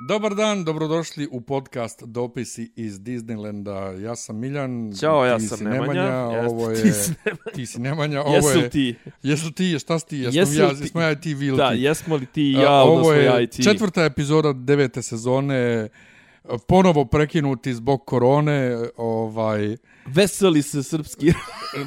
Dobar 0.00 0.34
dan, 0.34 0.64
dobrodošli 0.64 1.28
u 1.30 1.40
podcast 1.40 2.02
Dopisi 2.02 2.72
iz 2.76 3.00
Disneylanda. 3.00 4.02
Ja 4.02 4.16
sam 4.16 4.38
Miljan. 4.38 4.92
Ćao, 5.00 5.24
ja 5.24 5.40
sam 5.40 5.64
Nemanja. 5.64 6.02
Jeste, 6.02 6.46
Ovo 6.48 6.70
je... 6.70 6.82
ti 6.82 6.92
si 6.92 7.14
Ti 7.54 7.66
si 7.66 7.80
Nemanja, 7.80 8.22
ovo 8.22 8.34
Jesu 8.36 8.58
je... 8.58 8.70
ti? 8.70 8.94
Jesu 9.22 9.52
ti, 9.52 9.78
šta 9.78 9.98
si 9.98 10.06
ti? 10.06 10.16
Jesmo 10.16 10.40
Jesu 10.40 10.60
ja, 10.60 10.74
ti? 10.74 10.82
jesmo 10.82 11.00
ja 11.00 11.12
i 11.12 11.20
ti 11.20 11.34
Vilti. 11.34 11.56
Da, 11.58 11.70
jesmo 11.70 12.16
li 12.16 12.26
ti 12.26 12.42
i 12.42 12.52
ja, 12.52 12.72
Ovo 12.72 12.92
odnosno 12.92 13.12
ja 13.14 13.38
i 13.38 13.42
je 13.42 13.46
ti? 13.46 13.62
četvrta 13.62 14.04
epizoda 14.04 14.52
devete 14.52 15.02
sezone. 15.02 15.88
Ponovo 16.68 17.04
prekinuti 17.04 17.74
zbog 17.74 18.04
korone, 18.04 18.76
ovaj, 18.96 19.76
Veseli 20.06 20.62
se 20.62 20.82
srpski. 20.82 21.32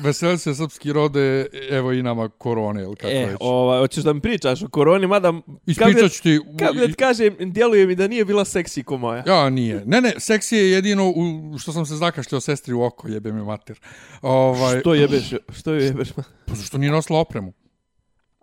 veseli 0.03 0.37
se 0.37 0.55
srpski 0.55 0.93
rode, 0.93 1.45
evo 1.69 1.91
i 1.93 2.03
nama 2.03 2.29
korone, 2.29 2.81
ili 2.83 2.95
kako 2.95 3.13
e, 3.13 3.25
već. 3.25 3.37
ovaj, 3.39 3.79
hoćeš 3.79 4.03
da 4.03 4.13
mi 4.13 4.21
pričaš 4.21 4.63
o 4.63 4.67
koroni, 4.67 5.07
mada... 5.07 5.33
Ispričat 5.65 6.11
ću 6.11 6.23
ti... 6.23 6.39
Kad 6.59 6.75
da 6.75 6.87
ti 6.87 6.93
kažem, 6.93 7.35
djeluje 7.39 7.87
mi 7.87 7.95
da 7.95 8.07
nije 8.07 8.25
bila 8.25 8.45
seksi 8.45 8.83
ko 8.83 8.97
moja. 8.97 9.23
Ja, 9.27 9.49
nije. 9.49 9.83
Ne, 9.85 10.01
ne, 10.01 10.13
seksi 10.17 10.55
je 10.55 10.71
jedino 10.71 11.09
u, 11.09 11.57
što 11.57 11.71
sam 11.71 11.85
se 11.85 11.95
zakašljao 11.95 12.41
sestri 12.41 12.73
u 12.73 12.83
oko, 12.83 13.07
jebe 13.07 13.31
mi 13.31 13.43
mater. 13.43 13.79
Ovaj, 14.21 14.79
Što 14.79 14.93
jebeš, 14.93 15.33
što 15.49 15.73
jebeš? 15.73 16.09
Pa 16.45 16.55
zašto 16.55 16.77
nije 16.77 16.91
nosila 16.91 17.19
opremu? 17.19 17.53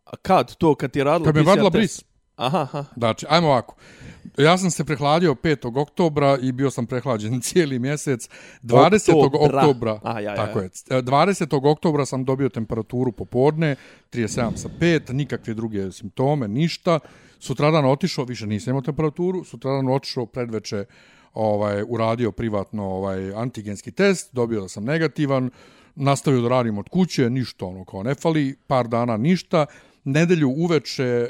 A 0.05 0.17
kad 0.17 0.57
to, 0.57 0.75
kad 0.75 0.91
ti 0.91 0.99
je 0.99 1.05
radila 1.05 1.33
Kad 1.33 1.35
mi 1.35 1.51
je 1.51 1.57
test? 1.57 1.73
bris. 1.73 2.05
Aha, 2.37 2.59
aha. 2.61 2.85
Znači, 2.97 3.27
ajmo 3.29 3.49
ovako. 3.49 3.75
Ja 4.39 4.59
sam 4.59 4.71
se 4.71 4.85
prehladio 4.85 5.35
5. 5.35 5.81
oktobra 5.81 6.39
i 6.43 6.53
bio 6.53 6.71
sam 6.71 6.87
prehlađen 6.87 7.41
cijeli 7.47 7.79
mjesec. 7.79 8.29
20. 8.63 9.27
Oktobra. 9.27 9.61
oktobra, 9.61 10.01
A, 10.03 10.21
ja, 10.21 10.31
ja, 10.31 10.37
tako 10.37 10.59
ja. 10.59 10.65
je, 10.65 10.71
20. 11.03 11.71
oktobra 11.71 12.07
sam 12.07 12.25
dobio 12.25 12.49
temperaturu 12.49 13.13
popodne, 13.13 13.77
37 14.13 14.57
sa 14.57 14.69
5, 14.81 15.13
nikakve 15.13 15.55
druge 15.55 15.93
simptome, 15.93 16.49
ništa. 16.49 16.99
Sutradan 17.39 17.85
otišao, 17.85 18.25
više 18.25 18.47
nisam 18.47 18.71
imao 18.71 18.83
temperaturu, 18.83 19.45
sutradan 19.45 19.89
otišao 19.89 20.27
predveče 20.27 20.85
ovaj, 21.35 21.83
uradio 21.89 22.33
privatno 22.33 22.85
ovaj 22.85 23.35
antigenski 23.35 23.91
test, 23.91 24.35
dobio 24.35 24.61
da 24.61 24.69
sam 24.69 24.85
negativan, 24.85 25.51
nastavio 25.95 26.41
da 26.41 26.49
radim 26.49 26.79
od 26.79 26.89
kuće, 26.89 27.31
ništa 27.31 27.67
ono 27.67 27.85
kao 27.85 28.03
ne 28.03 28.15
fali, 28.15 28.57
par 28.67 28.89
dana 28.89 29.17
ništa, 29.17 29.67
nedelju 30.05 30.49
uveče 30.49 31.05
e, 31.05 31.29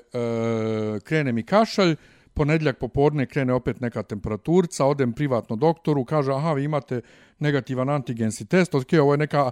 krene 1.05 1.33
mi 1.33 1.43
kašalj, 1.43 1.97
ponedjeljak 2.37 2.79
popodne 2.79 3.27
krene 3.27 3.53
opet 3.53 3.81
neka 3.81 4.03
temperaturca, 4.03 4.85
odem 4.87 5.13
privatno 5.13 5.57
doktoru, 5.57 6.05
kaže, 6.05 6.33
aha, 6.33 6.53
vi 6.53 6.65
imate 6.65 7.01
negativan 7.39 7.91
antigenski 7.91 8.45
test, 8.45 8.75
ok, 8.75 8.93
ovo 9.01 9.15
je 9.15 9.19
neka 9.25 9.51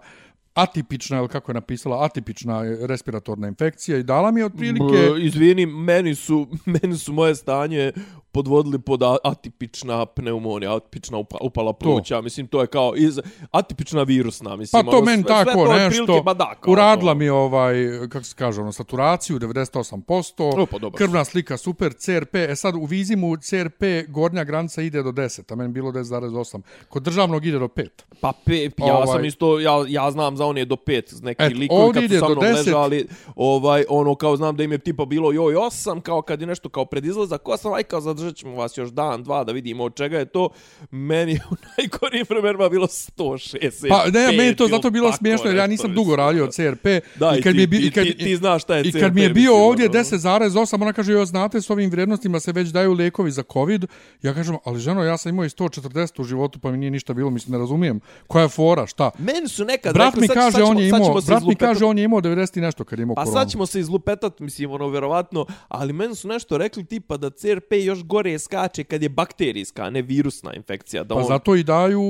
atipična, 0.55 1.19
ili 1.19 1.29
kako 1.29 1.53
je 1.53 1.55
napisala, 1.55 2.05
atipična 2.05 2.63
respiratorna 2.89 3.49
infekcija 3.49 3.99
i 3.99 4.03
dala 4.03 4.31
mi 4.31 4.41
je 4.41 4.47
otprilike... 4.47 5.11
B, 5.15 5.25
izvini, 5.25 5.67
meni 5.67 6.15
su, 6.15 6.47
meni 6.83 6.97
su 6.97 7.13
moje 7.13 7.35
stanje 7.35 7.93
podvodili 8.35 8.79
pod 8.79 9.01
atipična 9.25 10.07
pneumonija, 10.07 10.77
atipična 10.77 11.19
upa, 11.19 11.39
upala 11.41 11.73
pluća, 11.73 12.21
mislim, 12.21 12.47
to 12.47 12.61
je 12.61 12.67
kao 12.67 12.93
iz, 12.97 13.21
atipična 13.51 14.03
virusna, 14.03 14.57
mislim. 14.57 14.85
Pa 14.85 14.91
to 14.91 14.97
ono, 14.97 15.07
meni 15.07 15.25
tako 15.25 15.51
sve 15.53 15.65
to 15.65 15.73
nešto, 15.75 16.23
ba 16.23 16.35
da, 16.35 16.55
kao 16.61 16.73
uradila 16.73 17.13
to. 17.13 17.19
mi 17.19 17.29
ovaj, 17.29 17.75
kako 18.09 18.25
se 18.25 18.35
kaže, 18.39 18.61
ono, 18.61 18.73
saturaciju 18.73 19.39
98%, 19.39 20.63
O, 20.63 20.67
pa 20.67 20.79
dobro. 20.79 20.97
krvna 20.97 21.25
slika 21.25 21.57
super, 21.57 21.93
CRP, 21.93 22.35
e 22.35 22.57
sad 22.57 22.75
u 22.75 22.85
vizimu 22.85 23.37
CRP 23.37 23.83
gornja 24.09 24.45
granica 24.45 24.83
ide 24.83 25.03
do 25.03 25.13
10, 25.13 25.53
a 25.53 25.57
meni 25.57 25.73
bilo 25.73 25.93
10,8, 25.93 26.61
kod 26.89 27.03
državnog 27.03 27.47
ide 27.47 27.59
do 27.59 27.69
5. 27.69 27.89
Pa 28.21 28.33
pe, 28.45 28.71
ja 28.79 28.97
Ovaj- 28.97 29.07
sam 29.07 29.25
isto, 29.25 29.61
ja, 29.61 29.85
ja 29.89 30.11
znam 30.11 30.37
za 30.37 30.47
one 30.47 30.65
do 30.65 30.77
pet, 30.77 31.15
neki 31.23 31.43
Et, 31.43 31.57
likovi 31.57 31.93
kad 31.95 32.03
su 32.11 32.19
sa 32.19 32.29
do 32.29 32.35
mnom 32.35 32.45
10. 32.45 32.57
ležali, 32.57 33.07
ovaj, 33.37 33.85
ono, 33.89 34.15
kao 34.15 34.37
znam 34.37 34.57
da 34.57 34.65
im 34.65 34.73
je 34.73 34.79
tipa 34.79 35.05
bilo 35.05 35.33
joj 35.33 35.57
osam, 35.57 36.01
kao 36.01 36.23
kad 36.23 36.41
je 36.41 36.47
nešto 36.47 36.69
kao 36.69 36.85
pred 36.85 37.05
izlazak 37.05 37.49
osam, 37.49 37.73
aj 37.73 37.83
kao 37.83 38.01
zadržat 38.25 38.37
ćemo 38.37 38.55
vas 38.55 38.79
još 38.79 38.91
dan, 38.91 39.23
dva, 39.23 39.45
da 39.45 39.53
vidimo 39.53 39.85
od 39.85 39.95
čega 39.95 40.19
je 40.19 40.25
to. 40.27 40.49
Meni 40.91 41.33
je 41.33 41.41
u 41.51 41.55
najgorijim 41.79 42.27
vremenima 42.29 42.69
bilo 42.69 42.87
165. 42.87 43.89
Pa 43.89 44.05
ne, 44.07 44.27
meni 44.27 44.45
je 44.45 44.57
to 44.57 44.67
zato 44.69 44.91
bilo 44.91 45.13
smiješno 45.13 45.47
jer 45.47 45.57
ja 45.57 45.67
nisam 45.67 45.95
dugo 45.95 46.17
radio 46.17 46.47
CRP 46.47 46.85
Da, 47.17 47.35
i 47.35 47.39
i 47.39 47.43
kad 47.43 47.53
ti, 47.53 47.67
mi 47.67 47.77
je 47.77 47.83
i 47.83 47.91
kad, 47.91 48.05
ti, 48.05 48.17
ti 48.17 48.37
znaš 48.37 48.63
šta 48.63 48.77
je 48.77 48.83
I 48.83 48.93
CRP. 48.93 49.01
kad 49.01 49.15
mi 49.15 49.21
je 49.21 49.29
bio 49.31 49.55
ovdje 49.57 49.85
ono. 49.87 49.95
10,8, 49.95 50.83
ona 50.83 50.93
kaže, 50.93 51.13
joj, 51.13 51.27
znate, 51.27 51.61
s 51.61 51.71
ovim 51.71 51.91
vrijednostima 51.91 52.41
se 52.41 52.53
već 52.53 52.69
daju 52.69 52.93
lekovi 52.93 53.31
za 53.31 53.43
COVID. 53.45 53.85
Ja 54.23 54.35
kažem, 54.35 54.57
ali 54.65 54.81
ženo, 54.81 55.03
ja 55.03 55.17
sam 55.17 55.31
imao 55.31 55.45
i 55.45 55.49
140 55.49 56.21
u 56.21 56.25
životu, 56.25 56.59
pa 56.59 56.71
mi 56.71 56.79
nije 56.79 56.91
ništa 56.91 57.15
bilo, 57.15 57.31
mislim, 57.31 57.53
ne 57.53 57.59
razumijem. 57.59 58.01
Koja 58.27 58.43
je 58.43 58.49
fora, 58.49 58.87
šta? 58.87 59.11
Meni 59.19 59.49
su 59.49 59.65
nekad 59.65 59.95
Brat 59.95 60.07
rekli, 60.07 60.21
mi 60.21 60.29
kaže, 60.29 60.51
sad 60.53 60.55
ćemo- 60.55 60.71
on 60.71 60.79
je 60.79 60.89
imao, 60.89 61.21
brat 61.21 61.43
mi 61.43 61.57
kaže, 61.57 61.85
on 61.85 61.99
je 61.99 62.05
imao 62.05 62.21
90 62.21 62.57
i 62.57 62.63
nešto 62.63 62.85
kad 62.85 62.99
je 62.99 63.03
imao 63.03 63.15
Pa 63.15 63.25
koronu. 63.25 63.41
sad 63.41 63.51
ćemo 63.51 63.67
se 63.67 63.81
izlupetat, 63.81 64.41
mislim, 64.41 64.71
ono, 64.71 64.89
verovatno, 64.89 65.47
ali 65.69 65.93
meni 65.93 66.15
su 66.15 66.29
nešto 66.29 66.59
rekli 66.59 66.85
tipa 66.85 67.17
da 67.17 67.31
CRP 67.31 67.73
još 67.75 68.03
gore 68.15 68.39
skače 68.39 68.85
kad 68.85 69.03
je 69.03 69.09
bakterijska, 69.09 69.83
a 69.83 69.91
ne 69.91 70.03
virusna 70.03 70.55
infekcija. 70.55 71.05
Da 71.05 71.15
Pa 71.15 71.21
on, 71.21 71.27
zato 71.29 71.57
i 71.57 71.63
daju, 71.63 72.03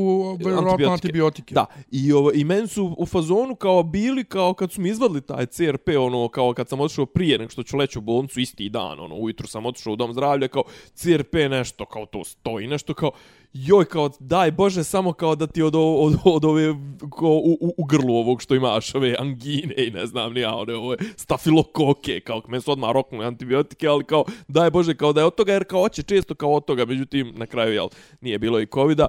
verovatno, 0.45 0.93
antibiotike. 0.93 1.55
Da, 1.55 1.67
i, 1.91 2.13
ovo, 2.13 2.33
i 2.35 2.45
meni 2.45 2.69
su 2.69 2.95
u 2.99 3.07
fazonu 3.07 3.55
kao 3.55 3.83
bili, 3.83 4.25
kao 4.25 4.55
kad 4.55 4.73
su 4.73 4.81
mi 4.81 4.89
izvadili 4.89 5.21
taj 5.21 5.47
CRP, 5.47 5.89
ono, 5.99 6.29
kao 6.29 6.53
kad 6.55 6.69
sam 6.69 6.81
otišao 6.81 7.07
prije 7.07 7.39
nek 7.39 7.51
što 7.51 7.63
ću 7.63 7.77
leći 7.77 7.99
u 7.99 8.03
bolnicu 8.03 8.41
isti 8.41 8.69
dan, 8.69 9.01
ono, 9.01 9.15
ujutru 9.15 9.47
sam 9.47 9.67
otišao 9.67 9.93
u 9.93 9.97
dom 9.97 10.13
zdravlja, 10.13 10.49
kao 10.49 10.63
CRP 10.95 11.35
nešto, 11.51 11.85
kao 11.85 12.07
to 12.07 12.25
stoji, 12.25 12.67
nešto 12.67 12.95
kao, 12.95 13.11
joj, 13.55 13.85
kao, 13.85 14.11
daj 14.21 14.51
Bože, 14.51 14.85
samo 14.85 15.13
kao 15.13 15.35
da 15.35 15.47
ti 15.47 15.63
od, 15.63 15.75
od, 15.77 16.15
od 16.25 16.45
ove, 16.45 16.75
ko, 17.11 17.29
u, 17.29 17.59
u, 17.61 17.75
u 17.77 17.85
grlu 17.85 18.17
ovog 18.17 18.43
što 18.43 18.55
imaš, 18.55 18.95
ove 18.95 19.17
angine 19.19 19.75
i 19.77 19.91
ne 19.91 20.07
znam, 20.07 20.33
ni 20.33 20.41
ja 20.41 20.55
one, 20.55 20.75
ove 20.75 20.97
stafilokoke, 21.17 22.21
kao, 22.21 22.43
meni 22.49 22.63
su 22.63 22.73
odmah 22.73 22.91
roknuli 22.93 23.27
antibiotike, 23.27 23.87
ali 23.87 24.05
kao, 24.05 24.25
daj 24.49 24.71
Bože, 24.71 24.95
kao 24.95 25.13
da 25.13 25.21
je 25.21 25.27
od 25.27 25.35
toga, 25.35 25.53
jer 25.53 25.65
kao 25.65 25.81
hoće 25.81 26.03
često 26.03 26.35
kao 26.35 26.53
od 26.53 26.65
toga, 26.65 26.85
međutim, 26.85 27.33
na 27.37 27.47
kraju, 27.47 27.75
jel, 27.75 27.89
nije 28.21 28.39
bilo 28.39 28.61
i 28.61 28.67
covida. 28.67 29.07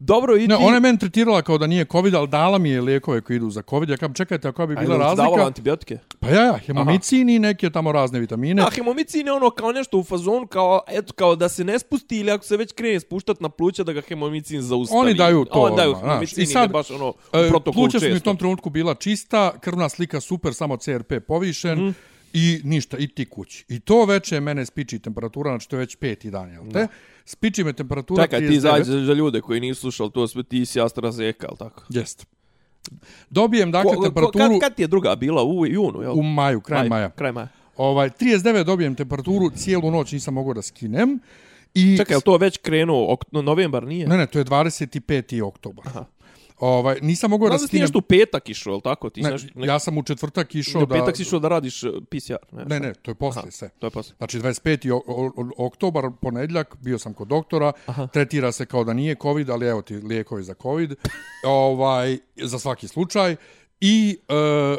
Dobro, 0.00 0.36
i 0.36 0.40
ti... 0.40 0.48
Ne, 0.48 0.56
ona 0.56 0.74
je 0.74 0.80
meni 0.80 0.98
tretirala 0.98 1.42
kao 1.42 1.58
da 1.58 1.66
nije 1.66 1.84
COVID, 1.84 2.14
ali 2.14 2.28
dala 2.28 2.58
mi 2.58 2.70
je 2.70 2.80
lijekove 2.80 3.20
koji 3.20 3.36
idu 3.36 3.50
za 3.50 3.62
COVID. 3.62 3.88
Ja 3.88 3.96
kam, 3.96 4.14
čekajte, 4.14 4.48
a 4.48 4.52
koja 4.52 4.66
bi 4.66 4.74
A 4.74 4.76
bila 4.76 4.94
jel 4.94 5.00
ti 5.00 5.06
davala 5.06 5.24
razlika? 5.26 5.46
antibiotike? 5.46 5.98
Pa 6.20 6.28
ja, 6.28 6.42
ja, 6.42 6.56
hemomicin 6.56 7.28
i 7.28 7.38
neke 7.38 7.70
tamo 7.70 7.92
razne 7.92 8.20
vitamine. 8.20 8.62
Da, 8.62 8.70
hemomicin 8.70 9.26
je 9.26 9.32
ono 9.32 9.50
kao 9.50 9.72
nešto 9.72 9.98
u 9.98 10.04
fazonu, 10.04 10.46
kao, 10.46 10.80
eto, 10.88 11.12
kao 11.12 11.36
da 11.36 11.48
se 11.48 11.64
ne 11.64 11.78
spusti 11.78 12.16
ili 12.16 12.30
ako 12.30 12.44
se 12.44 12.56
već 12.56 12.72
krene 12.72 13.00
spuštat 13.00 13.40
na 13.40 13.48
pluća, 13.48 13.84
da 13.84 13.92
ga 13.92 14.00
hemomicin 14.00 14.62
zaustavi. 14.62 15.00
Oni 15.00 15.14
daju 15.14 15.44
to 15.44 15.60
Oni 15.60 15.76
daju 15.76 15.94
hemomicin 15.94 16.42
I 16.42 16.46
sad, 16.46 16.70
baš 16.70 16.90
ono, 16.90 17.08
u 17.08 17.12
E, 17.34 17.48
protokolu 17.48 17.74
Pluća 17.74 17.98
su 17.98 18.04
mi 18.04 18.10
u 18.10 18.14
često. 18.14 18.24
tom 18.24 18.36
trenutku 18.36 18.70
bila 18.70 18.94
čista, 18.94 19.52
krvna 19.60 19.88
slika 19.88 20.20
super, 20.20 20.54
samo 20.54 20.76
CRP 20.76 21.12
povišen 21.20 21.78
Mhm. 21.78 21.90
i 22.32 22.60
ništa, 22.64 22.98
i 22.98 23.08
ti 23.08 23.24
kući. 23.24 23.64
I 23.68 23.80
to 23.80 24.04
veče 24.04 24.40
mene 24.40 24.66
spiči 24.66 24.98
temperatura, 24.98 25.50
znači 25.50 25.68
to 25.68 25.76
je 25.76 25.80
već 25.80 25.96
peti 25.96 26.30
dan, 26.30 26.50
jel 26.50 26.62
te? 26.72 26.86
Spiči 27.28 27.64
me 27.64 27.72
temperatura 27.72 28.24
Čekaj, 28.24 28.40
ti 28.40 28.46
39. 28.46 28.56
izađe 28.56 29.04
za 29.04 29.12
ljude 29.12 29.40
koji 29.40 29.60
nisu 29.60 29.80
slušali 29.80 30.10
to 30.10 30.28
sve, 30.28 30.42
ti 30.42 30.66
si 30.66 30.80
AstraZeneca, 30.80 31.46
ali 31.48 31.58
tako? 31.58 31.82
Jest. 31.88 32.26
Dobijem, 33.30 33.70
dakle, 33.70 33.90
Ko- 33.90 33.96
ko- 33.96 34.04
temperaturu 34.04 34.48
Kad, 34.48 34.60
kad 34.60 34.74
ti 34.74 34.82
je 34.82 34.86
druga 34.86 35.16
bila? 35.16 35.44
U 35.44 35.66
junu, 35.66 36.02
jel? 36.02 36.12
u 36.12 36.22
maju, 36.22 36.60
kraj 36.60 36.80
Maj, 36.80 36.88
maja. 36.88 37.10
Kraj 37.10 37.32
maja. 37.32 37.48
Ovaj, 37.76 38.10
39 38.10 38.64
dobijem 38.64 38.94
temperaturu, 38.94 39.50
cijelu 39.50 39.90
noć 39.90 40.12
nisam 40.12 40.34
mogao 40.34 40.54
da 40.54 40.62
skinem. 40.62 41.18
I 41.74 41.96
Čekaj, 41.96 42.14
jel 42.14 42.20
to 42.20 42.36
već 42.36 42.58
krenuo, 42.58 43.12
ok, 43.12 43.24
no, 43.32 43.42
novembar 43.42 43.84
nije? 43.84 44.08
Ne, 44.08 44.16
ne, 44.16 44.26
to 44.26 44.38
je 44.38 44.44
25. 44.44 45.42
oktobar. 45.42 45.84
Ovaj, 46.60 46.98
nisam 47.02 47.30
mogao 47.30 47.48
Da 47.48 47.54
li 47.54 47.60
si 47.60 47.68
ti 47.68 47.80
nešto 47.80 47.98
u 47.98 48.02
petak 48.02 48.48
išao, 48.48 48.70
jel 48.70 48.80
tako? 48.80 49.10
Ti 49.10 49.22
Ne, 49.22 49.30
nešto, 49.30 49.48
ja 49.56 49.78
sam 49.78 49.98
u 49.98 50.02
četvrtak 50.02 50.54
išao 50.54 50.82
u 50.82 50.86
da... 50.86 50.94
petak 50.94 51.16
si 51.16 51.22
išao 51.22 51.38
da 51.38 51.48
radiš 51.48 51.84
eh, 51.84 51.88
PCR. 52.02 52.34
Ne, 52.52 52.64
Ne, 52.64 52.80
ne, 52.80 52.94
to 52.94 53.10
je 53.10 53.14
posle 53.14 53.50
sve. 53.50 53.68
to 53.70 53.86
je 53.86 53.90
posle. 53.90 54.14
Znači 54.18 54.38
25. 54.38 54.90
o- 54.90 55.02
o- 55.06 55.32
o- 55.36 55.66
oktobar, 55.66 56.04
ponedljak, 56.22 56.76
bio 56.76 56.98
sam 56.98 57.14
kod 57.14 57.28
doktora, 57.28 57.72
Aha. 57.86 58.06
tretira 58.06 58.52
se 58.52 58.66
kao 58.66 58.84
da 58.84 58.92
nije 58.92 59.14
COVID, 59.14 59.50
ali 59.50 59.66
evo 59.66 59.82
ti 59.82 59.94
lijekovi 59.94 60.42
za 60.42 60.54
COVID, 60.54 60.94
ovaj, 61.44 62.18
za 62.36 62.58
svaki 62.58 62.88
slučaj. 62.88 63.36
I 63.80 64.18
e, 64.20 64.32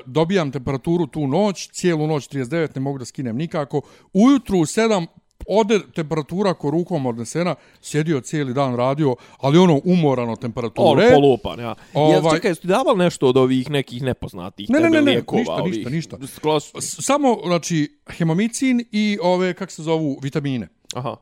dobijam 0.05 0.51
temperaturu 0.51 1.07
tu 1.07 1.27
noć, 1.27 1.69
cijelu 1.69 2.07
noć 2.07 2.27
39, 2.27 2.69
ne 2.75 2.81
mogu 2.81 2.97
da 2.97 3.05
skinem 3.05 3.35
nikako. 3.35 3.81
Ujutru 4.13 4.57
u 4.57 4.61
7 4.61 5.07
ode 5.49 5.79
temperatura 5.95 6.53
ko 6.53 6.69
rukom 6.69 7.05
odnesena, 7.05 7.55
sjedio 7.81 8.21
cijeli 8.21 8.53
dan 8.53 8.75
radio, 8.75 9.15
ali 9.37 9.57
ono 9.57 9.81
umorano 9.83 10.35
temperature. 10.35 11.05
Ono, 11.07 11.15
polupan, 11.15 11.59
ja. 11.59 11.75
Ovaj... 11.93 12.17
Ovaj- 12.17 12.35
čekaj, 12.35 12.51
jesi 12.51 12.61
ti 12.61 12.67
davali 12.67 12.97
nešto 12.97 13.27
od 13.27 13.37
ovih 13.37 13.69
nekih 13.69 14.03
nepoznatih 14.03 14.69
Ne, 14.69 14.79
ne, 14.79 14.89
ne, 14.89 15.01
ne, 15.01 15.11
lijekova? 15.11 15.39
ništa, 15.39 15.53
ovih? 15.53 15.73
ništa, 15.75 16.17
ništa. 16.17 16.17
Sklas... 16.27 16.71
S- 16.75 17.05
Samo, 17.05 17.37
znači, 17.45 17.99
hemomicin 18.09 18.85
i 18.91 19.17
ove, 19.21 19.53
kak 19.53 19.71
se 19.71 19.83
zovu, 19.83 20.19
vitamine. 20.23 20.67
Aha. 20.93 21.15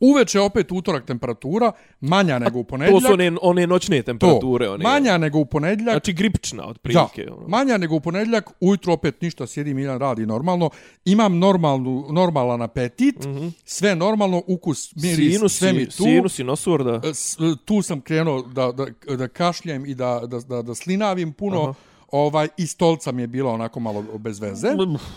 Uveče 0.00 0.40
opet 0.40 0.72
utorak 0.72 1.04
temperatura, 1.04 1.72
manja 2.00 2.38
nego 2.38 2.58
u 2.58 2.62
To 2.62 2.68
ponedjeljak. 2.68 3.02
su 3.02 3.12
one, 3.12 3.32
one 3.42 3.66
noćne 3.66 4.02
temperature. 4.02 4.66
to, 4.66 4.72
One, 4.72 4.82
manja 4.82 5.18
nego 5.18 5.38
u 5.38 5.44
ponedjeljak. 5.44 5.92
Znači 5.94 6.12
gripčna, 6.12 6.62
Da, 6.62 6.68
otprilike. 6.68 7.28
ono. 7.30 7.48
manja 7.48 7.76
nego 7.76 7.96
u 7.96 8.00
ponedjeljak, 8.00 8.50
ujutro 8.60 8.92
opet 8.92 9.20
ništa, 9.20 9.46
sjedi 9.46 9.74
Miljan, 9.74 9.98
radi 9.98 10.26
normalno. 10.26 10.70
Imam 11.04 11.38
normalnu, 11.38 12.06
normalan 12.10 12.62
apetit, 12.62 13.18
mm 13.18 13.28
-hmm. 13.28 13.50
sve 13.64 13.94
normalno, 13.96 14.42
ukus, 14.46 14.94
miris, 14.94 15.34
Sinusi, 15.34 15.56
sve 15.56 15.72
mi 15.72 15.86
tu. 15.86 15.92
sinusi, 15.92 16.44
nosur, 16.44 16.84
da. 16.84 17.14
S- 17.14 17.36
tu 17.64 17.82
sam 17.82 18.00
krenuo 18.00 18.42
da, 18.42 18.72
da, 18.72 18.86
da 19.16 19.28
kašljem 19.28 19.86
i 19.86 19.94
da, 19.94 20.20
da, 20.22 20.38
da, 20.40 20.62
da 20.62 20.74
slinavim 20.74 21.32
puno. 21.32 21.62
Aha. 21.62 21.74
Ovaj, 22.12 22.48
I 22.56 22.66
stolca 22.66 23.12
mi 23.12 23.22
je 23.22 23.26
bilo 23.26 23.52
onako 23.52 23.80
malo 23.80 24.04
bez 24.18 24.40
veze. 24.40 24.68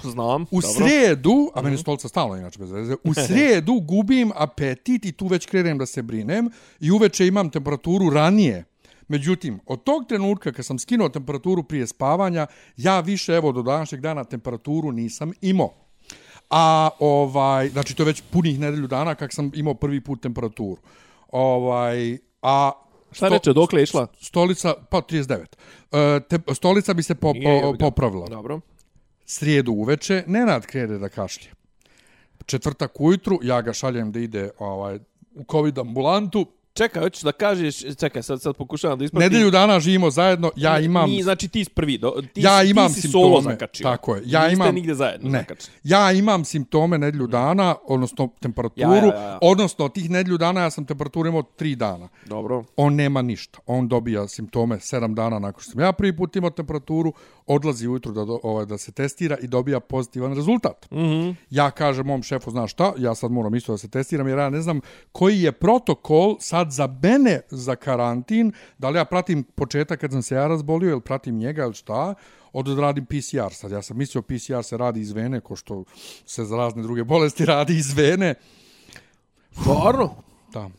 Znam, 0.01 0.45
U 0.51 0.61
dobro. 0.61 0.69
srijedu, 0.73 1.51
a 1.55 1.61
meni 1.61 1.77
stolca 1.77 2.07
stalno 2.07 2.37
inače 2.37 2.59
bez 2.59 2.71
veze, 2.71 2.95
u 3.03 3.13
srijedu 3.27 3.79
gubim 3.81 4.31
apetit 4.35 5.05
i 5.05 5.11
tu 5.11 5.27
već 5.27 5.45
krenem 5.45 5.77
da 5.77 5.85
se 5.85 6.01
brinem 6.01 6.49
i 6.79 6.91
uveče 6.91 7.27
imam 7.27 7.49
temperaturu 7.49 8.09
ranije. 8.09 8.65
Međutim, 9.07 9.59
od 9.65 9.83
tog 9.83 10.05
trenutka 10.07 10.51
kad 10.51 10.65
sam 10.65 10.79
skinuo 10.79 11.09
temperaturu 11.09 11.63
prije 11.63 11.87
spavanja, 11.87 12.47
ja 12.77 12.99
više, 12.99 13.33
evo, 13.33 13.51
do 13.51 13.61
današnjeg 13.61 14.01
dana 14.01 14.23
temperaturu 14.23 14.91
nisam 14.91 15.31
imao. 15.41 15.73
A 16.49 16.89
ovaj, 16.99 17.69
znači 17.69 17.95
to 17.95 18.03
je 18.03 18.07
već 18.07 18.23
punih 18.29 18.59
nedelju 18.59 18.87
dana 18.87 19.15
kak 19.15 19.33
sam 19.33 19.51
imao 19.55 19.73
prvi 19.73 20.01
put 20.01 20.21
temperaturu. 20.21 20.81
Ovaj, 21.31 22.17
a 22.41 22.71
Šta 23.11 23.27
reče, 23.27 23.53
dokle 23.53 23.79
je 23.79 23.83
išla? 23.83 24.07
Stolica, 24.21 24.73
pa 24.89 25.01
39. 25.01 25.45
E, 25.91 26.19
te, 26.29 26.39
stolica 26.53 26.93
bi 26.93 27.03
se 27.03 27.15
po, 27.15 27.33
Nije, 27.33 27.61
po, 27.61 27.73
popravila 27.79 28.27
Dobro. 28.27 28.59
srijedu 29.25 29.71
uveče, 29.71 30.23
Nenad 30.27 30.65
krene 30.65 30.97
da 30.97 31.09
kašlje. 31.09 31.51
Četvrtak 32.45 33.01
ujutru, 33.01 33.39
ja 33.43 33.61
ga 33.61 33.73
šaljem 33.73 34.11
da 34.11 34.19
ide 34.19 34.49
ovaj, 34.59 34.99
u 35.35 35.43
COVID 35.51 35.79
ambulantu. 35.79 36.45
Čekaj, 36.73 37.01
hoćeš 37.01 37.23
da 37.23 37.31
kažeš, 37.31 37.95
čekaj, 37.99 38.23
sad, 38.23 38.41
sad 38.41 38.55
pokušavam 38.55 38.99
da 38.99 39.05
ispratim. 39.05 39.31
Nedelju 39.31 39.51
dana 39.51 39.79
živimo 39.79 40.11
zajedno, 40.11 40.51
ja 40.55 40.79
imam... 40.79 41.09
Ni, 41.09 41.23
znači 41.23 41.47
ti 41.47 41.65
prvi, 41.73 41.97
do, 41.97 42.13
ti, 42.33 42.41
ja 42.41 42.63
imam 42.63 42.87
ti 42.87 42.93
si 42.93 43.01
simptome. 43.01 43.23
solo 43.23 43.41
zakačio. 43.41 43.83
Tako 43.83 44.15
je. 44.15 44.21
Ja 44.25 44.41
Niste 44.41 44.53
imam 44.53 44.75
nigde 44.75 44.93
zajedno 44.93 45.29
ne. 45.29 45.39
zakačili. 45.39 45.77
Ja 45.83 46.11
imam 46.11 46.45
simptome 46.45 46.97
nedelju 46.97 47.27
dana, 47.27 47.75
odnosno 47.87 48.29
temperaturu, 48.39 48.91
Ja, 48.91 49.05
ja, 49.05 49.21
ja, 49.21 49.39
odnosno 49.41 49.89
tih 49.89 50.09
nedelju 50.09 50.37
dana 50.37 50.61
ja 50.61 50.69
sam 50.69 50.85
temperaturu 50.85 51.29
imao 51.29 51.41
3 51.41 51.75
dana. 51.75 52.09
Dobro. 52.25 52.63
On 52.75 52.95
nema 52.95 53.21
ništa. 53.21 53.59
On 53.65 53.87
dobija 53.87 54.27
simptome 54.27 54.75
7 54.75 55.13
dana 55.13 55.39
nakon 55.39 55.61
što 55.61 55.71
sam 55.71 55.81
ja 55.81 55.91
prvi 55.91 56.17
put 56.17 56.35
imao 56.35 56.49
temperaturu, 56.49 57.13
odlazi 57.47 57.87
ujutru 57.87 58.11
da, 58.11 58.21
ovaj, 58.43 58.65
da 58.65 58.77
se 58.77 58.91
testira 58.91 59.37
i 59.41 59.47
dobija 59.47 59.79
pozitivan 59.79 60.35
rezultat. 60.35 60.91
Mm 60.91 60.97
-hmm. 60.97 61.35
Ja 61.49 61.71
kažem 61.71 62.05
mom 62.05 62.23
šefu, 62.23 62.51
znaš 62.51 62.71
šta, 62.71 62.93
ja 62.97 63.15
sad 63.15 63.31
moram 63.31 63.55
isto 63.55 63.71
da 63.71 63.77
se 63.77 63.89
testiram 63.89 64.27
jer 64.27 64.37
ja 64.37 64.49
ne 64.49 64.61
znam 64.61 64.81
koji 65.11 65.41
je 65.41 65.51
protokol 65.51 66.35
sad 66.39 66.60
za 66.69 66.87
mene 67.03 67.41
za 67.49 67.75
karantin, 67.75 68.51
da 68.77 68.89
li 68.89 68.97
ja 68.97 69.05
pratim 69.05 69.43
početak 69.43 69.99
kad 69.99 70.11
sam 70.11 70.21
se 70.21 70.35
ja 70.35 70.47
razbolio 70.47 70.91
ili 70.91 71.01
pratim 71.01 71.37
njega 71.37 71.63
ili 71.63 71.73
šta, 71.73 72.13
odradim 72.53 73.05
PCR 73.05 73.53
sad. 73.53 73.71
Ja 73.71 73.81
sam 73.81 73.97
mislio 73.97 74.21
PCR 74.21 74.63
se 74.63 74.77
radi 74.77 74.99
iz 74.99 75.11
vene, 75.11 75.39
ko 75.39 75.55
što 75.55 75.83
se 76.25 76.45
za 76.45 76.57
razne 76.57 76.83
druge 76.83 77.03
bolesti 77.03 77.45
radi 77.55 77.77
iz 77.77 77.93
vene. 77.93 78.35
Stvarno? 79.51 80.15
Da. 80.53 80.69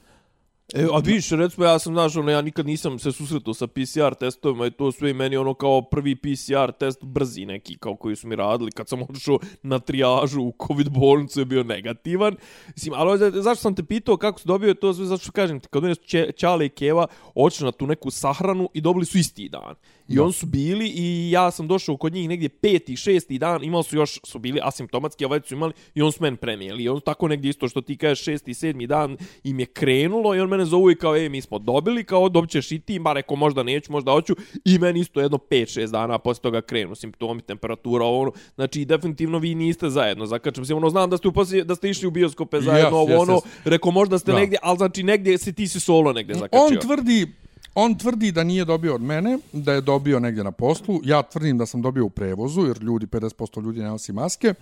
E, 0.74 0.86
a 0.92 0.98
vidiš, 0.98 1.30
recimo, 1.30 1.66
ja 1.66 1.78
sam, 1.78 1.92
znaš, 1.94 2.16
ono, 2.16 2.30
ja 2.30 2.42
nikad 2.42 2.66
nisam 2.66 2.98
se 2.98 3.12
susretao 3.12 3.54
sa 3.54 3.66
PCR 3.66 4.14
testovima 4.20 4.66
i 4.66 4.70
to 4.70 4.92
sve 4.92 5.10
i 5.10 5.14
meni 5.14 5.36
ono 5.36 5.54
kao 5.54 5.82
prvi 5.82 6.16
PCR 6.16 6.72
test 6.80 7.04
brzi 7.04 7.46
neki, 7.46 7.78
kao 7.78 7.96
koji 7.96 8.16
su 8.16 8.28
mi 8.28 8.36
radili 8.36 8.70
kad 8.72 8.88
sam 8.88 9.02
otišao 9.02 9.38
na 9.62 9.78
trijažu 9.78 10.42
u 10.42 10.54
COVID 10.66 10.88
bolnicu 10.90 11.40
je 11.40 11.44
bio 11.44 11.62
negativan. 11.62 12.36
Mislim, 12.68 12.94
ali 12.94 13.18
za- 13.18 13.30
zašto 13.30 13.62
sam 13.62 13.74
te 13.74 13.82
pitao 13.84 14.16
kako 14.16 14.40
si 14.40 14.48
dobio 14.48 14.74
to 14.74 14.94
sve, 14.94 15.04
zašto 15.06 15.32
kažem 15.32 15.60
ti, 15.60 15.68
kad 15.70 15.82
mene 15.82 15.94
su 15.94 16.02
Če- 16.02 16.32
Ćale 16.36 16.66
i 16.66 16.68
Keva 16.68 17.06
otišli 17.34 17.64
na 17.64 17.72
tu 17.72 17.86
neku 17.86 18.10
sahranu 18.10 18.68
i 18.74 18.80
dobili 18.80 19.06
su 19.06 19.18
isti 19.18 19.48
dan. 19.48 19.74
I 20.08 20.18
oni 20.18 20.32
su 20.32 20.46
bili 20.46 20.88
i 20.88 21.30
ja 21.30 21.50
sam 21.50 21.68
došao 21.68 21.96
kod 21.96 22.12
njih 22.12 22.28
negdje 22.28 22.48
peti, 22.48 22.96
šesti 22.96 23.38
dan, 23.38 23.64
imali 23.64 23.84
su 23.84 23.96
još, 23.96 24.20
su 24.24 24.38
bili 24.38 24.60
asimptomatski, 24.62 25.24
a 25.24 25.28
već 25.28 25.48
su 25.48 25.54
imali 25.54 25.72
i 25.94 26.02
on 26.02 26.12
su 26.12 26.22
meni 26.22 26.36
prenijeli. 26.36 26.82
I 26.82 26.88
on 26.88 27.00
tako 27.00 27.28
negdje 27.28 27.48
isto 27.48 27.68
što 27.68 27.80
ti 27.80 27.96
kažeš 27.96 28.24
šesti, 28.24 28.54
sedmi 28.54 28.86
dan 28.86 29.16
im 29.44 29.60
je 29.60 29.66
krenulo 29.66 30.34
i 30.34 30.40
on 30.40 30.48
mene 30.52 30.64
zovu 30.64 30.90
i 30.90 30.94
kao, 30.94 31.16
e, 31.16 31.28
mi 31.28 31.40
smo 31.40 31.58
dobili, 31.58 32.04
kao 32.04 32.28
dobit 32.28 32.50
ćeš 32.50 32.72
i 32.72 32.78
ti, 32.78 32.98
ma 32.98 33.12
rekao 33.12 33.36
možda 33.36 33.62
neću, 33.62 33.92
možda 33.92 34.12
hoću. 34.12 34.36
I 34.64 34.78
meni 34.78 35.00
isto 35.00 35.20
jedno 35.20 35.38
5-6 35.38 35.90
dana 35.90 36.18
posle 36.18 36.42
toga 36.42 36.60
krenu 36.60 36.94
simptomi, 36.94 37.42
temperatura, 37.42 38.04
ovo, 38.04 38.20
ono. 38.20 38.32
Znači, 38.54 38.84
definitivno 38.84 39.38
vi 39.38 39.54
niste 39.54 39.90
zajedno. 39.90 40.26
Zakačem 40.26 40.64
se, 40.64 40.74
ono, 40.74 40.90
znam 40.90 41.10
da 41.10 41.16
ste, 41.16 41.28
u 41.28 41.32
da 41.64 41.74
ste 41.74 41.90
išli 41.90 42.08
u 42.08 42.10
bioskope 42.10 42.60
zajedno, 42.60 42.90
Yes, 42.90 43.02
ovo, 43.02 43.12
yes, 43.12 43.22
ono, 43.22 43.32
yes. 43.32 43.42
rekao 43.64 43.90
možda 43.92 44.18
ste 44.18 44.32
Da. 44.32 44.38
negdje, 44.38 44.58
ali 44.62 44.76
znači 44.76 45.02
negdje 45.02 45.38
si 45.38 45.52
ti 45.52 45.68
si 45.68 45.80
solo 45.80 46.12
negdje 46.12 46.34
zakačio. 46.34 46.66
On 46.66 46.76
tvrdi, 46.76 47.26
on 47.74 47.98
tvrdi 47.98 48.32
da 48.32 48.44
nije 48.44 48.64
dobio 48.64 48.94
od 48.94 49.02
mene, 49.02 49.38
da 49.52 49.72
je 49.72 49.80
dobio 49.80 50.20
negdje 50.20 50.44
na 50.44 50.52
poslu. 50.52 51.00
Ja 51.04 51.22
tvrdim 51.22 51.58
da 51.58 51.66
sam 51.66 51.82
dobio 51.82 52.04
u 52.04 52.10
prevozu, 52.10 52.66
jer 52.66 52.82
ljudi, 52.82 53.06
50% 53.06 53.62
ljudi 53.62 53.80
ne 53.80 53.88
nosi 53.88 54.12
maske. 54.12 54.54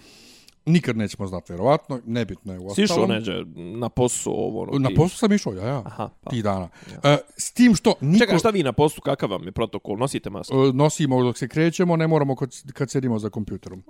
Nikad 0.66 0.96
nećemo 0.96 1.26
znati, 1.26 1.52
vjerovatno. 1.52 2.00
Nebitno 2.06 2.52
je 2.52 2.58
u 2.58 2.66
ostalom. 2.66 3.10
neđe 3.10 3.32
na 3.56 3.88
posao, 3.88 4.32
ovo, 4.32 4.62
ono, 4.62 4.78
Na 4.78 4.88
ti- 4.88 4.94
poslu 4.94 5.16
sam 5.16 5.32
išao, 5.32 5.52
ja, 5.52 5.66
ja. 5.66 5.82
Aha, 5.86 6.10
pa. 6.20 6.30
Tih 6.30 6.42
dana. 6.42 6.68
E, 7.04 7.16
s 7.36 7.52
tim 7.52 7.74
što 7.74 7.94
niko... 8.00 8.24
Čekaj, 8.24 8.38
šta 8.38 8.50
vi 8.50 8.62
na 8.62 8.72
poslu, 8.72 9.00
kakav 9.02 9.30
vam 9.30 9.44
je 9.44 9.52
protokol? 9.52 9.96
Nosite 9.96 10.30
masku? 10.30 10.54
e, 10.56 10.72
nosimo 10.72 11.22
dok 11.22 11.38
se 11.38 11.48
krećemo, 11.48 11.96
ne 11.96 12.06
moramo 12.06 12.36
kad, 12.36 12.50
kad 12.72 12.90
sedimo 12.90 13.18
za 13.18 13.30
kompjuterom. 13.30 13.82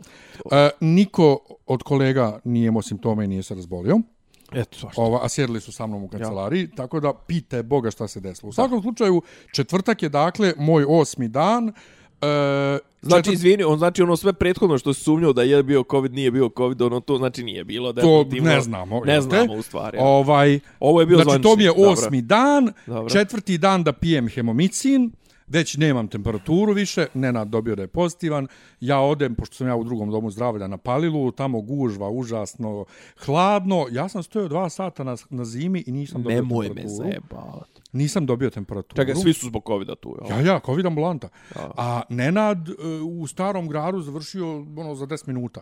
E, 0.50 0.70
niko 0.80 1.38
od 1.66 1.82
kolega 1.82 2.38
nije 2.44 2.66
imao 2.68 2.82
simptome 2.82 3.24
i 3.24 3.28
nije 3.28 3.42
se 3.42 3.54
razbolio. 3.54 3.98
Eto, 4.52 4.78
svašta. 4.78 5.02
Ova, 5.02 5.24
a 5.24 5.28
sjedili 5.28 5.60
su 5.60 5.72
sa 5.72 5.86
mnom 5.86 6.04
u 6.04 6.08
kancelariji, 6.08 6.62
ja. 6.62 6.76
tako 6.76 7.00
da 7.00 7.12
pite 7.26 7.62
Boga 7.62 7.90
šta 7.90 8.08
se 8.08 8.20
desilo. 8.20 8.48
U 8.48 8.52
svakom 8.52 8.82
slučaju, 8.82 9.22
četvrtak 9.54 10.02
je 10.02 10.08
dakle 10.08 10.52
moj 10.58 10.84
osmi 10.88 11.28
dan. 11.28 11.68
E, 11.68 11.72
Znači, 13.02 13.22
četvrt- 13.22 13.32
izvini, 13.34 13.62
on 13.64 13.78
znači 13.78 14.02
ono 14.02 14.16
sve 14.16 14.32
prethodno 14.32 14.78
što 14.78 14.94
se 14.94 15.02
sumnjao 15.02 15.32
da 15.32 15.42
je 15.42 15.62
bio 15.62 15.84
COVID, 15.90 16.12
nije 16.14 16.30
bio 16.30 16.50
COVID, 16.56 16.82
ono 16.82 17.00
to 17.00 17.16
znači 17.16 17.42
nije 17.42 17.64
bilo. 17.64 17.92
to 17.92 18.00
definitivno. 18.24 18.50
ne 18.50 18.60
znamo. 18.60 19.00
Ne 19.04 19.12
jel 19.12 19.22
te? 19.22 19.28
znamo 19.28 19.52
u 19.54 19.62
stvari. 19.62 19.98
Ovaj, 20.00 20.60
Ovo 20.80 21.00
je 21.00 21.06
bio 21.06 21.18
znači, 21.18 21.42
to 21.42 21.56
mi 21.56 21.62
je 21.62 21.70
zvanični, 21.70 21.84
dobro. 21.84 22.06
osmi 22.06 22.22
dan, 22.22 22.72
Dobro. 22.86 23.10
četvrti 23.10 23.58
dan 23.58 23.84
da 23.84 23.92
pijem 23.92 24.28
hemomicin, 24.28 25.10
već 25.50 25.76
nemam 25.76 26.08
temperaturu 26.08 26.72
više, 26.72 27.06
Nenad 27.14 27.48
dobio 27.48 27.76
da 27.76 27.82
je 27.82 27.88
pozitivan, 27.88 28.48
ja 28.80 29.00
odem, 29.00 29.34
pošto 29.34 29.54
sam 29.54 29.66
ja 29.66 29.76
u 29.76 29.84
drugom 29.84 30.10
domu 30.10 30.30
zdravlja 30.30 30.68
na 30.68 30.76
Palilu, 30.76 31.32
tamo 31.32 31.60
gužva, 31.60 32.10
užasno, 32.10 32.84
hladno, 33.24 33.86
ja 33.90 34.08
sam 34.08 34.22
stojao 34.22 34.48
dva 34.48 34.68
sata 34.68 35.04
na, 35.04 35.16
na 35.30 35.44
zimi 35.44 35.84
i 35.86 35.92
nisam 35.92 36.22
dobio 36.22 36.36
Nemoj 36.36 36.68
me 36.68 36.74
temperaturu. 36.74 36.96
zajebavati. 36.96 37.80
Nisam 37.92 38.26
dobio 38.26 38.50
temperaturu. 38.50 38.96
Čekaj, 38.96 39.14
svi 39.14 39.32
su 39.32 39.46
zbog 39.46 39.62
COVID-a 39.66 39.94
tu, 39.94 40.16
jel? 40.20 40.38
Ja, 40.38 40.52
ja, 40.52 40.60
COVID 40.66 40.86
ambulanta. 40.86 41.28
A 41.56 42.02
Nenad 42.08 42.68
e, 42.68 42.72
u 43.02 43.26
starom 43.26 43.68
gradu 43.68 44.00
završio 44.02 44.56
ono 44.76 44.94
za 44.94 45.06
10 45.06 45.26
minuta. 45.28 45.60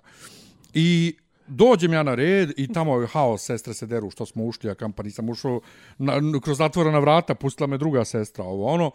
I 0.75 1.17
dođem 1.46 1.93
ja 1.93 2.02
na 2.02 2.14
red 2.14 2.52
i 2.56 2.73
tamo 2.73 3.00
je 3.00 3.06
haos, 3.06 3.43
sestre 3.43 3.75
se 3.75 3.87
deru 3.87 4.11
što 4.11 4.26
smo 4.26 4.45
ušli, 4.45 4.68
ja 4.68 4.75
kam 4.75 4.92
pa 4.92 5.02
nisam 5.02 5.28
ušao 5.28 5.61
na, 5.99 6.21
kroz 6.42 6.59
zatvorena 6.59 6.99
vrata, 6.99 7.35
pustila 7.35 7.66
me 7.66 7.78
druga 7.78 8.04
sestra, 8.04 8.45
ovo 8.45 8.66
ono. 8.66 8.90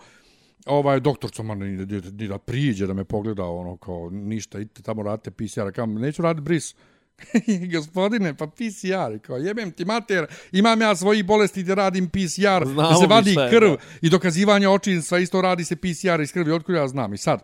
Ovaj 0.65 0.99
doktor 0.99 1.31
Coman 1.31 1.59
ni, 1.59 1.85
ni, 1.85 2.01
ni 2.11 2.27
da 2.27 2.37
priđe 2.37 2.87
da 2.87 2.93
me 2.93 3.03
pogleda 3.03 3.43
ono 3.43 3.77
kao 3.77 4.09
ništa, 4.09 4.59
idite 4.59 4.81
tamo 4.81 5.03
radite 5.03 5.31
PCR, 5.31 5.71
kam 5.75 5.93
neću 5.93 6.21
raditi 6.21 6.43
bris. 6.43 6.75
Gospodine, 7.73 8.33
pa 8.33 8.47
PCR, 8.47 9.19
kao 9.21 9.37
jebem 9.37 9.71
ti 9.71 9.85
mater, 9.85 10.25
imam 10.51 10.81
ja 10.81 10.95
svoji 10.95 11.23
bolesti 11.23 11.63
gdje 11.63 11.75
radim 11.75 12.09
PCR, 12.09 12.65
Znamo 12.65 12.89
da 12.89 12.95
se 12.95 13.07
vadi 13.07 13.29
je, 13.29 13.49
krv 13.49 13.69
da. 13.69 13.77
i 14.01 14.09
dokazivanje 14.09 14.67
očinstva, 14.67 15.19
isto 15.19 15.41
radi 15.41 15.65
se 15.65 15.75
PCR 15.75 16.21
iz 16.21 16.33
krvi, 16.33 16.51
otkud 16.51 16.75
ja 16.75 16.87
znam. 16.87 17.13
I 17.13 17.17
sad, 17.17 17.39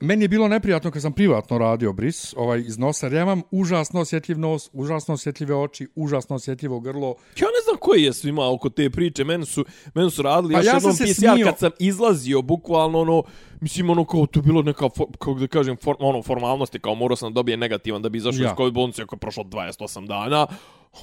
meni 0.00 0.24
je 0.24 0.28
bilo 0.28 0.48
neprijatno 0.48 0.90
kad 0.90 1.02
sam 1.02 1.12
privatno 1.12 1.58
radio 1.58 1.92
bris, 1.92 2.34
ovaj 2.36 2.60
iz 2.60 2.78
nosa, 2.78 3.06
jer 3.06 3.12
ja 3.12 3.22
imam 3.22 3.42
užasno 3.50 4.00
osjetljiv 4.00 4.38
nos, 4.38 4.70
užasno 4.72 5.14
osjetljive 5.14 5.54
oči, 5.54 5.88
užasno 5.94 6.36
osjetljivo 6.36 6.80
grlo. 6.80 7.08
Ja 7.36 7.46
ne 7.46 7.62
znam 7.64 7.76
koji 7.80 8.02
je 8.02 8.12
svima 8.12 8.50
oko 8.52 8.68
te 8.70 8.90
priče, 8.90 9.24
meni 9.24 9.46
su, 9.46 9.64
meni 9.94 10.10
su 10.10 10.22
radili 10.22 10.54
Pa 10.54 10.58
još 10.58 10.66
ja 10.66 10.74
jednom 10.74 10.92
sam 10.92 11.06
se 11.06 11.12
PCR 11.12 11.20
smio. 11.32 11.46
kad 11.46 11.58
sam 11.58 11.70
izlazio, 11.78 12.42
bukvalno 12.42 13.00
ono, 13.00 13.22
mislim 13.60 13.90
ono 13.90 14.04
kao 14.04 14.26
to 14.26 14.42
bilo 14.42 14.62
neka, 14.62 14.88
for, 14.96 15.06
kako 15.18 15.34
da 15.34 15.46
kažem, 15.46 15.76
for, 15.82 15.96
ono 15.98 16.22
formalnosti, 16.22 16.78
kao 16.78 16.94
morao 16.94 17.16
sam 17.16 17.32
da 17.32 17.34
dobije 17.34 17.56
negativan 17.56 18.02
da 18.02 18.08
bi 18.08 18.18
izašao 18.18 18.42
Ja. 18.42 18.50
iz 18.50 18.56
COVID 18.56 18.74
bolnice 18.74 19.02
ako 19.02 19.14
je 19.14 19.20
prošlo 19.20 19.44
28 19.44 20.06
dana. 20.06 20.46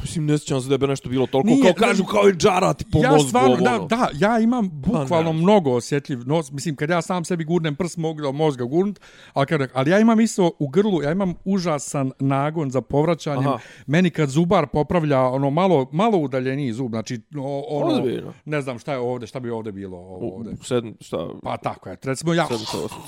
Mislim, 0.01 0.25
ne 0.25 0.38
sjećam 0.38 0.62
se 0.62 0.70
da 0.70 0.77
bi 0.77 0.88
nešto 0.88 1.10
bilo 1.10 1.27
toliko, 1.27 1.50
Nije, 1.50 1.63
kao 1.63 1.74
kažu, 1.80 2.04
kao 2.06 2.30
i 2.30 2.34
džarati 2.34 2.86
po 2.86 3.00
ja 3.00 3.12
mozgu. 3.12 3.27
stvarno, 3.27 3.50
ovo, 3.50 3.58
da, 3.60 3.75
ono. 3.75 3.86
da, 3.86 4.10
ja 4.15 4.39
imam 4.39 4.70
bukvalno 4.72 5.34
ne. 5.34 5.39
mnogo 5.39 5.72
osjetljiv 5.72 6.20
nos, 6.25 6.51
mislim, 6.51 6.75
kad 6.75 6.89
ja 6.89 7.01
sam 7.01 7.25
sebi 7.25 7.44
gurnem 7.44 7.75
prst, 7.75 7.98
mogu 7.98 8.22
da 8.22 8.32
mozga 8.32 8.63
gurnut, 8.63 9.00
ali, 9.34 9.46
kad, 9.46 9.70
ali 9.74 9.92
ja 9.92 10.00
imam 10.00 10.20
isto 10.20 10.51
u 10.60 10.68
grlu, 10.68 11.04
ja 11.04 11.12
imam 11.12 11.34
užasan 11.46 12.12
nagon 12.20 12.72
za 12.72 12.82
povraćanjem. 12.82 13.48
Aha. 13.48 13.58
Meni 13.88 14.10
kad 14.10 14.30
zubar 14.30 14.68
popravlja 14.68 15.22
ono 15.22 15.50
malo, 15.50 15.89
malo 15.92 16.18
udaljeniji 16.18 16.74
zub, 16.74 16.89
znači, 16.89 17.22
ono, 17.70 17.88
Ozbiljno? 17.89 18.34
ne 18.46 18.62
znam 18.62 18.80
šta 18.80 18.92
je 18.92 18.98
ovde, 19.00 19.27
šta 19.27 19.39
bi 19.39 19.50
ovde 19.50 19.72
bilo 19.72 19.98
ovo 19.98 20.36
ovde. 20.36 20.50
U 20.51 20.63
sedm, 20.63 20.92
šta, 21.01 21.27
Pa 21.44 21.58
tako 21.58 21.89
je, 21.89 21.98
recimo 22.04 22.34
ja 22.34 22.48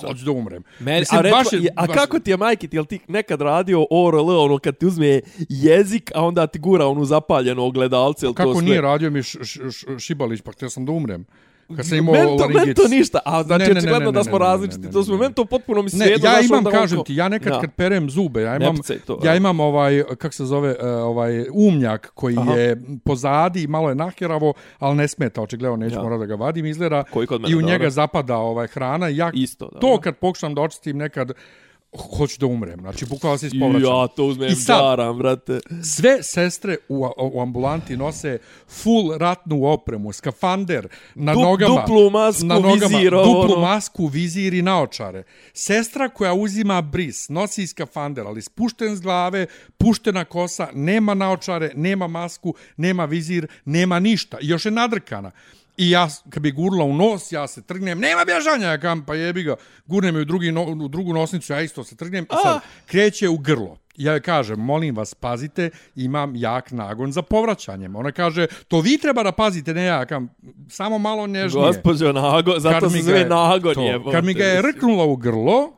hoću 0.02 0.26
da 0.26 0.32
umrem. 0.32 0.64
Meni, 0.80 1.00
Mislim, 1.00 1.20
a, 1.20 1.22
recimo, 1.22 1.38
baš 1.44 1.54
je- 1.54 1.74
a 1.76 1.86
baš- 1.86 1.96
kako 1.96 2.20
ti 2.20 2.32
je, 2.32 2.38
majke, 2.38 2.68
ti, 2.68 2.78
jel 2.78 2.86
ti 2.86 3.00
nekad 3.08 3.42
radio 3.42 3.86
ORL, 3.92 4.30
ono, 4.32 4.58
kad 4.58 4.78
ti 4.78 4.86
uzme 4.86 5.22
jezik, 5.50 6.12
a 6.16 6.24
onda 6.24 6.48
ti 6.48 6.60
gura 6.68 6.86
onu 6.88 7.06
zapaljenu 7.06 7.64
ogledalce, 7.64 8.26
to 8.26 8.34
Kako 8.34 8.54
sve. 8.54 8.62
nije 8.64 8.82
radio 8.82 9.10
mi 9.10 9.24
š, 9.24 9.40
š, 9.44 9.60
š, 9.72 9.86
Šibalić, 10.00 10.42
pa 10.42 10.52
htio 10.52 10.70
sam 10.70 10.86
da 10.86 10.92
umrem. 10.92 11.26
Kad 11.76 11.88
sam 11.88 11.98
imao 11.98 12.14
Men 12.14 12.24
to, 12.28 12.32
men 12.38 12.42
laringitis. 12.48 12.84
to 12.84 12.90
ništa, 12.90 13.20
a 13.26 13.44
znači 13.44 13.62
Ne, 13.62 13.68
ne, 13.68 13.74
ne, 13.74 13.80
očigledno 13.80 14.06
ne, 14.06 14.12
da 14.12 14.24
smo 14.24 14.40
ne, 14.40 14.46
različiti, 14.46 14.80
ne, 14.80 14.86
ne, 14.86 14.92
to 14.92 15.04
smo 15.04 15.16
ne. 15.16 15.20
men 15.20 15.34
to 15.34 15.46
potpuno 15.46 15.82
mi 15.82 15.86
Ne, 15.86 15.90
svejedno. 15.90 16.28
ja 16.28 16.42
imam, 16.42 16.64
kažem 16.66 17.04
ti, 17.04 17.16
ja 17.16 17.30
nekad 17.30 17.62
kad 17.62 17.72
perem 17.72 18.10
zube, 18.10 18.42
ja 18.42 18.56
imam, 18.56 18.76
to, 19.06 19.20
ja 19.24 19.36
imam 19.36 19.60
ovaj, 19.60 20.04
kak 20.18 20.34
se 20.34 20.46
zove, 20.46 20.76
eh, 20.80 20.86
ovaj 20.88 21.46
umnjak 21.52 22.12
koji 22.14 22.36
Aha. 22.38 22.54
je 22.54 22.68
pozadi, 23.06 23.68
malo 23.68 23.90
je 23.90 23.96
nahjeravo, 23.96 24.54
ali 24.80 24.96
ne 24.96 25.08
smeta, 25.08 25.42
očigledno 25.42 25.78
neću 25.78 25.96
Ja. 25.96 26.04
morati 26.04 26.20
da 26.20 26.26
ga 26.28 26.36
vadim, 26.36 26.66
izgleda 26.66 27.04
i 27.50 27.56
u 27.56 27.62
njega 27.62 27.90
zapada 27.90 28.38
ovaj 28.38 28.68
hrana. 28.68 29.08
Ja, 29.08 29.32
Isto, 29.34 29.70
da. 29.70 29.80
to 29.80 30.00
kad 30.00 30.16
pokušam 30.16 30.56
da 30.56 30.62
očistim 30.62 30.98
nekad, 30.98 31.32
hoću 32.18 32.40
da 32.40 32.46
umrem. 32.46 32.80
Znači, 32.80 33.06
bukvalno 33.06 33.38
se 33.38 33.48
ispovraćam. 33.48 33.84
Ja 33.84 34.08
to 34.08 34.26
uzmem 34.26 34.50
I 34.50 34.56
sad- 34.56 34.78
džaram, 34.80 35.18
brate. 35.18 35.60
Sve 35.86 36.24
sestre 36.24 36.78
u, 36.90 37.08
u 37.18 37.42
ambulanti 37.42 37.98
nose 37.98 38.38
full 38.70 39.18
ratnu 39.18 39.66
opremu, 39.66 40.14
skafander 40.14 40.88
na 41.16 41.34
Dup- 41.34 41.42
nogama. 41.42 41.82
duplu 41.82 42.10
masku, 42.10 42.46
na 42.46 42.56
nogama, 42.56 42.76
vizir, 42.76 43.14
ovo, 43.14 43.26
duplu 43.26 43.54
ono. 43.54 43.62
masku, 43.62 44.08
vizir 44.08 44.54
i 44.54 44.62
naočare. 44.62 45.24
Sestra 45.54 46.10
koja 46.10 46.34
uzima 46.34 46.82
bris, 46.82 47.30
nosi 47.30 47.68
skafander, 47.68 48.28
ali 48.28 48.42
spušten 48.42 48.96
s 48.96 49.02
glave, 49.02 49.46
puštena 49.78 50.26
kosa, 50.26 50.68
nema 50.74 51.14
naočare, 51.14 51.72
nema 51.76 52.08
masku, 52.08 52.54
nema 52.78 53.06
vizir, 53.06 53.48
nema 53.66 54.00
ništa. 54.00 54.38
I 54.42 54.48
još 54.48 54.66
je 54.66 54.72
nadrkana. 54.72 55.32
I 55.78 55.90
ja, 55.90 56.08
kad 56.30 56.44
bi 56.44 56.52
gurla 56.52 56.84
u 56.84 56.94
nos, 56.94 57.32
ja 57.32 57.48
se 57.48 57.62
trgnem, 57.62 58.00
nema 58.00 58.26
bježanja, 58.26 58.68
ja 58.68 58.78
kam, 58.78 59.06
pa 59.06 59.16
jebi 59.16 59.44
ga, 59.44 59.56
gurnem 59.86 60.16
je 60.16 60.22
u, 60.22 60.26
drugi 60.26 60.52
no, 60.52 60.64
u 60.64 60.88
drugu 60.88 61.14
nosnicu, 61.14 61.54
ja 61.54 61.62
isto 61.62 61.84
se 61.84 61.96
trgnem, 61.96 62.24
i 62.24 62.36
sad 62.44 62.60
kreće 62.86 63.30
u 63.30 63.38
grlo. 63.38 63.78
Ja 63.96 64.12
joj 64.12 64.22
kažem, 64.22 64.60
molim 64.60 64.96
vas, 64.96 65.14
pazite, 65.14 65.70
imam 65.96 66.36
jak 66.36 66.72
nagon 66.72 67.12
za 67.12 67.22
povraćanjem. 67.22 67.96
Ona 67.96 68.12
kaže, 68.12 68.48
to 68.68 68.80
vi 68.80 68.98
treba 68.98 69.24
da 69.24 69.32
pazite, 69.32 69.74
ne 69.74 69.84
ja, 69.84 70.06
kam, 70.06 70.30
samo 70.70 70.98
malo 70.98 71.28
nježnije. 71.28 71.66
Gospođo 71.68 72.12
Nago, 72.12 72.60
zato 72.60 72.90
se 72.90 73.02
zove 73.02 73.20
je- 73.20 73.26
Nagon 73.26 73.84
jebote. 73.84 74.16
Kad 74.16 74.26
mi 74.26 74.34
ga 74.34 74.44
je 74.44 74.62
rknula 74.62 75.06
u 75.06 75.16
grlo, 75.16 75.77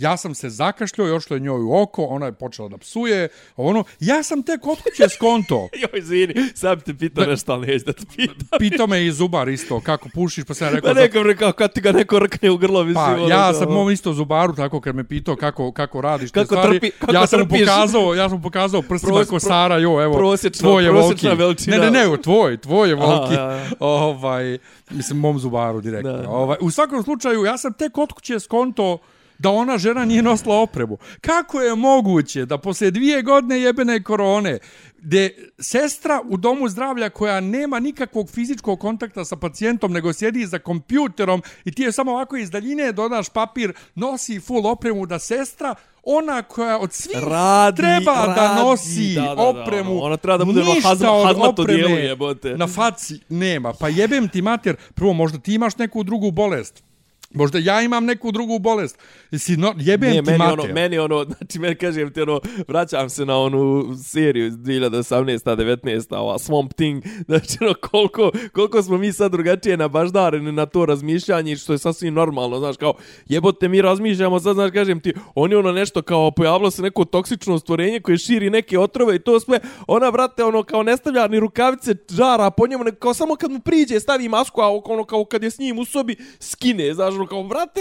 ja 0.00 0.16
sam 0.16 0.34
se 0.34 0.50
zakašljao, 0.50 1.06
još 1.06 1.30
je 1.30 1.40
njoj 1.40 1.60
u 1.60 1.72
oko, 1.74 2.04
ona 2.04 2.26
je 2.26 2.32
počela 2.32 2.68
da 2.68 2.78
psuje, 2.78 3.28
ono, 3.56 3.84
ja 4.00 4.22
sam 4.22 4.42
tek 4.42 4.66
od 4.66 4.78
kuće 4.80 5.08
skonto. 5.08 5.68
Joj, 5.82 5.98
izvini, 5.98 6.34
bi 6.74 6.82
te 6.82 6.94
pitao 6.94 7.24
nešto, 7.26 7.52
ali 7.52 7.66
neću 7.66 7.84
da 7.84 7.92
te 7.92 8.02
pitam. 8.16 8.36
Pitao 8.60 8.86
me 8.86 9.06
i 9.06 9.12
zubar 9.12 9.48
isto, 9.48 9.80
kako 9.80 10.08
pušiš, 10.10 10.44
pa 10.44 10.54
sam 10.54 10.66
ja 10.66 10.70
Pa 10.70 10.74
rekao, 10.76 10.94
za- 10.94 11.00
nekam 11.00 11.22
rekao, 11.22 11.52
kad 11.52 11.72
ti 11.72 11.80
ga 11.80 11.92
neko 11.92 12.18
rkne 12.18 12.50
u 12.50 12.56
grlo, 12.56 12.80
mislim, 12.80 12.94
Pa, 12.96 13.12
ono, 13.14 13.28
ja 13.28 13.46
da, 13.46 13.54
sam 13.54 13.68
mom 13.70 13.90
isto 13.90 14.12
zubaru 14.12 14.54
tako 14.54 14.80
kad 14.80 14.94
me 14.94 15.04
pitao 15.04 15.36
kako 15.36 15.72
kako 15.72 16.00
radiš 16.00 16.30
te 16.30 16.40
Kako 16.40 16.46
stvari. 16.46 16.78
trpi- 16.80 16.90
kako 16.90 17.12
ja 17.14 17.26
sam 17.26 17.40
mu 17.40 17.46
pokazao, 17.48 18.14
ja 18.14 18.28
sam 18.28 18.36
mu 18.36 18.42
pokazao 18.42 18.82
prstima 18.82 19.12
Pros- 19.12 19.28
kosara, 19.28 19.78
jo, 19.78 20.02
evo. 20.02 20.14
prosječna- 20.14 20.60
tvoj 20.60 20.84
je 20.84 20.90
prosječna 20.90 21.28
volki. 21.28 21.40
veličina. 21.40 21.76
Ne, 21.76 21.90
ne, 21.90 22.08
ne, 22.08 22.16
tvoj, 22.16 22.56
tvoj 22.56 22.88
je 22.88 22.94
volki. 22.94 23.34
Aha, 23.34 23.42
ja, 23.42 23.52
ja. 23.54 23.70
Ovaj, 23.80 24.58
mislim 24.90 25.18
mom 25.18 25.38
zubaru 25.38 25.80
direktno. 25.80 26.12
Da. 26.12 26.28
Ovaj, 26.30 26.56
u 26.60 26.70
svakom 26.70 27.02
slučaju 27.02 27.44
ja 27.44 27.58
sam 27.58 27.72
tek 27.72 27.92
kod 27.92 28.12
kuće 28.12 28.40
skonto 28.40 28.98
da 29.40 29.50
ona 29.50 29.78
žena 29.78 30.04
nije 30.04 30.22
nosila 30.22 30.56
opremu. 30.56 30.98
Kako 31.20 31.60
je 31.60 31.74
moguće 31.74 32.46
da 32.46 32.58
posle 32.58 32.90
dvije 32.90 33.22
godine 33.22 33.60
jebene 33.60 34.02
korone, 34.02 34.58
gde 34.98 35.30
sestra 35.58 36.20
u 36.28 36.36
domu 36.36 36.68
zdravlja 36.68 37.10
koja 37.10 37.40
nema 37.40 37.80
nikakvog 37.80 38.30
fizičkog 38.30 38.80
kontakta 38.80 39.24
sa 39.24 39.36
pacijentom, 39.36 39.92
nego 39.92 40.12
sjedi 40.12 40.46
za 40.46 40.58
kompjuterom 40.58 41.42
i 41.64 41.72
ti 41.72 41.82
je 41.82 41.92
samo 41.92 42.12
ovako 42.12 42.36
iz 42.36 42.50
daljine 42.50 42.92
dodaš 42.92 43.28
papir, 43.28 43.72
nosi 43.94 44.40
full 44.40 44.66
opremu 44.66 45.06
da 45.06 45.18
sestra 45.18 45.74
ona 46.02 46.42
koja 46.42 46.78
od 46.78 46.92
svih 46.92 47.16
Radi, 47.28 47.76
treba 47.76 48.14
da 48.26 48.34
radi, 48.34 48.60
nosi 48.60 49.14
da, 49.14 49.22
da, 49.22 49.34
da, 49.34 49.42
opremu. 49.42 49.92
ono, 49.92 50.00
ona 50.04 50.16
treba 50.16 50.38
da 50.38 50.44
bude 50.44 50.60
ono 50.60 50.74
ništa 50.74 50.88
hazma- 50.88 51.10
od 51.10 51.26
hazmato 51.26 51.62
opreme 51.62 51.90
jebote. 51.90 52.56
Na 52.56 52.66
faci 52.66 53.20
nema. 53.28 53.72
Pa 53.72 53.88
jebem 53.88 54.28
ti 54.28 54.42
mater, 54.42 54.76
prvo 54.94 55.12
možda 55.12 55.38
ti 55.38 55.54
imaš 55.54 55.76
neku 55.76 56.02
drugu 56.02 56.30
bolest. 56.30 56.89
Možda 57.34 57.58
ja 57.58 57.82
imam 57.82 58.04
neku 58.04 58.32
drugu 58.32 58.58
bolest. 58.58 58.98
Jesi 59.30 59.56
no, 59.56 59.74
jebem 59.78 60.10
Nije, 60.10 60.22
ti 60.22 60.30
meni 60.30 60.44
ono, 60.44 60.64
meni 60.74 60.98
ono, 60.98 61.24
znači 61.24 61.58
meni 61.58 61.74
kažem 61.74 62.12
ti 62.12 62.20
ono, 62.20 62.40
vraćam 62.68 63.10
se 63.10 63.24
na 63.24 63.38
onu 63.38 63.94
seriju 64.04 64.46
iz 64.46 64.54
2018. 64.54 65.56
19. 65.56 66.16
ova 66.16 66.38
Swamp 66.38 66.72
Thing, 66.72 67.04
znači 67.26 67.58
ono, 67.60 67.74
koliko, 67.74 68.30
koliko 68.52 68.82
smo 68.82 68.98
mi 68.98 69.12
sad 69.12 69.32
drugačije 69.32 69.76
nabaždareni 69.76 70.52
na 70.52 70.66
to 70.66 70.86
razmišljanje, 70.86 71.56
što 71.56 71.72
je 71.72 71.78
sasvim 71.78 72.14
normalno, 72.14 72.58
znaš, 72.58 72.76
kao, 72.76 72.94
jebote, 73.26 73.68
mi 73.68 73.82
razmišljamo, 73.82 74.40
sad, 74.40 74.54
znaš, 74.54 74.70
kažem 74.70 75.00
ti, 75.00 75.14
oni 75.34 75.54
ono 75.54 75.72
nešto 75.72 76.02
kao, 76.02 76.30
pojavilo 76.30 76.70
se 76.70 76.82
neko 76.82 77.04
toksično 77.04 77.58
stvorenje 77.58 78.00
koje 78.00 78.18
širi 78.18 78.50
neke 78.50 78.78
otrove 78.78 79.16
i 79.16 79.18
to 79.18 79.40
sve, 79.40 79.60
ona, 79.86 80.10
brate, 80.10 80.44
ono, 80.44 80.62
kao 80.62 80.82
ne 80.82 80.96
stavlja 80.96 81.28
ni 81.28 81.40
rukavice 81.40 81.94
žara 82.10 82.50
po 82.50 82.66
njemu, 82.66 82.84
kao 82.98 83.14
samo 83.14 83.34
kad 83.34 83.50
mu 83.50 83.60
priđe, 83.60 84.00
stavi 84.00 84.28
masku, 84.28 84.60
a 84.60 84.80
ono, 84.84 85.04
kao 85.04 85.24
kad 85.24 85.42
je 85.42 85.50
s 85.50 85.58
njim 85.58 85.78
u 85.78 85.84
sobi, 85.84 86.16
skine, 86.40 86.94
znaš, 86.94 87.14
ono, 87.20 87.28
kao, 87.28 87.42
brate, 87.42 87.80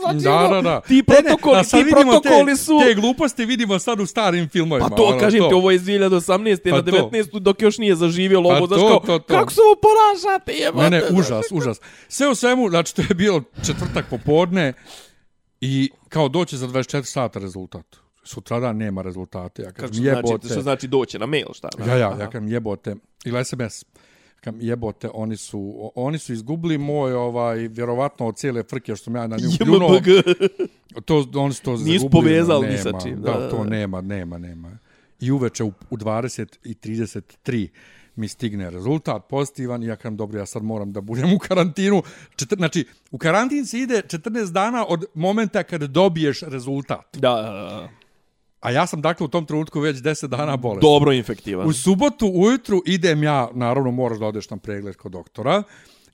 znači, 0.00 0.24
Da, 0.24 0.34
ono, 0.34 0.62
da, 0.62 0.62
da. 0.62 0.80
ti 0.80 0.94
Ne, 0.94 0.98
ne, 0.98 1.22
protokoli, 1.22 1.58
a 1.58 1.64
sad 1.64 1.84
ti 1.84 1.90
protokoli 1.90 2.52
te, 2.52 2.56
su... 2.56 2.78
Te 2.86 2.94
gluposti 2.94 3.44
vidimo 3.44 3.78
sad 3.78 4.00
u 4.00 4.06
starim 4.06 4.48
filmovima. 4.48 4.88
Pa 4.88 4.96
to, 4.96 5.04
ono, 5.04 5.18
kažem 5.18 5.40
ti, 5.48 5.54
ovo 5.54 5.70
je 5.70 5.74
iz 5.74 5.82
2018. 5.82 6.70
Pa 6.70 6.76
na 6.76 6.82
to. 6.82 7.10
19. 7.12 7.38
dok 7.38 7.62
još 7.62 7.78
nije 7.78 7.96
zaživjelo 7.96 8.48
Pa 8.50 8.56
ovo, 8.56 8.66
znaš 8.66 8.80
to, 8.80 8.88
kao, 8.88 8.98
to, 8.98 9.18
to. 9.18 9.34
kako 9.34 9.52
se 9.52 9.60
ovo 9.60 9.80
ponašate, 9.80 10.52
jebate? 10.52 10.90
Ne, 10.90 11.00
ne, 11.00 11.18
užas, 11.18 11.46
užas. 11.50 11.80
Sve 12.08 12.28
u 12.28 12.34
svemu, 12.34 12.70
znači 12.70 12.96
to 12.96 13.02
je 13.02 13.14
bilo 13.14 13.42
četvrtak 13.66 14.04
popodne 14.10 14.72
i 15.60 15.90
kao 16.08 16.28
doće 16.28 16.56
za 16.56 16.68
24 16.68 17.02
sata 17.04 17.38
rezultat. 17.38 17.86
Sutradan 18.24 18.76
nema 18.76 19.02
rezultate. 19.02 19.62
Ja 19.62 19.72
Kako 19.72 19.80
kažem, 19.80 19.94
što 19.94 20.02
znači, 20.02 20.16
jebote. 20.16 20.48
što 20.48 20.60
znači 20.62 20.88
doće 20.88 21.18
na 21.18 21.26
mail, 21.26 21.46
šta? 21.54 21.68
Ja, 21.86 21.96
ja, 21.96 22.08
Aha. 22.08 22.22
ja 22.22 22.30
kažem 22.30 22.48
jebote. 22.48 22.94
Ili 23.24 23.44
SMS. 23.44 23.84
Kam 24.44 24.56
jebote, 24.60 25.08
oni 25.14 25.36
su, 25.36 25.92
oni 25.94 26.18
su 26.18 26.32
izgubili 26.32 26.78
moj, 26.78 27.12
ovaj, 27.12 27.68
vjerovatno 27.68 28.26
od 28.26 28.36
cijele 28.36 28.62
frke 28.62 28.96
što 28.96 29.04
sam 29.04 29.16
ja 29.16 29.26
na 29.26 29.36
nju 29.36 29.50
pljunuo. 29.64 29.94
JMBG. 29.94 30.08
To, 31.04 31.26
oni 31.34 31.54
su 31.54 31.62
to 31.62 31.72
Nisu 31.72 31.84
zagubili, 31.84 32.10
povezali 32.10 32.66
ni 32.68 32.78
sa 32.78 32.90
čim, 33.02 33.22
Da, 33.22 33.50
to 33.50 33.64
nema, 33.64 34.00
nema, 34.00 34.38
nema. 34.38 34.78
I 35.20 35.30
uveče 35.30 35.64
u, 35.64 35.72
u 35.90 35.96
20 35.96 36.46
i 36.64 36.74
33 36.74 37.68
mi 38.16 38.28
stigne 38.28 38.70
rezultat 38.70 39.28
pozitivan 39.28 39.82
i 39.82 39.86
ja 39.86 39.96
kažem, 39.96 40.16
dobro, 40.16 40.38
ja 40.38 40.46
sad 40.46 40.62
moram 40.62 40.92
da 40.92 41.00
budem 41.00 41.32
u 41.32 41.38
karantinu. 41.38 42.02
Četir, 42.36 42.58
znači, 42.58 42.86
u 43.10 43.18
karantin 43.18 43.66
se 43.66 43.78
ide 43.78 44.02
14 44.06 44.52
dana 44.52 44.84
od 44.88 45.04
momenta 45.14 45.62
kad 45.62 45.82
dobiješ 45.82 46.40
rezultat. 46.42 47.16
Da, 47.16 47.34
da, 47.34 47.50
da. 47.50 48.01
A 48.62 48.70
ja 48.70 48.86
sam, 48.86 49.00
dakle, 49.00 49.24
u 49.24 49.28
tom 49.28 49.46
trenutku 49.46 49.80
već 49.80 49.96
10 49.96 50.26
dana 50.26 50.56
bolestan. 50.56 50.90
dobro 50.90 51.12
infektivan. 51.12 51.66
U 51.66 51.72
subotu 51.72 52.26
ujutru 52.26 52.82
idem 52.86 53.22
ja, 53.22 53.48
naravno 53.54 53.90
moraš 53.90 54.18
da 54.18 54.26
odeš 54.26 54.50
na 54.50 54.56
pregled 54.56 54.96
kod 54.96 55.12
doktora. 55.12 55.62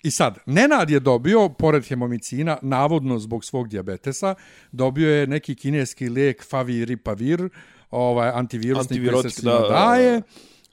I 0.02 0.10
sad, 0.10 0.38
Nenad 0.46 0.90
je 0.90 1.00
dobio, 1.00 1.48
pored 1.48 1.84
hemomicina, 1.88 2.58
navodno 2.62 3.18
zbog 3.18 3.44
svog 3.44 3.68
diabetesa, 3.68 4.34
dobio 4.72 5.14
je 5.14 5.26
neki 5.26 5.54
kineski 5.54 6.08
lijek 6.08 6.44
Faviripavir, 6.50 7.48
ovaj, 7.90 8.28
antivirusni 8.28 9.10
koji 9.10 9.30
se 9.30 9.42
da, 9.42 9.52
da, 9.52 9.58
da. 9.58 9.68
daje. 9.68 10.22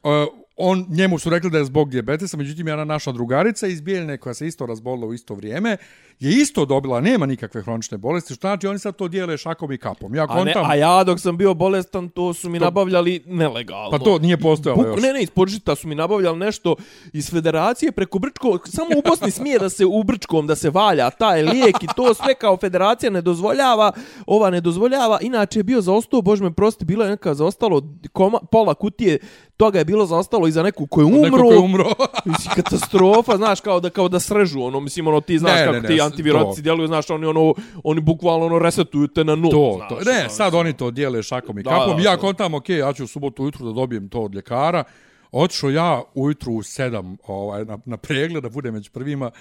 Uh, 0.04 0.12
on, 0.58 0.86
njemu 0.90 1.20
su 1.20 1.30
rekli 1.30 1.50
da 1.50 1.58
je 1.58 1.66
zbog 1.66 1.90
diabetesa, 1.90 2.38
međutim, 2.38 2.68
jedna 2.68 2.86
naša 2.86 3.12
drugarica 3.12 3.68
iz 3.68 3.82
Bijeljne, 3.82 4.18
koja 4.18 4.34
se 4.34 4.48
isto 4.48 4.66
razbolila 4.66 5.08
u 5.08 5.14
isto 5.14 5.36
vrijeme, 5.36 5.78
je 6.20 6.32
isto 6.32 6.66
dobila, 6.66 7.02
nema 7.02 7.26
nikakve 7.26 7.62
hronične 7.62 7.98
bolesti, 7.98 8.34
što 8.34 8.48
znači 8.48 8.68
oni 8.68 8.80
sad 8.80 8.96
to 8.96 9.08
dijele 9.08 9.38
šakom 9.38 9.72
i 9.72 9.78
kapom. 9.78 10.16
Ja 10.16 10.26
A, 10.30 10.44
ne, 10.44 10.54
kontam, 10.54 10.72
a 10.72 10.76
ja 10.76 11.04
dok 11.04 11.20
sam 11.20 11.38
bio 11.38 11.54
bolestan, 11.54 12.10
to 12.10 12.34
su 12.34 12.50
mi 12.50 12.60
nabavljali 12.60 13.24
nelegalno. 13.26 13.92
pa 13.92 14.00
to 14.00 14.20
nije 14.20 14.38
postojalo 14.38 14.84
Buk, 14.84 14.88
još. 14.88 15.02
ne, 15.02 15.14
ne, 15.14 15.24
iz 15.24 15.30
Podžita 15.30 15.76
su 15.76 15.88
mi 15.88 15.96
nabavljali 15.96 16.40
nešto 16.40 16.76
iz 17.14 17.32
federacije 17.32 17.92
preko 17.92 18.20
Brčko, 18.20 18.60
samo 18.66 18.90
u 18.98 19.10
Bosni 19.10 19.32
smije 19.32 19.60
da 19.60 19.70
se 19.70 19.86
u 19.86 20.04
Brčkom 20.04 20.48
da 20.48 20.56
se 20.56 20.70
valja 20.70 21.10
taj 21.10 21.44
lijek 21.44 21.84
i 21.84 21.88
to 21.96 22.14
sve 22.14 22.34
kao 22.34 22.58
federacija 22.58 23.10
ne 23.10 23.22
dozvoljava, 23.22 23.92
ova 24.26 24.50
ne 24.50 24.62
dozvoljava, 24.62 25.20
inače 25.22 25.60
je 25.60 25.64
bio 25.64 25.82
zaostao, 25.82 26.22
bože 26.22 26.44
me 26.44 26.54
prosti, 26.54 26.86
bilo 26.86 27.04
je 27.04 27.10
neka 27.10 27.34
zaostalo 27.34 27.82
koma, 28.14 28.40
pola 28.52 28.74
kutije, 28.74 29.20
toga 29.58 29.80
je 29.80 29.86
bilo 29.86 30.06
zaostalo 30.06 30.48
i 30.48 30.52
za 30.52 30.64
neku 30.64 30.88
koju 30.88 31.08
umro. 31.08 31.22
Neko 31.22 31.38
ko 31.38 31.54
je 31.54 31.60
umro. 31.60 31.86
Mislim, 32.26 32.56
katastrofa, 32.56 33.38
znaš, 33.38 33.62
kao 33.62 33.80
da 33.80 33.90
kao 33.90 34.08
da 34.10 34.20
srežu, 34.20 34.62
ono, 34.62 34.80
mislim, 34.80 35.08
ono, 35.08 35.22
ti 35.22 35.40
znaš 35.40 35.54
Ne, 35.54 35.60
kako 35.60 35.74
ne, 35.74 35.82
ne, 35.82 35.88
ti 35.88 36.02
antivirotici 36.02 36.62
to. 36.62 36.64
djeluju, 36.64 36.88
znaš, 36.88 37.10
oni, 37.10 37.26
ono, 37.26 37.54
oni 37.84 38.02
bukvalno, 38.02 38.46
ono, 38.46 38.60
resetuju 38.60 39.08
te 39.08 39.24
na 39.24 39.36
nul, 39.36 39.52
To, 39.52 39.74
znaš, 39.78 39.90
to. 39.90 40.12
Ne, 40.12 40.20
ono, 40.20 40.30
sad 40.30 40.54
oni 40.56 40.74
to 40.74 40.92
dijele 40.92 41.24
šakom 41.24 41.60
i 41.60 41.64
Da, 41.64 41.70
kapom. 41.70 41.98
da, 41.98 42.10
ja 42.10 42.18
kontam, 42.18 42.54
ok, 42.54 42.70
ja 42.70 42.94
ću 42.94 43.04
u 43.04 43.08
subotu 43.08 43.44
ujutru 43.44 43.66
da 43.66 43.72
dobijem 43.72 44.10
to 44.10 44.22
od 44.22 44.36
ljekara. 44.36 44.84
Otišao 45.32 45.70
ja 45.70 46.02
ujutru 46.16 46.54
u 46.54 46.64
sedam 46.64 47.18
ovaj, 47.28 47.66
na, 47.66 47.78
na 47.86 47.98
pregled, 47.98 48.44
da 48.44 48.50
budem 48.50 48.74
među 48.74 48.92
prvima. 48.92 49.32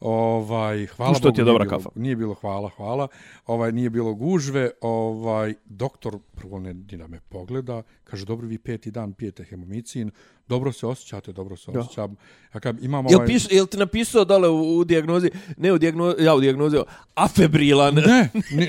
Ovaj, 0.00 0.86
hvala 0.86 1.14
Što 1.14 1.30
ti 1.30 1.40
je 1.40 1.44
dobra 1.44 1.64
bilo, 1.64 1.78
kafa. 1.78 1.90
Nije 1.94 2.16
bilo 2.16 2.34
hvala, 2.34 2.70
hvala. 2.76 3.08
Ovaj, 3.46 3.72
nije 3.72 3.90
bilo 3.90 4.14
gužve. 4.14 4.70
Ovaj, 4.80 5.54
doktor 5.64 6.18
prvo 6.34 6.58
ne 6.58 6.74
ni 6.74 6.96
da 6.96 7.06
me 7.06 7.20
pogleda. 7.20 7.82
Kaže, 8.04 8.24
dobro, 8.24 8.46
vi 8.46 8.58
peti 8.58 8.90
dan 8.90 9.12
pijete 9.12 9.44
hemomicin. 9.44 10.10
Dobro 10.48 10.72
se 10.72 10.86
osjećate, 10.86 11.32
dobro 11.32 11.56
se 11.56 11.70
osjećam. 11.70 12.16
Ja 12.54 12.60
kažem, 12.60 12.84
imam 12.84 13.06
Jel, 13.06 13.16
ovaj... 13.16 13.26
piš, 13.26 13.46
jel 13.50 13.66
ti 13.66 13.76
napisao 13.76 14.24
dole 14.24 14.48
u, 14.48 14.78
u 14.78 14.84
dijagnozi, 14.84 15.30
ne 15.56 15.72
u 15.72 15.78
dijagnozi, 15.78 16.24
ja 16.24 16.34
u 16.34 16.40
dijagnozi, 16.40 16.76
afebrilan. 17.14 17.94
Ne, 17.94 18.02
ne, 18.02 18.30
ne, 18.50 18.68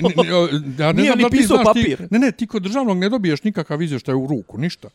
ja 0.78 0.92
ne 0.92 1.04
znam 1.04 1.18
da 1.18 1.28
ti 1.28 1.42
znaš 1.42 1.58
ti, 1.58 1.64
papir. 1.64 2.06
ne, 2.10 2.18
ne, 2.18 2.32
ti 2.32 2.46
kod 2.46 2.62
državnog 2.62 2.98
ne 2.98 3.08
dobiješ 3.08 3.42
nikakav 3.42 3.82
izvještaj 3.82 4.14
u 4.14 4.26
ruku, 4.26 4.58
ništa. 4.58 4.88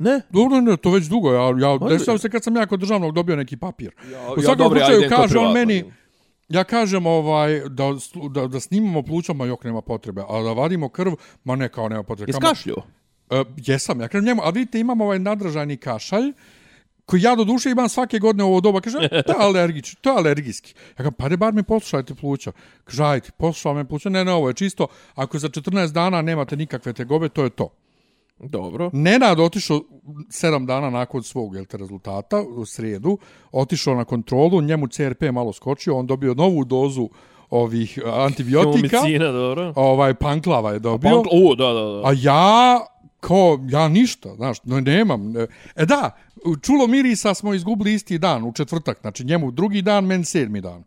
Ne? 0.00 0.20
Dobro, 0.30 0.60
ne, 0.60 0.76
to 0.76 0.90
već 0.90 1.06
dugo. 1.06 1.32
Ja, 1.32 1.54
ja 1.60 1.78
desao 1.88 2.18
se 2.18 2.30
kad 2.30 2.44
sam 2.44 2.56
ja 2.56 2.66
kod 2.66 2.80
državnog 2.80 3.14
dobio 3.14 3.36
neki 3.36 3.56
papir. 3.56 3.92
Ja, 4.12 4.32
U 4.36 4.42
svakom 4.42 4.58
dobro, 4.58 4.80
ja 4.80 4.86
slučaju 4.86 4.98
idem 4.98 5.10
kod 5.10 5.18
kaže 5.18 5.38
on 5.38 5.52
meni, 5.52 5.84
ja 6.48 6.64
kažem 6.64 7.06
ovaj, 7.06 7.60
da, 7.68 7.84
da, 8.30 8.46
da 8.46 8.60
snimamo 8.60 9.02
pluća, 9.02 9.32
ma 9.32 9.46
jok 9.46 9.64
nema 9.64 9.80
potrebe, 9.80 10.22
a 10.28 10.42
da 10.42 10.52
vadimo 10.52 10.88
krv, 10.88 11.12
ma 11.44 11.56
ne 11.56 11.68
kao 11.68 11.88
nema 11.88 12.02
potrebe. 12.02 12.30
Jesi 12.30 12.40
kašljio? 12.40 12.76
E, 13.30 13.44
jesam, 13.56 14.00
ja 14.00 14.08
kažem 14.08 14.24
njemu, 14.24 14.42
a 14.44 14.50
vidite 14.50 14.80
imam 14.80 15.00
ovaj 15.00 15.18
nadražajni 15.18 15.76
kašalj, 15.76 16.32
koji 17.06 17.22
ja 17.22 17.34
do 17.34 17.44
duše 17.44 17.70
imam 17.70 17.88
svake 17.88 18.18
godine 18.18 18.44
u 18.44 18.46
ovo 18.46 18.60
doba, 18.60 18.80
kaže, 18.80 19.08
to 19.26 19.32
je 19.32 19.38
alergič, 19.38 19.94
to 20.00 20.10
je 20.10 20.16
alergijski. 20.16 20.74
Ja 20.88 20.96
kažem, 20.96 21.12
pa 21.12 21.28
ne 21.28 21.36
bar 21.36 21.52
mi 21.52 21.62
poslušajte 21.62 22.14
pluća. 22.14 22.52
Kaže, 22.84 23.04
ajde, 23.04 23.30
poslušaj 23.36 23.74
me 23.74 23.84
pluća, 23.84 24.08
ne, 24.08 24.24
ne, 24.24 24.32
ovo 24.32 24.48
je 24.48 24.54
čisto, 24.54 24.86
ako 25.14 25.38
za 25.38 25.48
14 25.48 25.92
dana 25.92 26.22
nemate 26.22 26.56
nikakve 26.56 26.92
tegobe, 26.92 27.28
to 27.28 27.44
je 27.44 27.50
to. 27.50 27.68
Dobro. 28.40 28.90
Nenad 28.92 29.40
otišao 29.40 29.80
sedam 30.30 30.66
dana 30.66 30.90
nakon 30.90 31.22
svog 31.22 31.54
jel 31.54 31.64
te, 31.64 31.76
rezultata, 31.76 32.42
u 32.42 32.66
srijedu, 32.66 33.18
otišao 33.52 33.94
na 33.94 34.04
kontrolu, 34.04 34.60
njemu 34.60 34.86
CRP 34.86 35.22
malo 35.32 35.52
skočio, 35.52 35.96
on 35.96 36.06
dobio 36.06 36.34
novu 36.34 36.64
dozu 36.64 37.08
ovih 37.50 37.98
a, 38.04 38.24
antibiotika, 38.24 38.98
Homicina, 39.00 39.32
dobro. 39.32 39.72
ovaj 39.76 40.14
panklava 40.14 40.72
je 40.72 40.78
dobio, 40.78 41.22
Pa, 41.22 41.28
o, 41.30 41.54
da, 41.54 41.66
da, 41.66 41.72
da. 41.72 42.08
a 42.08 42.12
ja 42.22 42.80
kao, 43.20 43.58
ja 43.70 43.88
ništa, 43.88 44.34
znaš, 44.34 44.58
no, 44.64 44.80
nemam. 44.80 45.36
E 45.76 45.86
da, 45.86 46.10
čulo 46.62 46.86
mirisa 46.86 47.34
smo 47.34 47.54
izgubili 47.54 47.94
isti 47.94 48.18
dan, 48.18 48.44
u 48.44 48.52
četvrtak, 48.52 48.98
znači 49.00 49.24
njemu 49.24 49.50
drugi 49.50 49.82
dan, 49.82 50.04
men 50.04 50.24
sedmi 50.24 50.60
dan. 50.60 50.84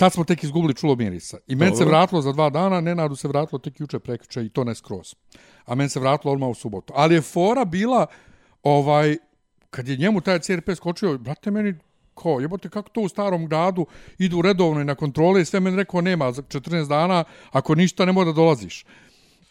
Tad 0.00 0.12
smo 0.12 0.24
tek 0.24 0.44
izgubili 0.44 0.74
čulo 0.74 0.94
mirisa. 0.96 1.38
I 1.46 1.54
men 1.54 1.76
se 1.76 1.84
vratilo 1.84 2.22
za 2.22 2.32
dva 2.32 2.50
dana, 2.50 2.80
Nenadu 2.80 3.16
se 3.16 3.28
vratilo 3.28 3.58
tek 3.58 3.80
juče 3.80 3.98
prekjuče 3.98 4.44
i 4.44 4.48
to 4.48 4.64
ne 4.64 4.74
skroz. 4.74 5.14
A 5.64 5.74
men 5.74 5.88
se 5.88 6.00
vratilo 6.00 6.32
odmah 6.32 6.48
u 6.48 6.54
subotu. 6.54 6.92
Ali 6.96 7.14
je 7.14 7.20
fora 7.20 7.64
bila, 7.64 8.06
ovaj, 8.62 9.16
kad 9.70 9.88
je 9.88 9.96
njemu 9.96 10.20
taj 10.20 10.38
CRP 10.38 10.70
skočio, 10.76 11.18
brate, 11.18 11.50
meni 11.50 11.74
ko, 12.14 12.40
jebote, 12.40 12.68
kako 12.68 12.88
to 12.88 13.00
u 13.00 13.08
starom 13.08 13.46
gradu 13.46 13.86
idu 14.18 14.42
redovno 14.42 14.80
i 14.80 14.84
na 14.84 14.94
kontrole 14.94 15.42
i 15.42 15.44
sve 15.44 15.60
meni 15.60 15.76
rekao 15.76 16.00
nema 16.00 16.32
za 16.32 16.42
14 16.42 16.88
dana, 16.88 17.24
ako 17.50 17.74
ništa 17.74 18.04
ne 18.04 18.12
mora 18.12 18.32
da 18.32 18.32
dolaziš. 18.32 18.84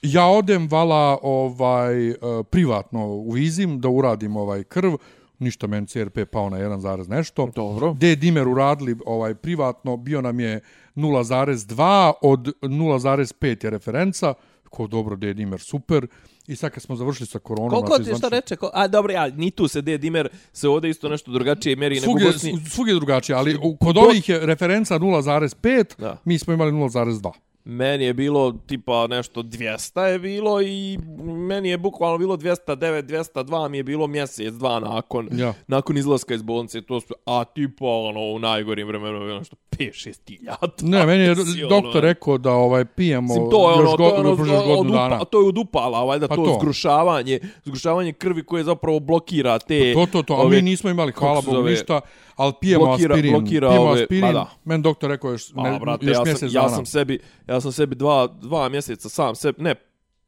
Ja 0.01 0.25
odem 0.25 0.67
vala 0.71 1.17
ovaj 1.21 2.09
e, 2.09 2.15
privatno 2.49 3.05
u 3.05 3.31
Vizim 3.31 3.79
da 3.79 3.89
uradim 3.89 4.37
ovaj 4.37 4.63
krv, 4.63 4.93
ništa 5.39 5.67
meni 5.67 5.88
CRP 5.88 6.25
pao 6.25 6.50
na 6.50 6.58
1 6.58 6.79
zarez 6.79 7.08
nešto. 7.10 7.50
Dobro. 7.55 7.93
D 7.93 8.15
dimer 8.15 8.48
uradili 8.48 8.96
ovaj 9.05 9.36
privatno, 9.36 9.98
bio 9.98 10.22
nam 10.22 10.39
je 10.39 10.62
0,2 10.96 11.75
od 12.22 12.39
0,5 12.62 13.63
je 13.63 13.69
referenca. 13.69 14.34
Ko 14.65 14.88
dobro 14.88 15.15
D 15.15 15.34
dimer 15.34 15.60
super. 15.62 16.08
I 16.48 16.55
sad 16.55 16.72
kad 16.72 16.84
smo 16.84 16.96
završili 16.96 17.27
sa 17.27 17.39
koronom, 17.39 17.69
Koliko 17.69 17.88
znači, 17.88 18.03
ti 18.03 18.10
šta 18.10 18.17
zvanično- 18.19 18.29
reče? 18.31 18.55
Ko, 18.55 18.69
a 18.74 18.88
dobro, 18.88 19.13
ja, 19.13 19.27
ni 19.27 19.51
tu 19.51 19.67
se 19.67 19.81
D 19.81 19.98
dimer 19.98 20.29
se 20.53 20.67
ovdje 20.69 20.89
isto 20.89 21.10
nešto 21.10 21.31
drugačije 21.31 21.75
meri 21.75 21.96
nego 21.96 22.03
u 22.03 22.08
Svugdje, 22.08 22.27
Bosni. 22.27 22.58
svugdje 22.65 22.91
je 22.91 22.96
drugačije, 22.96 23.36
ali 23.36 23.58
u- 23.58 23.77
kod 23.77 23.98
ovih 23.98 24.29
je 24.29 24.39
referenca 24.41 24.98
0,5, 24.98 25.96
Da. 25.98 26.17
mi 26.25 26.39
smo 26.39 26.53
imali 26.53 26.72
0,2. 26.72 27.31
Meni 27.65 28.05
je 28.05 28.13
bilo 28.13 28.53
tipa 28.59 29.07
nešto 29.07 29.41
200 29.41 30.01
je 30.01 30.19
bilo 30.19 30.61
i 30.61 30.97
meni 31.23 31.69
je 31.69 31.77
bukvalno 31.77 32.17
bilo 32.17 32.37
209, 32.37 33.01
202 33.03 33.69
mi 33.69 33.77
je 33.77 33.83
bilo 33.83 34.07
mjesec, 34.07 34.53
dva 34.53 34.79
nakon, 34.81 35.29
Ja. 35.31 35.53
nakon 35.67 35.97
izlaska 35.97 36.33
iz 36.33 36.41
bolnice. 36.41 36.81
To 36.81 36.99
su, 36.99 37.13
a 37.25 37.43
tipa 37.45 37.85
ono 37.85 38.19
u 38.21 38.39
najgorim 38.39 38.87
vremenima 38.87 39.17
je 39.17 39.25
bilo 39.25 39.39
nešto 39.39 39.55
5-6 39.69 40.19
tiljata. 40.19 40.67
Ne, 40.81 41.05
meni 41.07 41.23
je 41.23 41.35
Si, 41.35 41.63
ono, 41.63 41.81
doktor 41.81 42.03
rekao 42.03 42.37
da 42.37 42.51
ovaj 42.51 42.85
pijemo 42.85 43.21
Mislim, 43.23 43.49
to 43.51 43.69
je 43.69 43.73
ono, 43.73 43.83
još, 43.83 43.91
to 43.91 44.03
je 44.05 44.11
go, 44.11 44.17
ono, 44.17 44.29
još, 44.29 44.39
još 44.39 44.49
od 44.51 44.67
godinu 44.67 44.89
upa- 44.89 45.09
dana. 45.09 45.25
to 45.25 45.41
je 45.41 45.47
od 45.47 45.57
upala, 45.57 46.03
valjda 46.03 46.27
Pa 46.27 46.35
to, 46.35 46.43
to. 46.43 46.53
zgrušavanje, 46.55 47.39
zgrušavanje 47.63 48.13
krvi 48.13 48.43
koje 48.43 48.63
zapravo 48.63 48.99
blokira 48.99 49.59
te... 49.59 49.93
To, 49.93 50.05
to, 50.05 50.23
to, 50.23 50.33
a 50.33 50.37
ove- 50.37 50.55
mi 50.55 50.61
nismo 50.61 50.89
imali, 50.89 51.11
hvala 51.11 51.41
Bogu, 51.41 51.63
ništa, 51.63 52.01
ali 52.39 52.53
pijemo 52.62 52.86
blokira- 52.86 53.12
aspirin. 53.12 53.34
blokira 53.34 53.69
pijemo 53.69 53.86
ove- 53.86 54.01
aspirin, 54.01 54.25
ma 54.25 54.31
da. 54.31 54.50
men 54.65 54.81
doktor 54.81 55.10
rekao 55.10 55.31
još, 55.31 55.53
ne, 55.53 55.69
A, 55.69 55.79
brate, 55.79 56.05
još 56.05 56.17
ja 56.17 56.24
mjesec 56.24 56.39
sam, 56.41 56.50
dana. 56.51 56.65
ja 56.65 56.69
sam 56.69 56.86
sebi, 56.86 57.19
ja 57.48 57.62
sam 57.62 57.72
sebi 57.72 57.96
dva, 57.96 58.27
dva 58.27 58.69
mjeseca 58.69 59.10
sam 59.10 59.36
sebi, 59.36 59.63
ne, 59.63 59.75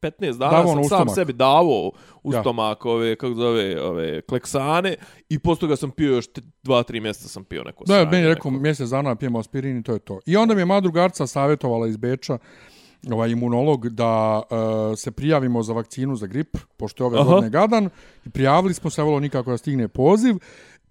15 0.02 0.12
dana 0.34 0.52
Davao 0.52 0.74
sam 0.74 0.84
sam 0.86 1.10
sebi 1.10 1.34
davao 1.34 1.92
u 2.24 2.34
Ja. 2.34 2.42
stomak 2.42 2.86
ove, 2.86 3.16
kako 3.16 3.34
zove, 3.34 3.82
ove, 3.82 4.22
kleksane 4.22 4.96
i 5.30 5.40
posle 5.40 5.60
toga 5.60 5.76
sam 5.76 5.92
pio 5.92 6.12
još 6.12 6.26
2-3 6.64 7.02
mjeseca 7.02 7.28
sam 7.28 7.44
pio 7.44 7.64
neko 7.64 7.84
Da, 7.86 8.06
meni 8.06 8.18
je 8.18 8.30
rekao 8.30 8.52
neko- 8.52 8.62
mjesec 8.62 8.90
dana 8.90 9.16
pijemo 9.16 9.40
aspirin 9.40 9.78
i 9.78 9.84
to 9.84 9.94
je 9.94 10.00
to. 10.00 10.20
I 10.26 10.38
onda 10.38 10.56
mi 10.56 10.62
je 10.62 10.66
moja 10.66 10.80
drugarca 10.80 11.28
savjetovala 11.28 11.88
iz 11.88 11.98
Beča, 11.98 12.38
ovaj 13.12 13.30
imunolog, 13.30 13.90
da 13.90 14.42
uh, 14.42 14.58
se 14.98 15.12
prijavimo 15.12 15.64
za 15.64 15.74
vakcinu 15.74 16.16
za 16.16 16.28
grip, 16.28 16.58
pošto 16.78 17.04
je 17.04 17.08
ove 17.08 17.18
Aha. 17.18 17.26
godine 17.26 17.50
gadan. 17.50 17.90
I 18.26 18.30
prijavili 18.30 18.74
smo 18.74 18.90
se, 18.90 19.02
volilo 19.02 19.20
nikako 19.20 19.52
da 19.52 19.58
stigne 19.58 19.88
poziv. 19.88 20.36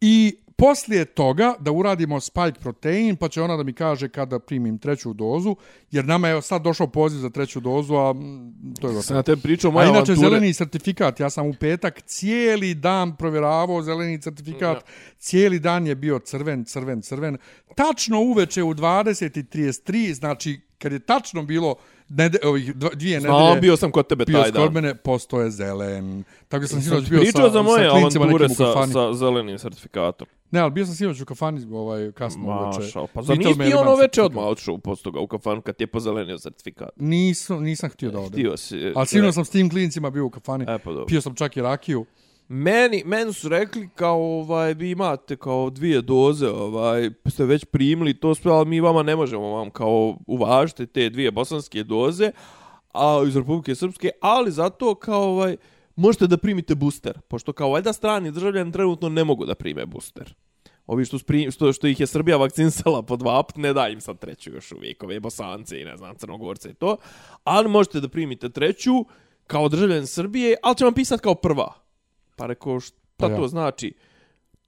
I 0.01 0.37
poslije 0.61 1.05
toga 1.05 1.55
da 1.61 1.73
uradimo 1.73 2.21
spike 2.21 2.61
protein, 2.61 3.17
pa 3.17 3.29
će 3.29 3.43
ona 3.43 3.57
da 3.57 3.63
mi 3.63 3.73
kaže 3.73 4.09
kada 4.09 4.39
primim 4.39 4.79
treću 4.79 5.13
dozu, 5.13 5.57
jer 5.91 6.05
nama 6.05 6.29
je 6.29 6.43
sad 6.43 6.63
došao 6.63 6.87
poziv 6.87 7.19
za 7.19 7.31
treću 7.31 7.61
dozu, 7.61 7.95
a 7.95 8.13
mm, 8.13 8.75
to 8.81 8.89
je 8.89 8.95
gotovo. 8.95 9.17
na 9.17 9.23
tebi 9.23 9.43
pričao 9.43 9.69
A 9.69 9.73
moje 9.73 9.85
inače, 9.85 9.97
avanture. 9.97 10.29
zeleni 10.29 10.55
certifikat, 10.55 11.21
ja 11.21 11.31
sam 11.31 11.47
u 11.47 11.55
petak 11.61 12.03
cijeli 12.03 12.75
dan 12.75 13.17
provjeravao 13.17 13.83
zeleni 13.83 14.23
certifikat, 14.23 14.85
cijeli 15.19 15.59
dan 15.59 15.87
je 15.87 15.95
bio 15.95 16.19
crven, 16.19 16.65
crven, 16.65 17.03
crven. 17.03 17.39
Tačno 17.77 18.21
uveče 18.21 18.63
u 18.63 18.75
20.33, 18.75 20.13
znači 20.13 20.61
kad 20.79 20.93
je 20.93 20.99
tačno 20.99 21.43
bilo 21.43 21.75
nede, 22.09 22.39
ovih 22.45 22.75
dvije 22.75 23.21
Znam, 23.21 23.43
nedelje, 23.43 23.61
bio 23.61 23.77
sam 23.77 23.91
kod 23.91 24.07
tebe 24.07 24.25
bio 24.25 24.43
taj 24.43 24.53
kod 24.53 24.63
dan. 24.63 24.73
mene, 24.73 24.95
postoje 24.95 25.51
zelen. 25.51 26.25
Tako 26.49 26.61
da 26.61 26.69
sam 26.69 26.83
sinoć 26.83 27.09
bio 27.11 27.21
pričao 27.21 27.43
sa, 27.43 27.53
za 27.53 27.63
moje 27.63 27.85
sa 27.85 27.91
klincima 27.91 28.25
avanture 28.25 28.49
nekim 28.49 28.53
u 28.53 28.67
sa, 28.67 28.75
kafani. 28.75 28.93
sa 28.93 29.13
zelenim 29.13 29.59
sertifikatom. 29.59 30.27
Ne, 30.51 30.61
ali 30.61 30.71
bio 30.71 30.87
sam 30.87 30.95
sinoć 30.95 31.21
u 31.21 31.25
kafani 31.25 31.67
ovaj, 31.73 32.13
kasno 32.13 32.43
uveče. 32.45 32.81
Mašao. 32.81 33.07
Pa 33.07 33.21
Pitao 33.21 33.37
nisi 33.37 33.59
ti 33.59 33.75
ono 33.75 33.83
imam 33.83 33.99
veče 33.99 33.99
certifikat. 33.99 34.25
odmah 34.25 34.45
otišao 34.45 34.79
posle 34.79 35.03
toga 35.03 35.21
u 35.21 35.27
kafanu 35.27 35.63
kad 35.63 35.77
ti 35.77 35.83
je 35.83 35.87
pozelenio 35.87 36.39
sertifikat? 36.39 36.89
Nisam, 36.97 37.63
nisam 37.63 37.91
htio 37.91 38.11
da 38.11 38.19
odem. 38.19 38.33
Htio 38.33 38.57
si. 38.57 38.93
Ali 38.95 39.07
sinoć 39.07 39.35
sam 39.35 39.45
s 39.45 39.51
tim 39.51 39.71
klincima 39.71 40.11
bio 40.11 40.27
u 40.27 40.31
kafani. 40.31 40.65
E, 40.69 40.79
pa 40.79 40.91
dobro. 40.91 41.07
Pio 41.07 41.21
sam 41.21 41.35
čak 41.35 41.57
i 41.57 41.63
rakiju. 41.63 42.07
Meni, 42.49 43.03
meni 43.07 43.33
su 43.33 43.49
rekli 43.49 43.89
kao 43.95 44.41
ovaj 44.41 44.75
vi 44.75 44.91
imate 44.91 45.37
kao 45.37 45.71
dvije 45.71 46.03
doze, 46.03 46.49
ovaj 46.49 47.11
ste 47.27 47.45
već 47.45 47.65
primili 47.65 48.15
to 48.15 48.35
sve, 48.35 48.53
ali 48.53 48.67
mi 48.69 48.81
vama 48.81 49.03
ne 49.03 49.17
možemo 49.17 49.49
vam 49.49 49.71
kao 49.71 50.17
uvažiti 50.27 50.87
te 50.87 51.11
dvije 51.11 51.31
bosanske 51.31 51.85
doze, 51.85 52.31
a 52.95 53.23
iz 53.27 53.37
Republike 53.37 53.75
Srpske, 53.75 54.11
ali 54.21 54.51
zato 54.51 54.95
kao 54.95 55.23
ovaj 55.23 55.57
možete 55.97 56.27
da 56.27 56.37
primite 56.37 56.75
booster, 56.75 57.21
pošto 57.29 57.53
kao 57.53 57.71
valjda 57.71 57.93
strani 57.93 58.31
državljani 58.31 58.73
trenutno 58.73 59.09
ne 59.09 59.25
mogu 59.25 59.47
da 59.47 59.55
prime 59.55 59.87
booster. 59.87 60.35
Ovi 60.87 61.05
što, 61.05 61.19
spri, 61.19 61.51
što, 61.51 61.73
što 61.73 61.87
ih 61.87 62.01
je 62.01 62.07
Srbija 62.07 62.37
vakcinisala 62.37 63.03
po 63.03 63.17
dva 63.17 63.43
put, 63.43 63.57
ne 63.57 63.73
da 63.73 63.89
im 63.89 64.01
sad 64.01 64.19
treću 64.19 64.51
još 64.51 64.73
uvijek, 64.73 65.03
ove 65.03 65.21
bosance 65.21 65.81
i 65.81 65.85
ne 65.85 65.97
znam, 65.97 66.17
crnogorce 66.17 66.71
i 66.71 66.75
to. 66.75 66.97
Ali 67.45 67.69
možete 67.69 68.01
da 68.01 68.09
primite 68.09 68.49
treću 68.49 68.93
kao 69.47 69.69
državljan 69.69 70.07
Srbije, 70.07 70.57
ali 70.63 70.77
će 70.77 70.85
vam 70.85 70.95
pisat 70.95 71.21
kao 71.21 71.35
prva. 71.35 71.75
Pa 72.37 72.47
rekao, 72.47 72.81
šta 72.81 73.01
Pa 73.21 73.29
ja. 73.29 73.37
to 73.37 73.49
znači? 73.49 73.93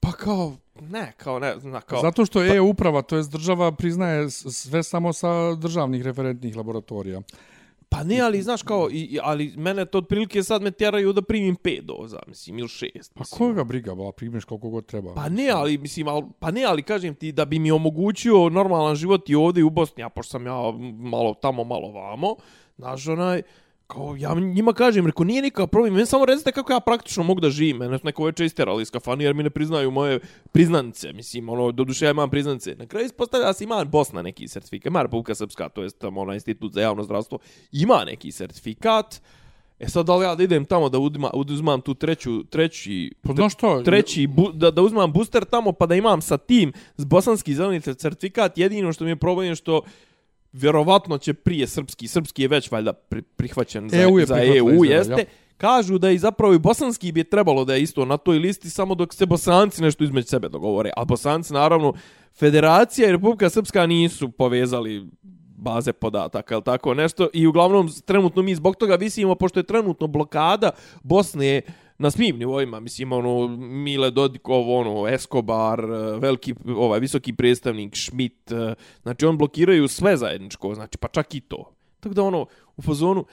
Pa 0.00 0.12
kao, 0.12 0.56
ne, 0.80 1.12
kao 1.16 1.38
ne, 1.38 1.54
zna, 1.58 1.80
kao... 1.80 2.00
Zato 2.00 2.26
što 2.26 2.42
je 2.42 2.60
uprava, 2.60 3.02
to 3.02 3.16
je 3.16 3.24
država, 3.30 3.72
priznaje 3.72 4.30
sve 4.30 4.82
samo 4.82 5.12
sa 5.12 5.54
državnih 5.54 6.02
referentnih 6.02 6.56
laboratorija. 6.56 7.20
Pa 7.92 8.04
ne, 8.04 8.20
ali 8.20 8.42
znaš 8.42 8.62
kao, 8.62 8.88
i, 8.90 9.18
ali 9.22 9.54
mene 9.56 9.84
to 9.84 9.98
otprilike 9.98 10.42
sad 10.42 10.62
me 10.62 10.70
tjeraju 10.70 11.12
da 11.12 11.22
primim 11.22 11.56
pet 11.56 11.84
doza, 11.84 12.18
mislim, 12.26 12.58
ili 12.58 12.68
šest. 12.68 13.14
Pa 13.14 13.20
mislim. 13.20 13.38
koga 13.38 13.64
briga, 13.64 13.94
ba, 13.94 14.12
primeš 14.12 14.44
koliko 14.44 14.68
god 14.68 14.86
treba. 14.86 15.14
Pa 15.14 15.28
ne, 15.28 15.48
ali 15.50 15.78
mislim, 15.78 16.08
al, 16.08 16.22
pa 16.38 16.50
ne, 16.50 16.64
ali 16.64 16.82
kažem 16.82 17.14
ti 17.14 17.32
da 17.32 17.44
bi 17.44 17.58
mi 17.58 17.70
omogućio 17.70 18.48
normalan 18.48 18.94
život 18.94 19.30
i 19.30 19.34
ovdje 19.34 19.60
i 19.60 19.64
u 19.64 19.70
Bosni, 19.70 20.02
a 20.02 20.08
pošto 20.08 20.30
sam 20.30 20.46
ja 20.46 20.72
malo 20.96 21.34
tamo, 21.34 21.64
malo 21.64 21.92
vamo, 21.92 22.36
znaš, 22.76 23.08
onaj, 23.08 23.42
kao 23.92 24.16
ja 24.18 24.34
njima 24.34 24.72
kažem, 24.72 25.06
reko 25.06 25.24
nije 25.24 25.42
nikakav 25.42 25.66
problem, 25.66 25.94
meni 25.94 26.06
samo 26.06 26.24
recite 26.24 26.52
kako 26.52 26.72
ja 26.72 26.80
praktično 26.80 27.22
mogu 27.22 27.40
da 27.40 27.50
živim, 27.50 27.76
mene 27.76 27.98
su 27.98 28.04
neko 28.04 28.24
veče 28.24 28.44
isterali 28.44 28.82
iz 28.82 28.90
kafani 28.90 29.24
jer 29.24 29.34
mi 29.34 29.42
ne 29.42 29.50
priznaju 29.50 29.90
moje 29.90 30.20
priznanice, 30.52 31.12
mislim, 31.12 31.48
ono, 31.48 31.72
doduše 31.72 32.04
ja 32.04 32.10
imam 32.10 32.30
priznanice. 32.30 32.74
Na 32.74 32.86
kraju 32.86 33.06
ispostavlja 33.06 33.46
da 33.46 33.52
se 33.52 33.64
ima 33.64 33.84
Bosna 33.84 34.22
neki 34.22 34.48
sertifikat, 34.48 34.86
ima 34.86 35.02
Republika 35.02 35.34
Srpska, 35.34 35.68
to 35.68 35.82
je 35.82 35.90
tamo 35.90 36.20
onaj 36.20 36.36
institut 36.36 36.72
za 36.72 36.80
javno 36.80 37.04
zdravstvo, 37.04 37.38
ima 37.72 38.04
neki 38.04 38.32
sertifikat, 38.32 39.20
E 39.82 39.88
sad 39.88 40.06
da 40.06 40.16
li 40.16 40.24
ja 40.24 40.34
da 40.34 40.42
idem 40.42 40.64
tamo 40.64 40.88
da 40.88 40.98
udima, 40.98 41.30
uzmam 41.34 41.80
tu 41.80 41.94
treću, 41.94 42.44
treći, 42.44 43.14
Pa 43.22 43.32
znaš 43.32 43.52
što? 43.52 43.82
treći, 43.82 44.26
bu, 44.26 44.52
da, 44.52 44.70
da 44.70 44.82
uzmam 44.82 45.12
booster 45.12 45.44
tamo 45.44 45.72
pa 45.72 45.86
da 45.86 45.94
imam 45.94 46.22
sa 46.22 46.36
tim 46.36 46.72
bosanski 46.96 47.54
zeleni 47.54 47.80
certifikat, 47.80 48.58
jedino 48.58 48.92
što 48.92 49.04
mi 49.04 49.10
je 49.10 49.16
problem 49.16 49.48
je 49.48 49.54
što 49.54 49.82
vjerovatno 50.52 51.18
će 51.18 51.34
prije 51.34 51.66
srpski, 51.66 52.08
srpski 52.08 52.42
je 52.42 52.48
već 52.48 52.70
valjda 52.70 52.92
pri, 52.92 53.22
prihvaćen 53.22 53.88
za, 53.88 54.02
EU 54.02 54.18
je 54.18 54.26
za 54.26 54.42
EU, 54.44 54.68
izgleda, 54.68 54.94
jeste. 54.94 55.12
ja. 55.12 55.24
Kažu 55.56 55.98
da 55.98 56.10
i 56.10 56.18
zapravo 56.18 56.54
i 56.54 56.58
bosanski 56.58 57.12
bi 57.12 57.24
trebalo 57.24 57.64
da 57.64 57.74
je 57.74 57.82
isto 57.82 58.04
na 58.04 58.16
toj 58.16 58.38
listi 58.38 58.70
samo 58.70 58.94
dok 58.94 59.14
se 59.14 59.26
bosanci 59.26 59.82
nešto 59.82 60.04
između 60.04 60.28
sebe 60.28 60.48
dogovore. 60.48 60.90
A 60.96 61.04
bosanci 61.04 61.52
naravno, 61.52 61.92
Federacija 62.38 63.08
i 63.08 63.12
Republika 63.12 63.50
Srpska 63.50 63.86
nisu 63.86 64.28
povezali 64.28 65.08
baze 65.56 65.92
podataka 65.92 66.54
ili 66.54 66.64
tako 66.64 66.94
nešto 66.94 67.28
i 67.32 67.46
uglavnom 67.46 67.88
trenutno 68.04 68.42
mi 68.42 68.54
zbog 68.54 68.76
toga 68.76 68.96
visimo 68.96 69.34
pošto 69.34 69.60
je 69.60 69.64
trenutno 69.64 70.06
blokada 70.06 70.70
Bosne 71.02 71.62
na 72.02 72.10
svim 72.10 72.38
nivoima, 72.38 72.80
mislim, 72.80 73.12
ono, 73.12 73.48
Mile 73.58 74.10
Dodikov, 74.10 74.70
ono, 74.70 75.08
Escobar, 75.08 75.80
eh, 75.80 75.86
veliki, 76.18 76.54
ovaj, 76.68 77.00
visoki 77.00 77.32
predstavnik, 77.32 77.96
Schmidt, 77.96 78.52
eh, 78.52 78.74
znači, 79.02 79.26
on 79.26 79.38
blokiraju 79.38 79.88
sve 79.88 80.16
zajedničko, 80.16 80.74
znači, 80.74 80.98
pa 80.98 81.08
čak 81.08 81.34
i 81.34 81.40
to. 81.40 81.72
Tako 82.00 82.14
da, 82.14 82.22
ono, 82.22 82.46
u 82.76 82.82
fazonu, 82.82 83.24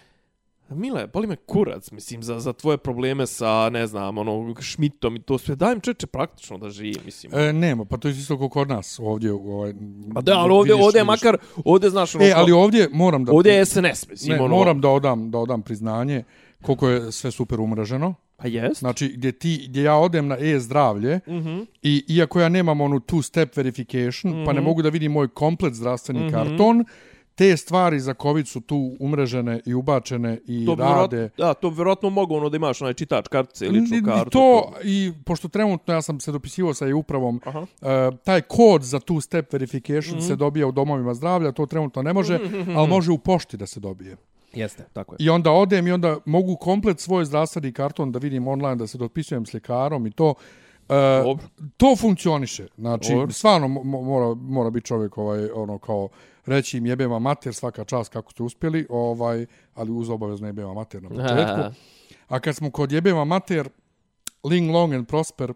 Mile, 0.71 1.07
boli 1.07 1.27
me 1.27 1.35
kurac, 1.35 1.91
mislim, 1.91 2.23
za, 2.23 2.39
za 2.39 2.53
tvoje 2.53 2.77
probleme 2.77 3.27
sa, 3.27 3.69
ne 3.69 3.87
znam, 3.87 4.17
ono, 4.17 4.55
Schmidtom 4.61 5.15
i 5.15 5.21
to 5.21 5.37
sve. 5.37 5.55
Daj 5.55 5.73
im 5.73 5.79
čeče 5.79 6.07
praktično 6.07 6.57
da 6.57 6.69
živi, 6.69 6.95
mislim. 7.05 7.33
E, 7.35 7.53
nema, 7.53 7.85
pa 7.85 7.97
to 7.97 8.07
je 8.07 8.11
isto 8.11 8.49
kod 8.49 8.69
nas 8.69 8.99
ovdje. 8.99 9.31
Ovaj, 9.33 9.73
Pa 10.13 10.21
da, 10.21 10.33
ali 10.33 10.53
ovdje, 10.53 10.73
vidiš- 10.73 10.85
ovdje 10.85 11.01
vidiš. 11.01 11.07
makar, 11.07 11.37
ovdje, 11.65 11.89
znaš, 11.89 12.15
ono, 12.15 12.25
E, 12.25 12.33
ali 12.35 12.51
ovdje 12.51 12.89
moram 12.91 13.25
da... 13.25 13.31
ovdje 13.31 13.53
je 13.53 13.65
SNS, 13.65 14.07
mislim, 14.09 14.37
ne, 14.37 14.43
ono, 14.43 14.55
moram 14.55 14.81
da 14.81 14.89
odam, 14.89 15.31
da 15.31 15.37
odam 15.37 15.61
priznanje 15.61 16.23
koliko 16.61 16.89
je 16.89 17.11
sve 17.11 17.31
super 17.31 17.59
umreženo. 17.59 18.15
Pa 18.39 18.47
jest. 18.47 18.79
Znači, 18.79 19.07
gdje, 19.09 19.31
ti, 19.31 19.65
gdje 19.69 19.83
ja 19.83 19.95
odem 19.95 20.27
na 20.27 20.37
e-zdravlje 20.37 21.19
Mhm. 21.27 21.59
i 21.83 22.03
iako 22.09 22.39
ja 22.39 22.49
nemam 22.49 22.81
onu 22.81 22.95
two-step 22.97 23.47
verification, 23.55 24.45
pa 24.45 24.53
ne 24.53 24.61
mogu 24.61 24.81
da 24.81 24.89
vidim 24.89 25.11
moj 25.11 25.27
komplet 25.27 25.73
zdravstveni 25.73 26.31
karton, 26.31 26.85
te 27.35 27.57
stvari 27.57 27.99
za 27.99 28.13
COVID 28.13 28.47
su 28.47 28.61
tu 28.61 28.95
umrežene 28.99 29.59
i 29.65 29.73
ubačene 29.73 30.39
i 30.47 30.65
to 30.65 30.75
rade. 30.75 31.15
vjerojatno, 31.15 31.29
da, 31.37 31.53
to 31.53 31.69
vjerojatno 31.69 32.09
mogu 32.09 32.35
ono 32.35 32.49
da 32.49 32.57
imaš 32.57 32.81
onaj 32.81 32.93
čitač 32.93 33.27
kartice 33.27 33.65
ili 33.65 33.79
ličnu 33.79 34.01
kartu. 34.05 34.29
To, 34.29 34.73
i 34.83 35.11
pošto 35.25 35.47
trenutno 35.47 35.93
ja 35.93 36.01
sam 36.01 36.19
se 36.19 36.31
dopisivao 36.31 36.73
sa 36.73 36.87
e-upravom, 36.87 37.41
Aha. 37.45 37.59
uh, 37.59 37.67
taj 38.17 38.41
kod 38.41 38.81
za 38.83 38.99
two 38.99 39.21
step 39.21 39.53
verification 39.53 40.17
Mhm. 40.17 40.21
se 40.21 40.35
dobija 40.35 40.67
u 40.67 40.71
domovima 40.71 41.13
zdravlja, 41.13 41.51
to 41.51 41.65
trenutno 41.65 42.01
ne 42.01 42.13
može, 42.13 42.39
ali 42.69 42.87
može 42.89 43.11
u 43.11 43.17
pošti 43.17 43.57
da 43.57 43.65
se 43.65 43.79
dobije. 43.79 44.15
Jeste, 44.53 44.85
tako 44.93 45.13
je. 45.13 45.17
I 45.19 45.29
onda 45.29 45.51
odem 45.51 45.87
i 45.87 45.91
onda 45.91 46.17
mogu 46.25 46.55
komplet 46.55 46.99
svoj 46.99 47.25
zdravstveni 47.25 47.73
karton 47.73 48.11
da 48.11 48.19
vidim 48.19 48.47
online, 48.47 48.75
da 48.75 48.87
se 48.87 48.97
dopisujem 48.97 49.45
s 49.45 49.53
ljekarom 49.53 50.07
i 50.07 50.11
to. 50.11 50.33
Dobro. 51.23 51.47
to 51.77 51.95
funkcioniše. 51.95 52.67
Znači, 52.77 53.13
Dobro. 53.13 53.31
stvarno 53.31 53.67
mo- 53.67 53.83
mo- 53.83 54.03
mora, 54.03 54.33
mora 54.35 54.69
biti 54.69 54.87
čovjek 54.87 55.17
ovaj, 55.17 55.49
ono 55.53 55.77
kao 55.77 56.09
reći 56.45 56.77
im 56.77 56.85
jebem 56.85 57.11
mater 57.11 57.53
svaka 57.53 57.85
čast 57.85 58.13
kako 58.13 58.31
ste 58.31 58.43
uspjeli, 58.43 58.87
ovaj, 58.89 59.45
ali 59.75 59.91
uz 59.91 60.09
obavezno 60.09 60.47
jebem 60.47 60.73
mater 60.73 61.03
na 61.03 61.09
početku. 61.09 61.81
A 62.33 62.39
kad 62.39 62.55
smo 62.55 62.71
kod 62.71 62.91
jebem 62.91 63.27
mater, 63.27 63.69
Ling 64.43 64.71
Long 64.71 64.93
and 64.93 65.07
Prosper, 65.07 65.53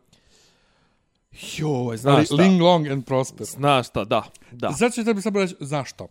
Joj, 1.58 1.88
ali 1.88 1.98
znaš 1.98 2.26
šta? 2.26 2.36
Ling 2.36 2.62
Long 2.62 2.88
and 2.88 3.06
Prosper. 3.06 3.46
Znaš 3.46 3.88
šta, 3.88 4.04
da, 4.04 4.24
da. 4.52 4.72
Zato 4.72 4.94
ćete 4.96 5.14
mi 5.14 5.22
samo 5.22 5.40
reći, 5.40 5.56
zašto? 5.60 6.08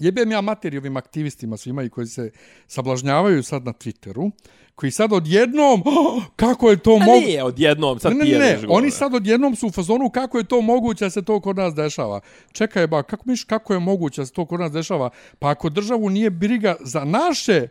Jebem 0.00 0.30
ja 0.32 0.40
materi 0.40 0.78
ovim 0.78 0.96
aktivistima 0.96 1.56
svima 1.56 1.82
i 1.82 1.88
koji 1.88 2.06
se 2.06 2.30
sablažnjavaju 2.66 3.42
sad 3.42 3.64
na 3.64 3.72
Twitteru, 3.72 4.30
koji 4.74 4.90
sad 4.90 5.12
odjednom, 5.12 5.82
"Oh, 5.86 6.22
kako 6.36 6.70
je 6.70 6.76
to 6.76 6.90
moguće? 6.98 7.26
nije 7.26 7.44
odjednom, 7.44 7.98
sad 8.00 8.16
Ne, 8.16 8.24
ne, 8.24 8.38
ne, 8.38 8.56
gore. 8.56 8.68
oni 8.70 8.90
sad 8.90 9.14
odjednom 9.14 9.56
su 9.56 9.66
u 9.66 9.70
fazonu 9.70 10.10
kako 10.10 10.38
je 10.38 10.44
to 10.44 10.60
moguće 10.60 11.04
da 11.04 11.10
se 11.10 11.22
to 11.22 11.40
kod 11.40 11.56
nas 11.56 11.74
dešava. 11.74 12.20
Čekaj, 12.52 12.86
ba, 12.86 13.02
kako 13.02 13.22
miš 13.26 13.44
kako 13.44 13.72
je 13.74 13.78
moguće 13.80 14.20
da 14.20 14.26
se 14.26 14.32
to 14.32 14.46
kod 14.46 14.60
nas 14.60 14.72
dešava? 14.72 15.10
Pa 15.38 15.50
ako 15.50 15.68
državu 15.68 16.10
nije 16.10 16.30
briga 16.30 16.76
za 16.80 17.04
naše 17.04 17.68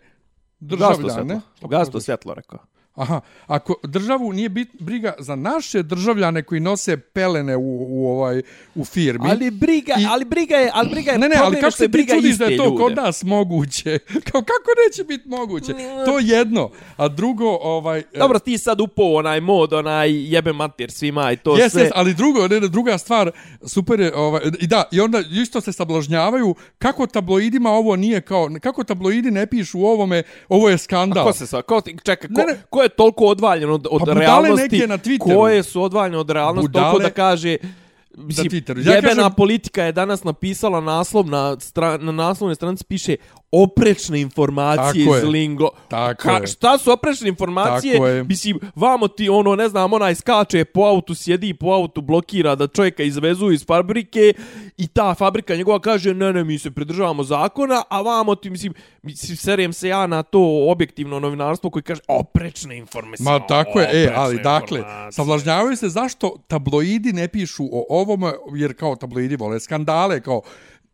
Gasto 0.59 0.75
državljane... 0.75 1.39
svjetlo. 1.41 1.67
Gasto 1.69 1.99
svjetlo, 1.99 2.33
rekao. 2.33 2.59
Aha, 2.97 3.21
ako 3.47 3.75
državu 3.83 4.33
nije 4.33 4.49
bit 4.49 4.69
briga 4.79 5.13
za 5.19 5.35
naše 5.35 5.83
državljane 5.83 6.43
koji 6.43 6.59
nose 6.61 6.97
pelene 6.97 7.55
u, 7.55 7.61
u 7.81 8.09
ovaj 8.09 8.41
u 8.75 8.85
firmi. 8.85 9.29
Ali 9.29 9.51
briga, 9.51 9.93
I- 9.99 10.05
ali 10.05 10.25
briga 10.25 10.55
je, 10.55 10.71
ali 10.73 10.89
briga 10.89 11.11
je 11.11 11.17
ne, 11.17 11.29
ne, 11.29 11.35
ali 11.37 11.55
kako 11.55 11.71
se 11.71 11.77
ti 11.77 11.87
briga 11.87 12.13
čudiš 12.13 12.35
da 12.37 12.45
je 12.45 12.57
to 12.57 12.63
ljude. 12.65 12.77
kod 12.77 12.95
nas 12.95 13.23
moguće? 13.23 13.99
Kao, 14.27 14.41
kako 14.41 14.69
neće 14.81 15.03
biti 15.05 15.29
moguće? 15.29 15.73
To 16.05 16.19
jedno. 16.19 16.69
A 16.97 17.07
drugo, 17.07 17.49
ovaj... 17.51 17.99
e, 17.99 18.03
Dobro, 18.13 18.39
ti 18.39 18.57
sad 18.57 18.81
upao 18.81 19.13
onaj 19.13 19.41
mod, 19.41 19.73
onaj 19.73 20.33
jebe 20.33 20.53
mater 20.53 20.91
svima 20.91 21.31
i 21.31 21.37
to 21.37 21.57
Jes, 21.57 21.71
sve. 21.71 21.81
jes, 21.81 21.91
ali 21.95 22.13
drugo, 22.13 22.47
ne, 22.47 22.59
ne, 22.59 22.67
druga 22.67 22.97
stvar, 22.97 23.31
super 23.63 23.99
je, 23.99 24.15
ovaj, 24.15 24.41
i 24.59 24.67
da, 24.67 24.83
i 24.91 24.99
onda 24.99 25.19
isto 25.33 25.61
se 25.61 25.73
sablažnjavaju 25.73 26.55
kako 26.77 27.07
tabloidima 27.07 27.71
ovo 27.71 27.95
nije 27.95 28.21
kao, 28.21 28.49
kako 28.61 28.83
tabloidi 28.83 29.31
ne 29.31 29.47
pišu 29.47 29.79
u 29.79 29.85
ovome, 29.85 30.23
ovo 30.49 30.69
je 30.69 30.77
skandal. 30.77 31.25
Ko 31.25 31.33
se 31.33 31.47
sa, 31.47 31.61
ko, 31.61 31.81
ti- 31.81 31.95
čekaj, 32.03 32.27
ko, 32.27 32.33
Ne, 32.37 32.45
ne. 32.45 32.61
ko 32.69 32.83
je 32.83 32.86
toliko 32.89 33.25
odvaljen 33.25 33.69
od, 33.69 33.87
od 33.91 34.01
Pa 34.05 34.13
realnosti? 34.13 34.87
na. 34.87 34.97
Koje 35.25 35.63
su 35.63 35.83
odvaljene 35.83 36.17
od 36.17 36.29
realnosti 36.29 36.69
Budale- 36.69 36.83
toliko 36.83 36.99
da 36.99 37.09
kaže... 37.09 37.57
Mislim, 38.17 38.49
Twitteru. 38.49 38.87
Ja 38.87 38.95
jebena 38.95 39.13
kažem- 39.15 39.35
politika 39.35 39.83
je 39.83 39.91
danas 39.91 40.23
napisala 40.23 40.81
naslov 40.81 41.27
na, 41.27 41.59
stra, 41.59 41.97
na 41.97 42.11
naslovnoj 42.11 42.55
stranici 42.55 42.83
piše 42.83 43.15
oprečne 43.51 44.21
informacije 44.21 45.05
Tako 45.05 45.17
iz 45.17 45.23
je. 45.23 45.29
Lingo. 45.29 45.69
Tako 45.87 46.29
je. 46.29 46.47
Šta 46.47 46.77
su 46.77 46.91
oprečne 46.91 47.29
informacije? 47.29 47.93
Tako 47.93 48.07
je. 48.07 48.23
Mislim, 48.23 48.59
vamo 48.75 49.07
ti 49.07 49.29
ono, 49.29 49.55
ne 49.55 49.69
znam, 49.69 49.93
onaj 49.93 50.15
skače 50.15 50.65
po 50.65 50.81
autu, 50.81 51.15
sjedi 51.15 51.53
po 51.53 51.67
autu, 51.67 52.01
blokira 52.01 52.55
da 52.55 52.67
čovjeka 52.67 53.03
izvezu 53.03 53.51
iz 53.51 53.65
fabrike 53.65 54.33
i 54.77 54.87
ta 54.87 55.15
fabrika 55.15 55.55
njegova 55.55 55.79
kaže 55.79 56.13
ne, 56.13 56.33
ne, 56.33 56.43
mi 56.43 56.59
se 56.59 56.71
pridržavamo 56.71 57.23
zakona, 57.23 57.83
a 57.89 58.01
vamo 58.01 58.35
ti, 58.35 58.49
mislim, 58.49 58.73
mislim 59.01 59.37
serem 59.37 59.73
se 59.73 59.87
ja 59.87 60.07
na 60.07 60.23
to 60.23 60.67
objektivno 60.71 61.19
novinarstvo 61.19 61.69
koji 61.69 61.83
kaže 61.83 62.01
oprečne 62.07 62.77
informacije. 62.77 63.23
Ma 63.23 63.47
tako 63.47 63.79
je, 63.79 64.03
e, 64.03 64.13
ali 64.15 64.39
dakle, 64.43 64.83
savlažnjavaju 65.11 65.75
se 65.77 65.89
zašto 65.89 66.35
tabloidi 66.47 67.13
ne 67.13 67.27
pišu 67.27 67.63
o 67.71 67.85
ovome, 67.89 68.31
jer 68.55 68.73
kao 68.73 68.95
tabloidi 68.95 69.35
vole 69.35 69.59
skandale, 69.59 70.21
kao 70.21 70.41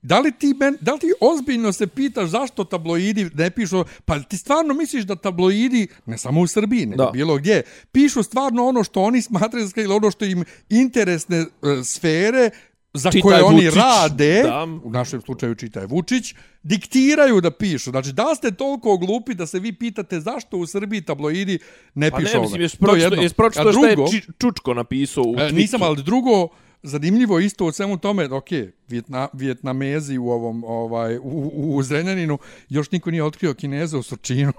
Da 0.03 0.19
li 0.19 0.31
ti, 0.33 0.53
men, 0.53 0.77
da 0.81 0.93
li 0.93 0.99
ti 0.99 1.11
ozbiljno 1.21 1.71
se 1.73 1.87
pitaš 1.87 2.29
zašto 2.29 2.63
tabloidi 2.65 3.29
ne 3.33 3.49
pišu, 3.51 3.75
pa 4.05 4.19
ti 4.19 4.37
stvarno 4.37 4.73
misliš 4.73 5.03
da 5.03 5.15
tabloidi, 5.17 5.87
ne 6.05 6.17
samo 6.17 6.41
u 6.41 6.47
Srbiji, 6.47 6.85
nego 6.85 7.05
Da. 7.05 7.11
bilo 7.11 7.37
gdje, 7.37 7.61
pišu 7.91 8.23
stvarno 8.23 8.65
ono 8.65 8.83
što 8.83 9.01
oni 9.01 9.21
smatraju 9.21 9.69
ili 9.75 9.93
ono 9.93 10.11
što 10.11 10.25
im 10.25 10.43
interesne 10.71 11.37
e, 11.37 11.45
sfere 11.83 12.49
za 12.93 13.11
Čitaj 13.11 13.21
koje 13.21 13.43
oni 13.43 13.55
Vučić, 13.57 13.75
rade, 13.75 14.41
da. 14.43 14.63
u 14.83 14.89
našem 14.91 15.21
slučaju 15.21 15.55
čitaj 15.55 15.85
Vučić, 15.85 16.33
diktiraju 16.63 17.41
da 17.41 17.51
pišu. 17.51 17.89
Znači, 17.89 18.11
da 18.11 18.35
ste 18.35 18.51
toliko 18.51 18.97
glupi 18.97 19.33
da 19.33 19.47
se 19.47 19.59
vi 19.59 19.73
pitate 19.73 20.19
zašto 20.19 20.57
u 20.57 20.65
Srbiji 20.65 21.01
tabloidi 21.01 21.59
ne 21.95 22.11
Pa 22.11 22.17
pišu 22.17 22.29
ne, 22.29 22.37
ovo? 22.37 22.43
mislim, 22.43 22.61
jesi 22.61 22.77
To 22.77 22.79
pročito, 22.79 23.05
jedno. 23.05 23.21
jesi 23.21 23.35
pročito 23.35 23.61
A 23.61 23.71
što 23.71 23.85
je 23.85 23.95
drugo- 23.95 24.11
Čučko 24.39 24.73
napisao 24.73 25.23
u 25.23 25.35
E, 25.39 25.51
nisam, 25.51 25.81
ali 25.81 26.03
drugo, 26.03 26.47
zanimljivo 26.83 27.39
isto 27.39 27.65
u 27.65 27.71
svemu 27.71 27.97
tome, 27.97 28.25
ok, 28.25 28.49
Vjetna, 28.87 29.27
Vjetnamezi 29.33 30.17
u 30.17 30.29
ovom, 30.29 30.63
ovaj, 30.63 31.17
u, 31.17 31.51
u 31.55 31.83
Zrenjaninu, 31.83 32.37
još 32.69 32.91
niko 32.91 33.11
nije 33.11 33.23
otkrio 33.23 33.53
Kineza 33.53 33.97
u 33.97 34.03
Surčinu. 34.03 34.53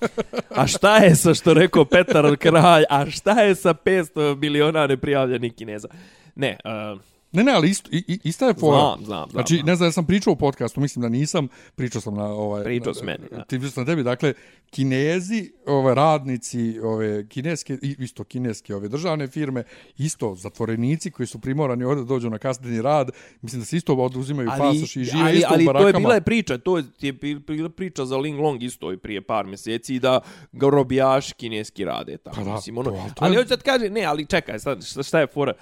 A 0.56 0.66
šta 0.66 0.96
je 0.96 1.16
sa 1.16 1.34
što 1.34 1.54
rekao 1.54 1.84
Petar 1.84 2.36
Kralj, 2.36 2.84
a 2.90 3.10
šta 3.10 3.40
je 3.40 3.54
sa 3.54 3.74
500 3.74 4.36
miliona 4.36 4.86
neprijavljenih 4.86 5.54
kineza? 5.54 5.88
Ne, 6.34 6.56
uh, 6.64 7.00
ne, 7.32 7.44
ne, 7.44 7.52
ali 7.52 7.70
isto, 7.70 7.88
i, 7.92 8.20
ista 8.24 8.46
je 8.46 8.54
fora. 8.54 8.78
Znam, 8.78 8.96
znam, 8.96 9.06
znam, 9.06 9.28
Znači, 9.30 9.62
ne 9.62 9.76
znam, 9.76 9.86
ja 9.86 9.92
sam 9.92 10.06
pričao 10.06 10.32
u 10.32 10.36
podcastu, 10.36 10.80
mislim 10.80 11.02
da 11.02 11.08
nisam, 11.08 11.48
pričao 11.74 12.00
sam 12.00 12.14
na 12.14 12.24
ovaj... 12.24 12.64
Pričao 12.64 12.94
si 12.94 13.04
meni, 13.04 13.24
da. 13.30 13.36
Ti 13.38 13.58
pričao 13.58 13.70
sam 13.70 13.82
na 13.82 13.86
tebi, 13.86 14.02
dakle, 14.02 14.34
kinezi, 14.70 15.52
ove 15.66 15.94
radnici, 15.94 16.80
ove 16.80 17.28
kineske, 17.28 17.78
isto 17.82 18.24
kineske 18.24 18.74
ove 18.74 18.88
državne 18.88 19.26
firme, 19.28 19.62
isto 19.98 20.34
zatvorenici 20.34 21.10
koji 21.10 21.26
su 21.26 21.38
primorani 21.38 21.84
ovdje 21.84 22.04
da 22.04 22.08
dođu 22.08 22.30
na 22.30 22.38
kasneni 22.38 22.82
rad, 22.82 23.10
mislim 23.42 23.60
da 23.60 23.66
se 23.66 23.76
isto 23.76 23.94
oduzimaju 23.94 24.50
pasoš 24.58 24.96
i 24.96 25.04
žive 25.04 25.22
ali, 25.22 25.36
isto 25.36 25.48
ali 25.50 25.64
u 25.64 25.66
to 25.66 25.72
barakama. 25.72 25.88
je 25.90 26.00
bila 26.00 26.14
je 26.14 26.20
priča, 26.20 26.58
to 26.58 26.78
je 27.00 27.12
bila 27.38 27.68
priča 27.68 28.04
za 28.04 28.16
Ling 28.16 28.40
Long 28.40 28.62
isto 28.62 28.92
i 28.92 28.96
prije 28.96 29.20
par 29.20 29.46
mjeseci 29.46 29.98
da 29.98 30.20
grobijaši 30.52 31.34
kineski 31.34 31.84
rade 31.84 32.16
tamo. 32.16 32.36
Pa 32.36 32.44
da, 32.44 32.54
mislim, 32.54 32.78
ono, 32.78 32.90
to- 32.90 32.96
ali 32.96 33.08
to 33.08 33.24
ali 33.24 33.34
je- 33.34 33.38
hoću 33.38 33.48
da 33.48 33.56
ti 33.56 33.62
kažem, 33.64 33.92
ne, 33.92 34.02
ali 34.02 34.26
čekaj, 34.26 34.58
sad, 34.58 34.84
šta, 34.84 35.02
šta 35.02 35.20
je 35.20 35.26
fora? 35.26 35.52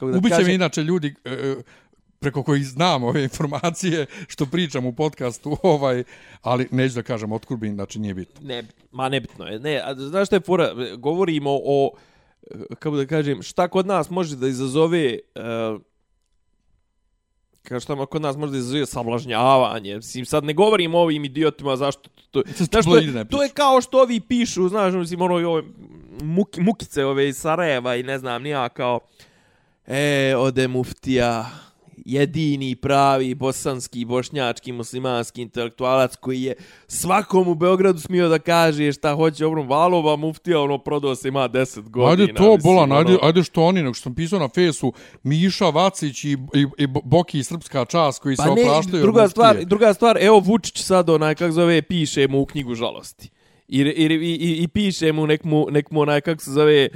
Kako 0.00 0.12
da 0.12 0.18
Ubiće 0.18 0.34
kažem, 0.34 0.46
me 0.46 0.54
inače 0.54 0.82
ljudi 0.82 1.14
e, 1.24 1.30
e, 1.30 1.56
preko 2.20 2.42
kojih 2.42 2.66
znam 2.66 3.04
ove 3.04 3.22
informacije 3.30 4.06
što 4.28 4.46
pričam 4.46 4.86
u 4.86 4.92
podcastu, 4.92 5.56
ovaj, 5.62 6.04
ali 6.42 6.68
neću 6.70 6.94
da 6.94 7.02
kažem 7.02 7.32
otkud 7.32 7.58
bi, 7.58 7.70
znači 7.70 7.98
nije 7.98 8.14
bitno. 8.14 8.40
Ne, 8.48 8.64
ma 8.92 9.08
nebitno 9.08 9.46
je. 9.46 9.58
Ne, 9.58 9.80
a 9.84 9.94
znaš 9.94 10.28
šta 10.28 10.36
je 10.36 10.40
fora? 10.40 10.70
Govorimo 10.98 11.50
o, 11.64 11.90
eh, 12.50 12.56
kako 12.78 12.96
da 12.96 13.06
kažem, 13.06 13.42
šta 13.42 13.68
kod 13.68 13.86
nas 13.86 14.10
može 14.10 14.36
da 14.36 14.48
izazove... 14.48 15.18
Uh, 15.34 15.80
kao 17.62 17.80
šta 17.80 18.06
kod 18.06 18.22
nas 18.22 18.36
može 18.36 18.52
da 18.52 18.58
izazove 18.58 18.86
sablažnjavanje. 18.86 19.96
Mislim, 19.96 20.26
sad 20.26 20.44
ne 20.44 20.52
govorim 20.52 20.94
o 20.94 20.98
ovim 20.98 21.24
idiotima 21.24 21.76
zašto... 21.76 22.10
To, 22.30 22.42
Sad 22.46 22.66
znaš, 22.66 22.84
to, 22.84 22.96
je, 22.96 23.24
to 23.24 23.42
je 23.42 23.48
kao 23.48 23.80
što 23.80 24.02
ovi 24.02 24.20
pišu, 24.20 24.68
znaš, 24.68 24.94
mislim, 24.94 25.22
ono, 25.22 25.34
ove 25.34 25.62
muki, 26.22 26.60
mukice 26.60 27.04
ove 27.04 27.28
iz 27.28 27.36
Sarajeva 27.36 27.96
i 27.96 28.02
ne 28.02 28.18
znam, 28.18 28.42
nija 28.42 28.68
kao... 28.68 29.00
E, 29.86 30.34
ode 30.36 30.68
muftija, 30.68 31.50
jedini 32.04 32.76
pravi 32.76 33.34
bosanski, 33.34 34.04
bošnjački, 34.04 34.72
muslimanski 34.72 35.42
intelektualac 35.42 36.16
koji 36.16 36.42
je 36.42 36.54
svakom 36.88 37.48
u 37.48 37.54
Beogradu 37.54 38.00
smio 38.00 38.28
da 38.28 38.38
kaže 38.38 38.92
šta 38.92 39.14
hoće 39.14 39.46
obrom 39.46 39.68
valova, 39.68 40.16
muftija 40.16 40.60
ono 40.60 40.78
prodao 40.78 41.14
se 41.14 41.28
ima 41.28 41.48
10 41.48 41.88
godina. 41.88 42.10
Ajde 42.10 42.34
to, 42.34 42.54
mislim, 42.54 42.74
bolan, 42.74 42.92
ajde, 42.92 43.12
ono. 43.12 43.18
ajde 43.22 43.42
što 43.42 43.62
oni, 43.62 43.82
nego 43.82 43.94
što 43.94 44.02
sam 44.02 44.14
pisao 44.14 44.38
na 44.38 44.48
fesu, 44.48 44.92
Miša 45.22 45.68
Vacić 45.70 46.24
i, 46.24 46.32
i, 46.32 46.66
i 46.78 46.86
Boki 47.04 47.38
i 47.38 47.44
Srpska 47.44 47.84
čast 47.84 48.22
koji 48.22 48.36
se 48.36 48.42
Pa 48.46 48.54
ne, 48.54 48.62
opraštaju. 48.62 49.02
druga 49.02 49.22
muftije. 49.22 49.30
stvar, 49.30 49.64
druga 49.64 49.94
stvar, 49.94 50.18
evo 50.20 50.38
Vučić 50.38 50.82
sad 50.82 51.10
onaj, 51.10 51.34
kako 51.34 51.52
zove, 51.52 51.82
piše 51.82 52.28
mu 52.28 52.40
u 52.40 52.46
knjigu 52.46 52.74
žalosti. 52.74 53.30
I, 53.68 53.80
i, 53.80 53.82
i, 53.82 54.34
i, 54.34 54.62
i 54.62 54.68
piše 54.68 55.12
mu 55.12 55.26
nek 55.26 55.44
mu, 55.44 55.66
nek 55.70 55.90
mu 55.90 56.00
onaj, 56.00 56.20
kako 56.20 56.42
se 56.42 56.50
zove, 56.50 56.88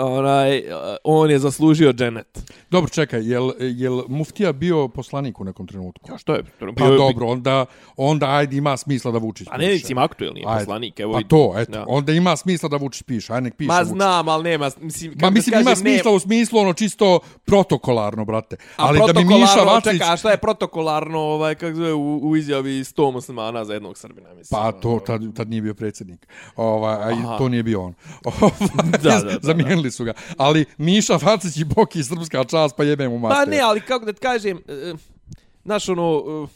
onaj, 0.00 0.62
on 1.04 1.30
je 1.30 1.38
zaslužio 1.38 1.92
dženet. 1.92 2.52
Dobro, 2.70 2.90
čekaj, 2.90 3.30
jel, 3.30 3.50
jel 3.58 4.02
Muftija 4.08 4.52
bio 4.52 4.88
poslanik 4.88 5.40
u 5.40 5.44
nekom 5.44 5.66
trenutku? 5.66 6.12
Ja, 6.12 6.18
što 6.18 6.34
je? 6.34 6.42
Pa 6.78 6.88
dobro, 6.88 7.26
onda, 7.26 7.64
onda 7.96 8.30
ajde 8.30 8.56
ima 8.56 8.76
smisla 8.76 9.12
da 9.12 9.18
Vučić 9.18 9.46
piše. 9.46 9.54
A 9.54 9.58
ne, 9.58 9.72
mislim, 9.72 9.98
aktuelni 9.98 10.40
je 10.40 10.46
poslanik. 10.58 11.00
Evo, 11.00 11.12
pa 11.12 11.28
to, 11.28 11.54
eto, 11.56 11.78
ja. 11.78 11.84
onda 11.88 12.12
ima 12.12 12.36
smisla 12.36 12.68
da 12.68 12.76
Vučić 12.76 13.02
piše, 13.02 13.32
ajde 13.32 13.44
nek 13.44 13.56
piše 13.56 13.68
Ma 13.68 13.78
Vučić. 13.78 13.92
znam, 13.92 14.28
ali 14.28 14.44
nema, 14.44 14.70
mislim, 14.80 15.14
Ma 15.20 15.30
mislim, 15.30 15.60
ima 15.60 15.76
smisla 15.76 16.10
nema... 16.10 16.16
u 16.16 16.20
smislu 16.20 16.58
ono 16.58 16.72
čisto 16.72 17.20
protokolarno, 17.44 18.24
brate. 18.24 18.56
A 18.76 18.86
ali 18.86 19.00
da 19.06 19.12
bi 19.12 19.24
Miša 19.24 19.62
Vacić... 19.66 19.92
Čeka, 19.92 20.16
šta 20.16 20.30
je 20.30 20.36
protokolarno, 20.36 21.18
ovaj, 21.18 21.54
kako 21.54 21.74
zove, 21.74 21.92
u, 21.92 22.18
u 22.22 22.36
izjavi 22.36 22.70
100 22.70 23.12
muslimana 23.12 23.64
za 23.64 23.74
jednog 23.74 23.98
Srbina, 23.98 24.34
mislim. 24.34 24.60
Pa 24.60 24.72
to, 24.72 25.00
tad, 25.06 25.36
tad 25.36 25.50
nije 25.50 25.62
bio 25.62 25.74
predsjednik. 25.74 26.26
Ovaj, 26.56 26.94
a 26.94 27.38
to 27.38 27.48
nije 27.48 27.62
bio 27.62 27.82
on. 27.82 27.94
da, 29.02 29.20
da, 29.20 29.38
da, 29.42 29.51
Zamijenili 29.52 29.90
su 29.90 30.04
ga. 30.04 30.12
Ali 30.36 30.64
Miša 30.78 31.18
Vacić 31.22 31.56
i 31.56 31.64
Boki 31.64 32.04
srpska 32.04 32.44
čast, 32.44 32.76
pa 32.76 32.84
jebem 32.84 33.12
u 33.12 33.18
mater. 33.18 33.36
Pa 33.36 33.50
ne, 33.50 33.60
ali 33.60 33.80
kako 33.80 34.04
da 34.04 34.12
ti 34.12 34.20
kažem, 34.20 34.56
uh, 34.56 34.98
znaš 35.64 35.88
ono, 35.88 36.18
uh, 36.18 36.48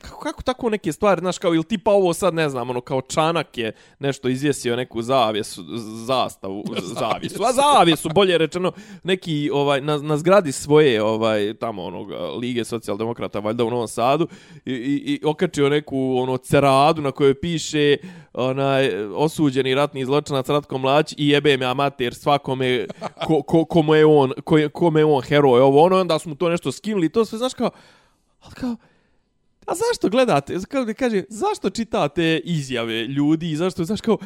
kako, 0.00 0.20
kako 0.20 0.42
tako 0.42 0.70
neke 0.70 0.92
stvari, 0.92 1.20
znaš, 1.20 1.38
kao, 1.38 1.54
ili 1.54 1.64
tipa 1.64 1.90
ovo 1.90 2.14
sad, 2.14 2.34
ne 2.34 2.48
znam, 2.48 2.70
ono, 2.70 2.80
kao 2.80 3.00
Čanak 3.00 3.58
je 3.58 3.72
nešto 3.98 4.28
izvjesio 4.28 4.76
neku 4.76 5.02
zavjesu, 5.02 5.64
zastavu, 6.06 6.64
zavjesu, 7.00 7.42
a 7.44 7.52
zavjesu, 7.52 8.08
bolje 8.14 8.38
rečeno, 8.38 8.72
neki, 9.02 9.50
ovaj, 9.52 9.80
na, 9.80 9.98
na 9.98 10.16
zgradi 10.16 10.52
svoje, 10.52 11.02
ovaj, 11.02 11.54
tamo, 11.54 11.84
onog, 11.84 12.10
Lige 12.40 12.64
socijaldemokrata, 12.64 13.38
valjda 13.38 13.64
u 13.64 13.70
Novom 13.70 13.88
Sadu, 13.88 14.28
i, 14.64 14.72
i, 14.72 15.12
i 15.12 15.20
okačio 15.24 15.68
neku, 15.68 16.16
ono, 16.18 16.36
ceradu 16.36 17.02
na 17.02 17.12
kojoj 17.12 17.40
piše, 17.40 17.96
onaj, 18.32 19.04
osuđeni 19.14 19.74
ratni 19.74 20.04
zločinac 20.04 20.48
Ratko 20.48 20.78
Mlać 20.78 21.14
i 21.16 21.28
jebe 21.28 21.56
me 21.56 21.66
amater 21.66 22.14
svakome, 22.14 22.86
ko, 23.26 23.42
ko, 23.42 23.64
ko 23.64 23.94
je 23.94 24.06
on, 24.06 24.32
ko, 24.44 24.56
kome 24.72 25.00
je 25.00 25.04
on 25.04 25.22
heroj, 25.22 25.60
ovo, 25.60 25.82
ono, 25.82 26.00
onda 26.00 26.18
smo 26.18 26.34
to 26.34 26.48
nešto 26.48 26.72
skinuli, 26.72 27.08
to 27.08 27.24
sve, 27.24 27.38
znaš, 27.38 27.54
kao, 27.54 27.70
ali 28.40 28.54
kao, 28.54 28.76
a 29.70 29.74
zašto 29.74 30.08
gledate, 30.08 30.56
kao 30.68 30.84
da 30.84 30.94
kaže, 30.94 31.24
zašto 31.28 31.70
čitate 31.70 32.40
izjave 32.44 33.06
ljudi 33.06 33.50
i 33.50 33.56
zašto, 33.56 33.84
znaš 33.84 34.00
kao, 34.00 34.18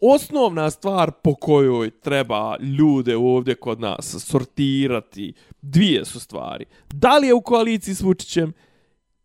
osnovna 0.00 0.70
stvar 0.70 1.10
po 1.10 1.34
kojoj 1.34 1.90
treba 1.90 2.56
ljude 2.60 3.16
ovdje 3.16 3.54
kod 3.54 3.80
nas 3.80 4.16
sortirati, 4.24 5.32
dvije 5.62 6.04
su 6.04 6.20
stvari. 6.20 6.64
Da 6.92 7.18
li 7.18 7.26
je 7.26 7.34
u 7.34 7.40
koaliciji 7.40 7.94
s 7.94 8.00
Vučićem 8.00 8.52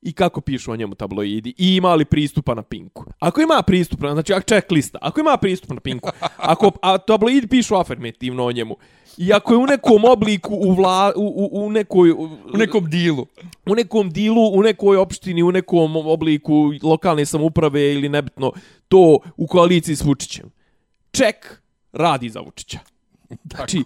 i 0.02 0.14
kako 0.14 0.42
pišu 0.42 0.72
o 0.72 0.76
njemu 0.76 0.96
tabloidi 0.96 1.54
i 1.58 1.76
ima 1.76 1.96
li 1.96 2.06
pristupa 2.06 2.54
na 2.54 2.64
Pinku. 2.64 3.06
Ako 3.20 3.42
ima 3.42 3.64
pristupa, 3.68 4.12
znači 4.14 4.34
check 4.48 4.72
lista, 4.72 5.00
ako 5.02 5.20
ima 5.20 5.38
pristupa 5.38 5.74
na 5.74 5.80
Pinku, 5.80 6.10
ako 6.38 6.72
a 6.82 6.98
tabloidi 6.98 7.48
pišu 7.48 7.76
afirmativno 7.76 8.46
o 8.46 8.52
njemu, 8.52 8.76
I 9.22 9.34
ako 9.34 9.54
je 9.54 9.58
u 9.58 9.66
nekom 9.66 10.06
obliku 10.06 10.56
u, 10.56 10.74
vla, 10.74 11.14
u, 11.16 11.22
u, 11.22 11.66
u 11.66 11.70
nekoj... 11.70 12.12
U, 12.12 12.30
u 12.54 12.58
nekom 12.58 12.90
dilu. 12.90 13.26
U 13.66 13.76
nekom 13.76 14.10
dilu, 14.10 14.48
u 14.54 14.62
nekoj 14.62 14.98
opštini, 14.98 15.44
u 15.44 15.52
nekom 15.52 15.96
obliku 15.96 16.74
lokalne 16.84 17.26
samuprave 17.26 17.94
ili 17.94 18.10
nebitno, 18.10 18.52
to 18.88 19.20
u 19.38 19.48
koaliciji 19.48 19.96
s 19.96 20.04
Vučićem. 20.04 20.50
Ček 21.12 21.62
radi 21.92 22.30
za 22.30 22.40
Vučića. 22.40 22.80
Znači, 23.56 23.84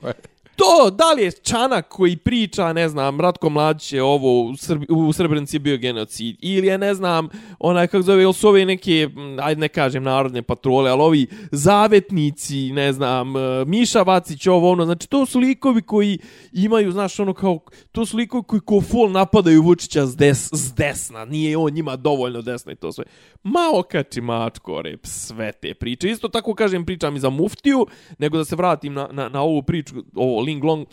to, 0.55 0.89
da 0.89 1.13
li 1.13 1.23
je 1.23 1.31
Čanak 1.31 1.87
koji 1.87 2.17
priča, 2.17 2.73
ne 2.73 2.89
znam, 2.89 3.21
Ratko 3.21 3.49
Mladić 3.49 3.93
je 3.93 4.03
ovo, 4.03 4.41
u, 4.41 4.55
Srbi, 4.55 4.85
u 4.89 5.13
Srebrenici 5.13 5.55
je 5.55 5.59
bio 5.59 5.77
genocid, 5.77 6.35
ili 6.39 6.67
je, 6.67 6.77
ne 6.77 6.93
znam, 6.93 7.29
onaj, 7.59 7.87
kako 7.87 8.01
zove, 8.01 8.23
ili 8.23 8.33
su 8.33 8.47
ove 8.47 8.65
neke, 8.65 9.09
ajde 9.41 9.61
ne 9.61 9.67
kažem, 9.67 10.03
narodne 10.03 10.41
patrole, 10.41 10.91
ali 10.91 11.01
ovi 11.01 11.27
zavetnici, 11.51 12.71
ne 12.71 12.93
znam, 12.93 13.35
e, 13.37 13.65
Miša 13.65 14.01
Vacić, 14.01 14.47
ovo, 14.47 14.71
ono, 14.71 14.85
znači, 14.85 15.09
to 15.09 15.25
su 15.25 15.39
likovi 15.39 15.81
koji 15.81 16.19
imaju, 16.53 16.91
znaš, 16.91 17.19
ono, 17.19 17.33
kao, 17.33 17.59
to 17.91 18.05
su 18.05 18.17
likovi 18.17 18.43
koji 18.43 18.59
ko 18.59 18.81
ful 18.81 19.11
napadaju 19.11 19.61
Vučića 19.61 20.05
s, 20.05 20.15
des, 20.15 20.49
s 20.53 20.73
desna, 20.73 21.25
nije 21.25 21.57
on 21.57 21.73
njima 21.73 21.95
dovoljno 21.95 22.41
desna 22.41 22.71
i 22.71 22.75
to 22.75 22.91
sve. 22.91 23.03
Malo 23.43 23.83
kači 23.83 24.21
mačko, 24.21 24.81
rep, 24.81 24.99
sve 25.03 25.51
te 25.51 25.73
priče. 25.73 26.09
Isto 26.09 26.27
tako, 26.27 26.53
kažem, 26.53 26.85
pričam 26.85 27.15
i 27.15 27.19
za 27.19 27.29
muftiju, 27.29 27.87
nego 28.17 28.37
da 28.37 28.45
se 28.45 28.55
vratim 28.55 28.93
na, 28.93 29.07
na, 29.11 29.29
na 29.29 29.41
ovu 29.41 29.63
priču, 29.63 29.95
ovo, 30.15 30.41
Ling 30.45 30.63
Long, 30.63 30.87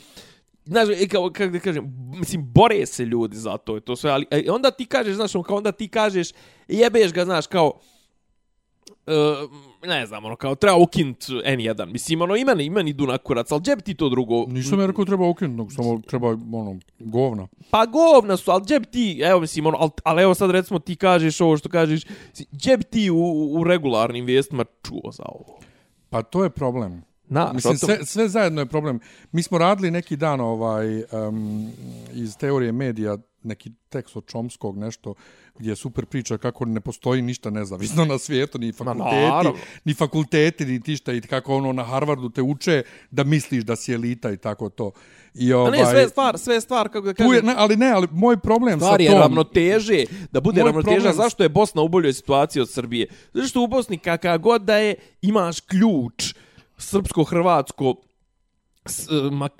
znaš, 0.65 0.89
e, 0.89 1.09
kao, 1.09 1.31
kako 1.31 1.53
da 1.53 1.59
kažem, 1.59 1.85
mislim, 2.19 2.53
bore 2.53 2.87
se 2.87 3.05
ljudi 3.05 3.37
za 3.37 3.57
to, 3.57 3.81
to 3.81 3.97
sve, 3.97 4.11
ali 4.11 4.27
e, 4.31 4.45
onda 4.51 4.71
ti 4.71 4.87
kažeš, 4.87 5.15
znaš, 5.15 5.33
kao 5.33 5.57
onda 5.57 5.73
ti 5.73 5.89
kažeš, 5.89 6.29
jebeš 6.69 7.13
ga, 7.13 7.25
znaš, 7.25 7.47
kao, 7.47 7.73
uh, 9.07 9.51
ne 9.89 10.07
znam, 10.07 10.25
ono, 10.25 10.37
kao, 10.37 10.55
treba 10.55 10.77
ukint 10.77 11.19
N1, 11.29 11.93
mislim, 11.93 12.23
ono, 12.23 12.37
imeni, 12.37 12.65
imeni 12.65 12.91
idu 12.91 13.07
na 13.07 13.19
kurac, 13.19 13.53
ali 13.53 13.63
bi 13.77 13.83
ti 13.83 13.95
to 13.95 14.09
drugo? 14.09 14.45
Nisam 14.47 14.81
ja 14.81 14.87
rekao 14.87 15.05
treba 15.05 15.29
ukint, 15.29 15.57
nego 15.57 15.71
samo 15.71 16.01
treba, 16.07 16.29
ono, 16.29 16.79
govna. 16.99 17.49
Pa 17.71 17.87
govna 17.87 18.37
su, 18.37 18.51
ali 18.51 18.81
bi 18.81 18.87
ti, 18.87 19.21
evo, 19.25 19.41
mislim, 19.41 19.67
ono, 19.67 19.79
ali, 19.81 19.91
ali 20.05 20.23
evo 20.23 20.35
sad, 20.35 20.51
recimo, 20.51 20.79
ti 20.79 20.97
kažeš 20.97 21.41
ovo 21.41 21.57
što 21.57 21.69
kažeš, 21.69 22.05
bi 22.79 22.85
ti 22.91 23.11
u, 23.11 23.53
u 23.53 23.65
regularnim 23.65 24.25
vijestima 24.25 24.65
čuo 24.83 25.13
za 25.13 25.25
ovo? 25.27 25.59
Pa 26.11 26.23
to 26.23 26.45
je 26.45 26.51
problem. 26.51 27.12
Na, 27.29 27.53
Mislim, 27.53 27.79
sve, 27.79 27.99
sve 28.05 28.29
zajedno 28.29 28.61
je 28.61 28.67
problem. 28.67 29.01
Mi 29.33 29.43
smo 29.43 29.59
radili 29.59 29.91
neki 29.91 30.17
dan 30.17 30.41
ovaj 30.41 30.97
um, 30.97 31.71
iz 32.13 32.37
teorije 32.37 32.73
medija, 32.73 33.19
neki 33.43 33.73
tekst 33.89 34.17
od 34.17 34.27
Čomskog, 34.27 34.79
nešto, 34.79 35.15
gdje 35.59 35.71
je 35.71 35.77
super 35.77 36.07
priča 36.07 36.39
kako 36.39 36.65
ne 36.65 36.81
postoji 36.81 37.23
ništa 37.23 37.51
nezavisno 37.51 38.05
na 38.05 38.19
svijetu, 38.19 38.59
ni 38.59 38.73
fakulteti, 38.73 39.27
Ma, 39.29 39.53
ni 39.85 39.95
fakulteti, 39.95 40.65
ni 40.65 40.81
tišta, 40.81 41.13
i 41.13 41.21
kako 41.21 41.57
ono 41.57 41.73
na 41.73 41.83
Harvardu 41.83 42.31
te 42.31 42.43
uče 42.43 42.83
da 43.11 43.25
misliš 43.25 43.65
da 43.65 43.77
si 43.77 43.93
elita 43.93 44.31
i 44.31 44.37
tako 44.37 44.69
to. 44.69 44.91
I 45.35 45.53
ovaj, 45.53 45.81
A 45.81 45.85
ne, 45.85 45.91
sve 45.91 46.09
stvar, 46.09 46.39
sve 46.39 46.61
stvar, 46.61 46.89
kako 46.89 47.07
da 47.07 47.15
kažem. 47.15 47.35
Je, 47.35 47.43
ne, 47.43 47.55
ali 47.57 47.77
ne, 47.77 47.91
ali 47.91 48.09
moj 48.11 48.37
problem 48.37 48.79
stvar 48.79 48.93
sa 48.93 48.97
tom... 48.97 49.07
je 49.07 49.21
ravnoteže, 49.21 50.05
da 50.33 50.41
bude 50.41 50.63
ravnoteža. 50.63 50.95
Problem... 50.95 51.17
Zašto 51.17 51.43
je 51.43 51.49
Bosna 51.49 51.83
u 51.83 51.89
boljoj 51.89 52.13
situaciji 52.13 52.63
od 52.63 52.71
Srbije? 52.71 53.07
Zato 53.33 53.47
što 53.47 53.63
u 53.63 53.67
Bosni 53.67 53.99
kakav 53.99 54.39
god 54.39 54.63
da 54.63 54.77
je, 54.77 54.95
imaš 55.23 55.61
ključ 55.61 56.35
srpsko-hrvatsko 56.79 57.95
e, 58.85 58.91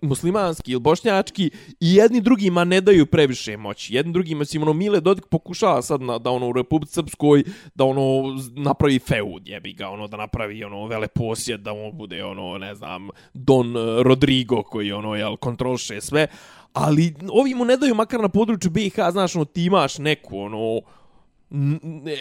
muslimanski 0.03 0.73
ili 0.73 0.81
bošnjački 0.81 1.51
i 1.81 1.95
jedni 1.95 2.21
drugima 2.21 2.65
ne 2.65 2.81
daju 2.81 3.07
previše 3.07 3.57
moći. 3.57 3.95
Jedni 3.95 4.13
drugima, 4.13 4.45
si 4.45 4.59
ono, 4.59 4.73
Mile 4.73 5.01
Dodik 5.01 5.27
pokušava 5.27 5.83
sad 5.83 6.03
na, 6.03 6.19
da 6.19 6.31
ono 6.31 6.49
u 6.49 6.53
Republici 6.53 6.93
Srpskoj 6.93 7.45
da 7.75 7.85
ono 7.85 8.37
napravi 8.57 8.99
feud, 8.99 9.49
jebi 9.49 9.73
ga, 9.73 9.89
ono, 9.89 10.09
da 10.09 10.17
napravi 10.17 10.65
ono 10.65 10.87
vele 10.87 11.09
posjed, 11.09 11.61
da 11.61 11.73
on 11.73 11.97
bude 11.97 12.25
ono, 12.25 12.59
ne 12.59 12.75
znam, 12.75 13.09
Don 13.35 13.77
e, 13.77 14.03
Rodrigo 14.03 14.63
koji 14.63 14.93
ono, 14.93 15.15
jel, 15.15 15.37
kontrolše 15.37 16.01
sve. 16.01 16.27
Ali 16.73 17.15
ovi 17.33 17.55
mu 17.55 17.65
ne 17.65 17.77
daju 17.77 17.95
makar 17.95 18.21
na 18.21 18.29
području 18.29 18.71
BiH, 18.71 18.95
znaš, 19.11 19.37
ono, 19.37 19.45
ti 19.45 19.65
imaš 19.65 19.99
neku, 19.99 20.39
ono, 20.39 20.81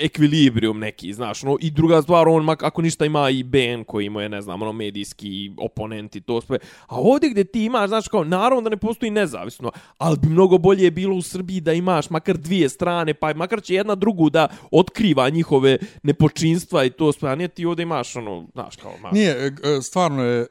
ekvilibrium 0.02 0.80
neki, 0.80 1.14
znaš, 1.14 1.44
no, 1.44 1.58
i 1.62 1.72
druga 1.72 2.02
stvar, 2.02 2.28
on, 2.28 2.50
ako 2.50 2.82
ništa 2.82 3.06
ima 3.06 3.30
i 3.30 3.44
BN 3.44 3.84
koji 3.88 4.06
ima 4.06 4.24
je, 4.24 4.30
ne 4.30 4.42
znam, 4.42 4.62
ono, 4.62 4.72
medijski 4.72 5.52
oponenti, 5.58 6.22
to 6.22 6.42
sve, 6.42 6.58
a 6.88 6.96
ovdje 6.96 7.30
gdje 7.30 7.44
ti 7.44 7.64
imaš, 7.64 7.88
znaš, 7.88 8.08
kao, 8.08 8.24
naravno 8.24 8.62
da 8.62 8.70
ne 8.70 8.78
postoji 8.78 9.12
nezavisno, 9.12 9.72
ali 9.98 10.18
bi 10.18 10.28
mnogo 10.28 10.58
bolje 10.58 10.92
bilo 10.92 11.16
u 11.16 11.22
Srbiji 11.22 11.62
da 11.62 11.74
imaš 11.74 12.10
makar 12.10 12.38
dvije 12.38 12.70
strane, 12.70 13.14
pa 13.14 13.34
makar 13.34 13.62
će 13.62 13.76
jedna 13.76 13.96
drugu 13.96 14.30
da 14.30 14.48
otkriva 14.72 15.30
njihove 15.30 15.78
nepočinstva 16.04 16.86
i 16.86 16.90
to 16.90 17.12
sve, 17.12 17.32
a 17.32 17.36
nije 17.36 17.48
ti 17.48 17.66
ovdje 17.66 17.84
imaš, 17.84 18.16
ono, 18.16 18.48
znaš, 18.54 18.76
kao, 18.76 18.94
maš. 19.02 19.12
Nije, 19.12 19.32
e, 19.32 19.52
e, 19.64 19.82
stvarno 19.82 20.24
je, 20.24 20.48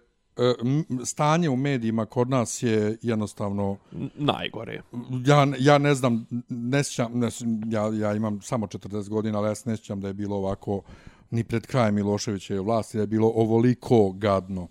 stanje 1.04 1.48
u 1.48 1.56
medijima 1.56 2.06
kod 2.06 2.30
nas 2.30 2.62
je 2.62 2.98
jednostavno 3.02 3.76
najgore. 4.14 4.82
Ja, 5.26 5.46
ja 5.58 5.78
ne 5.78 5.94
znam, 5.94 6.26
ne 6.48 6.84
sjećam, 6.84 7.18
ne, 7.18 7.28
ja, 7.66 7.90
ja 7.94 8.14
imam 8.14 8.40
samo 8.40 8.66
40 8.66 9.08
godina, 9.08 9.38
ali 9.38 9.48
ja 9.48 9.54
se 9.54 9.70
ne 9.70 9.76
sjećam 9.76 10.00
da 10.00 10.08
je 10.08 10.14
bilo 10.14 10.36
ovako 10.36 10.82
ni 11.30 11.44
pred 11.44 11.66
krajem 11.66 11.94
Miloševića 11.94 12.60
vlasti, 12.60 12.96
da 12.96 13.02
je 13.02 13.06
bilo 13.06 13.32
ovoliko 13.34 14.12
gadno. 14.12 14.68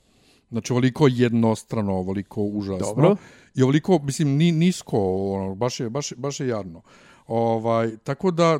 Znači, 0.49 0.73
ovoliko 0.73 1.07
jednostrano, 1.07 1.93
ovoliko 1.93 2.41
užasno. 2.43 2.87
Dobro. 2.87 3.15
I 3.55 3.63
ovoliko, 3.63 3.99
mislim, 3.99 4.27
ni, 4.37 4.51
nisko, 4.51 4.97
ono, 5.33 5.55
baš, 5.55 5.79
je, 5.79 5.89
baš, 5.89 6.13
baš 6.17 6.39
je 6.39 6.47
jadno. 6.47 6.81
Ovaj, 7.27 7.97
tako 7.97 8.31
da, 8.31 8.59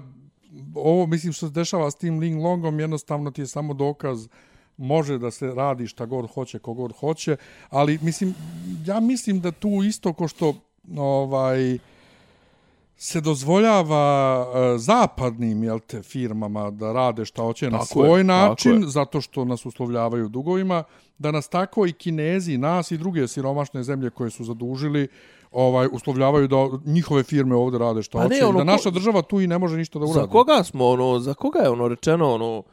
ovo, 0.75 1.05
mislim, 1.05 1.33
što 1.33 1.47
se 1.47 1.53
dešava 1.53 1.91
s 1.91 1.95
tim 1.95 2.19
Ling 2.19 2.41
Longom, 2.41 2.79
jednostavno 2.79 3.31
ti 3.31 3.41
je 3.41 3.47
samo 3.47 3.73
dokaz 3.73 4.27
može 4.79 5.17
da 5.17 5.31
se 5.31 5.47
radi 5.47 5.87
šta 5.87 6.05
god 6.05 6.31
hoće, 6.33 6.59
kogod 6.59 6.93
hoće, 6.99 7.35
ali 7.69 7.99
mislim, 8.01 8.35
ja 8.85 8.99
mislim 8.99 9.41
da 9.41 9.51
tu 9.51 9.83
isto 9.83 10.13
ko 10.13 10.27
što 10.27 10.53
ovaj 10.97 11.77
se 12.97 13.21
dozvoljava 13.21 14.41
uh, 14.41 14.81
zapadnim 14.81 15.63
jel 15.63 15.79
te, 15.79 16.01
firmama 16.03 16.71
da 16.71 16.93
rade 16.93 17.25
šta 17.25 17.41
hoće 17.41 17.65
tako 17.65 17.77
na 17.77 17.85
svoj 17.85 18.19
je, 18.19 18.23
način, 18.23 18.83
zato 18.87 19.21
što 19.21 19.45
nas 19.45 19.65
uslovljavaju 19.65 20.29
dugovima, 20.29 20.83
da 21.17 21.31
nas 21.31 21.47
tako 21.47 21.85
i 21.85 21.91
kinezi, 21.91 22.57
nas 22.57 22.91
i 22.91 22.97
druge 22.97 23.27
siromašne 23.27 23.83
zemlje 23.83 24.09
koje 24.09 24.29
su 24.29 24.43
zadužili, 24.43 25.07
ovaj 25.51 25.87
uslovljavaju 25.91 26.47
da 26.47 26.69
njihove 26.85 27.23
firme 27.23 27.55
ovdje 27.55 27.79
rade 27.79 28.03
šta 28.03 28.17
pa 28.17 28.23
hoće, 28.23 28.45
ono, 28.45 28.57
da 28.57 28.63
naša 28.63 28.89
država 28.89 29.21
tu 29.21 29.41
i 29.41 29.47
ne 29.47 29.57
može 29.57 29.77
ništa 29.77 29.99
da 29.99 30.05
uradi. 30.05 30.19
Za 30.19 30.27
koga 30.27 30.63
smo 30.63 30.87
ono, 30.87 31.19
za 31.19 31.33
koga 31.33 31.59
je 31.59 31.69
ono 31.69 31.87
rečeno 31.87 32.33
ono 32.33 32.63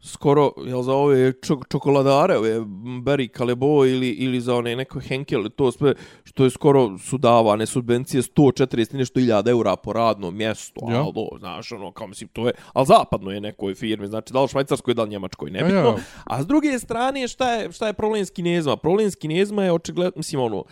skoro, 0.00 0.52
jel 0.66 0.82
za 0.82 0.92
ove 0.92 1.32
čok 1.32 1.68
čokoladare, 1.70 2.36
ove 2.36 2.60
Berry 3.04 3.38
Calebo 3.38 3.86
ili, 3.86 4.08
ili 4.08 4.40
za 4.40 4.54
one 4.54 4.76
neko 4.76 5.00
Henkel, 5.00 5.48
to 5.48 5.72
sve 5.72 5.94
što 6.24 6.44
je 6.44 6.50
skoro 6.50 6.98
su 6.98 7.18
davane 7.18 7.66
subvencije 7.66 8.22
140 8.22 8.94
i 8.94 8.96
nešto 8.96 9.20
iljada 9.20 9.50
eura 9.50 9.76
po 9.76 9.92
radnom 9.92 10.36
mjestu, 10.36 10.80
Ja. 10.90 10.96
alo, 11.00 11.28
znaš, 11.38 11.72
ono, 11.72 11.92
kao 11.92 12.06
mislim, 12.06 12.28
to 12.28 12.46
je, 12.46 12.52
ali 12.72 12.86
zapadno 12.86 13.30
je 13.30 13.40
nekoj 13.40 13.74
firmi, 13.74 14.06
znači 14.06 14.32
da 14.32 14.42
li 14.42 14.48
švajcarskoj, 14.48 14.94
da 14.94 15.02
li 15.02 15.10
njemačkoj, 15.10 15.50
nebitno. 15.50 15.78
Ja, 15.78 15.86
ja. 15.86 15.96
A 16.24 16.42
s 16.42 16.46
druge 16.46 16.78
strane, 16.78 17.28
šta 17.28 17.52
je, 17.52 17.72
šta 17.72 17.86
je 17.86 17.92
problem 17.92 18.26
s 18.26 18.30
kinezima? 18.30 18.76
Problem 18.76 19.10
s 19.10 19.14
kinezima 19.16 19.64
je 19.64 19.72
očigledno, 19.72 20.12
mislim, 20.16 20.40
ono, 20.40 20.64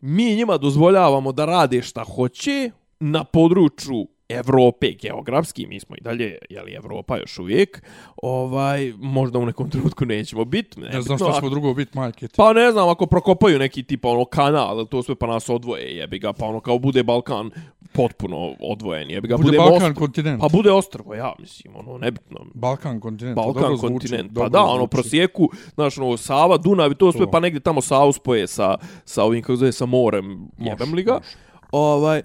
mi 0.00 0.36
njima 0.36 0.56
dozvoljavamo 0.58 1.32
da 1.32 1.44
rade 1.44 1.82
šta 1.82 2.04
hoće 2.04 2.70
na 3.00 3.24
području 3.24 4.06
Evrope 4.28 4.90
geografski, 4.92 5.66
mi 5.66 5.80
smo 5.80 5.96
i 5.96 6.00
dalje, 6.00 6.38
jeli 6.50 6.72
Evropa 6.72 7.16
još 7.16 7.38
uvijek, 7.38 7.82
ovaj, 8.16 8.92
možda 8.96 9.38
u 9.38 9.46
nekom 9.46 9.70
trenutku 9.70 10.04
nećemo 10.06 10.44
biti. 10.44 10.80
Ne 10.80 11.02
znam 11.02 11.18
šta 11.18 11.32
ćemo 11.32 11.50
drugo 11.50 11.74
biti, 11.74 11.98
majke. 11.98 12.28
ti. 12.28 12.34
Pa 12.36 12.52
ne 12.52 12.72
znam, 12.72 12.88
ako 12.88 13.06
prokopaju 13.06 13.58
neki 13.58 13.82
tipa 13.82 14.08
ono 14.08 14.24
kanal, 14.24 14.86
to 14.86 15.02
sve 15.02 15.14
pa 15.14 15.26
nas 15.26 15.48
odvoje, 15.48 15.96
jebi 15.96 16.18
ga, 16.18 16.32
pa 16.32 16.46
ono 16.46 16.60
kao 16.60 16.78
bude 16.78 17.02
Balkan 17.02 17.50
potpuno 17.92 18.54
odvojen, 18.60 19.10
jebi 19.10 19.28
ga, 19.28 19.36
Bude 19.36 19.44
bude, 19.44 19.58
Balkan 19.58 19.80
most- 19.84 19.98
kontinent. 19.98 20.40
Pa 20.40 20.48
bude 20.48 20.72
ostrvo, 20.72 21.14
ja 21.14 21.32
mislim, 21.38 21.76
ono, 21.76 21.98
nebitno. 21.98 22.40
Balkan 22.54 23.00
kontinent. 23.00 23.36
to 23.36 23.42
Balkan 23.42 23.62
dobro 23.62 23.76
zvuči, 23.76 23.92
kontinent. 23.92 24.28
Pa 24.28 24.34
dobro 24.34 24.48
da, 24.50 24.62
ono 24.62 24.76
zvuči. 24.76 24.90
prosjeku, 24.90 25.48
znaš, 25.74 25.98
ono 25.98 26.16
Sava, 26.16 26.56
Dunav 26.56 26.92
i 26.92 26.94
to 26.94 27.12
sve 27.12 27.24
To. 27.24 27.30
pa 27.30 27.40
negdje 27.40 27.60
tamo 27.60 27.80
Savu 27.80 28.12
spoje 28.12 28.46
sa 28.46 28.76
sa 29.04 29.24
ovim 29.24 29.42
kako 29.42 29.56
zove 29.56 29.72
sa 29.72 29.86
morem, 29.86 30.48
jebem 30.58 30.94
li 30.94 31.02
ga. 31.02 31.12
može. 31.12 31.26
Ovaj 31.72 32.22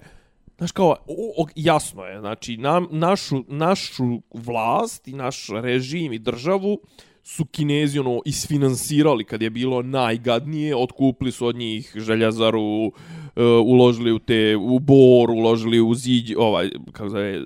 Znaš 0.58 0.72
kao, 0.72 0.88
o, 1.06 1.42
o, 1.42 1.46
jasno 1.54 2.04
je, 2.04 2.20
znači 2.20 2.56
nam, 2.56 2.86
našu, 2.90 3.44
našu 3.48 4.04
vlast 4.34 5.08
i 5.08 5.12
naš 5.12 5.48
režim 5.48 6.12
i 6.12 6.18
državu 6.18 6.78
su 7.22 7.44
Kinezi 7.44 7.98
ono 7.98 8.20
isfinansirali 8.24 9.24
kad 9.24 9.42
je 9.42 9.50
bilo 9.50 9.82
najgadnije, 9.82 10.76
otkupili 10.76 11.32
su 11.32 11.46
od 11.46 11.56
njih 11.56 11.92
željazaru, 11.96 12.86
e, 12.86 13.42
uložili 13.44 14.12
u 14.12 14.18
te 14.18 14.56
u 14.56 14.78
bor, 14.78 15.30
uložili 15.30 15.80
u 15.80 15.94
ziđ, 15.94 16.32
ovaj 16.36 16.70
kako 16.92 17.08
se 17.08 17.14
zove, 17.14 17.42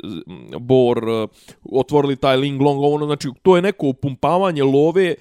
bor, 0.60 0.98
e, 0.98 1.26
otvorili 1.72 2.16
taj 2.16 2.36
Ling 2.36 2.60
Long, 2.60 2.80
ono 2.82 3.06
znači 3.06 3.28
to 3.42 3.56
je 3.56 3.62
neko 3.62 3.86
upumpavanje 3.86 4.62
love 4.62 5.14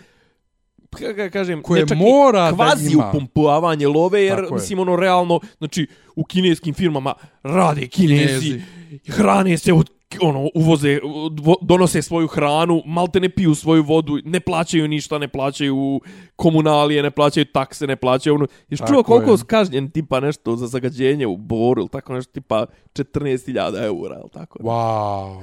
kako 0.91 1.29
kažem, 1.29 1.61
Koje 1.61 1.85
mora 1.95 2.39
da 2.43 2.55
kvazi 2.55 2.91
ima. 2.91 3.09
upumpavanje 3.09 3.87
love, 3.87 4.21
jer 4.21 4.35
Tako 4.35 4.45
je. 4.45 4.53
mislim 4.53 4.79
ono 4.79 4.95
realno, 4.95 5.39
znači 5.57 5.87
u 6.15 6.23
kineskim 6.23 6.73
firmama 6.73 7.13
rade 7.43 7.87
kinezi, 7.87 8.49
Kinezi. 8.49 8.61
hrane 9.07 9.57
se 9.57 9.73
od 9.73 9.89
ono 10.21 10.49
uvoze 10.55 10.99
vo- 11.33 11.57
donose 11.61 12.01
svoju 12.01 12.27
hranu 12.27 12.81
malte 12.85 13.19
ne 13.19 13.29
piju 13.29 13.55
svoju 13.55 13.83
vodu 13.83 14.17
ne 14.25 14.39
plaćaju 14.39 14.87
ništa 14.87 15.17
ne 15.17 15.27
plaćaju 15.27 16.01
komunalije 16.35 17.03
ne 17.03 17.11
plaćaju 17.11 17.45
takse 17.45 17.87
ne 17.87 17.95
plaćaju 17.95 18.35
ono 18.35 18.47
jesi 18.69 18.79
Tako 18.79 18.93
čuo 18.93 19.03
koliko 19.03 19.31
je. 19.31 19.37
kažnjen 19.39 19.89
tipa 19.89 20.19
nešto 20.19 20.55
za 20.55 20.67
zagađenje 20.67 21.27
u 21.27 21.37
boru 21.37 21.81
ili 21.81 21.89
tako 21.89 22.13
nešto 22.13 22.33
tipa 22.33 22.65
14.000 22.93 23.51
eura 23.77 24.15
ili 24.15 24.29
tako 24.29 24.59
Wow. 24.59 25.41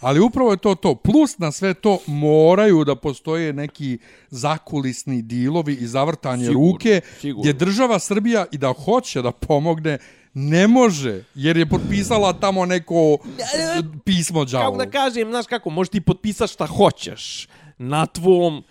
Ali 0.00 0.20
upravo 0.20 0.50
je 0.50 0.56
to 0.56 0.74
to. 0.74 0.94
Plus 0.94 1.38
na 1.38 1.52
sve 1.52 1.74
to 1.74 1.98
moraju 2.06 2.84
da 2.84 2.94
postoje 2.94 3.52
neki 3.52 3.98
zakulisni 4.30 5.22
dilovi 5.22 5.74
i 5.74 5.86
zavrtanje 5.86 6.44
Sigurno, 6.44 6.60
ruke 6.62 7.00
sigurno. 7.20 7.40
gdje 7.42 7.52
država 7.52 7.98
Srbija 7.98 8.46
i 8.52 8.58
da 8.58 8.72
hoće 8.74 9.22
da 9.22 9.32
pomogne 9.32 9.98
ne 10.34 10.68
može 10.68 11.24
jer 11.34 11.56
je 11.56 11.66
potpisala 11.66 12.32
tamo 12.32 12.66
neko 12.66 13.18
pismo 14.04 14.40
kako 14.40 14.50
đavolu. 14.52 14.78
da 14.78 14.90
kažem 14.90 15.28
znaš 15.28 15.46
kako 15.46 15.70
možeš 15.70 15.90
ti 15.90 16.00
potpisati 16.00 16.52
šta 16.52 16.66
hoćeš 16.66 17.48
na 17.78 18.06
tvom 18.06 18.62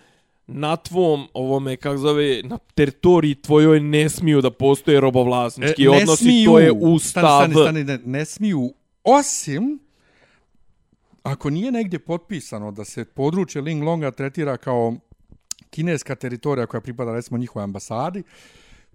na 0.46 0.76
tvom 0.76 1.28
ovome 1.34 1.76
kako 1.76 1.98
zove 1.98 2.40
na 2.44 2.58
teritoriji 2.74 3.34
tvojoj 3.34 3.80
ne 3.80 4.08
smiju 4.08 4.40
da 4.40 4.50
postoje 4.50 5.00
robovlasnički 5.00 5.84
E, 5.84 5.88
odnosi 5.90 6.24
smiju, 6.24 6.50
to 6.50 6.58
je 6.58 6.72
ustav 6.72 7.22
Stani, 7.22 7.54
stani, 7.54 7.64
stani, 7.64 7.84
ne, 7.84 7.98
ne 8.04 8.24
smiju, 8.24 8.74
osim 9.04 9.78
ako 11.22 11.50
nije 11.50 11.72
negdje 11.72 11.98
potpisano 11.98 12.70
da 12.70 12.84
se 12.84 13.04
područje 13.06 13.62
Ling 13.62 13.82
Longa 13.82 14.10
tretira 14.10 14.56
kao 14.56 14.94
kineska 15.70 16.14
teritorija 16.14 16.66
koja 16.66 16.80
pripada 16.80 17.12
recimo 17.12 17.38
njihovoj 17.38 17.64
ambasadi, 17.64 18.22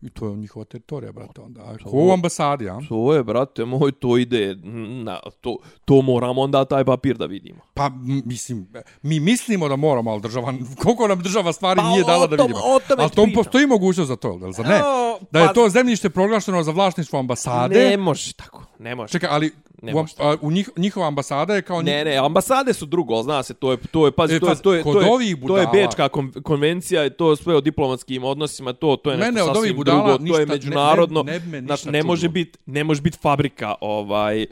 i 0.01 0.09
to 0.09 0.27
je 0.27 0.35
njihova 0.35 0.65
teritorija, 0.65 1.11
brate, 1.11 1.41
onda. 1.41 1.77
Ko 1.83 1.89
u 1.93 2.11
ambasadi, 2.11 2.69
a? 2.69 2.79
To 2.89 3.13
je, 3.13 3.23
brate 3.23 3.65
moj, 3.65 3.91
to 3.91 4.17
ide, 4.17 4.55
na, 5.03 5.19
to, 5.41 5.57
to 5.85 6.01
moramo 6.01 6.41
onda 6.41 6.65
taj 6.65 6.85
papir 6.85 7.17
da 7.17 7.25
vidimo. 7.25 7.59
Pa, 7.73 7.91
mislim, 8.25 8.67
mi 9.01 9.19
mislimo 9.19 9.69
da 9.69 9.75
moramo, 9.75 10.11
ali 10.11 10.21
država, 10.21 10.53
koliko 10.77 11.07
nam 11.07 11.19
država 11.19 11.53
stvari 11.53 11.77
Pa, 11.77 11.89
nije 11.89 12.03
dala 12.03 12.27
da 12.27 12.37
tom- 12.37 12.47
vidimo. 12.47 12.65
o 12.65 12.79
tome 12.79 13.03
ali 13.03 13.09
pričam. 13.11 13.31
postoji 13.33 13.67
mogućnost 13.67 14.07
za 14.07 14.15
to, 14.15 14.29
jel 14.33 14.51
za 14.51 14.63
ne? 14.63 14.75
O, 14.77 15.19
Da 15.31 15.39
je 15.39 15.47
pa- 15.47 15.53
to 15.53 15.69
zemljište 15.69 16.09
proglašeno 16.09 16.63
za 16.63 16.71
vlasništvo 16.71 17.19
ambasade. 17.19 17.79
Ne 17.79 17.97
može 17.97 18.33
tako, 18.33 18.63
ne 18.79 18.95
može. 18.95 19.11
Čekaj, 19.11 19.29
ali 19.31 19.51
Ne 19.85 19.95
u, 19.95 20.05
a, 20.19 20.35
u 20.41 20.51
njih, 20.51 20.69
njihova 20.77 21.07
ambasada 21.07 21.55
je 21.55 21.61
kao... 21.61 21.81
Ne, 21.81 22.05
ne, 22.05 22.15
ambasade 22.15 22.73
su 22.73 22.85
drugo, 22.85 23.13
ali 23.13 23.23
zna 23.23 23.43
se, 23.43 23.53
to 23.53 23.71
je, 23.71 23.77
to 23.87 24.05
je, 24.05 24.11
pazi, 24.11 24.35
E, 24.35 24.39
to 24.39 24.45
je, 24.45 24.49
pazi, 24.49 24.61
to 24.63 24.73
je, 24.73 24.83
to 24.83 25.01
je, 25.01 25.09
ovih 25.09 25.35
to 25.47 25.57
je 25.57 25.67
Bečka 25.67 26.09
kon, 26.09 26.31
konvencija 26.33 27.05
i 27.05 27.09
to 27.11 27.35
sve 27.35 27.55
o 27.55 27.61
diplomatskim 27.61 28.23
odnosima, 28.25 28.73
to, 28.73 28.95
to 28.95 29.11
je 29.11 29.17
nešto 29.17 29.25
Mene 29.27 29.43
od 29.43 29.49
ovih 29.49 29.59
sasvim 29.59 29.75
budala 29.75 29.97
drugo, 29.99 30.17
to 30.17 30.23
ništa- 30.23 30.39
je 30.39 30.45
ne- 30.45 30.53
međunarodno, 30.53 31.23
ne- 31.23 31.39
ne 31.41 31.61
znaš, 31.61 31.79
ništa 31.79 31.91
ne 31.91 32.03
može 32.03 32.29
biti, 32.29 32.59
ne 32.65 32.83
može 32.83 33.01
biti 33.01 33.17
fabrika, 33.17 33.75
ovaj, 33.81 34.45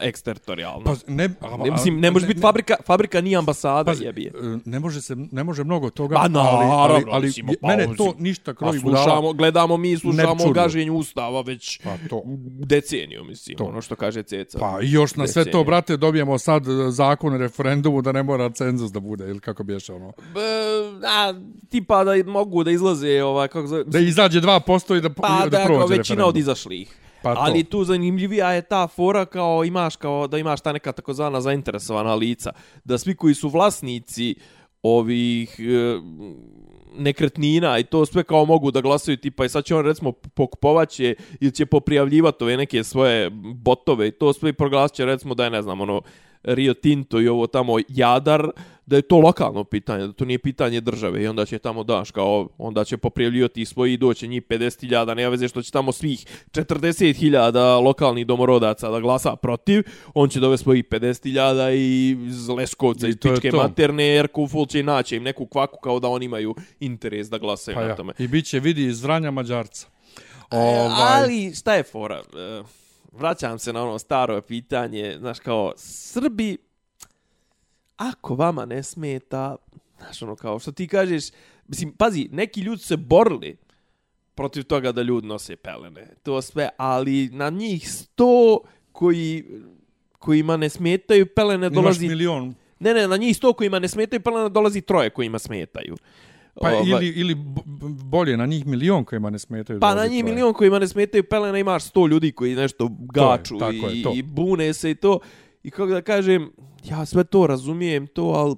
eksteritorijalna. 0.00 0.84
Pa, 0.84 0.94
ne, 1.08 1.28
a, 1.40 1.56
ne, 1.56 1.70
mislim, 1.70 2.00
ne 2.00 2.10
može 2.10 2.26
biti 2.26 2.40
fabrika, 2.40 2.74
fabrika 2.86 3.20
nije 3.20 3.36
ambasada, 3.36 3.84
Pazi, 3.84 4.04
jebi 4.04 4.22
je. 4.22 4.28
e, 4.30 4.58
ne 4.64 4.80
može 4.80 5.02
se 5.02 5.16
ne 5.16 5.44
može 5.44 5.64
mnogo 5.64 5.90
toga, 5.90 6.14
Pa 6.14 6.20
ali, 6.20 6.32
naravno, 6.32 6.72
ali, 6.72 7.04
ali 7.10 7.26
mislimo, 7.26 7.52
pa, 7.60 7.68
mene 7.68 7.88
to 7.96 8.14
ništa 8.18 8.44
Pa 8.46 8.56
krovi 8.56 8.80
budala. 8.80 9.04
slušamo, 9.04 9.32
gledamo 9.32 9.76
mi, 9.76 9.96
slušamo 9.96 10.52
gaženju 10.52 10.94
ustava 10.94 11.40
već 11.40 11.78
Pa 11.78 11.96
to. 12.10 12.22
deceniju, 12.60 13.24
mislim, 13.24 13.56
To. 13.56 13.64
ono 13.64 13.80
što 13.80 13.96
kaže 13.96 14.22
Ceca. 14.22 14.58
Pa 14.66 14.82
i 14.82 14.90
još 14.92 15.14
na 15.16 15.26
sve 15.26 15.50
to, 15.50 15.64
brate, 15.64 15.96
dobijemo 15.96 16.38
sad 16.38 16.68
e, 16.68 16.90
zakon 16.90 17.34
o 17.34 17.38
referendumu 17.38 18.02
da 18.02 18.12
ne 18.12 18.22
mora 18.22 18.50
cenzus 18.50 18.92
da 18.92 19.00
bude, 19.00 19.24
ili 19.24 19.40
kako 19.40 19.64
biješe 19.64 19.92
ono. 19.92 20.12
B, 20.34 20.40
a, 21.06 21.34
tipa 21.68 22.04
da 22.04 22.30
mogu 22.30 22.64
da 22.64 22.70
izlaze, 22.70 23.22
ovaj, 23.22 23.48
kako 23.48 23.66
zove, 23.66 23.84
Da 23.84 23.98
izađe 23.98 24.40
2% 24.40 24.96
i 24.96 25.00
da, 25.00 25.10
Pa 25.10 25.42
i 25.46 25.50
da, 25.50 25.58
da 25.58 25.64
prođe 25.64 25.80
većina 25.80 25.98
referendum. 25.98 26.28
od 26.28 26.36
izašlih. 26.36 26.96
Pa 27.22 27.34
to. 27.34 27.40
Ali 27.40 27.64
tu 27.64 27.84
zanimljivija 27.84 28.52
je 28.52 28.62
ta 28.62 28.86
fora 28.86 29.24
kao 29.24 29.64
imaš 29.64 29.96
kao 29.96 30.26
da 30.26 30.38
imaš 30.38 30.60
ta 30.60 30.72
neka 30.72 30.92
takozvana 30.92 31.40
zainteresovana 31.40 32.14
lica. 32.14 32.52
Da 32.84 32.98
svi 32.98 33.14
koji 33.14 33.34
su 33.34 33.48
vlasnici 33.48 34.34
ovih 34.82 35.60
e, 35.60 35.98
nekretnina 36.94 37.78
i 37.78 37.84
to 37.84 38.06
sve 38.06 38.22
kao 38.22 38.44
mogu 38.44 38.70
da 38.70 38.80
glasaju 38.80 39.16
tipa 39.16 39.44
i 39.44 39.48
sad 39.48 39.64
će 39.64 39.74
on 39.74 39.84
recimo 39.84 40.12
pokupovaće 40.12 41.14
ili 41.40 41.52
će 41.52 41.66
poprijavljivati 41.66 42.44
ove 42.44 42.56
neke 42.56 42.84
svoje 42.84 43.30
botove 43.54 44.08
i 44.08 44.10
to 44.10 44.32
sve 44.32 44.50
i 44.50 44.52
proglasit 44.52 44.96
će 44.96 45.04
recimo 45.04 45.34
da 45.34 45.44
je 45.44 45.50
ne 45.50 45.62
znam 45.62 45.80
ono 45.80 46.02
Rio 46.46 46.74
Tinto 46.74 47.20
i 47.20 47.28
ovo 47.28 47.46
tamo 47.46 47.78
Jadar, 47.88 48.50
da 48.86 48.96
je 48.96 49.02
to 49.02 49.18
lokalno 49.18 49.64
pitanje, 49.64 50.06
da 50.06 50.12
to 50.12 50.24
nije 50.24 50.38
pitanje 50.38 50.80
države 50.80 51.22
i 51.22 51.26
onda 51.26 51.44
će 51.44 51.58
tamo 51.58 51.84
daš 51.84 52.10
kao, 52.10 52.48
onda 52.58 52.84
će 52.84 52.96
poprijavljivati 52.96 53.64
svoji 53.64 53.92
i 53.92 53.96
doće 53.96 54.26
njih 54.26 54.42
50.000, 54.42 55.14
nema 55.14 55.30
veze 55.30 55.48
što 55.48 55.62
će 55.62 55.72
tamo 55.72 55.92
svih 55.92 56.26
40.000 56.52 57.84
lokalnih 57.84 58.26
domorodaca 58.26 58.90
da 58.90 59.00
glasa 59.00 59.36
protiv, 59.36 59.82
on 60.14 60.28
će 60.28 60.40
dove 60.40 60.58
svojih 60.58 60.84
50.000 60.84 61.74
i 61.74 62.16
iz 62.26 62.48
Leskovca, 62.48 63.06
I 63.06 63.10
iz 63.10 63.16
pičke 63.16 63.50
to. 63.50 63.56
materne, 63.56 64.04
jer 64.04 64.28
Kuful 64.28 64.66
će 64.66 64.82
naći 64.82 65.16
im 65.16 65.22
neku 65.22 65.46
kvaku 65.46 65.78
kao 65.80 66.00
da 66.00 66.08
oni 66.08 66.24
imaju 66.24 66.54
interes 66.80 67.30
da 67.30 67.38
glasaju 67.38 67.74
Pa 67.74 67.80
na 67.80 67.88
ja. 67.88 67.96
tome. 67.96 68.12
I 68.18 68.28
bit 68.28 68.46
će 68.46 68.60
vidi 68.60 68.84
iz 68.84 69.02
Vranja 69.02 69.30
Mađarca. 69.30 69.86
Ovaj. 70.50 71.22
Ali 71.22 71.54
šta 71.54 71.74
je 71.74 71.82
fora? 71.82 72.22
E, 72.36 72.62
Vraćam 73.18 73.58
se 73.58 73.72
na 73.72 73.82
ono 73.82 73.98
staro 73.98 74.42
pitanje, 74.42 75.16
znaš 75.18 75.38
kao 75.38 75.72
Srbi 75.76 76.56
ako 77.96 78.34
vama 78.34 78.64
ne 78.64 78.82
smeta, 78.82 79.56
znaš 79.98 80.22
ono 80.22 80.36
kao 80.36 80.58
što 80.58 80.72
ti 80.72 80.88
kažeš, 80.88 81.24
mislim 81.68 81.92
pazi, 81.92 82.28
neki 82.32 82.60
ljudi 82.60 82.82
se 82.82 82.96
borili 82.96 83.56
protiv 84.34 84.62
toga 84.62 84.92
da 84.92 85.02
ljudi 85.02 85.26
nose 85.26 85.56
pelene. 85.56 86.08
To 86.22 86.42
sve, 86.42 86.68
ali 86.76 87.28
na 87.32 87.50
njih 87.50 87.92
sto 87.92 88.60
koji 88.92 89.44
kojima 90.18 90.56
ne 90.56 90.68
smetaju 90.68 91.26
pelene 91.26 91.66
Imaš 91.66 91.74
dolazi 91.74 92.08
milion. 92.08 92.54
Ne, 92.78 92.94
ne, 92.94 93.08
na 93.08 93.16
njih 93.16 93.36
sto 93.36 93.52
kojima 93.52 93.78
ne 93.78 93.88
smetaju 93.88 94.20
pelene 94.20 94.48
dolazi 94.48 94.80
troje 94.80 95.10
kojima 95.10 95.38
smetaju. 95.38 95.96
Pa 96.60 96.68
Ovaj, 96.68 96.82
ili, 96.86 97.08
ili 97.08 97.34
bolje, 98.04 98.36
na 98.36 98.46
njih 98.46 98.66
milion 98.66 99.04
kojima 99.04 99.30
ne 99.30 99.38
smetaju. 99.38 99.80
Pa 99.80 99.94
na 99.94 100.06
njih 100.06 100.22
troje. 100.22 100.34
milion 100.34 100.54
kojima 100.54 100.78
ne 100.78 100.88
smetaju 100.88 101.24
pelene 101.24 101.60
imaš 101.60 101.84
sto 101.84 102.06
ljudi 102.06 102.32
koji 102.32 102.54
nešto 102.54 102.88
gaču 102.98 103.58
tako 103.58 103.72
je, 103.72 104.00
i, 104.00 104.02
to. 104.02 104.12
i 104.14 104.22
bune 104.22 104.74
se 104.74 104.90
i 104.90 104.94
to. 104.94 105.18
I 105.62 105.70
kako 105.70 105.86
da 105.86 106.02
kažem, 106.02 106.50
ja 106.84 107.04
sve 107.04 107.24
to 107.24 107.46
razumijem, 107.46 108.06
to, 108.06 108.22
ali 108.22 108.54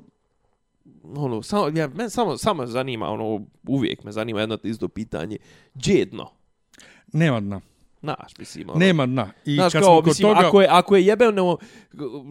ono, 1.16 1.42
samo, 1.42 1.78
ja, 1.78 1.88
men 1.88 2.11
samo, 2.11 2.36
samo 2.36 2.66
zanima, 2.66 3.09
ono, 3.09 3.46
uvijek 3.68 4.05
me 4.05 4.12
zanima 4.12 4.40
jedno 4.40 4.59
isto 4.62 4.88
pitanje. 4.88 5.36
Džedno. 5.78 6.30
Nema 7.12 7.40
dna. 7.40 7.61
Znaš, 8.01 8.38
mislim, 8.38 8.70
ono. 8.70 8.78
Nema 8.78 9.07
dna. 9.07 9.30
I 9.44 9.55
Znaš, 9.55 9.72
kad 9.72 9.82
kao, 9.82 10.03
smo 10.03 10.09
mislim, 10.09 10.28
toga... 10.28 10.46
ako 10.46 10.61
je, 10.61 10.68
ako 10.70 10.96
je 10.96 11.07
jebeno, 11.07 11.59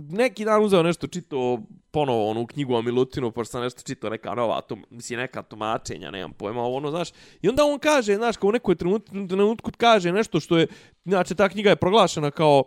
neki 0.09 0.45
dan 0.45 0.63
uzeo 0.63 0.83
nešto 0.83 1.07
čito 1.07 1.59
ponovo 1.91 2.29
onu 2.29 2.47
knjigu 2.47 2.73
o 2.73 2.81
Milutinu, 2.81 3.31
pošto 3.31 3.51
sam 3.51 3.61
nešto 3.61 3.81
čitao 3.81 4.09
neka 4.09 4.35
nova, 4.35 4.61
to, 4.61 4.77
mislim, 4.89 5.19
neka 5.19 5.41
tumačenja, 5.41 6.11
nemam 6.11 6.33
pojma, 6.33 6.63
ono, 6.63 6.89
znaš, 6.89 7.09
i 7.41 7.49
onda 7.49 7.65
on 7.65 7.79
kaže, 7.79 8.15
znaš, 8.15 8.37
kao 8.37 8.47
u 8.47 8.51
nekoj 8.51 8.75
trenutku, 8.75 9.27
trenutku 9.27 9.71
kaže 9.77 10.11
nešto 10.11 10.39
što 10.39 10.57
je, 10.57 10.67
znači, 11.05 11.35
ta 11.35 11.49
knjiga 11.49 11.69
je 11.69 11.75
proglašena 11.75 12.31
kao, 12.31 12.63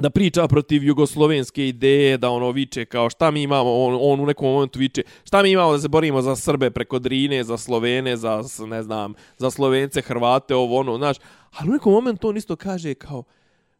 da 0.00 0.10
priča 0.10 0.48
protiv 0.48 0.84
jugoslovenske 0.84 1.68
ideje, 1.68 2.18
da 2.18 2.30
ono 2.30 2.50
viče 2.50 2.84
kao 2.84 3.10
šta 3.10 3.30
mi 3.30 3.42
imamo, 3.42 3.74
on, 3.74 3.98
on 4.00 4.20
u 4.20 4.26
nekom 4.26 4.48
momentu 4.48 4.78
viče, 4.78 5.02
šta 5.24 5.42
mi 5.42 5.50
imamo 5.50 5.72
da 5.72 5.78
se 5.78 5.88
borimo 5.88 6.22
za 6.22 6.36
Srbe 6.36 6.70
preko 6.70 6.98
Drine, 6.98 7.44
za 7.44 7.58
Slovene, 7.58 8.16
za, 8.16 8.42
ne 8.66 8.82
znam, 8.82 9.14
za 9.36 9.50
Slovence, 9.50 10.02
Hrvate, 10.02 10.54
ovo 10.54 10.80
ono, 10.80 10.96
znaš, 10.96 11.16
ali 11.50 11.70
u 11.70 11.72
nekom 11.72 11.92
momentu 11.92 12.28
on 12.28 12.36
isto 12.36 12.56
kaže 12.56 12.94
kao, 12.94 13.24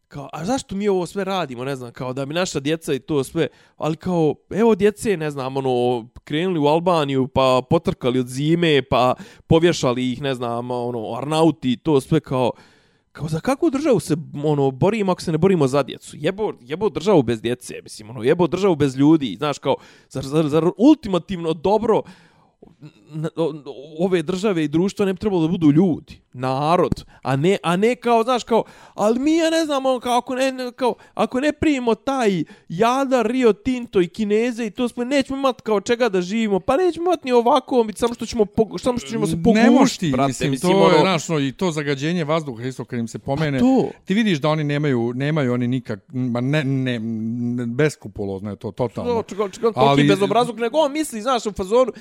kao, 0.08 0.28
a 0.32 0.44
zašto 0.44 0.74
mi 0.74 0.88
ovo 0.88 1.06
sve 1.06 1.24
radimo, 1.24 1.64
ne 1.64 1.76
znam, 1.76 1.92
kao 1.92 2.12
da 2.12 2.26
mi 2.26 2.34
naša 2.34 2.60
djeca 2.60 2.94
i 2.94 2.98
to 2.98 3.24
sve, 3.24 3.48
ali 3.76 3.96
kao, 3.96 4.34
evo 4.50 4.74
djece, 4.74 5.16
ne 5.16 5.30
znam, 5.30 5.56
ono, 5.56 6.08
krenuli 6.24 6.58
u 6.58 6.66
Albaniju, 6.66 7.28
pa 7.28 7.62
potrkali 7.70 8.18
od 8.18 8.28
zime, 8.28 8.82
pa 8.82 9.14
povješali 9.46 10.12
ih, 10.12 10.22
ne 10.22 10.34
znam, 10.34 10.70
ono, 10.70 11.14
Arnauti, 11.16 11.76
to 11.76 12.00
sve 12.00 12.20
kao, 12.20 12.52
kao 13.14 13.28
za 13.28 13.40
kakvu 13.40 13.70
državu 13.70 14.00
se 14.00 14.16
ono 14.44 14.70
borimo 14.70 15.12
ako 15.12 15.22
se 15.22 15.32
ne 15.32 15.38
borimo 15.38 15.66
za 15.66 15.82
djecu? 15.82 16.16
Jebo, 16.20 16.52
jebo 16.60 16.88
državu 16.88 17.22
bez 17.22 17.40
djece, 17.40 17.74
mislim, 17.82 18.10
ono, 18.10 18.22
jebo 18.22 18.46
državu 18.46 18.76
bez 18.76 18.96
ljudi, 18.96 19.34
znaš, 19.38 19.58
kao, 19.58 19.76
zar, 20.10 20.24
zar, 20.24 20.48
zar 20.48 20.64
ultimativno 20.76 21.52
dobro 21.52 22.02
ove 23.98 24.22
države 24.22 24.64
i 24.64 24.68
društva 24.68 25.06
ne 25.06 25.12
bi 25.12 25.18
trebalo 25.18 25.42
da 25.42 25.48
budu 25.48 25.70
ljudi, 25.70 26.20
narod, 26.32 27.04
a 27.22 27.36
ne, 27.36 27.58
a 27.62 27.76
ne 27.76 27.96
kao, 27.96 28.22
znaš, 28.22 28.44
kao, 28.44 28.64
ali 28.94 29.18
mi 29.18 29.36
ja 29.36 29.50
ne 29.50 29.64
znamo, 29.64 30.00
kao, 30.00 30.18
ako 30.18 30.34
ne, 30.34 30.52
kao, 30.76 30.94
ako 31.14 31.40
ne 31.40 31.52
primimo 31.52 31.94
taj 31.94 32.44
Jada, 32.68 33.22
Rio 33.22 33.52
Tinto 33.52 34.00
i 34.00 34.08
Kineze 34.08 34.66
i 34.66 34.70
to 34.70 34.88
smo, 34.88 35.04
nećemo 35.04 35.38
imati 35.38 35.62
kao 35.62 35.80
čega 35.80 36.08
da 36.08 36.22
živimo, 36.22 36.60
pa 36.60 36.76
nećemo 36.76 37.04
imati 37.04 37.24
ni 37.24 37.32
ovako, 37.32 37.86
samo 37.94 38.14
što 38.14 38.26
ćemo, 38.26 38.46
samo 38.78 38.98
što 38.98 39.08
ćemo 39.08 39.26
se 39.26 39.36
pogušiti, 39.42 40.10
brate, 40.12 40.28
mislim, 40.28 40.50
mislim, 40.50 40.72
to 40.72 40.78
ono, 40.78 40.94
je, 40.94 41.00
znaš, 41.00 41.28
no, 41.28 41.38
i 41.38 41.52
to 41.52 41.70
zagađenje 41.70 42.24
vazduha, 42.24 42.62
isto 42.62 42.84
kad 42.84 42.98
im 42.98 43.08
se 43.08 43.18
pomene, 43.18 43.58
Pa 43.58 43.64
to. 43.64 43.90
ti 44.04 44.14
vidiš 44.14 44.38
da 44.38 44.48
oni 44.48 44.64
nemaju, 44.64 45.12
nemaju 45.14 45.52
oni 45.52 45.68
nikak, 45.68 46.00
ma 46.12 46.40
ne, 46.40 46.64
ne, 46.64 46.98
ne 46.98 47.66
beskrupulozno 47.66 48.50
je 48.50 48.56
to, 48.56 48.70
totalno. 48.70 49.22
čekaj, 49.22 49.50
čekaj, 49.50 49.72
toliki 49.72 50.00
Ali- 50.00 50.08
bezobrazluk, 50.08 50.58
nego 50.58 50.78
on 50.78 50.92
misli, 50.92 51.22
znaš, 51.22 51.46
u 51.46 51.52
fazonu, 51.52 51.92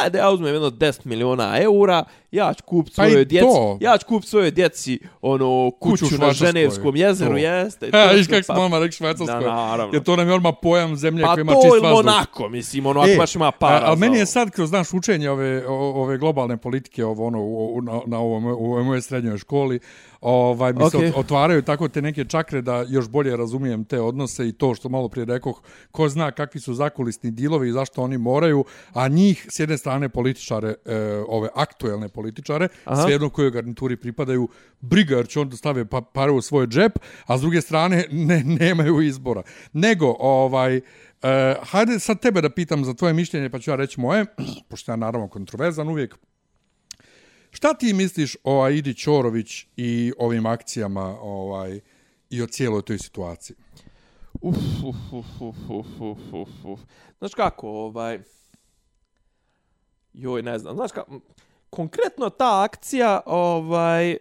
daj 0.00 0.10
da 0.12 0.18
ja 0.18 0.30
uzmem 0.30 0.52
jedno 0.52 0.70
10 0.70 1.06
miliona 1.06 1.58
eura, 1.60 2.04
ja 2.30 2.54
ću 2.54 2.64
kupiti 2.64 2.96
Pa 2.96 3.06
i 3.06 3.10
svojoj 3.10 3.24
djeci, 3.24 3.46
to. 3.46 3.78
ja 3.80 3.98
ću 3.98 4.06
kupiti 4.06 4.30
svojoj 4.30 4.50
djeci, 4.50 4.98
ono, 5.22 5.70
Kuću 5.72 6.04
kuću, 6.04 6.14
u 6.14 6.18
na. 6.18 6.32
Ženevskom 6.32 6.96
jezeru, 6.96 7.30
To. 7.30 7.36
jeste. 7.36 7.90
To 7.90 7.98
viš 8.08 8.26
sve, 8.26 8.36
kak 8.36 8.44
smo 8.44 8.54
pa- 8.54 8.60
odmah 8.60 8.80
rekli 8.80 8.92
Švajcarskoj. 8.92 9.40
Da. 9.40 9.88
Jer 9.92 10.02
to 10.02 10.16
nam 10.16 10.28
je 10.28 10.34
odmah 10.34 10.54
pojam 10.62 10.96
zemlje 10.96 11.22
Pa 11.22 11.28
koja 11.28 11.40
ima 11.40 11.52
to 11.52 11.60
čist 11.62 11.82
vazduh. 11.82 11.92
Monako, 11.94 12.48
mislim, 12.48 12.86
ono, 12.86 13.00
ako 13.00 13.10
E, 13.10 13.16
baš 13.16 13.34
ima 13.34 13.50
para. 13.52 13.76
a- 13.76 13.82
Ali 13.82 13.98
meni 13.98 14.18
je 14.18 14.26
sad 14.26 14.50
kroz 14.50 14.72
naš 14.72 14.92
učenje 14.92 15.30
ove, 15.30 15.66
ove 15.68 16.18
globalne 16.18 16.56
politike 16.56 17.04
ovo, 17.04 17.26
ono, 17.26 17.38
u, 17.40 17.74
u, 17.74 17.82
na, 17.82 18.00
na 18.06 18.18
ovom, 18.18 18.44
u 18.46 18.84
mojoj 18.84 19.02
srednjoj 19.02 19.38
školi, 19.38 19.80
ovaj, 20.22 20.72
mi 20.72 20.90
se 20.90 20.96
Okej. 20.96 21.10
ot- 21.10 21.18
otvaraju 21.18 21.62
tako 21.62 21.88
te 21.88 22.02
neke 22.02 22.24
čakre 22.24 22.62
da 22.62 22.84
još 22.88 23.08
bolje 23.08 23.36
razumijem 23.36 23.84
te 23.84 24.00
odnose 24.00 24.48
i 24.48 24.52
to 24.52 24.74
što 24.74 24.88
malo 24.88 25.08
prije 25.08 25.24
rekoh, 25.24 25.62
ko 25.90 26.08
zna 26.08 26.30
kakvi 26.30 26.60
su 26.60 26.74
zakulisni 26.74 27.30
dilovi 27.30 27.68
i 27.68 27.72
zašto 27.72 28.02
oni 28.02 28.18
moraju, 28.18 28.64
a 28.92 29.08
njih 29.08 29.46
s 29.50 29.60
jedne 29.60 29.78
strane 29.78 30.08
političare, 30.08 30.74
e, 30.84 31.22
ove 31.28 31.48
aktuelne 31.54 32.08
političare, 32.08 32.68
Aha. 32.84 33.02
svejedno 33.02 33.28
kojoj 33.30 33.50
garnituri 33.50 33.96
pripadaju, 33.96 34.48
briga 34.80 35.16
jer 35.16 35.28
će 35.28 35.40
onda 35.40 35.56
stave 35.56 35.84
pa, 35.84 36.00
pare 36.00 36.32
u 36.32 36.42
svoj 36.42 36.66
džep, 36.66 36.98
a 37.26 37.38
s 37.38 37.40
druge 37.40 37.60
strane 37.60 38.04
ne, 38.10 38.44
nemaju 38.44 39.00
izbora. 39.00 39.42
Nego, 39.72 40.16
ovaj, 40.18 40.80
Uh, 41.22 41.28
hajde 41.68 41.98
sad 41.98 42.20
tebe 42.20 42.40
da 42.40 42.50
pitam 42.50 42.84
za 42.84 42.94
tvoje 42.94 43.14
mišljenje, 43.14 43.50
pa 43.50 43.58
ću 43.58 43.70
ja 43.70 43.76
reći 43.76 44.00
moje, 44.00 44.26
pošto 44.70 44.92
ja 44.92 44.96
naravno 44.96 45.28
kontroverzan 45.28 45.88
uvijek. 45.88 46.16
Šta 47.52 47.74
ti 47.74 47.92
misliš 47.92 48.36
o 48.44 48.62
Aidi 48.62 48.94
Ćorović 48.94 49.66
i 49.76 50.12
ovim 50.18 50.46
akcijama 50.46 51.18
ovaj, 51.20 51.80
i 52.30 52.42
o 52.42 52.46
cijeloj 52.46 52.82
toj 52.82 52.98
situaciji? 52.98 53.56
Uf, 54.40 54.56
uf, 54.84 54.96
uf, 55.12 55.26
uf, 55.40 55.56
uf, 55.68 55.86
uf, 56.00 56.18
uf, 56.32 56.48
uf. 56.64 56.80
Znaš 57.18 57.34
kako, 57.34 57.68
ovaj... 57.68 58.20
Joj, 60.12 60.42
ne 60.42 60.58
znam, 60.58 60.76
znaš 60.76 60.92
kako... 60.92 61.20
Konkretno 61.70 62.30
ta 62.30 62.62
akcija, 62.62 63.20
ovaj... 63.26 64.16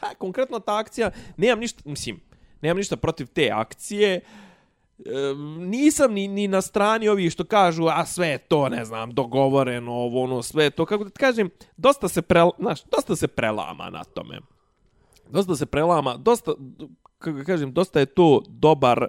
Pa, 0.00 0.14
konkretno 0.18 0.60
ta 0.60 0.78
akcija, 0.78 1.10
nemam 1.36 1.58
ništa, 1.58 1.82
mislim, 1.84 2.20
nemam 2.62 2.76
ništa 2.76 2.96
protiv 2.96 3.26
te 3.26 3.50
akcije, 3.52 4.20
uh, 4.20 4.45
nisam 5.58 6.12
ni, 6.12 6.28
ni 6.28 6.48
na 6.48 6.60
strani 6.62 7.08
ovih 7.08 7.32
što 7.32 7.44
kažu, 7.44 7.86
a 7.86 8.06
sve 8.06 8.28
je 8.28 8.38
to, 8.38 8.68
ne 8.68 8.84
znam, 8.84 9.10
dogovoreno, 9.10 9.92
ovo, 9.92 10.22
ono, 10.22 10.42
sve 10.42 10.70
to, 10.70 10.86
kako 10.86 11.04
da 11.04 11.10
ti 11.10 11.18
kažem, 11.18 11.50
dosta 11.76 12.08
se, 12.08 12.22
pre, 12.22 12.42
znaš, 12.58 12.84
dosta 12.84 13.16
se 13.16 13.28
prelama 13.28 13.90
na 13.90 14.04
tome 14.04 14.40
dosta 15.30 15.56
se 15.56 15.66
prelama, 15.66 16.16
dosta, 16.16 16.52
kako 17.18 17.44
kažem, 17.46 17.72
dosta 17.72 18.00
je 18.00 18.06
to 18.06 18.42
dobar 18.48 19.08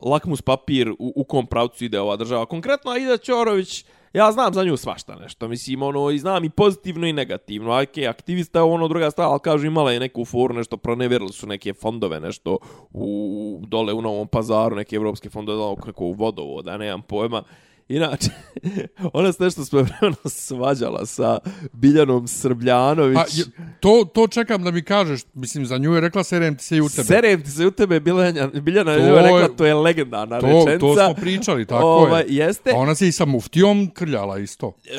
lakmus 0.00 0.42
papir 0.42 0.90
u, 0.90 1.12
u 1.16 1.24
kom 1.24 1.46
pravcu 1.46 1.84
ide 1.84 2.00
ova 2.00 2.16
država. 2.16 2.46
Konkretno 2.46 2.90
Aida 2.90 3.16
Ćorović, 3.16 3.84
ja 4.12 4.32
znam 4.32 4.54
za 4.54 4.64
nju 4.64 4.76
svašta 4.76 5.14
nešto, 5.14 5.48
mislim, 5.48 5.82
ono, 5.82 6.10
i 6.10 6.18
znam 6.18 6.44
i 6.44 6.50
pozitivno 6.50 7.06
i 7.06 7.12
negativno, 7.12 7.82
ok, 7.82 7.98
aktivista 8.08 8.58
je 8.58 8.62
ono 8.62 8.88
druga 8.88 9.10
stava, 9.10 9.30
ali 9.30 9.40
kažu 9.40 9.66
imala 9.66 9.92
je 9.92 10.00
neku 10.00 10.24
foru, 10.24 10.54
nešto 10.54 10.76
proneverili 10.76 11.32
su 11.32 11.46
neke 11.46 11.72
fondove, 11.72 12.20
nešto 12.20 12.58
u, 12.92 13.60
dole 13.66 13.92
u 13.92 14.02
Novom 14.02 14.28
pazaru, 14.28 14.76
neke 14.76 14.96
evropske 14.96 15.30
fondove, 15.30 15.58
da, 15.58 15.82
kako 15.82 16.04
u 16.04 16.12
vodovoda, 16.12 16.76
nemam 16.76 17.02
pojma, 17.02 17.42
Inače, 17.88 18.30
ona 19.12 19.32
se 19.32 19.42
nešto 19.42 19.64
svojevremeno 19.64 20.16
svađala 20.26 21.06
sa 21.06 21.38
Biljanom 21.72 22.28
Srbljanović. 22.28 23.16
Pa, 23.16 23.24
je- 23.30 23.44
to, 23.80 24.04
to 24.06 24.28
čekam 24.28 24.64
da 24.64 24.70
mi 24.70 24.82
kažeš, 24.82 25.20
mislim, 25.34 25.66
za 25.66 25.78
nju 25.78 25.92
je 25.92 26.00
rekla 26.00 26.24
serem 26.24 26.56
ti 26.56 26.64
se 26.64 26.76
i 26.76 26.80
u 26.80 26.88
tebe. 26.88 27.04
Serem 27.04 27.42
ti 27.42 27.50
se 27.50 27.66
u 27.66 27.70
tebe, 27.70 28.00
Biljana, 28.00 28.46
Biljana 28.48 28.92
To 28.92 29.00
je 29.00 29.22
rekla, 29.22 29.48
to 29.48 29.66
je 29.66 29.74
legendarna 29.74 30.40
to, 30.40 30.46
rečenica. 30.46 30.78
to 30.78 30.94
smo 30.96 31.14
pričali, 31.14 31.66
tako 31.66 31.86
Ovaj, 31.86 32.20
je. 32.20 32.26
Jeste, 32.28 32.70
A 32.70 32.76
ona 32.76 32.94
se 32.94 33.08
i 33.08 33.12
sa 33.12 33.24
muftijom 33.24 33.90
krljala 33.90 34.38
isto. 34.38 34.72
e, 34.86 34.92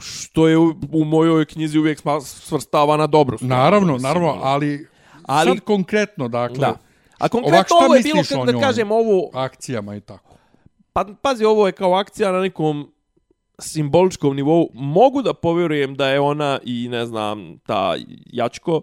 što 0.00 0.48
je 0.48 0.56
u, 0.58 0.74
u 0.92 1.04
mojoj 1.04 1.44
knjizi 1.44 1.78
uvijek 1.78 2.00
sma- 2.00 2.20
svrstava 2.20 2.96
na 2.96 3.06
dobro. 3.06 3.36
Naravno, 3.40 3.92
mislim, 3.92 4.02
naravno, 4.04 4.30
ono. 4.30 4.40
ali, 4.42 4.86
Ali- 5.24 5.48
sad 5.48 5.60
konkretno, 5.60 6.28
dakle, 6.28 6.58
Da. 6.58 6.66
A 6.66 6.74
Ovak, 7.20 7.30
konkretno 7.32 7.64
šta 7.64 7.74
ovo 7.76 7.94
je 7.94 8.02
bilo, 8.02 8.22
kako 8.24 8.46
da 8.46 8.60
kažem, 8.60 8.90
ovo, 8.90 9.30
akcijama 9.34 9.96
i 9.96 10.00
tako 10.00 10.25
pa 10.96 11.04
pazi, 11.22 11.44
ovo 11.44 11.66
je 11.66 11.72
kao 11.72 11.94
akcija 11.94 12.32
na 12.32 12.40
nekom 12.40 12.92
simboličkom 13.58 14.36
nivou. 14.36 14.68
Mogu 14.74 15.22
da 15.22 15.34
povjerujem 15.34 15.94
da 15.94 16.08
je 16.08 16.20
ona 16.20 16.58
i, 16.64 16.88
ne 16.88 17.06
znam, 17.06 17.58
ta 17.66 17.96
Jačko, 18.32 18.80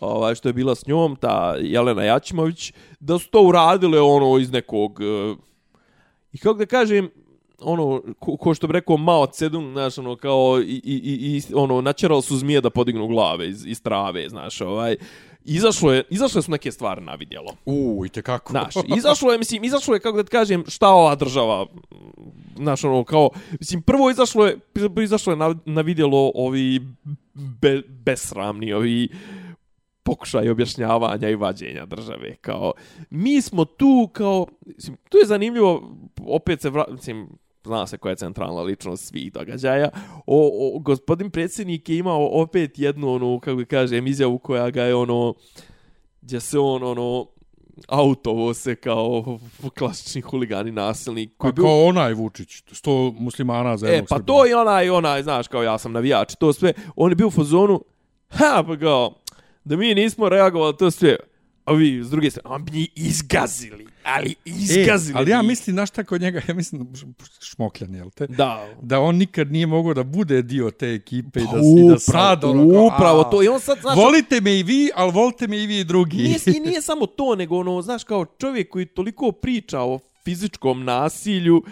ovaj, 0.00 0.34
što 0.34 0.48
je 0.48 0.52
bila 0.52 0.74
s 0.74 0.86
njom, 0.86 1.16
ta 1.16 1.54
Jelena 1.60 2.02
Jačimović, 2.04 2.72
da 3.00 3.18
su 3.18 3.30
to 3.30 3.42
uradile 3.42 4.00
ono 4.00 4.38
iz 4.38 4.52
nekog... 4.52 5.00
E, 5.00 5.34
I 6.32 6.38
kako 6.38 6.58
da 6.58 6.66
kažem, 6.66 7.10
ono, 7.60 8.02
ko, 8.18 8.36
ko 8.36 8.54
što 8.54 8.66
bi 8.66 8.72
rekao 8.72 8.96
Mao 8.96 9.26
Zedong, 9.34 9.72
znaš, 9.72 9.98
ono, 9.98 10.16
kao, 10.16 10.60
i, 10.60 10.80
i, 10.84 10.94
i, 10.94 11.36
i 11.36 11.42
ono, 11.54 11.80
načerali 11.80 12.22
su 12.22 12.36
zmije 12.36 12.60
da 12.60 12.70
podignu 12.70 13.06
glave 13.06 13.48
iz, 13.48 13.66
iz 13.66 13.82
trave, 13.82 14.28
znaš, 14.28 14.60
ovaj, 14.60 14.96
izašlo 15.44 15.92
je, 15.92 16.02
izašle 16.10 16.42
su 16.42 16.50
neke 16.50 16.72
stvari 16.72 17.00
na 17.00 17.14
vidjelo. 17.14 17.56
U, 17.64 18.02
i 18.06 18.08
tekako. 18.08 18.50
Znaš, 18.50 18.74
izašlo 18.96 19.32
je, 19.32 19.38
mislim, 19.38 19.64
izašlo 19.64 19.94
je, 19.94 20.00
kako 20.00 20.16
da 20.16 20.24
ti 20.24 20.30
kažem, 20.30 20.64
šta 20.68 20.88
ova 20.88 21.14
država, 21.14 21.66
znaš, 22.56 22.84
ono, 22.84 23.04
kao, 23.04 23.30
mislim, 23.60 23.82
prvo 23.82 24.10
izašlo 24.10 24.46
je, 24.46 24.58
izašlo 25.02 25.32
je 25.32 25.36
na, 25.36 25.54
na 25.64 25.80
vidjelo 25.80 26.32
ovi 26.34 26.80
be, 27.34 27.82
besramni, 27.88 28.72
ovi 28.72 29.08
pokušaj 30.02 30.50
objašnjavanja 30.50 31.28
i 31.28 31.34
vađenja 31.34 31.86
države, 31.86 32.36
kao, 32.40 32.72
mi 33.10 33.42
smo 33.42 33.64
tu, 33.64 34.10
kao, 34.12 34.46
mislim, 34.66 34.96
tu 35.08 35.18
je 35.18 35.26
zanimljivo, 35.26 35.96
opet 36.26 36.60
se, 36.60 36.70
vra, 36.70 36.84
mislim, 36.90 37.28
zna 37.64 37.86
se 37.86 37.98
koja 37.98 38.10
je 38.10 38.16
centralna 38.16 38.62
ličnost 38.62 39.04
svih 39.08 39.32
događaja. 39.32 39.88
O, 40.26 40.50
o, 40.76 40.78
gospodin 40.78 41.30
predsjednik 41.30 41.88
je 41.88 41.96
imao 41.98 42.28
opet 42.42 42.78
jednu, 42.78 43.12
ono, 43.12 43.40
kako 43.40 43.56
bi 43.56 43.64
kažem, 43.66 44.06
izjavu 44.06 44.38
koja 44.38 44.70
ga 44.70 44.82
je, 44.82 44.94
ono, 44.94 45.34
gdje 46.20 46.40
se 46.40 46.58
on, 46.58 46.82
ono, 46.82 47.26
autovo 47.88 48.54
se 48.54 48.74
kao 48.74 49.38
klasični 49.78 50.20
huligani 50.20 50.72
nasilnik. 50.72 51.30
Pa 51.38 51.52
kao 51.52 51.84
onaj 51.84 52.14
Vučić, 52.14 52.62
sto 52.72 53.14
muslimana 53.18 53.76
za 53.76 53.86
E, 53.86 53.90
jednog 53.90 54.08
pa 54.08 54.16
Srbina. 54.16 54.26
to 54.26 54.46
i 54.46 54.54
onaj, 54.54 54.90
onaj, 54.90 55.22
znaš, 55.22 55.48
kao 55.48 55.62
ja 55.62 55.78
sam 55.78 55.92
navijač, 55.92 56.34
to 56.34 56.52
sve, 56.52 56.72
on 56.96 57.10
je 57.10 57.16
bio 57.16 57.26
u 57.26 57.30
fazonu, 57.30 57.80
ha, 58.28 58.64
pa 58.66 58.76
kao, 58.78 59.14
da 59.64 59.76
mi 59.76 59.94
nismo 59.94 60.28
reagovali, 60.28 60.76
to 60.76 60.90
sve, 60.90 61.16
A 61.64 61.72
vi, 61.72 62.04
s 62.04 62.10
druge 62.10 62.30
strane, 62.30 62.54
on 62.54 62.64
bi 62.64 62.72
njih 62.72 62.88
izgazili, 62.94 63.86
ali 64.04 64.30
E, 64.30 64.34
izgazili. 64.44 65.18
ali 65.18 65.30
ja 65.30 65.42
mislim, 65.42 65.74
znaš 65.74 65.88
šta 65.88 66.04
kod 66.04 66.20
njega, 66.20 66.40
ja 66.48 66.54
mislim, 66.54 66.88
šmokljan, 67.40 67.94
jel 67.94 68.10
te? 68.10 68.26
Da. 68.26 68.68
Da 68.82 69.00
on 69.00 69.16
nikad 69.16 69.52
nije 69.52 69.66
mogao 69.66 69.94
da 69.94 70.02
bude 70.02 70.42
dio 70.42 70.70
te 70.70 70.86
ekipe 70.88 71.40
i 71.40 71.42
da, 71.42 71.50
Pa 71.50 71.58
i 71.58 71.88
da 71.88 71.98
sad 71.98 72.44
ono 72.44 72.72
kao, 72.74 72.86
upravo 72.86 73.20
a, 73.20 73.30
to. 73.30 73.42
I 73.42 73.48
on 73.48 73.60
sad, 73.60 73.78
znaš, 73.80 73.96
Volite 73.96 74.40
me 74.40 74.58
i 74.58 74.62
vi, 74.62 74.90
ali 74.94 75.12
volite 75.12 75.46
me 75.46 75.62
i 75.62 75.66
vi 75.66 75.84
drugi. 75.84 76.16
nije, 76.16 76.38
i 76.46 76.60
nije 76.66 76.82
samo 76.82 77.06
to, 77.06 77.34
nego 77.34 77.58
ono, 77.58 77.82
znaš, 77.82 78.04
kao 78.04 78.24
čovjek 78.24 78.68
koji 78.70 78.86
toliko 78.86 79.32
priča 79.32 79.80
o 79.80 79.98
fizičkom 80.24 80.84
nasilju 80.84 81.62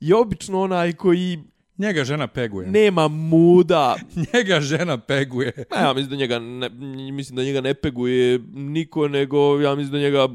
je 0.00 0.16
obično 0.16 0.60
onaj 0.60 0.92
koji 0.92 1.38
Njega 1.80 2.04
žena 2.04 2.26
peguje. 2.26 2.68
nema 2.68 3.08
muda. 3.08 3.96
Njega 4.34 4.60
žena 4.60 4.98
peguje. 4.98 5.64
Pa 5.70 5.76
ja 5.76 5.92
mislim 5.92 6.10
da 6.10 6.16
njega 6.16 6.38
ne, 6.38 6.68
mislim 7.12 7.36
da 7.36 7.42
njega 7.42 7.60
ne 7.60 7.74
peguje 7.74 8.38
niko, 8.52 9.08
nego 9.08 9.60
ja 9.60 9.74
mislim 9.74 9.92
da 9.92 9.98
njega 9.98 10.28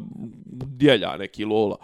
djelja 0.45 1.17
neki 1.17 1.45
lola. 1.45 1.77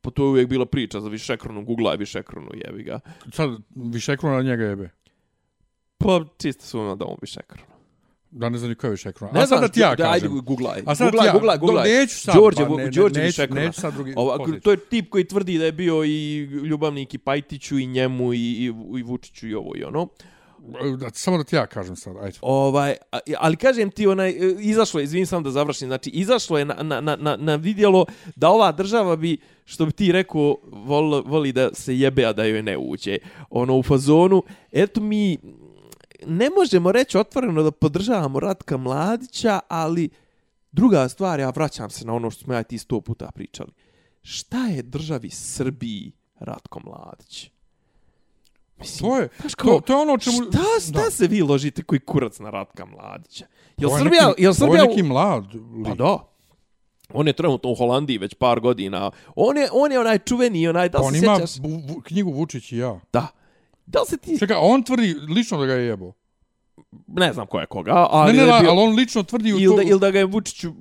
Pa 0.00 0.10
to 0.10 0.22
je 0.22 0.28
uvijek 0.28 0.48
bila 0.48 0.66
priča 0.66 1.00
za 1.00 1.08
višekronu, 1.08 1.64
googlaj 1.64 1.96
višekronu, 1.96 2.48
jebi 2.54 2.82
ga. 2.82 3.00
Sad, 3.32 3.50
više 3.74 4.12
ekrona 4.12 4.42
njega 4.42 4.64
jebe. 4.64 4.90
Pa 5.98 6.24
čisto 6.38 6.64
sumnjam 6.64 6.98
da 6.98 7.04
on 7.04 7.16
višekronu. 7.20 7.67
Da 8.30 8.48
ne 8.48 8.58
znam 8.58 8.68
ni 8.68 8.74
ko 8.74 8.86
je 8.86 8.90
više. 8.90 9.12
Ne 9.32 9.40
A 9.40 9.46
sad 9.46 9.60
da 9.60 9.68
ti 9.68 9.80
ja 9.80 9.94
da, 9.94 10.04
ajde, 10.04 10.26
kažem. 10.26 10.40
googlaj. 10.40 10.82
A 10.86 10.94
sad 10.94 11.06
googlaj, 11.06 11.26
ja- 11.26 11.32
googlaj, 11.32 11.56
do- 11.56 11.60
googlaj. 11.60 11.88
neću 11.90 12.16
sad, 12.16 12.34
Đorđe, 12.34 12.62
pa 12.64 12.68
ne, 12.68 12.76
ne, 12.76 12.90
Đorđe 12.90 13.20
neću- 13.20 13.26
Višekrona. 13.26 13.60
neću 13.60 13.80
sad 13.80 13.94
drugi- 13.94 14.12
Ova, 14.16 14.38
to 14.62 14.70
je 14.70 14.76
tip 14.78 15.08
koji 15.10 15.24
tvrdi 15.24 15.58
da 15.58 15.64
je 15.64 15.72
bio 15.72 16.04
i 16.04 16.36
ljubavnik 16.64 17.14
i 17.14 17.18
Pajtiću 17.18 17.78
i 17.78 17.86
njemu 17.86 18.32
i, 18.32 18.38
i, 18.38 18.64
i 18.98 19.02
Vučiću 19.02 19.48
i 19.48 19.54
ovo 19.54 19.76
i 19.76 19.84
ono. 19.84 20.08
Da, 20.96 21.10
samo 21.10 21.38
da 21.38 21.44
ti 21.44 21.56
ja 21.56 21.66
kažem 21.66 21.96
sad, 21.96 22.16
ajde. 22.16 22.38
Ovaj, 22.42 22.94
ali 23.38 23.56
kažem 23.56 23.90
ti, 23.90 24.06
onaj, 24.06 24.30
e, 24.30 24.34
izašlo 24.60 25.00
je, 25.00 25.04
izvim 25.04 25.26
sam 25.26 25.42
da 25.42 25.50
završim, 25.50 25.88
znači, 25.88 26.10
izašlo 26.10 26.58
je 26.58 26.64
na, 26.64 26.74
na, 26.74 27.00
na, 27.00 27.16
na, 27.16 27.36
na 27.36 27.56
vidjelo 27.56 28.04
da 28.36 28.48
ova 28.48 28.72
država 28.72 29.16
bi, 29.16 29.36
što 29.64 29.86
bi 29.86 29.92
ti 29.92 30.12
rekao, 30.12 30.56
vol, 30.64 31.22
voli 31.22 31.52
da 31.52 31.74
se 31.74 31.98
jebe, 31.98 32.24
a 32.24 32.32
da 32.32 32.44
joj 32.44 32.62
ne 32.62 32.78
uđe. 32.78 33.18
Ono, 33.50 33.76
u 33.76 33.82
fazonu, 33.82 34.42
eto 34.72 35.00
mi, 35.00 35.38
ne 36.26 36.50
možemo 36.56 36.92
reći 36.92 37.18
otvoreno 37.18 37.62
da 37.62 37.70
podržavamo 37.70 38.40
Ratka 38.40 38.76
Mladića, 38.76 39.60
ali 39.68 40.08
druga 40.72 41.08
stvar, 41.08 41.40
ja 41.40 41.50
vraćam 41.50 41.90
se 41.90 42.06
na 42.06 42.14
ono 42.14 42.30
što 42.30 42.44
smo 42.44 42.54
ja 42.54 42.62
ti 42.62 42.78
sto 42.78 43.00
puta 43.00 43.30
pričali. 43.34 43.70
Šta 44.22 44.66
je 44.66 44.82
državi 44.82 45.30
Srbiji 45.30 46.12
Ratko 46.40 46.80
Mladić? 46.84 47.50
Mislim, 48.78 49.10
To 49.10 49.18
je, 49.18 49.28
kao, 49.56 49.74
to, 49.74 49.80
to 49.80 49.92
je 49.92 49.96
ono 49.96 50.18
čemu... 50.18 50.36
Šta, 50.36 50.58
šta 50.80 51.04
da. 51.04 51.10
se 51.10 51.26
vi 51.26 51.42
ložite 51.42 51.82
koji 51.82 52.00
kurac 52.00 52.38
na 52.38 52.50
Ratka 52.50 52.84
Mladića? 52.84 53.46
Jel 53.76 53.90
je 53.90 53.98
Srbija, 53.98 54.28
neki, 54.28 54.42
jel 54.42 54.54
Srbija... 54.54 54.82
je 54.82 54.88
neki 54.88 55.02
mlad 55.02 55.44
Pa 55.84 55.90
lik. 55.90 55.98
da. 55.98 56.18
On 57.12 57.26
je 57.26 57.32
trenutno 57.32 57.70
u 57.70 57.74
Holandiji 57.74 58.18
već 58.18 58.34
par 58.34 58.60
godina. 58.60 59.10
On 59.36 59.56
je, 59.56 59.68
on 59.72 59.92
je 59.92 60.00
onaj 60.00 60.18
čuveni, 60.18 60.68
onaj, 60.68 60.88
da 60.88 60.98
Pa 60.98 61.02
li 61.02 61.06
on 61.06 61.12
se 61.12 61.24
ima 61.24 61.36
sjećaš? 61.36 61.60
bu, 61.60 61.68
bu, 61.68 62.00
knjigu 62.00 62.32
Vučić 62.32 62.72
i 62.72 62.76
ja. 62.76 63.00
Da. 63.12 63.26
Da 63.90 64.00
li 64.00 64.06
se 64.06 64.16
ti... 64.16 64.38
Čekaj, 64.38 64.56
on 64.60 64.82
tvrdi 64.82 65.14
lično 65.28 65.58
da 65.58 65.66
ga 65.66 65.72
je 65.72 65.86
jebo. 65.86 66.12
Ne 67.06 67.32
znam 67.32 67.46
ko 67.46 67.60
je 67.60 67.66
koga, 67.66 68.06
ali... 68.10 68.32
ne, 68.32 68.38
ne, 68.38 68.46
da 68.46 68.58
bio- 68.60 68.70
ali 68.70 68.80
on 68.80 68.94
lično 68.94 69.22
tvrdi 69.22 69.48
Ili 69.48 69.76
da, 69.76 69.82
ili 69.82 70.00
da 70.00 70.10
ga 70.10 70.18
je 70.18 70.24
Vučiću, 70.24 70.72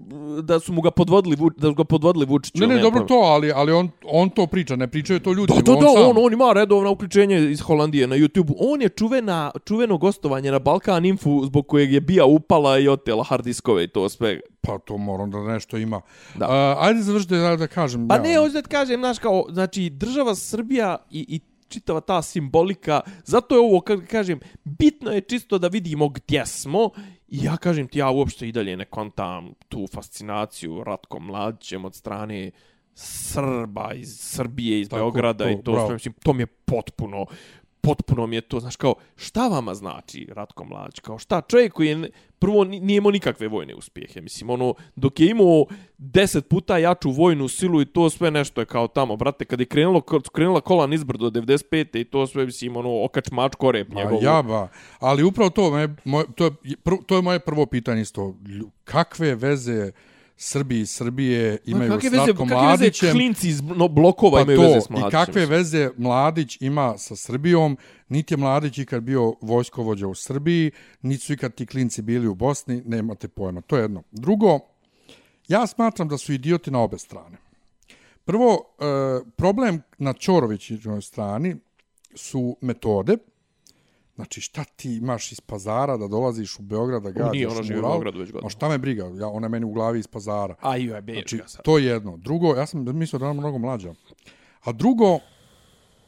da 0.42 0.60
su 0.60 0.74
mu 0.74 0.82
ga 0.82 0.92
podvodili, 0.92 1.38
da 1.58 1.68
su 1.68 1.74
ga 1.74 1.84
podvodili 1.84 2.26
Vučiću. 2.26 2.62
Ne, 2.62 2.68
ne, 2.68 2.74
ili 2.74 2.82
dobro 2.82 3.04
to, 3.04 3.14
ali, 3.14 3.52
ali 3.52 3.72
on, 3.72 3.90
on 4.04 4.30
to 4.30 4.48
priča, 4.48 4.76
ne 4.76 4.88
pričaju 4.88 5.20
to 5.20 5.34
ljudi, 5.34 5.54
Da, 5.56 5.62
da, 5.62 5.80
da, 5.80 5.88
on 5.88 5.96
sam. 5.96 6.10
on, 6.10 6.26
on 6.26 6.34
ima 6.34 6.54
redovna 6.54 6.90
uključenje 6.90 7.52
iz 7.52 7.62
Holandije 7.62 8.08
na 8.08 8.16
YouTube. 8.16 8.54
On 8.60 8.82
je 8.82 8.90
čuvena, 8.90 9.52
čuveno 9.66 9.98
gostovanje 9.98 10.52
na 10.52 10.60
Balkan 10.60 11.06
Infu 11.06 11.46
zbog 11.46 11.68
kojeg 11.68 11.94
je 11.94 12.02
bija 12.02 12.26
upala 12.26 12.80
i 12.80 12.88
otela 12.88 13.24
hard 13.24 13.44
diskove 13.44 13.84
i 13.84 13.88
to 13.88 14.10
sve. 14.10 14.40
Pa 14.62 14.78
to 14.78 14.98
moram 14.98 15.32
da 15.32 15.40
nešto 15.40 15.78
ima. 15.78 16.02
Da. 16.36 16.46
Uh, 16.46 16.86
ajde 16.88 17.02
završite 17.02 17.36
da, 17.36 17.56
da 17.56 17.68
kažem. 17.68 18.08
Pa 18.08 18.16
ja. 18.16 18.22
ne, 18.22 18.38
hoću 18.38 18.54
da 18.54 18.62
kažem, 18.62 19.00
znaš, 19.00 19.20
kao, 19.20 19.46
znači, 19.50 19.90
država 19.90 20.36
Srbija 20.36 20.98
i, 21.12 21.26
i 21.30 21.40
čitava 21.68 22.02
ta 22.02 22.22
simbolika, 22.22 23.02
zato 23.24 23.56
je 23.56 23.62
ovo, 23.62 23.82
kad 23.82 24.06
kažem, 24.06 24.40
bitno 24.64 25.12
je 25.12 25.22
čisto 25.22 25.58
da 25.58 25.68
vidimo 25.68 26.10
gdje 26.10 26.46
smo. 26.46 26.90
I 27.28 27.44
ja 27.44 27.58
kažem 27.58 27.88
ti, 27.88 28.00
ja 28.00 28.10
uopšte 28.10 28.48
i 28.48 28.52
dalje 28.52 28.78
ne 28.78 28.86
kontam 28.86 29.54
tu 29.70 29.88
fascinaciju 29.94 30.84
Ratkom 30.84 31.26
Mladićem 31.26 31.86
od 31.86 31.96
strane 31.96 32.52
Srba 32.94 33.94
iz 33.94 34.18
Srbije, 34.20 34.82
iz 34.82 34.90
Tako, 34.90 35.00
Beograda 35.00 35.44
to, 35.44 35.50
i 35.50 35.64
to, 35.64 35.86
sve, 35.86 35.94
mislim, 35.94 36.14
to 36.24 36.34
mi 36.34 36.42
je 36.44 36.48
potpuno, 36.48 37.26
potpuno 37.82 38.28
mi 38.28 38.36
je 38.36 38.42
to, 38.42 38.60
znaš, 38.60 38.76
kao, 38.76 38.94
šta 39.16 39.48
vama 39.48 39.74
znači 39.74 40.28
Ratko 40.32 40.66
Mladić? 40.66 41.00
Kao, 41.00 41.18
šta, 41.18 41.42
čovjek 41.42 41.74
koji 41.74 41.88
je, 41.88 42.10
prvo, 42.40 42.64
ni- 42.64 42.80
nije 42.80 42.98
imao 42.98 43.12
nikakve 43.12 43.48
vojne 43.48 43.76
uspjehe, 43.76 44.22
mislim, 44.22 44.50
ono, 44.50 44.74
dok 44.96 45.20
je 45.20 45.30
imao 45.30 45.66
deset 45.98 46.48
puta 46.48 46.78
jaču 46.78 47.12
vojnu 47.12 47.48
silu 47.48 47.82
i 47.82 47.86
to 47.86 48.10
sve 48.10 48.32
nešto 48.32 48.62
je 48.62 48.66
kao 48.66 48.88
tamo, 48.88 49.16
brate, 49.16 49.46
kad 49.46 49.60
je 49.60 49.66
krenulo, 49.66 50.02
krenula 50.34 50.62
kola 50.62 50.88
nizbrdo 50.88 51.30
95. 51.30 52.00
i 52.00 52.04
to 52.04 52.28
sve, 52.28 52.46
mislim, 52.46 52.76
ono, 52.78 53.04
okač 53.04 53.32
mač 53.32 53.56
korep 53.56 53.90
Ma 53.90 53.96
njegov. 53.96 54.24
ja 54.24 54.42
ba. 54.42 54.68
Ali 55.00 55.24
upravo 55.24 55.50
to, 55.50 55.72
me, 55.72 55.96
moj, 56.06 56.26
to, 56.36 56.46
je, 56.46 56.52
to 57.06 57.16
je 57.16 57.22
moje 57.22 57.40
prvo 57.40 57.66
pitanje 57.66 58.02
isto. 58.02 58.36
Kakve 58.84 59.36
veze 59.36 59.92
Srbiji 60.38 60.82
i 60.82 60.86
Srbije 60.86 61.58
imaju 61.66 61.92
kakve 61.92 62.10
s 62.10 62.14
veze, 62.14 62.26
Ratkom 62.26 62.48
kakve 62.48 62.68
veze 62.68 62.68
Mladićem? 62.68 63.12
klinci 63.12 63.50
iz 63.50 63.62
no, 63.62 63.88
blokova 63.88 64.38
Pa 64.38 64.42
imaju 64.42 64.58
to, 64.58 64.64
veze 64.64 64.82
s 64.82 64.90
i 64.90 64.94
mladićem? 64.94 65.12
kakve 65.12 65.42
mislim. 65.42 65.58
veze 65.58 65.90
Mladić 65.98 66.58
ima 66.62 66.98
sa 66.98 67.16
Srbijom, 67.16 67.78
niti 68.10 68.34
je 68.34 68.38
Mladić 68.38 68.78
ikad 68.78 69.04
bio 69.04 69.34
vojskovođa 69.42 70.08
u 70.08 70.16
Srbiji, 70.16 70.72
niti 71.02 71.24
su 71.24 71.34
ikad 71.34 71.54
ti 71.54 71.66
klinci 71.66 72.02
bili 72.02 72.28
u 72.28 72.36
Bosni, 72.36 72.82
nemate 72.86 73.28
pojma. 73.28 73.62
To 73.62 73.76
je 73.78 73.82
jedno. 73.82 74.04
Drugo, 74.12 74.60
ja 75.48 75.68
smatram 75.68 76.08
da 76.08 76.18
su 76.18 76.34
idioti 76.34 76.72
na 76.72 76.80
obe 76.80 76.98
strane. 76.98 77.38
Prvo, 78.26 78.76
e, 78.80 78.84
problem 79.36 79.82
na 79.98 80.14
Ćorovićinoj 80.14 81.02
strani 81.02 81.56
su 82.16 82.58
metode. 82.62 83.18
Znači, 84.18 84.42
šta 84.42 84.64
ti 84.64 84.96
imaš 84.96 85.32
iz 85.32 85.42
pazara 85.42 85.98
da 85.98 86.08
dolaziš 86.08 86.60
u 86.60 86.62
Beograd 86.62 87.04
da 87.04 87.26
On 87.26 87.32
nije, 87.32 87.46
gađaš 87.46 87.58
ona 87.58 87.64
živi 87.64 87.80
u 87.80 87.82
mural? 87.82 87.92
Beogradu 87.94 88.20
već 88.20 88.28
godinama. 88.28 88.46
Ma 88.46 88.50
šta 88.50 88.70
me 88.70 88.78
briga, 88.78 89.04
ja, 89.16 89.28
ona 89.28 89.46
je 89.46 89.50
meni 89.50 89.66
u 89.66 89.72
glavi 89.72 90.00
iz 90.00 90.08
pazara. 90.08 90.56
A 90.62 90.78
ju 90.78 90.94
je 90.94 91.04
Znači, 91.14 91.42
sad. 91.48 91.62
to 91.64 91.78
je 91.78 91.86
jedno. 91.86 92.18
Drugo, 92.18 92.56
ja 92.56 92.66
sam 92.66 92.98
mislio 92.98 93.20
da 93.20 93.26
ona 93.26 93.34
mnogo 93.34 93.58
mlađa. 93.58 93.94
A 94.64 94.72
drugo, 94.72 95.20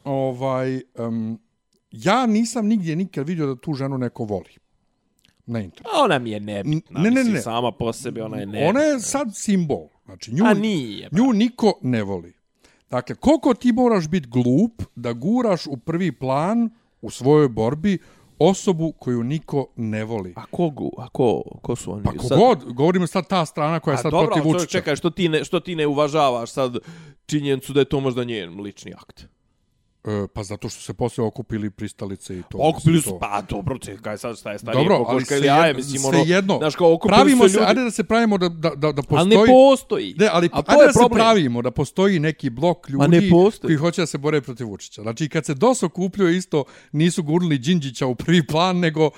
ovaj, 0.03 0.81
um, 0.97 1.39
ja 1.91 2.25
nisam 2.25 2.67
nigdje 2.67 2.95
nikad 2.95 3.27
vidio 3.27 3.45
da 3.45 3.55
tu 3.55 3.73
ženu 3.73 3.97
neko 3.97 4.23
voli. 4.23 4.55
Na 5.45 5.59
internetu. 5.59 5.89
A 5.95 6.03
ona 6.03 6.19
mi 6.19 6.31
je 6.31 6.39
nebitna, 6.39 6.99
Ne, 6.99 7.11
ne, 7.11 7.23
ne. 7.23 7.41
sama 7.41 7.71
po 7.71 7.93
sebi 7.93 8.21
ona 8.21 8.37
je 8.37 8.45
nebitna. 8.45 8.69
Ona 8.69 8.79
je 8.81 8.99
sad 8.99 9.27
simbol. 9.33 9.87
Znači, 10.05 10.33
nju, 10.33 10.45
A 10.45 10.53
nije. 10.53 11.09
nju 11.11 11.33
niko 11.33 11.73
ne 11.81 12.03
voli. 12.03 12.33
Dakle, 12.89 13.15
koliko 13.15 13.53
ti 13.53 13.71
moraš 13.71 14.07
biti 14.07 14.27
glup 14.27 14.83
da 14.95 15.13
guraš 15.13 15.67
u 15.67 15.77
prvi 15.77 16.11
plan 16.11 16.69
u 17.01 17.09
svojoj 17.09 17.47
borbi 17.49 17.97
osobu 18.39 18.91
koju 18.91 19.23
niko 19.23 19.67
ne 19.75 20.03
voli. 20.03 20.33
A 20.35 20.45
kogu, 20.45 20.91
a 20.97 21.09
ko, 21.09 21.41
ko 21.61 21.75
su 21.75 21.91
oni? 21.93 22.03
Pa 22.03 22.11
kogod, 22.13 22.63
govorimo 22.65 23.07
sad 23.07 23.27
ta 23.27 23.45
strana 23.45 23.79
koja 23.79 23.93
je 23.93 23.99
A 23.99 24.01
sad 24.01 24.11
dobro, 24.11 24.25
protiv 24.27 24.41
ali 24.41 24.51
to- 24.51 24.57
Vučića. 24.57 24.71
čekaj, 24.71 24.95
što 24.95 25.09
ti, 25.09 25.29
ne, 25.29 25.43
što 25.43 25.59
ti 25.59 25.75
ne 25.75 25.87
uvažavaš 25.87 26.51
sad 26.51 26.77
činjenicu 27.25 27.73
da 27.73 27.79
je 27.79 27.85
to 27.85 27.99
možda 27.99 28.23
njen 28.23 28.61
lični 28.61 28.93
akt? 28.93 29.25
E, 30.03 30.27
pa 30.33 30.43
zato 30.43 30.69
što 30.69 30.81
se 30.81 30.93
posle 30.93 31.23
okupili 31.23 31.69
pristalice 31.69 32.39
i 32.39 32.43
to. 32.49 32.57
Okupili 32.59 32.95
mislim, 32.95 33.13
su, 33.13 33.19
pa 33.19 33.41
dobro, 33.41 33.77
te, 33.77 33.97
kaj 33.97 34.17
sad 34.17 34.37
šta 34.37 34.51
je 34.51 34.59
starije 34.59 34.83
Dobro, 34.83 34.97
kokoška 34.97 35.35
ili 35.35 35.47
jaje, 35.47 35.73
mislim, 35.73 36.05
ono, 36.05 36.23
jedno. 36.25 36.57
znaš, 36.57 36.75
kao 36.75 36.93
okupili 36.93 37.15
pravimo 37.15 37.43
su 37.43 37.49
se, 37.49 37.55
ljudi, 37.55 37.65
ajde 37.67 37.83
da 37.83 37.91
se 37.91 38.03
pravimo 38.03 38.37
da, 38.37 38.49
da, 38.49 38.69
da, 38.69 38.91
da 38.91 39.01
postoji... 39.01 39.19
ali 39.19 39.29
ne 39.29 39.35
postoji. 39.47 40.15
Ne, 40.17 40.29
ali 40.31 40.49
A 40.53 40.61
ajde 40.67 40.85
da 40.85 40.93
se 40.93 40.99
problem. 40.99 41.19
pravimo 41.19 41.61
da 41.61 41.71
postoji 41.71 42.19
neki 42.19 42.49
blok 42.49 42.89
ljudi 42.89 43.07
ne 43.09 43.29
koji 43.61 43.75
hoće 43.75 44.01
da 44.01 44.05
se 44.05 44.17
bore 44.17 44.41
protiv 44.41 44.67
Vučića. 44.67 45.01
Znači, 45.01 45.29
kad 45.29 45.45
se 45.45 45.53
DOS 45.53 45.83
okupljuje 45.83 46.37
isto, 46.37 46.63
nisu 46.91 47.23
gurnuli 47.23 47.57
Đinđića 47.57 48.05
u 48.05 48.15
prvi 48.15 48.47
plan, 48.47 48.79
nego, 48.79 49.09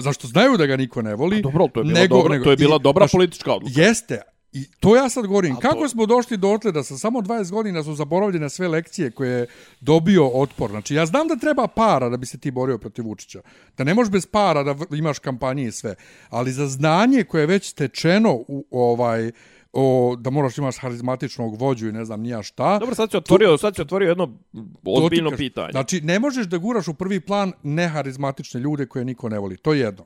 zašto 0.00 0.28
znaju 0.28 0.56
da 0.56 0.66
ga 0.66 0.76
niko 0.76 1.02
ne 1.02 1.14
voli. 1.14 1.38
A 1.38 1.42
dobro, 1.42 1.68
to 1.74 1.80
je 1.80 1.84
bila 1.84 2.00
nego, 2.00 2.16
dobra- 2.16 2.44
to 2.44 2.50
je 2.50 2.56
bila 2.56 2.76
i- 2.76 2.82
dobra 2.82 3.04
znaš, 3.04 3.12
politička 3.12 3.52
odluka. 3.52 3.80
Jeste, 3.80 4.20
I 4.54 4.64
to 4.80 4.96
ja 4.96 5.08
sad 5.08 5.26
govorim. 5.26 5.56
A 5.56 5.60
Kako 5.60 5.74
to- 5.76 5.88
smo 5.88 6.06
došli 6.06 6.36
do 6.36 6.48
otle 6.48 6.72
da 6.72 6.82
sa 6.82 6.98
samo 6.98 7.20
20 7.20 7.50
godina 7.50 7.82
su 7.82 7.94
zaboravljene 7.94 8.50
sve 8.50 8.68
lekcije 8.68 9.10
koje 9.10 9.30
je 9.30 9.46
dobio 9.80 10.28
otpor. 10.28 10.70
Znači, 10.70 10.94
ja 10.94 11.06
znam 11.06 11.28
da 11.28 11.36
treba 11.36 11.66
para 11.66 12.08
da 12.08 12.16
bi 12.16 12.26
se 12.26 12.38
ti 12.38 12.50
borio 12.50 12.78
protiv 12.78 13.04
Vučića. 13.04 13.40
Da 13.76 13.84
ne 13.84 13.94
možeš 13.94 14.12
bez 14.12 14.26
para 14.26 14.62
da 14.62 14.74
imaš 14.96 15.18
kampanje 15.18 15.64
i 15.64 15.72
sve. 15.72 15.94
Ali 16.30 16.52
za 16.52 16.66
znanje 16.68 17.24
koje 17.24 17.42
je 17.42 17.46
već 17.46 17.70
stečeno 17.70 18.32
u 18.48 18.66
ovaj 18.70 19.32
o, 19.72 20.16
da 20.18 20.30
moraš 20.30 20.58
imaš 20.58 20.78
harizmatičnog 20.78 21.60
vođu 21.60 21.88
i 21.88 21.92
ne 21.92 22.04
znam 22.04 22.20
nija 22.20 22.42
šta. 22.42 22.78
Dobro, 22.78 22.94
sad 22.94 23.10
si 23.10 23.16
otvorio, 23.16 23.58
sad 23.58 23.74
si 23.76 23.82
otvorio 23.82 24.08
jedno 24.08 24.26
to 24.52 24.62
ozbiljno 24.84 25.30
pitanje. 25.36 25.68
Znači, 25.72 26.00
ne 26.00 26.18
možeš 26.18 26.46
da 26.46 26.58
guraš 26.58 26.88
u 26.88 26.94
prvi 26.94 27.20
plan 27.20 27.52
neharizmatične 27.62 28.60
ljude 28.60 28.86
koje 28.86 29.04
niko 29.04 29.28
ne 29.28 29.38
voli. 29.38 29.56
To 29.56 29.72
je 29.72 29.80
jedno. 29.80 30.04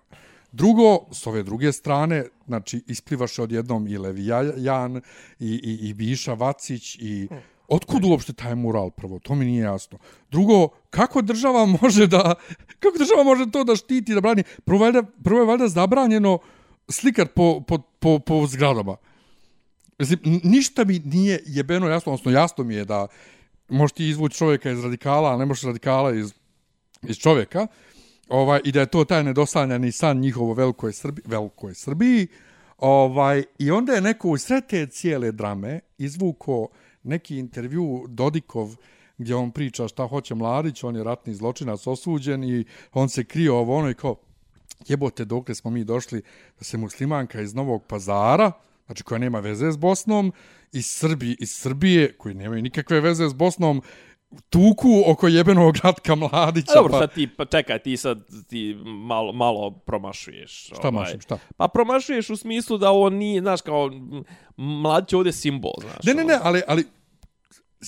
Drugo, 0.52 0.98
s 1.12 1.26
ove 1.26 1.42
druge 1.42 1.72
strane, 1.72 2.24
znači, 2.46 2.82
isplivaš 2.86 3.38
odjednom 3.38 3.88
i 3.88 3.98
Levijan, 3.98 5.00
i, 5.38 5.60
i, 5.62 5.88
i 5.88 5.94
Biša 5.94 6.34
Vacić, 6.34 6.94
i... 6.94 7.28
Otkud 7.68 8.04
uopšte 8.04 8.32
taj 8.32 8.54
mural 8.54 8.90
prvo? 8.90 9.18
To 9.18 9.34
mi 9.34 9.44
nije 9.44 9.62
jasno. 9.62 9.98
Drugo, 10.30 10.68
kako 10.90 11.22
država 11.22 11.66
može 11.82 12.06
da... 12.06 12.34
Kako 12.80 12.98
država 12.98 13.22
može 13.24 13.50
to 13.50 13.64
da 13.64 13.76
štiti, 13.76 14.14
da 14.14 14.20
brani? 14.20 14.42
Prvo, 14.64 14.78
valjda, 14.78 15.02
prvo 15.24 15.40
je 15.40 15.46
valjda 15.46 15.68
zabranjeno 15.68 16.38
slikat 16.88 17.34
po, 17.34 17.60
po, 17.60 17.78
po, 17.78 18.18
po 18.18 18.46
zgradama. 18.46 18.96
Mislim, 19.98 20.40
ništa 20.44 20.84
mi 20.84 20.98
nije 20.98 21.42
jebeno 21.46 21.88
jasno, 21.88 22.12
odnosno 22.12 22.32
jasno 22.32 22.64
mi 22.64 22.74
je 22.74 22.84
da 22.84 23.06
možeš 23.68 23.92
ti 23.92 24.08
izvući 24.08 24.38
čovjeka 24.38 24.70
iz 24.70 24.84
radikala, 24.84 25.34
a 25.34 25.36
ne 25.36 25.46
možeš 25.46 25.62
radikala 25.64 26.14
iz, 26.14 26.34
iz 27.02 27.16
čovjeka, 27.16 27.66
ovaj, 28.28 28.60
i 28.64 28.72
da 28.72 28.80
je 28.80 28.86
to 28.86 29.04
taj 29.04 29.24
nedosanjani 29.24 29.92
san 29.92 30.18
njihovo 30.18 30.54
velikoj, 30.54 30.92
Srbi, 30.92 31.22
velikoj 31.26 31.74
Srbiji, 31.74 32.26
ovaj, 32.78 33.44
i 33.58 33.70
onda 33.70 33.92
je 33.92 34.00
neko 34.00 34.28
u 34.28 34.38
sred 34.38 34.66
te 34.66 34.86
cijele 34.86 35.32
drame 35.32 35.80
izvuko 35.98 36.68
neki 37.02 37.38
intervju 37.38 38.04
Dodikov 38.08 38.76
gdje 39.18 39.34
on 39.34 39.50
priča 39.50 39.88
šta 39.88 40.06
hoće 40.06 40.34
Mladić, 40.34 40.84
on 40.84 40.96
je 40.96 41.04
ratni 41.04 41.34
zločinac 41.34 41.86
osuđen 41.86 42.44
i 42.44 42.64
on 42.92 43.08
se 43.08 43.24
krio 43.24 43.56
ovo 43.56 43.76
ono 43.76 43.90
i 43.90 43.94
kao, 43.94 44.16
jebote 44.88 45.24
dokle 45.24 45.54
smo 45.54 45.70
mi 45.70 45.84
došli 45.84 46.22
da 46.58 46.64
se 46.64 46.78
muslimanka 46.78 47.40
iz 47.40 47.54
Novog 47.54 47.84
pazara, 47.86 48.52
znači 48.86 49.02
koja 49.02 49.18
nema 49.18 49.40
veze 49.40 49.72
s 49.72 49.76
Bosnom, 49.76 50.32
i 50.72 50.82
Srbi, 50.82 51.36
iz 51.40 51.50
Srbije, 51.50 52.12
koji 52.12 52.34
nemaju 52.34 52.62
nikakve 52.62 53.00
veze 53.00 53.28
s 53.28 53.32
Bosnom, 53.32 53.82
tuku 54.50 55.02
oko 55.06 55.28
jebenog 55.28 55.76
Ratka 55.82 56.14
Mladića. 56.14 56.72
A 56.72 56.74
dobro, 56.74 56.92
pa, 56.92 56.98
sad 56.98 57.14
ti, 57.14 57.28
pa 57.36 57.44
čekaj, 57.44 57.78
ti 57.78 57.96
sad 57.96 58.18
ti 58.48 58.76
malo, 58.84 59.32
malo 59.32 59.70
promašuješ. 59.70 60.70
šta 60.78 60.90
mašim, 60.90 61.20
šta? 61.20 61.38
Pa 61.56 61.68
promašuješ 61.68 62.30
u 62.30 62.36
smislu 62.36 62.78
da 62.78 62.92
on 62.92 63.14
nije, 63.14 63.40
znaš, 63.40 63.60
kao, 63.60 63.90
mladić 64.56 65.12
je 65.12 65.16
ovdje 65.16 65.32
simbol, 65.32 65.72
znaš. 65.80 66.04
Ne, 66.04 66.14
ne, 66.14 66.22
ono. 66.22 66.32
ne, 66.32 66.38
ali, 66.42 66.62
ali 66.68 66.86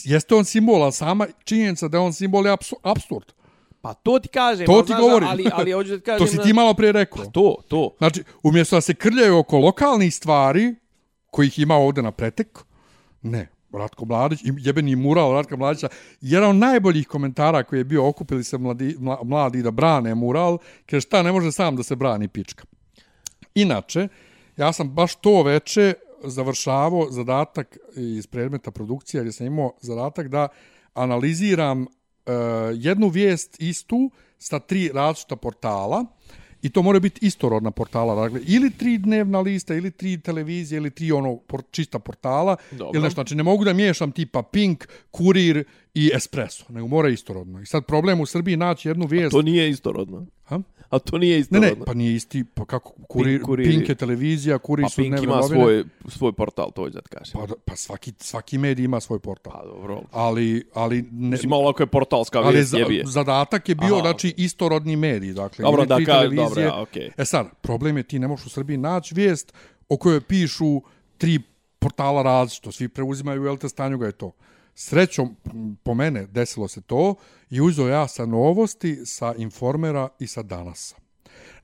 jeste 0.05 0.35
on 0.35 0.45
simbol, 0.45 0.83
ali 0.83 0.93
sama 0.93 1.27
činjenica 1.45 1.89
da 1.89 2.01
on 2.01 2.13
simbol 2.13 2.47
je 2.47 2.57
apsurd. 2.83 3.33
Pa 3.81 3.95
to 3.95 4.19
ti 4.19 4.29
kažem. 4.29 4.67
To 4.67 4.83
ti 4.83 4.87
znaš, 4.87 5.01
govorim. 5.01 5.29
Ali, 5.29 5.45
ali 5.53 5.73
hoću 5.73 5.91
da 5.91 5.97
ti 5.97 6.05
kažem... 6.05 6.27
To 6.27 6.33
si 6.33 6.39
ti 6.43 6.53
malo 6.53 6.75
prije 6.75 6.93
rekao. 6.93 7.25
To, 7.25 7.57
to. 7.69 7.95
Znači, 7.99 8.25
umjesto 8.43 8.77
da 8.77 8.81
se 8.81 8.95
krljaju 8.95 9.39
oko 9.39 9.59
lokalnih 9.59 10.15
stvari, 10.15 10.75
kojih 11.31 11.59
ima 11.59 11.75
ovdje 11.75 12.03
na 12.03 12.13
pretek, 12.13 12.59
ne. 13.23 13.49
Ratko 13.73 14.05
Mladić, 14.05 14.43
i 14.43 14.53
jebeni 14.59 14.97
mural 14.97 15.33
Ratka 15.33 15.57
Mladića, 15.57 15.89
jedan 16.21 16.51
od 16.51 16.57
najboljih 16.57 17.09
komentara 17.09 17.63
koji 17.63 17.81
je 17.81 17.85
bio 17.85 18.09
okupili 18.09 18.45
se 18.45 18.59
mladi, 18.59 18.97
mla, 18.99 19.19
mladi 19.25 19.63
da 19.63 19.71
brane 19.71 20.15
mural, 20.15 20.59
kaže 20.87 21.01
šta 21.01 21.23
ne 21.23 21.33
može 21.33 21.53
sam 21.53 21.77
da 21.77 21.83
se 21.83 21.97
brani 21.97 22.29
pička. 22.29 22.65
Inače, 23.55 24.09
ja 24.57 24.73
sam 24.73 24.89
baš 24.89 25.15
to 25.15 25.43
veče 25.43 25.95
završavao 26.25 27.11
zadatak 27.11 27.79
iz 27.97 28.27
predmeta 28.27 28.71
produkcija 28.71 29.23
gdje 29.23 29.33
sam 29.33 29.47
imao 29.47 29.73
zadatak 29.81 30.29
da 30.29 30.49
analiziram 30.95 31.83
uh, 31.83 31.89
jednu 32.75 33.09
vijest 33.09 33.57
istu 33.61 34.11
sa 34.39 34.59
tri 34.59 34.91
različita 34.95 35.37
portala 35.37 36.05
i 36.63 36.71
to 36.71 36.83
mora 36.83 37.01
biti 37.01 37.27
istorodna 37.27 37.71
portala, 37.71 38.15
dakle 38.15 38.41
ili 38.47 38.71
tri 38.71 38.99
dnevna 38.99 39.41
lista, 39.41 39.75
ili 39.75 39.91
tri 39.91 40.21
televizije, 40.21 40.77
ili 40.77 40.91
tri 40.91 41.13
ono 41.13 41.37
por, 41.37 41.63
čista 41.71 41.99
portala, 41.99 42.57
Dobro. 42.71 42.91
ili 42.95 43.03
nešto, 43.03 43.15
znači 43.15 43.35
ne 43.35 43.43
mogu 43.43 43.65
da 43.65 43.73
miješam 43.73 44.13
tipa 44.13 44.43
Pink, 44.43 44.89
Kurir 45.11 45.65
i 45.95 46.11
Espresso, 46.15 46.65
nego 46.69 46.87
mora 46.87 47.09
istorodno. 47.09 47.61
I 47.61 47.67
sad 47.67 47.87
problem 47.87 48.21
u 48.21 48.27
Srbiji 48.27 48.57
naći 48.57 48.89
jednu 48.89 49.07
vijest... 49.07 49.31
To 49.31 49.43
nije 49.43 49.71
istorodno. 49.71 50.27
Ha? 50.45 50.61
A 50.91 50.99
to 50.99 51.19
nije 51.19 51.35
Ne, 51.35 51.41
istorodno. 51.41 51.69
ne, 51.71 51.85
pa 51.87 51.95
nije 51.95 52.15
isti, 52.15 52.45
pa 52.45 52.65
kako, 52.65 52.93
kurir, 53.03 53.39
Pink, 53.39 53.49
Kurir- 53.49 53.65
Pink 53.67 53.89
je 53.89 53.95
televizija, 53.95 54.59
Kurir 54.59 54.85
pa 54.85 54.89
su 54.89 54.97
Pink 54.97 55.09
dnevne 55.09 55.25
ima 55.25 55.37
novine. 55.37 55.57
svoj, 55.57 55.85
svoj 56.09 56.33
portal, 56.33 56.73
to 56.73 56.83
hoću 56.83 56.95
da 56.95 57.01
kažem. 57.01 57.33
Pa, 57.33 57.55
pa 57.65 57.77
svaki, 57.77 58.13
svaki 58.19 58.59
medij 58.59 58.85
ima 58.85 59.01
svoj 59.01 59.19
portal. 59.19 59.53
Pa 59.53 59.65
dobro. 59.67 60.03
Ali, 60.13 60.65
ali, 60.75 61.03
ne, 61.03 61.29
Mislim, 61.29 61.51
malo 61.51 61.69
ako 61.69 61.83
je 61.83 61.87
portalska 61.89 62.39
ali 62.39 62.53
vijest, 62.53 62.71
za, 62.71 62.79
jebije. 62.79 63.05
zadatak 63.07 63.69
je 63.69 63.75
bio, 63.75 63.95
Aha. 63.95 64.01
znači, 64.01 64.35
istorodni 64.37 64.97
medij. 64.97 65.33
Dakle, 65.33 65.63
Dobro, 65.63 65.85
da 65.85 66.05
kažem, 66.07 66.37
dobro, 66.37 66.61
ja, 66.63 66.83
okej. 66.83 67.11
E 67.17 67.25
sad, 67.25 67.47
problem 67.63 67.97
je 67.97 68.03
ti 68.03 68.19
ne 68.19 68.29
možeš 68.29 68.47
u 68.47 68.51
Srbiji 68.51 68.77
naći 68.77 69.15
vijest 69.15 69.53
o 69.89 69.97
kojoj 69.97 70.21
pišu 70.21 70.83
tri 71.19 71.39
portala 71.79 72.23
različito. 72.23 72.73
Svi 72.73 72.89
preuzimaju, 72.89 73.45
jel 73.45 73.57
te 73.57 73.69
stanju 73.69 73.99
ga 73.99 74.07
je 74.07 74.13
to. 74.13 74.33
Srećom, 74.81 75.37
po 75.83 75.95
mene, 75.95 76.27
desilo 76.27 76.69
se 76.69 76.81
to 76.81 77.15
i 77.51 77.61
uzeo 77.61 77.89
ja 77.89 78.09
sa 78.09 78.27
novosti, 78.27 79.07
sa 79.07 79.35
informera 79.37 80.09
i 80.19 80.27
sa 80.27 80.43
danasa. 80.43 80.97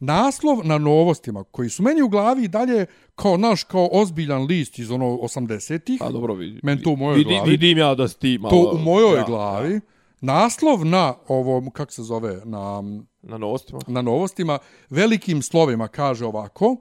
Naslov 0.00 0.66
na 0.66 0.78
novostima, 0.78 1.44
koji 1.44 1.68
su 1.68 1.82
meni 1.82 2.02
u 2.02 2.08
glavi 2.08 2.44
i 2.44 2.48
dalje 2.48 2.86
kao 3.14 3.36
naš, 3.36 3.64
kao 3.64 3.88
ozbiljan 3.92 4.42
list 4.42 4.78
iz 4.78 4.90
ono 4.90 5.06
80-ih, 5.06 5.98
Pa 5.98 6.08
dobro, 6.10 6.34
vidi. 6.34 6.60
Men 6.62 6.82
to 6.82 6.90
u 6.90 6.96
mojoj 6.96 7.18
vidi, 7.18 7.30
glavi. 7.30 7.50
Vidim 7.50 7.78
ja 7.78 7.94
da 7.94 8.08
si 8.08 8.18
ti 8.18 8.38
malo... 8.38 8.50
to 8.50 8.70
u 8.76 8.78
mojoj 8.78 9.18
ja, 9.18 9.24
glavi, 9.24 9.80
naslov 10.20 10.84
na 10.84 11.14
ovom, 11.28 11.70
kako 11.70 11.92
se 11.92 12.02
zove, 12.02 12.40
na, 12.44 12.82
Na 13.22 13.38
novostima. 13.38 13.80
na 13.86 14.02
novostima, 14.02 14.58
velikim 14.90 15.42
slovima 15.42 15.88
kaže 15.88 16.26
ovako, 16.26 16.76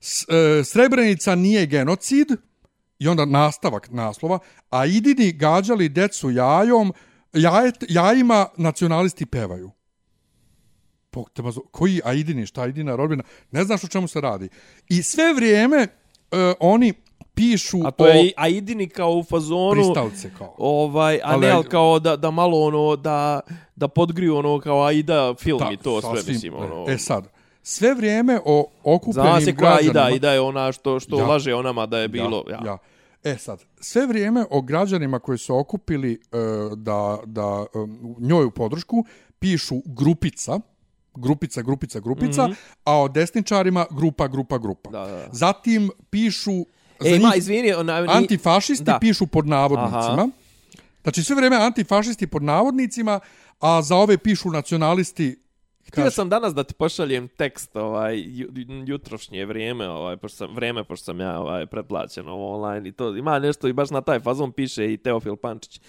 S, 0.00 0.26
e, 0.28 0.64
Srebrenica 0.64 1.34
nije 1.34 1.66
genocid, 1.66 2.28
i 2.98 3.08
onda 3.08 3.24
nastavak 3.24 3.90
naslova, 3.90 4.38
a 4.70 4.86
idini 4.86 5.32
gađali 5.32 5.88
decu 5.88 6.30
jajom, 6.30 6.92
jajet, 7.32 7.84
jajima 7.88 8.46
nacionalisti 8.56 9.26
pevaju. 9.26 9.70
Bog 11.12 11.30
te 11.30 11.42
mazo, 11.42 11.60
koji 11.70 12.00
Aidini, 12.04 12.46
šta 12.46 12.62
Aidina 12.62 12.96
rodbina, 12.96 13.22
ne 13.50 13.64
znaš 13.64 13.84
o 13.84 13.88
čemu 13.88 14.08
se 14.08 14.20
radi. 14.20 14.48
I 14.88 15.02
sve 15.02 15.34
vrijeme 15.34 15.76
e, 15.76 15.88
oni 16.60 16.92
pišu 17.34 17.78
A 17.84 17.90
to 17.90 18.04
o 18.04 18.06
je, 18.06 18.32
a 18.36 18.48
idini 18.48 18.88
kao 18.88 19.12
u 19.12 19.24
fazonu... 19.24 19.72
pristavce 19.72 20.30
kao. 20.38 20.54
Ovaj, 20.58 21.20
a 21.24 21.36
ne, 21.36 21.50
ali 21.50 21.64
kao 21.64 21.98
da, 21.98 22.16
da 22.16 22.30
malo 22.30 22.60
ono, 22.60 22.96
da, 22.96 23.40
da 23.76 23.88
podgriju 23.88 24.36
ono 24.36 24.60
kao 24.60 24.82
Aida 24.84 25.34
film 25.34 25.62
i 25.72 25.76
to 25.76 26.00
sve, 26.00 26.32
mislim, 26.32 26.54
ono. 26.54 26.84
E 26.88 26.98
sad, 26.98 27.28
sve 27.68 27.94
vrijeme 27.94 28.40
o 28.44 28.70
okupljenim 28.84 29.32
Zna 29.32 29.40
se 29.40 29.56
koja 29.56 29.70
građanima... 29.70 30.00
Aida, 30.00 30.14
Aida 30.14 30.32
je 30.32 30.40
ona 30.40 30.72
što, 30.72 31.00
što 31.00 31.18
Ja. 31.18 31.26
laže 31.26 31.54
o 31.54 31.62
nama 31.62 31.86
da 31.86 31.98
je 31.98 32.08
bilo, 32.08 32.44
ja. 32.50 32.54
ja. 32.54 32.66
ja. 32.66 32.78
E 33.32 33.36
sad, 33.38 33.64
sve 33.80 34.06
vrijeme 34.06 34.44
o 34.50 34.60
građanima 34.60 35.18
koji 35.18 35.38
su 35.38 35.56
okupili 35.56 36.12
e, 36.12 36.18
da, 36.76 37.18
da 37.24 37.66
e, 37.74 37.78
njoj 38.18 38.44
u 38.44 38.50
podršku 38.50 39.04
pišu 39.38 39.74
grupica, 39.84 40.60
grupica, 41.14 41.62
grupica, 41.62 42.00
grupica, 42.00 42.46
mm 42.46 42.50
-hmm. 42.50 42.56
a 42.84 43.02
o 43.02 43.08
desničarima 43.08 43.86
grupa, 43.90 44.28
grupa, 44.28 44.58
grupa. 44.58 44.90
Da, 44.90 45.06
da. 45.06 45.28
Zatim 45.32 45.90
pišu 46.10 46.64
E, 47.04 47.18
ma, 47.18 47.34
izvini, 47.36 47.72
ona, 47.72 48.00
ni, 48.00 48.08
antifašisti 48.10 48.84
da. 48.84 48.98
pišu 49.00 49.26
pod 49.26 49.46
navodnicima. 49.46 50.12
Aha. 50.12 50.28
Znači 51.02 51.22
sve 51.22 51.36
vrijeme 51.36 51.56
antifašisti 51.56 52.26
pod 52.26 52.42
navodnicima, 52.42 53.20
a 53.60 53.82
za 53.82 53.96
ove 53.96 54.18
pišu 54.18 54.50
nacionalisti 54.50 55.36
Htio 55.92 56.10
sam 56.10 56.28
danas 56.28 56.54
da 56.54 56.64
ti 56.64 56.74
pošaljem 56.74 57.28
tekst 57.28 57.76
ovaj 57.76 58.18
ju- 58.18 58.48
jutrošnje 58.86 59.46
vrijeme, 59.46 59.88
ovaj 59.88 60.16
pošto 60.16 60.36
sam 60.36 60.54
vrijeme 60.54 60.84
pošto 60.84 61.04
sam 61.04 61.20
ja 61.20 61.40
ovaj 61.40 61.66
pretplaćen 61.66 62.28
ovo 62.28 62.54
online 62.54 62.88
i 62.88 62.92
to 62.92 63.16
ima 63.16 63.38
nešto 63.38 63.68
i 63.68 63.72
baš 63.72 63.90
na 63.90 64.00
taj 64.00 64.20
fazon 64.20 64.52
piše 64.52 64.92
i 64.92 64.96
Teofil 64.96 65.36
Pančić. 65.36 65.80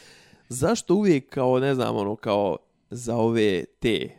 Zašto 0.49 0.95
uvijek 0.95 1.29
kao 1.29 1.59
ne 1.59 1.75
znam 1.75 1.95
ono 1.95 2.15
kao 2.15 2.57
za 2.89 3.15
ove 3.15 3.65
te 3.79 4.09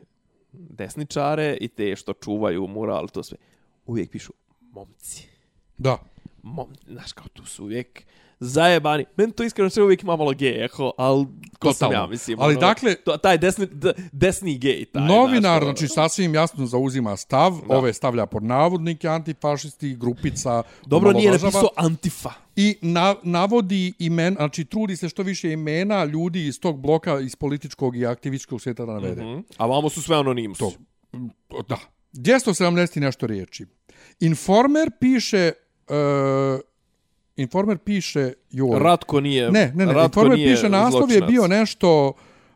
desničare 0.53 1.57
i 1.61 1.69
te 1.69 1.97
što 1.97 2.13
čuvaju 2.13 2.67
mural 2.67 3.09
to 3.09 3.23
sve 3.23 3.39
uvijek 3.87 4.11
pišu 4.11 4.33
momci. 4.61 5.29
Da. 5.79 5.99
Mom, 6.43 6.69
znaš 6.87 7.13
kao 7.13 7.27
tu 7.33 7.45
su 7.45 7.65
uvijek 7.65 8.07
zajebani. 8.41 9.05
Meni 9.17 9.33
to 9.33 9.45
iskreno 9.45 9.71
sve 9.71 9.83
uvijek 9.83 10.03
ima 10.03 10.17
malo 10.17 10.33
gej, 10.33 10.65
eho, 10.65 10.93
ali 10.99 11.27
ko 11.59 11.73
sam 11.73 11.93
ja, 11.93 12.07
mislim. 12.07 12.41
Ali 12.41 12.55
ono, 12.55 12.61
dakle- 12.61 12.95
to, 12.95 13.17
taj 13.17 13.39
desni, 13.39 13.67
d, 13.67 13.93
desni 14.13 14.59
gej, 14.59 14.85
taj. 14.85 15.07
Novinar, 15.07 15.63
ono. 15.63 15.65
znači, 15.65 15.89
sasvim 15.89 16.35
jasno 16.35 16.67
zauzima 16.67 17.17
stav, 17.17 17.53
da. 17.69 17.77
ove 17.77 17.93
stavlja 17.93 18.27
pod 18.27 18.43
navodnike, 18.43 19.09
antifašisti, 19.09 19.97
grupica, 19.97 20.63
Dobro 20.87 21.13
nije 21.13 21.31
napisao 21.31 21.69
Antifa. 21.77 22.31
I 22.57 22.77
na, 22.83 23.15
navodi 23.23 23.93
imen, 23.99 24.35
znači 24.35 24.65
trudi 24.65 24.97
se 24.97 25.09
što 25.09 25.23
više 25.23 25.53
imena 25.53 26.05
ljudi 26.05 26.47
iz 26.47 26.61
tog 26.61 26.81
bloka, 26.81 27.21
iz 27.21 27.37
političkog 27.37 27.97
i 27.97 28.07
aktivističkog 28.07 28.61
svijeta 28.61 28.85
da 28.85 28.93
navede. 28.93 29.23
Mm 29.23 29.27
-hmm. 29.27 29.39
Mm. 29.39 29.45
A 29.57 29.67
vamo 29.67 29.91
su 29.91 30.03
sve 30.03 30.17
anonimus. 30.17 30.59
To. 30.59 30.73
Da. 31.69 31.79
270 32.13 32.97
i 32.97 33.01
nešto 33.01 33.27
riječi. 33.27 33.67
Informer 34.21 34.91
piše... 35.01 35.53
Uh, 35.89 36.61
Informer 37.41 37.79
piše... 37.79 38.33
Joj, 38.51 38.79
Ratko 38.79 39.21
nije. 39.21 39.51
Ne, 39.51 39.73
ne, 39.75 39.87
ne. 39.87 39.93
Ratko 39.93 40.05
Informer 40.21 40.39
piše 40.39 40.69
naslov 40.69 41.03
je 41.03 41.19
zločinac. 41.19 41.31
bio 41.31 41.47
nešto 41.49 42.13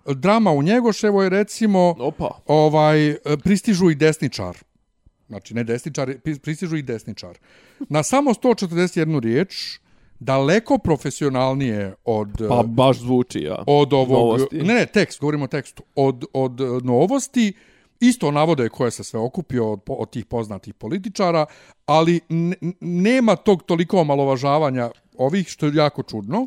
drama 0.07 0.51
u 0.53 0.63
Njegoševoj 0.63 1.29
recimo 1.29 1.95
Opa. 1.99 2.31
ovaj 2.47 3.17
pristižu 3.39 3.91
i 3.91 3.95
desničar. 3.95 4.57
Znači 5.29 5.55
ne 5.55 5.65
desničar, 5.65 6.09
pri- 6.09 6.39
pristižu 6.39 6.77
i 6.77 6.83
desničar. 6.83 7.39
Na 7.81 8.03
samo 8.03 8.31
141 8.33 9.21
riječ 9.21 9.79
daleko 10.21 10.79
profesionalnije 10.79 11.95
od 12.05 12.29
Pa 12.49 12.63
baš 12.63 12.99
zvuči, 12.99 13.39
ja. 13.41 13.65
od 13.67 13.93
ovog 13.93 14.11
Novosti. 14.11 14.57
ne 14.57 14.75
ne 14.75 14.87
tekst 14.87 15.21
govorimo 15.21 15.45
o 15.45 15.49
tekstu 15.49 15.83
od 15.95 16.25
od 16.33 16.61
novosti 16.85 17.53
isto 18.01 18.31
navode 18.31 18.69
koje 18.69 18.91
se 18.91 19.05
sve 19.05 19.21
okupio 19.21 19.73
od, 19.73 19.81
od 19.89 20.11
tih 20.11 20.25
poznatih 20.25 20.75
političara 20.75 21.47
ali 21.87 22.21
nema 22.81 23.37
tog 23.37 23.63
toliko 23.63 24.01
omalovažavanja 24.01 24.91
ovih 25.19 25.49
što 25.49 25.67
je 25.67 25.73
jako 25.75 26.03
čudno 26.03 26.47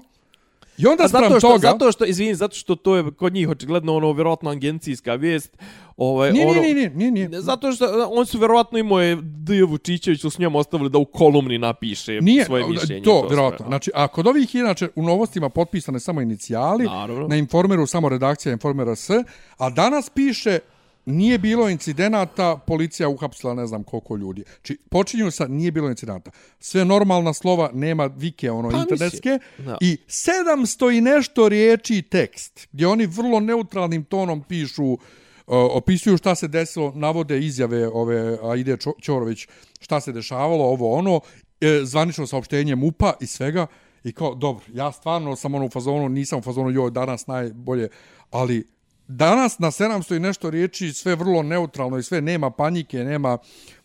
I 0.77 0.87
onda 0.87 1.03
A 1.03 1.07
zato 1.07 1.39
što, 1.39 1.39
toga... 1.39 1.67
zato 1.67 1.91
što, 1.91 2.05
izvini, 2.05 2.35
zato 2.35 2.55
što 2.55 2.75
to 2.75 2.95
je 2.95 3.11
kod 3.11 3.33
njih 3.33 3.49
očigledno 3.49 3.95
ono, 3.95 4.11
vjerojatno 4.11 4.49
agencijska 4.49 5.13
vijest. 5.15 5.57
Ovaj, 5.97 6.31
Nije, 6.31 6.47
ono, 6.47 6.61
nije, 6.61 6.73
nije, 6.73 6.89
nije, 6.89 7.11
nije. 7.11 7.41
Zato 7.41 7.71
što 7.71 8.09
on 8.11 8.25
su 8.25 8.37
vjerojatno 8.39 8.77
imao 8.79 9.01
je 9.01 9.17
D. 9.21 9.63
Vučićević 9.63 10.21
su 10.21 10.29
s 10.29 10.37
njom 10.39 10.55
ostavili 10.55 10.89
da 10.89 10.97
u 10.97 11.05
kolumni 11.05 11.57
napiše 11.57 12.21
Nije, 12.21 12.45
svoje 12.45 12.67
mišljenje. 12.67 13.03
to, 13.03 13.19
sve, 13.19 13.29
vjerojatno. 13.29 13.65
Znači, 13.67 13.91
a 13.95 14.07
kod 14.07 14.27
ovih 14.27 14.55
inače 14.55 14.89
u 14.95 15.03
novostima 15.03 15.49
potpisane 15.49 15.99
samo 15.99 16.21
inicijali, 16.21 16.85
Naravno. 16.85 17.27
na 17.27 17.35
informeru 17.35 17.87
samo 17.87 18.09
redakcija 18.09 18.53
informera 18.53 18.95
S, 18.95 19.09
a 19.57 19.69
danas 19.69 20.09
piše 20.09 20.59
nije 21.07 21.37
bilo 21.37 21.69
incidenata, 21.69 22.57
policija 22.67 23.09
uhapsila 23.09 23.53
ne 23.53 23.67
znam 23.67 23.83
koliko 23.83 24.15
ljudi. 24.15 24.43
Či 24.61 24.77
počinju 24.89 25.31
sa 25.31 25.47
nije 25.47 25.71
bilo 25.71 25.89
incidenata. 25.89 26.31
Sve 26.59 26.85
normalna 26.85 27.33
slova, 27.33 27.69
nema 27.73 28.05
vike 28.05 28.51
ono 28.51 28.69
Pa, 28.69 28.77
internetske 28.77 29.39
da. 29.57 29.77
i 29.81 29.97
700 30.07 30.97
i 30.97 31.01
nešto 31.01 31.49
riječi 31.49 32.01
tekst 32.01 32.67
gdje 32.71 32.87
oni 32.87 33.05
vrlo 33.05 33.39
neutralnim 33.39 34.03
tonom 34.03 34.43
pišu 34.43 34.85
uh, 34.85 34.99
opisuju 35.47 36.17
šta 36.17 36.35
se 36.35 36.47
desilo, 36.47 36.91
navode 36.95 37.39
izjave 37.39 37.87
ove 37.87 38.37
Aide 38.43 38.77
Ćorović 39.01 39.47
šta 39.79 40.01
se 40.01 40.11
dešavalo, 40.11 40.63
ovo 40.63 40.93
ono, 40.93 41.21
e, 41.61 41.79
zvanično 41.83 42.27
saopštenje 42.27 42.75
MUPA 42.75 43.13
i 43.21 43.27
svega 43.27 43.67
i 44.03 44.11
kao, 44.11 44.35
dobro, 44.35 44.65
ja 44.73 44.91
stvarno 44.91 45.35
sam 45.35 45.55
ono 45.55 45.65
u 45.65 45.69
fazonu, 45.69 46.09
nisam 46.09 46.39
u 46.39 46.41
fazonu, 46.41 46.69
joj, 46.69 46.91
danas 46.91 47.27
najbolje, 47.27 47.89
ali 48.31 48.76
danas 49.07 49.59
na 49.59 49.71
700 49.71 50.15
i 50.15 50.19
nešto 50.19 50.49
riječi 50.49 50.93
sve 50.93 51.15
vrlo 51.15 51.43
neutralno 51.43 51.97
i 51.97 52.03
sve 52.03 52.21
nema 52.21 52.49
panike, 52.49 52.97
nema 52.97 53.37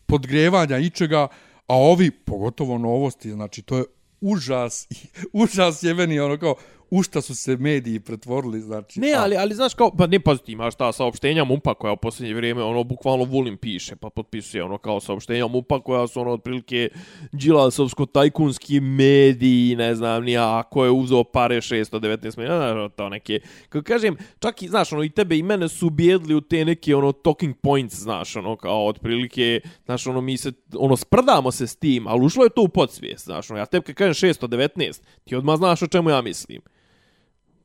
podgrevanja 0.06 0.78
ičega, 0.78 1.28
a 1.66 1.76
ovi, 1.76 2.10
pogotovo 2.10 2.78
novosti, 2.78 3.30
znači 3.30 3.62
to 3.62 3.78
je 3.78 3.84
užas, 4.20 4.88
užas 5.42 5.82
jebeni, 5.82 6.20
ono 6.20 6.38
kao, 6.38 6.54
u 6.92 7.02
šta 7.02 7.20
su 7.20 7.34
se 7.34 7.56
mediji 7.56 8.00
pretvorili, 8.00 8.60
znači... 8.60 9.00
Ne, 9.00 9.12
ali, 9.16 9.36
ali 9.36 9.54
znaš 9.54 9.74
kao, 9.74 9.90
pa 9.96 10.06
ne 10.06 10.20
paziti, 10.20 10.52
imaš 10.52 10.74
ta 10.74 10.92
saopštenja 10.92 11.44
MUPA 11.44 11.74
koja 11.74 11.92
u 11.92 11.96
posljednje 11.96 12.34
vrijeme, 12.34 12.62
ono, 12.62 12.84
bukvalno 12.84 13.24
Vulin 13.24 13.56
piše, 13.56 13.96
pa 13.96 14.10
potpisuje, 14.10 14.64
ono, 14.64 14.78
kao 14.78 15.00
saopštenja 15.00 15.46
MUPA 15.46 15.80
koja 15.80 16.06
su, 16.06 16.20
ono, 16.20 16.32
otprilike 16.32 16.88
džilasovsko-tajkunski 17.34 18.80
mediji, 18.80 19.76
ne 19.76 19.94
znam, 19.94 20.24
nija, 20.24 20.62
ko 20.62 20.84
je 20.84 20.90
uzeo 20.90 21.24
pare 21.24 21.56
619 21.56 22.38
milijuna, 22.38 22.72
znaš, 22.72 22.90
to 22.96 23.08
neke, 23.08 23.40
kako 23.68 23.84
kažem, 23.84 24.16
čak 24.38 24.62
i, 24.62 24.68
znaš, 24.68 24.92
ono, 24.92 25.04
i 25.04 25.10
tebe 25.10 25.38
i 25.38 25.42
mene 25.42 25.68
su 25.68 25.86
ubijedili 25.86 26.34
u 26.34 26.40
te 26.40 26.64
neke, 26.64 26.96
ono, 26.96 27.12
talking 27.12 27.54
points, 27.62 27.94
znaš, 27.94 28.36
ono, 28.36 28.56
kao, 28.56 28.86
otprilike, 28.86 29.60
znaš, 29.84 30.06
ono, 30.06 30.20
mi 30.20 30.36
se, 30.36 30.52
ono, 30.76 30.96
sprdamo 30.96 31.52
se 31.52 31.66
s 31.66 31.76
tim, 31.76 32.06
ali 32.06 32.24
ušlo 32.24 32.44
je 32.44 32.50
to 32.50 32.62
u 32.62 32.68
podsvijest, 32.68 33.24
znaš, 33.24 33.50
ono, 33.50 33.60
ja 33.60 33.66
tebi 33.66 33.84
kad 33.84 33.94
kažem 33.94 34.30
619, 34.30 35.02
ti 35.24 35.36
odmah 35.36 35.56
znaš 35.56 35.82
o 35.82 35.86
čemu 35.86 36.10
ja 36.10 36.22
mislim. 36.22 36.60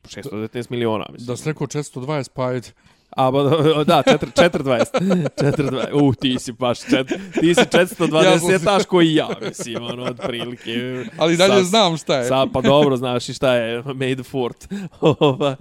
619 0.08 0.72
miliona, 0.72 1.06
mislim. 1.12 1.28
Da 1.28 1.38
se 1.38 1.50
rekao 1.50 1.68
420, 1.68 2.30
pa 2.34 2.48
ajde. 2.48 2.72
A, 3.10 3.32
ba, 3.32 3.44
da, 3.84 4.04
4, 4.06 4.32
420. 4.36 5.30
420. 5.38 5.94
Uh, 5.94 6.16
ti 6.16 6.40
si 6.40 6.52
baš, 6.52 6.80
čet, 6.80 7.08
ti 7.40 7.56
si 7.56 7.62
420 7.62 8.24
Ja 8.24 8.40
sam 8.40 8.60
si- 8.60 8.66
taš 8.66 8.86
koji 8.86 9.16
ja, 9.16 9.30
mislim, 9.48 9.84
ono, 9.84 10.04
od 10.04 10.20
prilike. 10.20 11.06
Ali 11.18 11.38
dalje 11.38 11.64
znam 11.64 11.98
šta 11.98 12.18
je. 12.18 12.26
Sa, 12.26 12.46
pa 12.54 12.62
dobro, 12.62 12.98
znaš 12.98 13.30
i 13.30 13.34
šta 13.34 13.54
je 13.56 13.84
Made 13.84 14.24
Fort. 14.24 14.68
ovaj. 15.20 15.56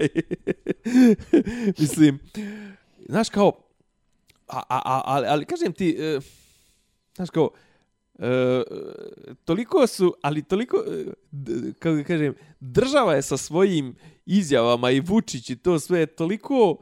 mislim, 1.78 2.18
znaš 3.08 3.28
kao, 3.28 3.52
a, 4.48 4.58
a, 4.68 4.80
a, 4.84 5.02
ali, 5.04 5.26
ali 5.26 5.44
kažem 5.44 5.72
ti, 5.72 5.96
e, 6.00 6.20
znaš 7.16 7.30
kao, 7.30 7.50
e, 7.54 7.65
E, 8.18 8.62
toliko 9.44 9.86
su, 9.86 10.14
ali 10.22 10.42
toliko, 10.42 10.76
e, 10.76 11.04
kako 11.78 12.04
kažem, 12.06 12.34
država 12.60 13.14
je 13.14 13.22
sa 13.22 13.36
svojim 13.36 13.96
izjavama 14.26 14.90
i 14.90 15.00
Vučić 15.00 15.50
i 15.50 15.56
to 15.56 15.78
sve 15.78 16.06
toliko, 16.06 16.76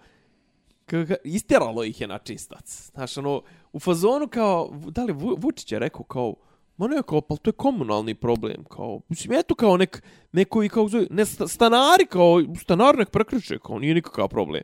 kako, 0.87 1.15
istjeralo 1.25 1.85
ih 1.85 2.01
je 2.01 2.07
na 2.07 2.19
čistac. 2.19 2.91
Znaš, 2.95 3.17
ono, 3.17 3.43
u 3.73 3.81
fazonu 3.81 4.29
kao, 4.29 4.81
da 4.91 5.05
li 5.05 5.13
Vučić 5.13 5.73
je 5.73 5.79
rekao 5.79 6.05
kao, 6.05 6.35
Ma 6.77 6.89
ne, 6.89 7.03
kao, 7.07 7.21
pa 7.21 7.37
to 7.37 7.49
je 7.49 7.53
komunalni 7.53 8.15
problem, 8.15 8.65
kao, 8.65 9.01
mislim, 9.09 9.39
eto 9.39 9.55
kao 9.55 9.77
nek, 9.77 10.03
neko 10.33 10.63
i 10.63 10.69
kao, 10.69 10.89
zove, 10.89 11.07
ne, 11.11 11.27
stanari, 11.27 12.07
kao, 12.07 12.43
stanar 12.61 12.99
nek 12.99 13.11
prekriče, 13.11 13.59
kao, 13.59 13.79
nije 13.79 13.95
nikakav 13.95 14.29
problem. 14.29 14.63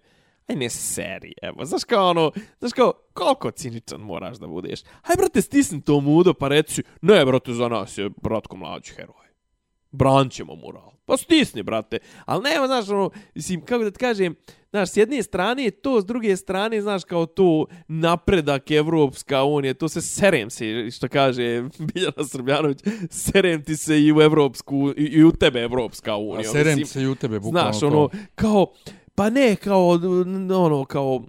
Aj 0.51 0.57
ne 0.57 0.71
seri, 0.71 1.33
evo, 1.43 1.65
znaš 1.65 1.85
kao 1.85 2.11
ono, 2.11 2.33
znaš 2.59 2.73
kao, 2.73 2.93
koliko 3.13 3.51
ciničan 3.51 4.01
moraš 4.01 4.37
da 4.39 4.47
budeš. 4.47 4.81
Aj, 4.83 5.17
brate, 5.17 5.43
stisni 5.43 5.83
to 5.83 6.01
mudo, 6.01 6.35
pa 6.35 6.49
reci, 6.49 6.83
ne, 7.03 7.25
brate, 7.25 7.53
za 7.53 7.69
nas 7.69 7.99
je 7.99 8.11
Bratko 8.23 8.57
mlađi 8.57 8.93
heroj. 8.93 9.15
Branit 9.93 10.33
ćemo 10.33 10.55
moral. 10.55 10.91
Pa 11.07 11.17
stisni, 11.17 11.63
brate. 11.63 11.99
Ali 12.25 12.43
nema, 12.43 12.67
znaš, 12.67 12.89
ono, 12.89 13.11
mislim, 13.35 13.65
kako 13.65 13.85
da 13.85 13.91
ti 13.91 13.99
kažem, 13.99 14.35
znaš, 14.71 14.91
s 14.91 14.97
jedne 14.97 15.23
strane 15.23 15.65
je 15.65 15.71
to, 15.71 16.01
s 16.01 16.05
druge 16.05 16.37
strane, 16.37 16.83
znaš, 16.83 17.05
kao 17.05 17.27
to 17.27 17.67
napredak 17.89 18.71
Evropska 18.71 19.45
unija, 19.45 19.75
to 19.75 19.89
se 19.89 20.01
serem 20.03 20.51
se, 20.51 20.91
što 20.91 21.09
kaže 21.09 21.63
Biljana 21.95 22.25
Srbljanović, 22.29 22.79
serem 23.11 23.65
ti 23.65 23.77
se 23.77 24.03
i 24.03 24.13
u 24.13 24.21
Evropsku, 24.21 24.93
i, 24.97 25.05
i 25.05 25.25
u 25.25 25.33
tebe 25.33 25.61
Evropska 25.61 26.13
A 26.13 26.17
unija. 26.17 26.51
serem 26.51 26.79
Mislim, 26.79 26.87
se 26.87 27.03
i 27.03 27.07
u 27.09 27.15
tebe, 27.15 27.41
bukvalno 27.41 27.71
Znaš, 27.71 27.81
to. 27.81 27.87
ono, 27.87 28.09
kao, 28.35 28.73
pa 29.21 29.31
ne, 29.31 29.57
kao, 29.57 29.89
ono, 30.65 30.85
kao, 30.85 31.23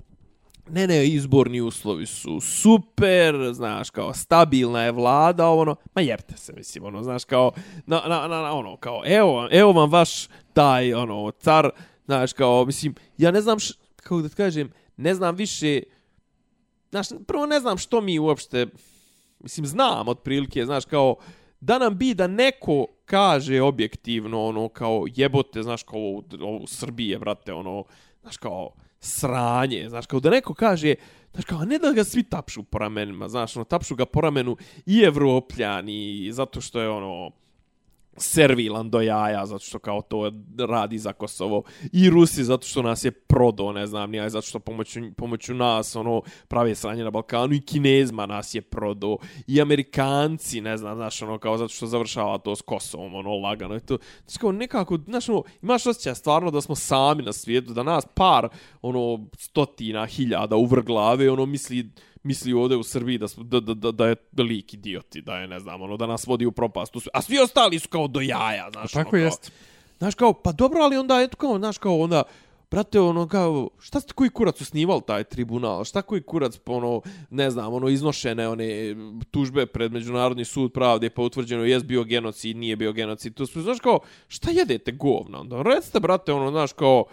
ne, 0.69 0.87
ne, 0.87 1.07
izborni 1.07 1.61
uslovi 1.61 2.05
su 2.05 2.39
super, 2.41 3.35
znaš, 3.53 3.89
kao, 3.89 4.13
stabilna 4.13 4.83
je 4.83 4.91
vlada, 4.91 5.49
ono, 5.49 5.75
ma 5.95 6.01
jebte 6.01 6.37
se, 6.37 6.53
mislim, 6.53 6.83
ono, 6.83 7.03
znaš, 7.03 7.25
kao, 7.25 7.51
na, 7.85 8.01
na, 8.07 8.27
na, 8.27 8.41
na, 8.41 8.53
ono, 8.53 8.77
kao, 8.77 9.01
evo, 9.05 9.47
evo 9.51 9.71
vam 9.71 9.91
vaš 9.91 10.27
taj, 10.53 10.93
ono, 10.93 11.31
car, 11.31 11.69
znaš, 12.05 12.33
kao, 12.33 12.65
mislim, 12.65 12.95
ja 13.17 13.31
ne 13.31 13.41
znam, 13.41 13.59
š, 13.59 13.73
kako 13.95 14.21
da 14.21 14.29
ti 14.29 14.35
kažem, 14.35 14.71
ne 14.97 15.15
znam 15.15 15.35
više, 15.35 15.83
znaš, 16.91 17.07
prvo 17.27 17.45
ne 17.45 17.59
znam 17.59 17.77
što 17.77 18.01
mi 18.01 18.19
uopšte, 18.19 18.67
mislim, 19.39 19.65
znam 19.65 20.07
otprilike, 20.07 20.65
znaš, 20.65 20.85
kao, 20.85 21.15
da 21.61 21.79
nam 21.79 21.97
bi 21.97 22.13
da 22.13 22.27
neko 22.27 22.85
kaže 23.05 23.61
objektivno, 23.61 24.45
ono, 24.45 24.69
kao, 24.69 25.05
jebote, 25.15 25.63
znaš, 25.63 25.83
kao, 25.83 25.99
ovo, 25.99 26.23
ovo 26.41 26.57
u 26.57 26.67
Srbije, 26.67 27.19
brate, 27.19 27.53
ono, 27.53 27.83
znaš, 28.21 28.37
kao, 28.37 28.69
sranje, 28.99 29.85
znaš, 29.89 30.05
kao 30.05 30.19
da 30.19 30.29
neko 30.29 30.53
kaže, 30.53 30.95
znaš, 31.33 31.45
kao, 31.45 31.59
a 31.59 31.65
ne 31.65 31.79
da 31.79 31.91
ga 31.91 32.03
svi 32.03 32.23
tapšu 32.23 32.63
po 32.63 32.77
ramenima, 32.77 33.29
znaš, 33.29 33.55
ono, 33.55 33.63
tapšu 33.63 33.95
ga 33.95 34.05
po 34.05 34.21
ramenu 34.21 34.57
i 34.85 34.99
evropljani, 34.99 36.31
zato 36.31 36.61
što 36.61 36.81
je, 36.81 36.89
ono, 36.89 37.31
servilan 38.21 38.89
do 38.89 39.01
jaja, 39.01 39.45
zato 39.45 39.65
što 39.65 39.79
kao 39.79 40.01
to 40.01 40.31
radi 40.57 40.97
za 40.97 41.13
Kosovo. 41.13 41.63
I 41.91 42.09
Rusi, 42.09 42.43
zato 42.43 42.67
što 42.67 42.81
nas 42.81 43.05
je 43.05 43.11
prodo, 43.11 43.71
ne 43.71 43.87
znam, 43.87 44.11
nije, 44.11 44.29
zato 44.29 44.47
što 44.47 44.59
pomoću, 44.59 44.99
pomoću 45.17 45.53
nas, 45.53 45.95
ono, 45.95 46.21
prave 46.47 46.75
sranje 46.75 47.03
na 47.03 47.11
Balkanu. 47.11 47.53
I 47.53 47.61
Kinezma 47.61 48.25
nas 48.25 48.55
je 48.55 48.61
prodo. 48.61 49.17
I 49.47 49.61
Amerikanci, 49.61 50.61
ne 50.61 50.77
znam, 50.77 50.95
znaš, 50.95 51.21
ono, 51.21 51.37
kao 51.37 51.57
zato 51.57 51.73
što 51.73 51.87
završava 51.87 52.37
to 52.37 52.55
s 52.55 52.61
Kosovom, 52.61 53.15
ono, 53.15 53.37
lagano. 53.37 53.75
I 53.75 53.79
to, 53.79 53.97
znaš, 54.25 54.37
kao 54.37 54.51
nekako, 54.51 54.97
znaš, 54.97 55.29
ono, 55.29 55.43
imaš 55.61 55.85
osjećaj 55.85 56.15
stvarno 56.15 56.51
da 56.51 56.61
smo 56.61 56.75
sami 56.75 57.23
na 57.23 57.33
svijetu, 57.33 57.73
da 57.73 57.83
nas 57.83 58.05
par, 58.13 58.49
ono, 58.81 59.25
stotina, 59.37 60.05
hiljada 60.05 60.55
uvrglave, 60.55 61.31
ono, 61.31 61.45
misli, 61.45 61.91
misli 62.23 62.53
ovdje 62.53 62.77
u 62.77 62.83
Srbiji 62.83 63.17
da, 63.17 63.27
smo- 63.27 63.43
da, 63.43 63.59
da, 63.59 63.91
da, 63.91 64.07
je 64.07 64.15
lik 64.37 64.73
idioti, 64.73 65.21
da 65.21 65.37
je, 65.37 65.47
ne 65.47 65.59
znam, 65.59 65.81
ono, 65.81 65.97
da 65.97 66.07
nas 66.07 66.27
vodi 66.27 66.45
u 66.45 66.51
propast. 66.51 66.93
A 67.13 67.21
svi 67.21 67.39
ostali 67.39 67.79
su 67.79 67.89
kao 67.89 68.07
do 68.07 68.21
jaja, 68.21 68.69
znaš. 68.71 68.91
Tako 68.91 69.15
ono, 69.15 69.25
jest. 69.25 69.51
Znaš, 69.97 70.15
kao, 70.15 70.33
pa 70.33 70.51
dobro, 70.51 70.83
ali 70.83 70.97
onda, 70.97 71.21
eto 71.21 71.37
kao, 71.37 71.57
znaš, 71.57 71.77
kao, 71.77 71.99
onda, 71.99 72.23
brate, 72.71 72.99
ono, 72.99 73.27
kao, 73.27 73.69
šta 73.79 73.99
ste 73.99 74.13
koji 74.13 74.29
kurac 74.29 74.61
usnival 74.61 75.01
taj 75.01 75.23
tribunal? 75.23 75.83
Šta 75.83 76.01
koji 76.01 76.21
kurac, 76.21 76.57
pa, 76.57 76.71
ono, 76.71 77.01
ne 77.29 77.51
znam, 77.51 77.73
ono, 77.73 77.89
iznošene, 77.89 78.47
one, 78.47 78.95
tužbe 79.31 79.65
pred 79.65 79.91
Međunarodni 79.91 80.45
sud 80.45 80.73
pravde, 80.73 81.09
pa 81.09 81.21
utvrđeno, 81.21 81.65
jes 81.65 81.83
bio 81.83 82.03
genocid, 82.03 82.57
nije 82.57 82.75
bio 82.75 82.93
genocid, 82.93 83.33
to 83.33 83.45
su, 83.45 83.61
znaš, 83.61 83.79
kao, 83.79 83.99
šta 84.27 84.51
jedete 84.51 84.91
govna? 84.91 85.39
Onda, 85.39 85.61
recite, 85.61 85.99
brate, 85.99 86.33
ono, 86.33 86.51
znaš, 86.51 86.73
kao, 86.73 87.05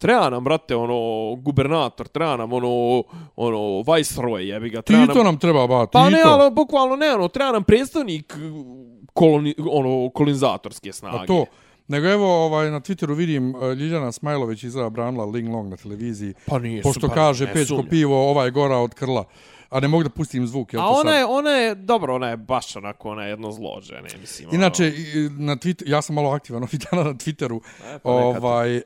treba 0.00 0.30
nam, 0.30 0.44
brate, 0.44 0.74
ono, 0.76 1.34
gubernator, 1.36 2.08
treba 2.08 2.36
nam, 2.36 2.52
ono, 2.52 3.02
ono, 3.36 3.58
viceroy, 3.82 4.40
jebi 4.40 4.70
ga, 4.70 4.82
treba 4.82 5.06
Tito 5.06 5.14
nam... 5.14 5.24
nam 5.24 5.38
treba, 5.38 5.66
ba, 5.66 5.86
Tito. 5.86 5.98
Pa 5.98 6.10
ne, 6.10 6.22
ali 6.24 6.50
bukvalno 6.50 6.96
ne, 6.96 7.14
ono, 7.14 7.28
treba 7.28 7.52
nam 7.52 7.64
predstavnik 7.64 8.34
koloni, 9.12 9.54
ono, 9.70 10.10
kolonizatorske 10.10 10.92
snage. 10.92 11.16
A 11.16 11.26
to, 11.26 11.44
nego 11.88 12.08
evo 12.08 12.44
ovaj, 12.46 12.70
na 12.70 12.80
Twitteru 12.80 13.14
vidim 13.14 13.54
uh, 13.54 13.72
Ljiljana 13.72 14.12
Smajlović 14.12 14.62
izgleda 14.62 14.90
branila 14.90 15.24
Ling 15.24 15.48
Long 15.48 15.70
na 15.70 15.76
televiziji. 15.76 16.34
Pa 16.46 16.58
nije 16.58 16.82
Pošto 16.82 17.00
super, 17.00 17.14
kaže 17.14 17.52
pečko 17.52 17.82
pivo, 17.90 18.30
ovaj 18.30 18.50
gora 18.50 18.76
od 18.76 18.94
krla. 18.94 19.24
A 19.70 19.80
ne 19.80 19.88
mogu 19.88 20.02
da 20.02 20.10
pustim 20.10 20.46
zvuk. 20.46 20.72
Jel 20.72 20.82
A 20.82 20.88
ona 20.88 21.10
sad? 21.10 21.18
je, 21.18 21.24
ona 21.26 21.50
je, 21.50 21.74
dobro, 21.74 22.14
ona 22.14 22.28
je 22.28 22.36
baš 22.36 22.76
onako, 22.76 23.10
ona 23.10 23.24
je 23.24 23.30
jedno 23.30 23.52
zlože, 23.52 23.94
ne 23.94 24.18
mislim. 24.20 24.48
ono. 24.48 24.56
Inače, 24.56 24.92
na 25.38 25.56
Twitter, 25.56 25.82
ja 25.86 26.02
sam 26.02 26.14
malo 26.14 26.30
aktivan 26.30 26.62
ovih 26.62 26.80
dana 26.90 27.04
na 27.04 27.14
Twitteru. 27.14 27.60
E, 27.84 27.98
pa 27.98 28.10
ovaj, 28.10 28.76
e, 28.76 28.82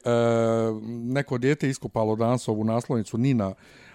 neko 0.86 1.38
dijete 1.38 1.68
iskopalo 1.68 2.16
danas 2.16 2.48
ovu 2.48 2.64
naslovnicu 2.64 3.18
Nina 3.18 3.54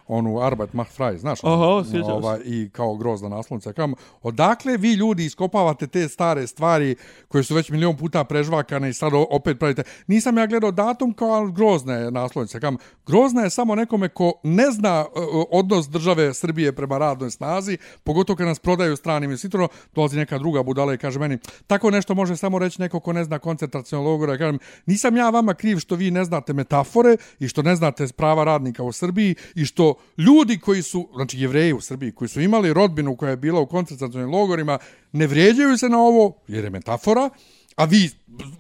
onu 0.10 0.42
Arbeit 0.42 0.74
macht 0.74 0.92
frei, 0.92 1.18
znaš? 1.18 1.40
Aha, 1.44 1.84
sjećam 1.84 2.06
se. 2.06 2.12
ovaj, 2.12 2.40
I 2.46 2.70
kao 2.70 2.96
grozna 2.96 3.30
naslovnica. 3.30 3.74
Kao, 3.74 3.90
odakle 4.22 4.78
vi 4.78 4.94
ljudi 4.94 5.26
iskopavate 5.26 5.88
te 5.88 6.08
stare 6.08 6.48
stvari 6.48 6.96
koje 7.28 7.44
su 7.44 7.56
već 7.56 7.70
milion 7.70 7.98
puta 7.98 8.24
prežvakane 8.24 8.90
i 8.90 8.94
sad 8.94 9.12
opet 9.30 9.60
pravite? 9.60 9.84
Nisam 10.08 10.38
ja 10.38 10.48
gledao 10.48 10.72
datum 10.72 11.14
kao 11.14 11.30
ali 11.30 11.52
grozna 11.52 11.94
je 11.94 12.12
naslovnica. 12.12 12.60
Kao, 12.60 12.74
grozna 13.06 13.42
je 13.42 13.50
samo 13.50 13.76
nekome 13.76 14.10
ko 14.10 14.34
ne 14.44 14.72
zna 14.72 15.06
e, 15.16 15.20
odnos 15.52 15.90
države 15.90 16.34
Srbije 16.34 16.76
prema 16.80 16.98
radnoj 16.98 17.32
snazi, 17.32 17.78
pogotovo 18.04 18.38
kad 18.38 18.48
nas 18.48 18.60
prodaju 18.60 18.96
stranim 18.96 19.30
investitorom, 19.30 19.68
dolazi 19.96 20.18
neka 20.18 20.38
druga 20.38 20.64
budala 20.64 20.94
i 20.94 20.98
kaže 20.98 21.20
meni, 21.20 21.38
tako 21.68 21.92
nešto 21.92 22.16
može 22.16 22.38
samo 22.38 22.60
reći 22.60 22.82
neko 22.82 23.00
ko 23.00 23.14
ne 23.14 23.24
zna 23.24 23.40
koncentracijalnog 23.40 24.12
logora. 24.12 24.38
Kažem, 24.38 24.60
nisam 24.86 25.18
ja 25.18 25.30
vama 25.30 25.54
kriv 25.54 25.80
što 25.80 25.96
vi 25.96 26.12
ne 26.12 26.24
znate 26.24 26.54
metafore 26.54 27.18
i 27.40 27.48
što 27.48 27.62
ne 27.62 27.76
znate 27.76 28.08
prava 28.16 28.44
radnika 28.44 28.84
u 28.84 28.92
Srbiji 28.92 29.36
i 29.56 29.66
što 29.66 29.94
ljudi 30.18 30.60
koji 30.60 30.82
su, 30.82 31.10
znači 31.16 31.40
jevreji 31.40 31.74
u 31.74 31.82
Srbiji, 31.82 32.12
koji 32.12 32.30
su 32.30 32.42
imali 32.42 32.74
rodbinu 32.74 33.16
koja 33.16 33.30
je 33.30 33.38
bila 33.38 33.60
u 33.60 33.68
koncentracionim 33.68 34.32
logorima, 34.32 34.80
ne 35.12 35.28
vrijeđaju 35.28 35.78
se 35.78 35.90
na 35.90 35.98
ovo, 35.98 36.34
jer 36.48 36.64
je 36.64 36.70
metafora, 36.70 37.30
a 37.76 37.86
vi, 37.86 38.10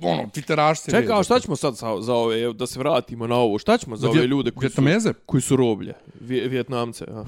ono, 0.01 0.23
twitteraši 0.23 0.75
se 0.75 0.91
Čekaj, 0.91 1.19
a 1.19 1.23
šta 1.23 1.39
ćemo 1.39 1.55
sad 1.55 1.75
za, 1.75 2.01
za 2.01 2.13
ove, 2.13 2.53
da 2.53 2.67
se 2.67 2.79
vratimo 2.79 3.27
na 3.27 3.35
ovo, 3.35 3.59
šta 3.59 3.77
ćemo 3.77 3.95
za, 3.97 4.01
Za 4.01 4.09
ove 4.09 4.27
ljude 4.27 4.51
koji 4.51 4.69
su, 4.69 4.81
Vjetnameze? 4.81 5.13
koji 5.25 5.41
su 5.41 5.55
roblje, 5.55 5.93
Vje, 6.19 6.47
Vjetnamce? 6.47 7.05
Ja. 7.07 7.25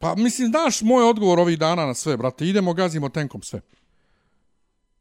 Pa 0.00 0.14
mislim, 0.14 0.48
znaš 0.48 0.82
moj 0.82 1.04
odgovor 1.04 1.38
ovih 1.38 1.58
dana 1.58 1.86
na 1.86 1.94
sve, 1.94 2.16
brate. 2.16 2.46
Idemo, 2.46 2.72
gazimo 2.74 3.08
tenkom 3.08 3.42
sve. 3.42 3.60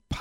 Pa, 0.07 0.17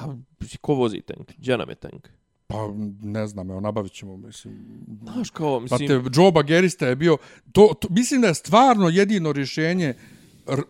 ko 0.61 0.75
vozi 0.75 1.01
tank? 1.01 1.33
Gdje 1.39 1.59
nam 1.59 1.69
je 1.69 1.75
tank? 1.75 2.09
Pa 2.47 2.57
ne 3.03 3.27
znam, 3.27 3.51
evo, 3.51 3.61
nabavit 3.61 3.93
ćemo, 3.93 4.17
mislim. 4.17 4.55
Znaš 5.03 5.31
kao, 5.31 5.61
mislim... 5.61 5.89
Brate, 5.89 6.11
Joe 6.15 6.33
Bagerista 6.33 6.87
je 6.87 6.97
bio, 6.97 7.17
to, 7.53 7.75
to, 7.81 7.89
mislim 7.91 8.21
da 8.21 8.29
je 8.29 8.35
stvarno 8.35 8.89
jedino 8.89 9.33
rješenje 9.33 9.95
r, 10.49 10.61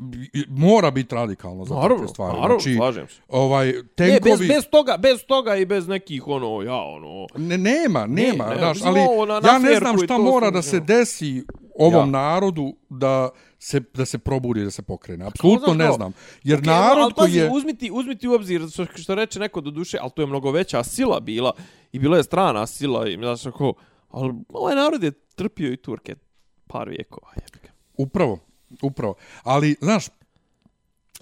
mora 0.49 0.91
biti 0.91 1.15
radikalno 1.15 1.65
za 1.65 1.75
Naravno, 1.75 1.97
takve 1.97 2.09
stvari. 2.09 2.35
naravno, 2.35 2.59
znači, 2.59 2.77
slažem 2.77 3.09
se. 3.09 3.21
ovaj, 3.29 3.67
Ne, 3.67 3.83
tenkovi... 3.97 4.31
bez, 4.31 4.49
bez, 4.49 4.65
toga, 4.71 4.97
bez 4.97 5.25
toga 5.25 5.57
i 5.57 5.65
bez 5.65 5.89
nekih, 5.89 6.27
ono, 6.27 6.63
ja, 6.63 6.77
ono... 6.77 7.27
Ne, 7.37 7.59
nema, 7.59 8.07
nema, 8.07 8.47
ne, 8.47 8.57
znaš, 8.57 8.77
mislim, 8.77 8.95
ali 8.97 9.29
na- 9.29 9.41
na 9.41 9.49
ja 9.49 9.59
ne 9.59 9.77
znam 9.77 9.99
šta 9.99 10.19
mora 10.19 10.51
da 10.51 10.63
se 10.63 10.81
desi 10.81 11.45
ovom 11.77 12.01
Ja. 12.01 12.07
narodu 12.07 12.77
da 12.89 13.31
se 13.59 13.81
da 13.95 14.05
se 14.05 14.19
probudi, 14.19 14.65
da 14.65 14.71
se 14.71 14.83
pokrene. 14.83 15.25
Apsolutno 15.27 15.75
znaš 15.75 15.87
ne 15.87 15.93
znam. 15.93 16.13
Jer 16.45 16.59
Okej, 16.59 16.67
narod 16.67 17.03
ali 17.05 17.13
koji 17.15 17.35
je... 17.35 17.51
Uzmiti, 17.51 17.91
uzmiti 17.93 18.29
u 18.29 18.33
obzir 18.33 18.71
što, 18.71 18.87
što 18.97 19.15
reče 19.15 19.39
neko 19.41 19.61
do 19.61 19.71
duše, 19.71 19.99
ali 20.01 20.11
to 20.17 20.23
je 20.23 20.27
mnogo 20.27 20.51
veća 20.51 20.85
sila 20.85 21.21
bila 21.21 21.53
i 21.93 21.99
bila 21.99 22.17
je 22.17 22.23
strana 22.23 22.67
sila 22.67 23.09
i 23.09 23.17
znaš 23.17 23.47
ako, 23.47 23.75
ali 24.09 24.35
ovaj 24.49 24.75
narod 24.75 25.03
je 25.03 25.11
trpio 25.11 25.73
i 25.73 25.77
Turke 25.77 26.15
par 26.67 26.89
vijekova. 26.89 27.33
jebi 27.37 27.59
ga. 27.67 27.73
Upravo, 27.97 28.39
upravo. 28.83 29.15
Ali, 29.43 29.77
znaš, 29.81 30.07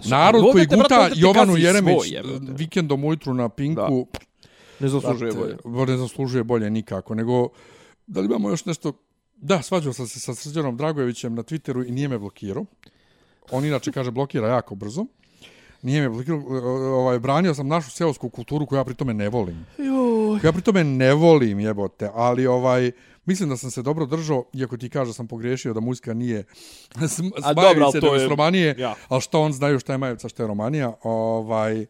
narod 0.04 0.44
koji 0.52 0.66
brate, 0.66 0.82
guta 0.82 1.00
ovdje 1.00 1.14
te 1.14 1.20
Jovanu 1.20 1.56
Jeremić 1.56 2.08
svoj, 2.08 2.22
vikendom 2.40 3.04
ujutru 3.04 3.34
na 3.34 3.48
Pinku, 3.48 4.06
Ne 4.80 4.88
zaslužuje 4.88 5.32
brate, 5.32 5.56
bolje. 5.64 5.86
Ne 5.86 5.96
zaslužuje 5.96 6.44
bolje 6.44 6.70
nikako, 6.70 7.14
nego 7.14 7.48
da 8.06 8.20
li 8.20 8.26
imamo 8.26 8.50
još 8.50 8.64
nešto... 8.64 8.92
Da, 9.36 9.62
svađao 9.62 9.92
sam 9.92 10.08
se 10.08 10.20
sa 10.20 10.34
Srđanom 10.34 10.76
Dragojevićem 10.76 11.34
na 11.34 11.42
Twitteru 11.42 11.88
i 11.88 11.92
nije 11.92 12.08
me 12.08 12.18
blokirao. 12.18 12.64
On 13.50 13.64
inače 13.64 13.92
kaže 13.92 14.10
blokira 14.10 14.48
jako 14.48 14.74
brzo. 14.74 15.06
Nije 15.82 16.00
me 16.02 16.08
blokirao, 16.08 16.40
ovaj, 16.94 17.18
branio 17.18 17.54
sam 17.54 17.68
našu 17.68 17.90
seosku 17.90 18.28
kulturu 18.28 18.66
koju 18.66 18.76
ja 18.76 18.84
pritome 18.84 19.14
ne 19.14 19.28
volim. 19.28 19.66
Joj. 19.78 20.40
Ja 20.44 20.52
pritome 20.52 20.84
ne 20.84 21.14
volim, 21.14 21.60
jebote, 21.60 22.10
ali 22.14 22.46
ovaj, 22.46 22.92
mislim 23.24 23.48
da 23.48 23.56
sam 23.56 23.70
se 23.70 23.82
dobro 23.82 24.06
držao, 24.06 24.44
iako 24.52 24.76
ti 24.76 24.88
kaže 24.88 25.08
da 25.08 25.12
sam 25.12 25.26
pogriješio 25.26 25.72
da 25.74 25.80
muzika 25.80 26.14
nije 26.14 26.44
sm- 27.08 27.30
A 27.36 27.54
dobro, 27.54 27.64
ali 27.64 27.74
Smajevice, 27.74 28.00
to 28.00 28.06
nego 28.06 28.16
je- 28.16 28.28
Romanije, 28.28 28.74
ja. 28.78 28.94
ali 29.08 29.20
što 29.20 29.40
on 29.40 29.52
znaju 29.52 29.78
šta 29.78 29.92
je 29.92 29.98
Majevca, 29.98 30.28
šta 30.28 30.42
je 30.42 30.46
Romanija, 30.46 30.92
ovaj... 31.02 31.86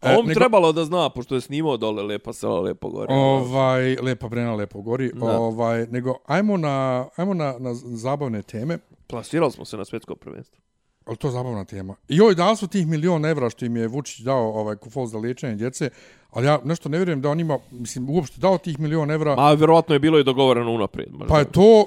A 0.00 0.10
on 0.18 0.24
e, 0.24 0.28
nego... 0.28 0.40
trebalo 0.40 0.72
da 0.72 0.84
zna, 0.84 1.10
pošto 1.10 1.34
je 1.34 1.40
snimao 1.40 1.76
dole 1.76 2.02
Lepa 2.02 2.32
sela, 2.32 2.60
Lepo 2.60 2.88
gore. 2.88 3.14
Ovaj, 3.14 3.96
lepa 3.96 4.28
brena, 4.28 4.54
lepo 4.54 4.80
gori. 4.80 5.12
Da. 5.14 5.38
Ovaj, 5.38 5.86
nego, 5.86 6.14
ajmo 6.26 6.56
na, 6.56 7.06
ajmo 7.16 7.34
na, 7.34 7.54
na 7.58 7.74
zabavne 7.74 8.42
teme. 8.42 8.78
Plasirali 9.06 9.52
smo 9.52 9.64
se 9.64 9.76
na 9.76 9.84
svjetsko 9.84 10.14
prvenstvo. 10.14 10.60
Ali 11.04 11.16
to 11.16 11.28
je 11.28 11.32
zabavna 11.32 11.64
tema. 11.64 11.94
I 12.08 12.16
joj, 12.16 12.34
da 12.34 12.50
li 12.50 12.56
su 12.56 12.66
tih 12.68 12.86
milion 12.86 13.24
evra 13.24 13.50
što 13.50 13.64
im 13.64 13.76
je 13.76 13.88
Vučić 13.88 14.20
dao 14.20 14.52
ovaj, 14.52 14.76
kufol 14.76 15.06
za 15.06 15.18
liječenje 15.18 15.54
djece, 15.54 15.90
ali 16.30 16.46
ja 16.46 16.58
nešto 16.64 16.88
ne 16.88 16.98
vjerujem 16.98 17.20
da 17.20 17.30
on 17.30 17.40
ima, 17.40 17.58
mislim, 17.70 18.10
uopšte 18.10 18.40
dao 18.40 18.58
tih 18.58 18.80
milion 18.80 19.10
evra. 19.10 19.36
Ma, 19.36 19.52
vjerovatno 19.52 19.94
je 19.94 19.98
bilo 19.98 20.18
i 20.18 20.24
dogovoreno 20.24 20.72
unaprijed. 20.72 21.12
možda. 21.12 21.26
Pa 21.26 21.38
je 21.38 21.44
to 21.44 21.86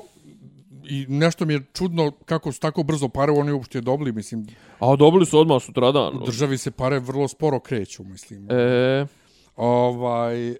i 0.90 1.06
nešto 1.10 1.46
mi 1.46 1.54
je 1.54 1.66
čudno 1.74 2.12
kako 2.26 2.52
su 2.52 2.60
tako 2.60 2.84
brzo 2.84 3.10
pare 3.10 3.32
oni 3.32 3.52
uopšte 3.52 3.82
dobili, 3.82 4.12
mislim, 4.12 4.48
A 4.80 4.96
dobili 4.96 5.26
su 5.26 5.40
odmah 5.40 5.64
sutradan. 5.64 6.16
u 6.16 6.26
državi 6.26 6.58
se 6.58 6.72
pare 6.72 7.00
vrlo 7.00 7.28
sporo 7.28 7.60
kreću, 7.60 8.04
mislim. 8.04 8.48
E, 8.52 9.06
Ovaj, 9.56 10.50
e, 10.50 10.56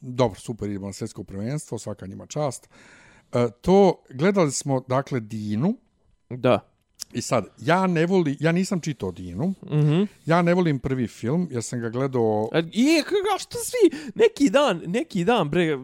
dobro, 0.00 0.40
super, 0.40 0.70
idemo 0.70 0.86
na 0.86 0.92
svjetsko 0.92 1.24
prvenstvo, 1.24 1.78
svaka 1.78 2.06
njima 2.06 2.26
čast. 2.26 2.68
E, 3.32 3.48
to, 3.60 4.02
gledali 4.10 4.52
smo, 4.52 4.80
dakle, 4.88 5.20
Dinu, 5.20 5.76
da. 6.30 6.60
i 7.12 7.22
sad, 7.22 7.46
ja 7.58 7.86
ne 7.86 8.06
voli, 8.06 8.36
ja 8.40 8.52
nisam 8.52 8.80
čitao 8.80 9.12
Dinu, 9.12 9.46
mm. 9.46 9.54
-hmm. 9.70 10.06
ja 10.26 10.42
ne 10.42 10.54
volim 10.54 10.78
prvi 10.78 11.06
film, 11.06 11.48
jer 11.50 11.62
sam 11.62 11.80
ga 11.80 11.88
gledao, 11.88 12.48
I, 12.72 13.02
kako, 13.02 13.38
što 13.38 13.58
svi, 13.58 14.10
neki 14.14 14.50
dan, 14.50 14.82
neki 14.86 15.24
dan, 15.24 15.50
bre, 15.50 15.78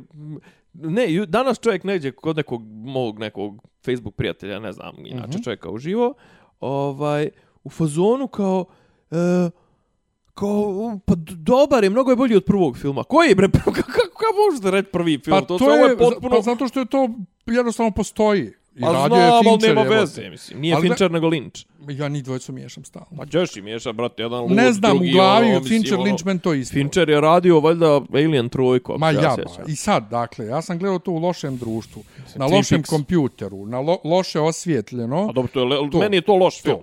ne, 0.83 1.13
ju- 1.13 1.27
danas 1.27 1.61
čovjek 1.61 1.85
neđe 1.85 2.13
kod 2.13 2.37
nekog 2.37 2.63
mog 2.69 3.19
nekog 3.19 3.63
Facebook 3.85 4.15
prijatelja, 4.15 4.59
ne 4.59 4.73
znam, 4.73 4.95
inače 5.07 5.29
mm 5.29 5.31
-hmm. 5.31 5.45
čovjeka 5.45 5.71
uživo, 5.71 6.15
ovaj, 6.61 7.29
u 7.65 7.71
fazonu 7.71 8.29
kao, 8.29 8.65
e, 9.11 9.51
kao, 10.35 10.99
pa 11.07 11.15
dobar 11.37 11.85
je, 11.85 11.91
mnogo 11.91 12.11
je 12.11 12.17
bolji 12.17 12.37
od 12.37 12.45
prvog 12.45 12.79
filma. 12.79 13.05
Koji 13.05 13.29
je, 13.29 13.35
bre, 13.35 13.49
kako, 13.65 13.73
kako, 13.73 13.93
kako 13.93 14.35
možete 14.51 14.71
reći 14.71 14.89
prvi 14.93 15.19
film? 15.25 15.41
pa 15.41 15.47
to, 15.47 15.59
sve 15.59 15.67
je, 15.67 15.85
ovo 15.85 15.97
potpuno... 15.99 16.37
pa 16.37 16.43
zato 16.43 16.69
što 16.69 16.81
je 16.81 16.87
to 16.87 17.09
jednostavno 17.47 17.91
postoji. 17.91 18.53
I 18.77 18.85
A 18.85 18.93
radio 18.93 19.17
je 19.17 19.27
znam, 19.27 19.33
ali 19.35 19.45
Fincher, 19.45 19.69
nema 19.69 19.81
evo 19.81 19.91
te. 19.91 20.01
veze, 20.01 20.31
mislim. 20.31 20.61
Nije 20.61 20.75
Ali 20.75 20.89
Fincher, 20.89 21.11
nego 21.11 21.27
Lynch. 21.27 21.65
Ja 21.89 22.09
ni 22.09 22.23
dvojicu 22.23 22.53
miješam 22.53 22.85
stalno. 22.85 23.07
Pa 23.17 23.27
ćeš 23.27 23.57
i 23.57 23.63
miješa, 23.63 23.93
brate, 23.93 24.23
jedan 24.23 24.41
lud, 24.41 24.53
Ne 24.53 24.73
znam, 24.73 24.97
drugi, 24.97 25.11
u 25.11 25.13
glavi 25.13 25.47
ono, 25.47 25.57
od 25.57 25.63
Fincher, 25.63 25.81
mislim, 25.93 26.01
ono, 26.01 26.11
Lynch, 26.11 26.27
men 26.27 26.39
to 26.39 26.55
isto. 26.55 26.73
Fincher 26.73 27.09
je 27.09 27.21
radio, 27.21 27.61
valjda, 27.61 28.01
Alien 28.13 28.49
trojku, 28.49 28.93
ako 28.93 28.99
Ma 28.99 29.11
ja, 29.11 29.35
sjećam. 29.35 29.65
I 29.69 29.77
sad, 29.77 30.11
dakle, 30.11 30.47
ja 30.47 30.63
sam 30.63 30.79
gledao 30.79 30.99
to 30.99 31.11
u 31.11 31.19
lošem 31.19 31.57
društvu, 31.57 32.03
na 32.35 32.47
Twin 32.47 32.53
lošem 32.53 32.79
Peaks. 32.79 32.91
kompjuteru, 32.91 33.67
na 33.67 33.81
lo, 33.81 33.99
loše 34.05 34.41
osvjetljeno. 34.41 35.29
A 35.29 35.33
dobro, 35.33 35.51
to 35.53 35.75
je, 35.75 35.91
To. 35.91 35.99
meni 35.99 36.17
je 36.17 36.21
to 36.21 36.37
loš 36.37 36.63
film. 36.63 36.83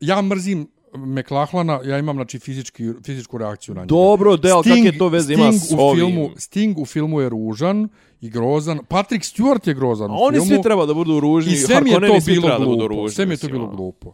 Ja 0.00 0.22
mrzim 0.22 0.68
McLachlana, 0.94 1.80
ja 1.84 1.98
imam 1.98 2.16
znači 2.16 2.38
fizički 2.38 2.84
fizičku 3.04 3.38
reakciju 3.38 3.74
na 3.74 3.80
njega. 3.80 3.88
Dobro, 3.88 4.36
de, 4.36 4.50
ali 4.50 4.64
kakve 4.64 4.98
to 4.98 5.08
veze 5.08 5.34
ima 5.34 5.52
s 5.52 5.72
ovim? 5.78 5.96
filmu, 6.06 6.30
Sting 6.36 6.78
u 6.78 6.86
filmu 6.86 7.20
je 7.20 7.28
ružan 7.28 7.88
i 8.20 8.30
grozan. 8.30 8.78
Patrick 8.80 9.24
Stewart 9.24 9.68
je 9.68 9.74
grozan 9.74 10.10
A 10.10 10.14
oni 10.14 10.36
filmu. 10.36 10.46
svi 10.46 10.62
treba 10.62 10.86
da 10.86 10.94
budu 10.94 11.20
ružni, 11.20 11.52
I 11.52 11.56
sve 11.56 11.80
mi 11.80 11.90
je 11.90 11.94
to 11.96 12.00
bilo 12.26 12.48
da 12.48 12.56
glupo. 12.58 12.86
ružni, 12.88 13.10
Sve 13.10 13.26
mi 13.26 13.32
je 13.32 13.38
to 13.38 13.48
bilo 13.48 13.66
glupo. 13.66 14.12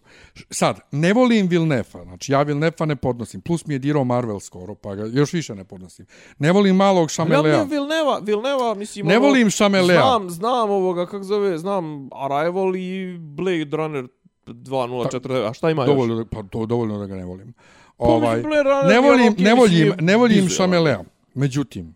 Sad, 0.50 0.80
ne 0.92 1.12
volim 1.12 1.46
Vilnefa. 1.46 2.02
Znači, 2.02 2.32
ja 2.32 2.42
Vilnefa 2.42 2.84
ne 2.84 2.96
podnosim. 2.96 3.40
Plus 3.40 3.66
mi 3.66 3.74
je 3.74 3.78
dirao 3.78 4.04
Marvel 4.04 4.40
skoro, 4.40 4.74
pa 4.74 4.94
ga 4.94 5.04
još 5.04 5.32
više 5.32 5.54
ne 5.54 5.64
podnosim. 5.64 6.06
Ne 6.38 6.52
volim 6.52 6.76
malog 6.76 7.04
Ja 7.04 7.08
Šamelea. 7.08 7.52
volim 7.54 7.70
Vilneva, 7.70 8.18
Vilneva, 8.18 8.74
mislim... 8.74 9.06
Ne 9.06 9.16
ono, 9.16 9.26
volim 9.26 9.50
Šamelea. 9.50 10.00
Znam, 10.00 10.30
znam 10.30 10.70
ovoga, 10.70 11.06
kako 11.06 11.22
zove, 11.22 11.58
znam 11.58 11.84
Arrival 12.12 12.76
i 12.76 13.18
Blade 13.18 13.68
Runner 13.72 14.08
2049, 14.46 15.48
a 15.48 15.52
šta 15.52 15.70
ima 15.70 15.82
još? 15.82 15.88
Dovoljno, 15.88 16.14
da- 16.14 16.24
pa 16.24 16.42
to 16.42 16.66
dovoljno 16.66 16.98
da 16.98 17.06
ga 17.06 17.14
ne 17.14 17.24
volim. 17.24 17.52
Pa, 17.96 18.04
Ovaj, 18.04 18.42
ne 18.88 18.94
je 18.94 19.00
volim, 19.00 19.34
ne 19.38 19.54
volim, 19.54 19.92
ne 20.00 20.16
volim 20.16 20.34
vizualan. 20.34 20.48
Šamelea. 20.50 21.00
Međutim, 21.34 21.94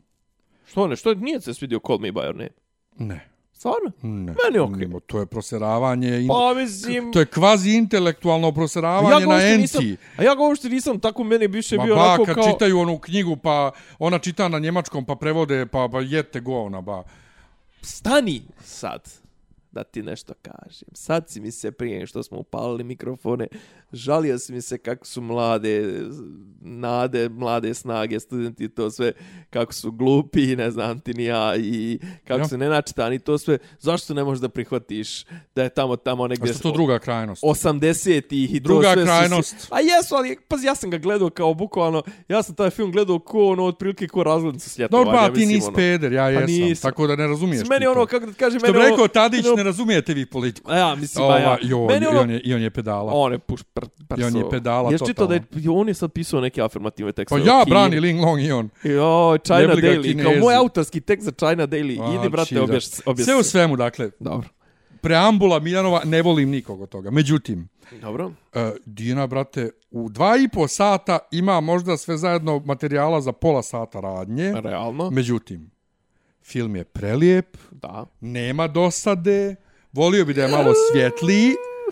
Što 0.76 0.86
ne, 0.86 0.96
što 0.96 1.14
nije 1.14 1.40
se 1.40 1.54
svidio 1.54 1.80
Call 1.80 1.98
Me 1.98 2.08
By 2.08 2.20
Your 2.20 2.34
Name? 2.34 2.48
ne. 2.98 3.28
Stvarno? 3.52 3.90
Ne. 4.02 4.34
Meni 4.34 4.58
okej. 4.58 4.76
Nimo, 4.78 5.00
To 5.00 5.18
je 5.20 5.26
proseravanje. 5.26 6.20
in- 6.20 6.28
Pa, 6.28 6.54
mislim... 6.54 7.12
To 7.12 7.20
je 7.20 7.26
kvazi 7.26 7.70
intelektualno 7.70 8.52
proseravanje 8.52 9.20
ga 9.20 9.26
na 9.28 9.42
enci. 9.42 9.58
nisam- 9.78 9.96
A 10.16 10.22
ja 10.22 10.34
ga 10.34 10.42
uopšte 10.42 10.68
nisam, 10.68 11.00
tako 11.00 11.24
meni 11.24 11.46
više 11.46 11.76
Ma 11.76 11.84
bio 11.84 11.94
ba, 11.94 12.02
onako 12.04 12.24
kao... 12.26 12.44
čitaju 12.44 12.78
onu 12.78 12.98
knjigu, 12.98 13.36
pa 13.36 13.70
ona 13.98 14.18
čita 14.18 14.48
na 14.48 14.58
njemačkom, 14.58 15.04
pa 15.04 15.14
prevode, 15.14 15.66
pa, 15.66 15.88
pa 15.88 16.00
jete 16.00 16.40
govna, 16.40 16.80
ba. 16.80 17.02
Stani 17.82 18.42
sad 18.60 19.08
da 19.72 19.84
ti 19.84 20.02
nešto 20.02 20.34
kažem. 20.34 20.88
Sad 20.92 21.30
si 21.30 21.40
mi 21.40 21.50
se 21.50 21.70
prije 21.72 22.06
što 22.06 22.22
smo 22.22 22.38
upalili 22.38 22.84
mikrofone, 22.84 23.46
žalio 23.92 24.38
si 24.38 24.52
mi 24.52 24.62
se 24.62 24.78
kako 24.78 25.06
su 25.06 25.20
mlade 25.20 26.00
nade, 26.60 27.28
mlade 27.28 27.74
snage, 27.74 28.20
studenti 28.20 28.64
i 28.64 28.68
to 28.68 28.90
sve, 28.90 29.12
kako 29.50 29.72
su 29.72 29.92
glupi, 29.92 30.56
ne 30.56 30.70
znam 30.70 31.00
ti 31.00 31.14
ni 31.14 31.24
ja, 31.24 31.56
i 31.56 31.98
kako 32.24 32.40
Ja. 32.40 32.48
su 32.48 32.56
nenačitani, 32.56 33.18
to 33.18 33.38
sve. 33.38 33.58
Zašto 33.78 34.14
ne 34.14 34.24
možeš 34.24 34.40
da 34.40 34.48
prihvatiš 34.48 35.24
da 35.54 35.62
je 35.62 35.68
tamo, 35.68 35.96
tamo 35.96 36.24
A 36.24 36.28
negdje... 36.28 36.52
što 36.52 36.62
to 36.62 36.72
druga 36.72 36.98
krajnost? 36.98 37.42
80-ih 37.42 38.54
i 38.54 38.60
Druga 38.60 38.82
to 38.84 38.92
sve 38.92 39.02
su 39.02 39.06
krajnost. 39.06 39.60
Si... 39.60 39.68
A 39.70 39.80
jesu, 39.80 40.14
ali 40.14 40.36
pazi, 40.48 40.66
ja 40.66 40.74
sam 40.74 40.90
ga 40.90 40.98
gledao 40.98 41.30
kao 41.30 41.54
bukvalno, 41.54 42.02
ja 42.28 42.42
sam 42.42 42.54
taj 42.54 42.70
film 42.70 42.92
gledao 42.92 43.18
ko 43.18 43.46
ono, 43.46 43.64
otprilike 43.64 44.08
ko 44.08 44.22
razglednica 44.22 44.68
s 44.70 44.78
ljetovanja. 44.78 45.04
Dobro, 45.04 45.18
pa 45.20 45.34
ti 45.34 45.46
nisi 45.46 45.66
ono. 45.66 45.76
peder, 45.76 46.12
ja 46.12 46.24
Pa 46.24 46.30
jesam, 46.30 46.46
nisam. 46.48 46.90
tako 46.90 47.06
da 47.06 47.16
ne 47.16 47.26
razumiješ 47.26 47.68
Meni 47.68 47.80
ti 47.80 47.86
ono, 47.86 47.94
to. 47.96 48.06
kako 48.08 48.26
da 48.26 48.32
kažem, 48.32 48.60
Što 48.60 48.72
bi 48.72 48.78
meni 48.78 48.90
rekao 48.90 49.08
Tadić, 49.08 49.46
ono 49.46 49.56
ne 49.56 49.62
razumijete 49.62 50.14
vi 50.14 50.26
politiku. 50.26 50.70
A 50.70 50.76
ja, 50.76 50.94
mislim, 50.94 51.26
ba 51.26 51.38
ja. 51.38 51.46
Ova, 51.46 51.58
i, 51.62 51.72
on, 51.72 51.86
Meni 51.86 52.04
i, 52.04 52.08
ono- 52.08 52.20
on 52.20 52.30
je, 52.30 52.40
I 52.40 52.54
on 52.54 52.62
je 52.62 52.70
pedala. 52.70 53.12
On 53.14 53.32
je 53.32 53.38
puš 53.38 53.62
pr, 53.76 53.84
I 54.16 54.24
on 54.24 54.36
je 54.36 54.50
pedala 54.50 54.90
Jesi 54.90 55.06
čitao 55.06 55.26
da 55.26 55.34
je, 55.34 55.40
totalno. 55.42 55.74
on 55.74 55.88
je 55.88 55.94
sad 55.94 56.12
pisao 56.12 56.40
neke 56.40 56.62
afirmativne 56.62 57.12
Pa 57.12 57.16
tekstove. 57.16 57.42
ja 57.42 57.64
Kini. 57.64 57.70
brani 57.70 58.00
Ling 58.00 58.20
Long 58.20 58.40
i 58.40 58.52
on. 58.52 58.68
Jo, 58.84 59.38
China 59.38 59.58
Jebli 59.58 59.82
Daily, 59.82 60.22
kao 60.22 60.32
moj 60.34 60.54
autorski 60.54 61.00
tekst 61.00 61.24
za 61.24 61.32
China 61.32 61.66
Daily. 61.66 62.00
A, 62.02 62.14
Idi, 62.14 62.28
brate, 62.28 62.48
čira. 62.48 62.62
obješ, 62.62 62.84
obješ. 63.06 63.24
Sve 63.24 63.36
u 63.36 63.42
svemu, 63.42 63.76
dakle, 63.76 64.10
Dobro. 64.20 64.48
preambula 65.00 65.58
Miljanova, 65.58 66.00
ne 66.04 66.22
volim 66.22 66.50
nikog 66.50 66.80
od 66.80 66.88
toga. 66.88 67.10
Međutim, 67.10 67.68
Dobro. 67.92 68.26
uh, 68.26 68.32
Dina, 68.86 69.26
brate, 69.26 69.70
u 69.90 70.08
dva 70.08 70.36
i 70.36 70.48
po 70.48 70.68
sata 70.68 71.18
ima 71.30 71.60
možda 71.60 71.96
sve 71.96 72.16
zajedno 72.16 72.58
materijala 72.58 73.20
za 73.20 73.32
pola 73.32 73.62
sata 73.62 74.00
radnje. 74.00 74.52
Realno. 74.54 75.10
Međutim, 75.10 75.70
film 76.42 76.76
je 76.76 76.84
prelijep, 76.84 77.56
Da. 77.70 78.06
nema 78.20 78.66
dosade, 78.68 79.56
volio 79.92 80.24
bi 80.24 80.34
da 80.34 80.42
je 80.42 80.48
malo 80.48 80.72
svjetliji, 80.92 81.50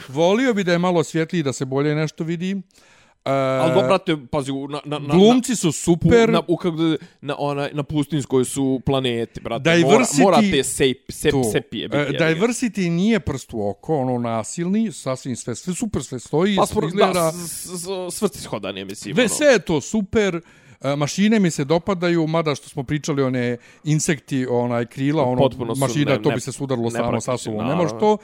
volio 0.08 0.54
bi 0.54 0.64
da 0.64 0.72
je 0.72 0.78
malo 0.78 1.04
svjetliji 1.04 1.42
da 1.42 1.52
se 1.52 1.64
bolje 1.64 1.94
nešto 1.94 2.24
vidi. 2.24 2.54
Uh, 2.54 3.30
Ali 3.30 3.72
dobro, 3.72 3.88
brate, 3.88 4.16
pazi, 4.30 4.52
na, 4.52 4.80
na, 4.84 4.98
na, 4.98 5.14
glumci 5.14 5.56
su 5.56 5.72
super, 5.72 6.28
na, 6.28 6.42
u, 6.48 6.56
kako 6.56 6.76
na, 7.20 7.36
onaj, 7.38 7.70
na 7.72 7.82
pustinskoj 7.82 8.44
su 8.44 8.80
planeti, 8.86 9.40
brate. 9.40 9.70
Diversity- 9.70 10.22
Mora, 10.22 10.36
mora 10.36 10.50
te 10.50 10.64
sep, 10.64 10.96
sep, 11.08 11.32
sepije 11.52 11.88
biti. 11.88 12.12
ga. 12.12 12.18
diversity 12.20 12.90
nije 12.90 13.20
prst 13.20 13.50
u 13.52 13.68
oko, 13.68 13.96
ono 13.96 14.18
nasilni, 14.20 14.92
sasvim 14.92 15.36
sve, 15.36 15.54
sve 15.54 15.74
super, 15.74 16.04
sve 16.04 16.18
stoji, 16.18 16.56
Pa 16.56 16.66
spor, 16.66 16.84
izgleda... 16.84 17.12
da, 17.12 17.32
s- 17.32 17.66
s- 17.66 17.86
svrci 18.10 18.40
shodan 18.40 18.76
je, 18.76 18.84
mislim. 18.84 19.14
Ve, 19.14 19.22
ono. 19.22 19.28
sve 19.28 19.46
je 19.46 19.58
to 19.58 19.80
super, 19.80 20.40
e, 20.80 20.96
mašine 20.96 21.40
mi 21.40 21.50
se 21.50 21.64
dopadaju, 21.64 22.26
mada 22.26 22.54
što 22.54 22.68
smo 22.68 22.82
pričali 22.82 23.22
one 23.22 23.56
insekti, 23.84 24.46
onaj 24.46 24.86
krila, 24.86 25.22
ono 25.22 25.38
Potpuno 25.38 25.74
su 25.74 25.80
mašina, 25.80 26.10
ne- 26.10 26.22
to 26.22 26.28
ne- 26.28 26.34
bi 26.34 26.40
se 26.40 26.52
sudarilo 26.52 26.90
samo 26.90 27.20
sa 27.20 27.36
sobom. 27.38 27.66
Ne 27.66 27.74
može 27.74 27.90
to. 27.90 28.16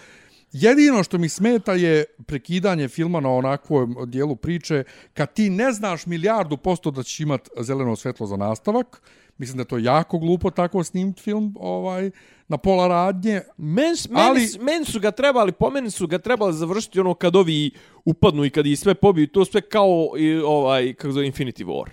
Jedino 0.52 1.02
što 1.02 1.18
mi 1.18 1.28
smeta 1.28 1.72
je 1.72 2.04
prekidanje 2.26 2.88
filma 2.88 3.20
na 3.20 3.30
onakvom 3.30 3.96
dijelu 4.06 4.36
priče, 4.36 4.84
kad 5.14 5.32
ti 5.32 5.50
ne 5.50 5.72
znaš 5.72 6.06
milijardu 6.06 6.56
posto 6.56 6.90
da 6.90 7.02
ćeš 7.02 7.20
imat 7.20 7.48
zeleno 7.60 7.96
svetlo 7.96 8.26
za 8.26 8.36
nastavak, 8.36 9.02
mislim 9.38 9.56
da 9.56 9.60
je 9.60 9.66
to 9.68 9.78
jako 9.78 10.18
glupo 10.18 10.50
tako 10.50 10.84
snimt 10.84 11.20
film 11.20 11.56
ovaj 11.60 12.10
na 12.48 12.56
pola 12.58 12.88
radnje. 12.88 13.40
Men, 13.56 13.94
Ali- 14.12 14.28
ali... 14.28 14.64
meni 14.64 14.84
su 14.84 15.00
ga 15.00 15.10
trebali, 15.10 15.52
po 15.52 15.70
meni 15.70 15.90
su 15.90 16.06
ga 16.06 16.18
trebali 16.18 16.54
završiti 16.54 17.00
ono 17.00 17.14
kad 17.14 17.36
ovi 17.36 17.70
upadnu 18.04 18.44
i 18.44 18.50
kad 18.50 18.66
ih 18.66 18.78
sve 18.78 18.94
pobiju, 18.94 19.26
to 19.26 19.44
sve 19.44 19.60
kao 19.60 20.08
ovaj, 20.46 20.94
kako 20.94 21.12
zove 21.12 21.26
Infinity 21.26 21.64
War. 21.64 21.88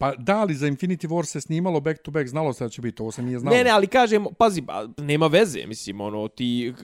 Pa 0.00 0.14
da 0.18 0.44
li 0.44 0.54
za 0.54 0.66
Infinity 0.66 1.08
War 1.08 1.24
se 1.24 1.40
snimalo 1.40 1.80
back 1.80 2.02
to 2.02 2.10
back, 2.10 2.28
znalo 2.28 2.52
se 2.52 2.64
da 2.64 2.70
će 2.70 2.82
biti, 2.82 3.02
ovo 3.02 3.12
se 3.12 3.22
nije 3.22 3.38
znalo. 3.38 3.56
Ne, 3.56 3.64
ne, 3.64 3.70
ali 3.70 3.86
kažem, 3.86 4.26
pazi, 4.38 4.60
ba, 4.60 4.88
nema 4.98 5.26
veze, 5.26 5.66
mislim, 5.66 6.00
ono, 6.00 6.28
ti, 6.28 6.74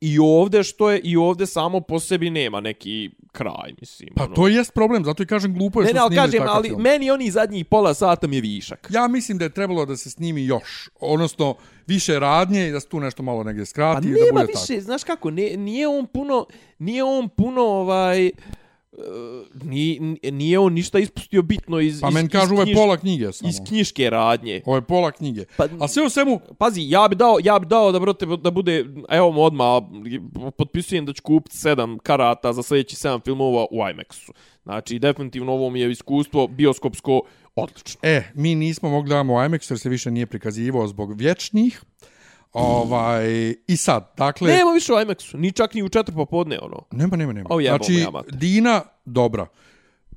i 0.00 0.18
ovde 0.18 0.62
što 0.62 0.90
je, 0.90 1.00
i 1.00 1.16
ovde 1.16 1.46
samo 1.46 1.80
po 1.80 2.00
sebi 2.00 2.30
nema 2.30 2.60
neki 2.60 3.10
kraj, 3.32 3.74
mislim. 3.80 4.08
Pa 4.16 4.24
ono. 4.24 4.34
to 4.34 4.48
jest 4.48 4.74
problem, 4.74 5.04
zato 5.04 5.22
i 5.22 5.26
kažem 5.26 5.54
glupo 5.54 5.80
je 5.80 5.84
Ne, 5.84 5.90
što 5.90 5.94
ne, 5.94 6.00
ali 6.00 6.14
snimili 6.14 6.32
kažem, 6.32 6.56
ali 6.56 6.68
film. 6.68 6.82
meni 6.82 7.10
oni 7.10 7.30
zadnjih 7.30 7.64
pola 7.64 7.94
sata 7.94 8.26
mi 8.26 8.36
je 8.36 8.42
višak. 8.42 8.88
Ja 8.90 9.08
mislim 9.08 9.38
da 9.38 9.44
je 9.44 9.50
trebalo 9.50 9.86
da 9.86 9.96
se 9.96 10.10
snimi 10.10 10.44
još, 10.44 10.88
odnosno 11.00 11.54
više 11.86 12.18
radnje 12.18 12.68
i 12.68 12.70
da 12.70 12.80
se 12.80 12.88
tu 12.88 13.00
nešto 13.00 13.22
malo 13.22 13.44
negdje 13.44 13.62
Pa 13.62 13.66
skrati 13.66 14.08
i 14.08 14.10
da 14.10 14.16
nema 14.20 14.40
bude 14.40 14.52
više, 14.52 14.66
tako. 14.66 14.80
znaš 14.80 15.04
kako, 15.04 15.30
ne, 15.30 15.56
nije 15.56 15.88
on 15.88 16.06
puno, 16.06 16.46
nije 16.78 17.04
on 17.04 17.28
puno, 17.28 17.62
ovaj, 17.62 18.26
uh, 18.26 18.32
nije, 19.64 20.00
nije 20.24 20.58
on 20.58 20.72
ništa 20.72 20.98
ispustio 20.98 21.42
bitno 21.42 21.80
iz, 21.80 22.00
Pa 22.00 22.08
iz, 22.08 22.14
men 22.14 22.24
iz 22.24 22.30
kažu 22.30 22.54
ovo 22.54 22.62
je 22.62 22.74
pola 22.74 22.96
knjige 22.96 23.32
samo. 23.32 23.48
iz 23.48 23.56
knjiške 23.68 24.10
radnje. 24.10 24.62
Ovo 24.66 24.76
je 24.76 24.82
pola 24.82 25.10
knjige. 25.10 25.44
Pa- 25.56 25.68
A 25.80 25.88
sve 25.88 26.02
u 26.02 26.10
svemu, 26.10 26.40
Pazi, 26.58 26.80
ja 26.82 27.08
bi 27.08 27.16
dao, 27.16 27.36
ja 27.42 27.58
bi 27.58 27.66
dao 27.66 27.92
da 27.92 27.98
brate 27.98 28.26
da 28.26 28.50
bude 28.50 28.84
evo 29.10 29.32
mu 29.32 29.42
odma 29.42 29.82
potpisujem 30.50 31.06
da 31.06 31.12
ću 31.12 31.22
kupiti 31.22 31.56
7 31.56 31.98
karata 31.98 32.52
za 32.52 32.62
sljedeći 32.62 32.96
7 32.96 33.24
filmova 33.24 33.66
u 33.70 33.76
IMAX-u. 33.76 34.32
Znači 34.62 34.98
definitivno 34.98 35.52
ovo 35.52 35.70
mi 35.70 35.80
je 35.80 35.90
iskustvo 35.90 36.46
bioskopsko 36.46 37.20
odlično. 37.56 38.00
e, 38.02 38.22
mi 38.34 38.54
nismo 38.54 38.88
mogli 38.88 39.08
da 39.08 39.14
imamo 39.14 39.34
IMAX 39.34 39.70
jer 39.70 39.78
se 39.78 39.88
više 39.88 40.10
nije 40.10 40.26
prikazivao 40.26 40.86
zbog 40.88 41.12
vječnih. 41.12 41.82
Ovaj, 42.56 43.26
I 43.66 43.76
sad, 43.76 44.12
dakle... 44.16 44.52
Nema 44.52 44.70
više 44.70 44.92
u 44.92 44.96
IMAX-u, 44.96 45.38
ni 45.38 45.52
čak 45.52 45.74
ni 45.74 45.82
u 45.82 45.88
4 45.88 46.14
popodne 46.14 46.58
ono. 46.62 46.82
Nema, 46.92 47.16
nema, 47.16 47.32
nema. 47.32 47.46
O, 47.50 47.60
jebo 47.60 47.72
mu 47.72 47.84
znači, 47.84 47.94
ja. 47.94 48.22
Dina, 48.30 48.82
dobra. 49.04 49.46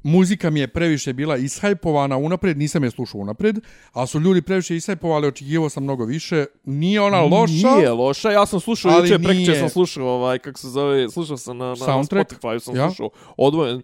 Muzika 0.03 0.49
mi 0.49 0.59
je 0.59 0.67
previše 0.67 1.13
bila 1.13 1.37
ishajpovana 1.37 2.17
unapred, 2.17 2.57
nisam 2.57 2.83
je 2.83 2.91
slušao 2.91 3.21
unapred, 3.21 3.59
a 3.91 4.05
su 4.05 4.19
ljudi 4.19 4.41
previše 4.41 4.75
ishajpovali, 4.75 5.27
očekivao 5.27 5.69
sam 5.69 5.83
mnogo 5.83 6.05
više. 6.05 6.45
Nije 6.63 7.01
ona 7.01 7.21
loša, 7.21 7.75
Nije 7.75 7.91
loša, 7.91 8.31
ja 8.31 8.45
sam 8.45 8.59
slušao 8.59 8.91
juče, 8.91 9.15
prekjuče 9.15 9.51
nije- 9.51 9.59
sam 9.59 9.69
slušao 9.69 10.07
ovaj 10.07 10.39
kako 10.39 10.59
se 10.59 10.67
zove, 10.69 11.09
slušao 11.09 11.37
sam 11.37 11.57
na 11.57 11.65
na, 11.65 11.75
Soundtrack? 11.75 12.31
Spotify 12.33 12.59
sam 12.59 12.75
Ja. 12.75 12.87
slušao 12.87 13.09
odvojen. 13.37 13.81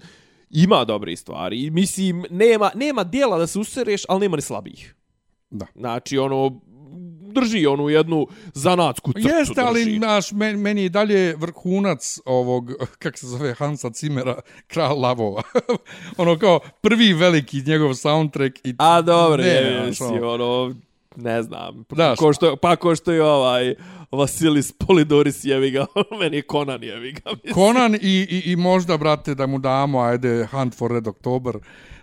Ima 0.49 0.85
dobre 0.85 1.15
stvari. 1.15 1.69
Mislim 1.69 2.25
nema 2.29 2.71
nema 2.75 3.03
dijela 3.03 3.37
da 3.37 3.47
se 3.47 3.59
usereš, 3.59 4.01
ali 4.09 4.19
nema 4.19 4.35
ni 4.35 4.41
slabih. 4.41 4.95
Da. 5.49 5.65
Znači 5.75 6.17
ono 6.17 6.61
drži 7.35 7.65
onu 7.65 7.89
jednu 7.89 8.27
zanatsku 8.45 9.13
crtu 9.13 9.27
Jeste, 9.29 9.61
ali 9.61 9.79
drži. 9.81 9.99
naš, 9.99 10.31
men, 10.31 10.59
meni 10.59 10.83
je 10.83 10.89
dalje 10.89 11.35
vrhunac 11.35 12.19
ovog, 12.25 12.71
kak 12.99 13.17
se 13.17 13.27
zove, 13.27 13.53
Hansa 13.53 13.89
Cimera, 13.91 14.35
kralj 14.67 14.93
lavova. 14.95 15.41
ono 16.17 16.37
kao 16.37 16.59
prvi 16.81 17.13
veliki 17.13 17.61
njegov 17.61 17.93
soundtrack. 17.95 18.55
I, 18.63 18.75
A 18.77 19.01
dobro, 19.01 19.37
Ne, 19.37 19.47
je, 19.47 19.73
znaš, 19.75 19.87
mislim, 19.89 20.23
ono, 20.23 20.75
ne 21.17 21.43
znam. 21.43 21.83
Znaš. 21.91 22.19
ko 22.19 22.33
što, 22.33 22.55
pa 22.55 22.75
ko 22.75 22.95
što 22.95 23.11
je 23.11 23.23
ovaj 23.23 23.75
Vasilis 24.11 24.71
Polidoris 24.73 25.43
jevi 25.43 25.71
ga, 25.71 25.85
meni 26.19 26.37
je 26.37 26.43
Conan 26.43 26.83
jevi 26.83 27.11
ga. 27.13 27.21
mislim. 27.33 27.53
Conan 27.53 27.95
i, 27.95 27.99
i, 28.29 28.51
i 28.51 28.55
možda, 28.55 28.97
brate, 28.97 29.35
da 29.35 29.45
mu 29.45 29.59
damo, 29.59 29.99
ajde, 29.99 30.45
Hunt 30.45 30.75
for 30.75 30.91
Red 30.91 31.07
October. 31.07 31.55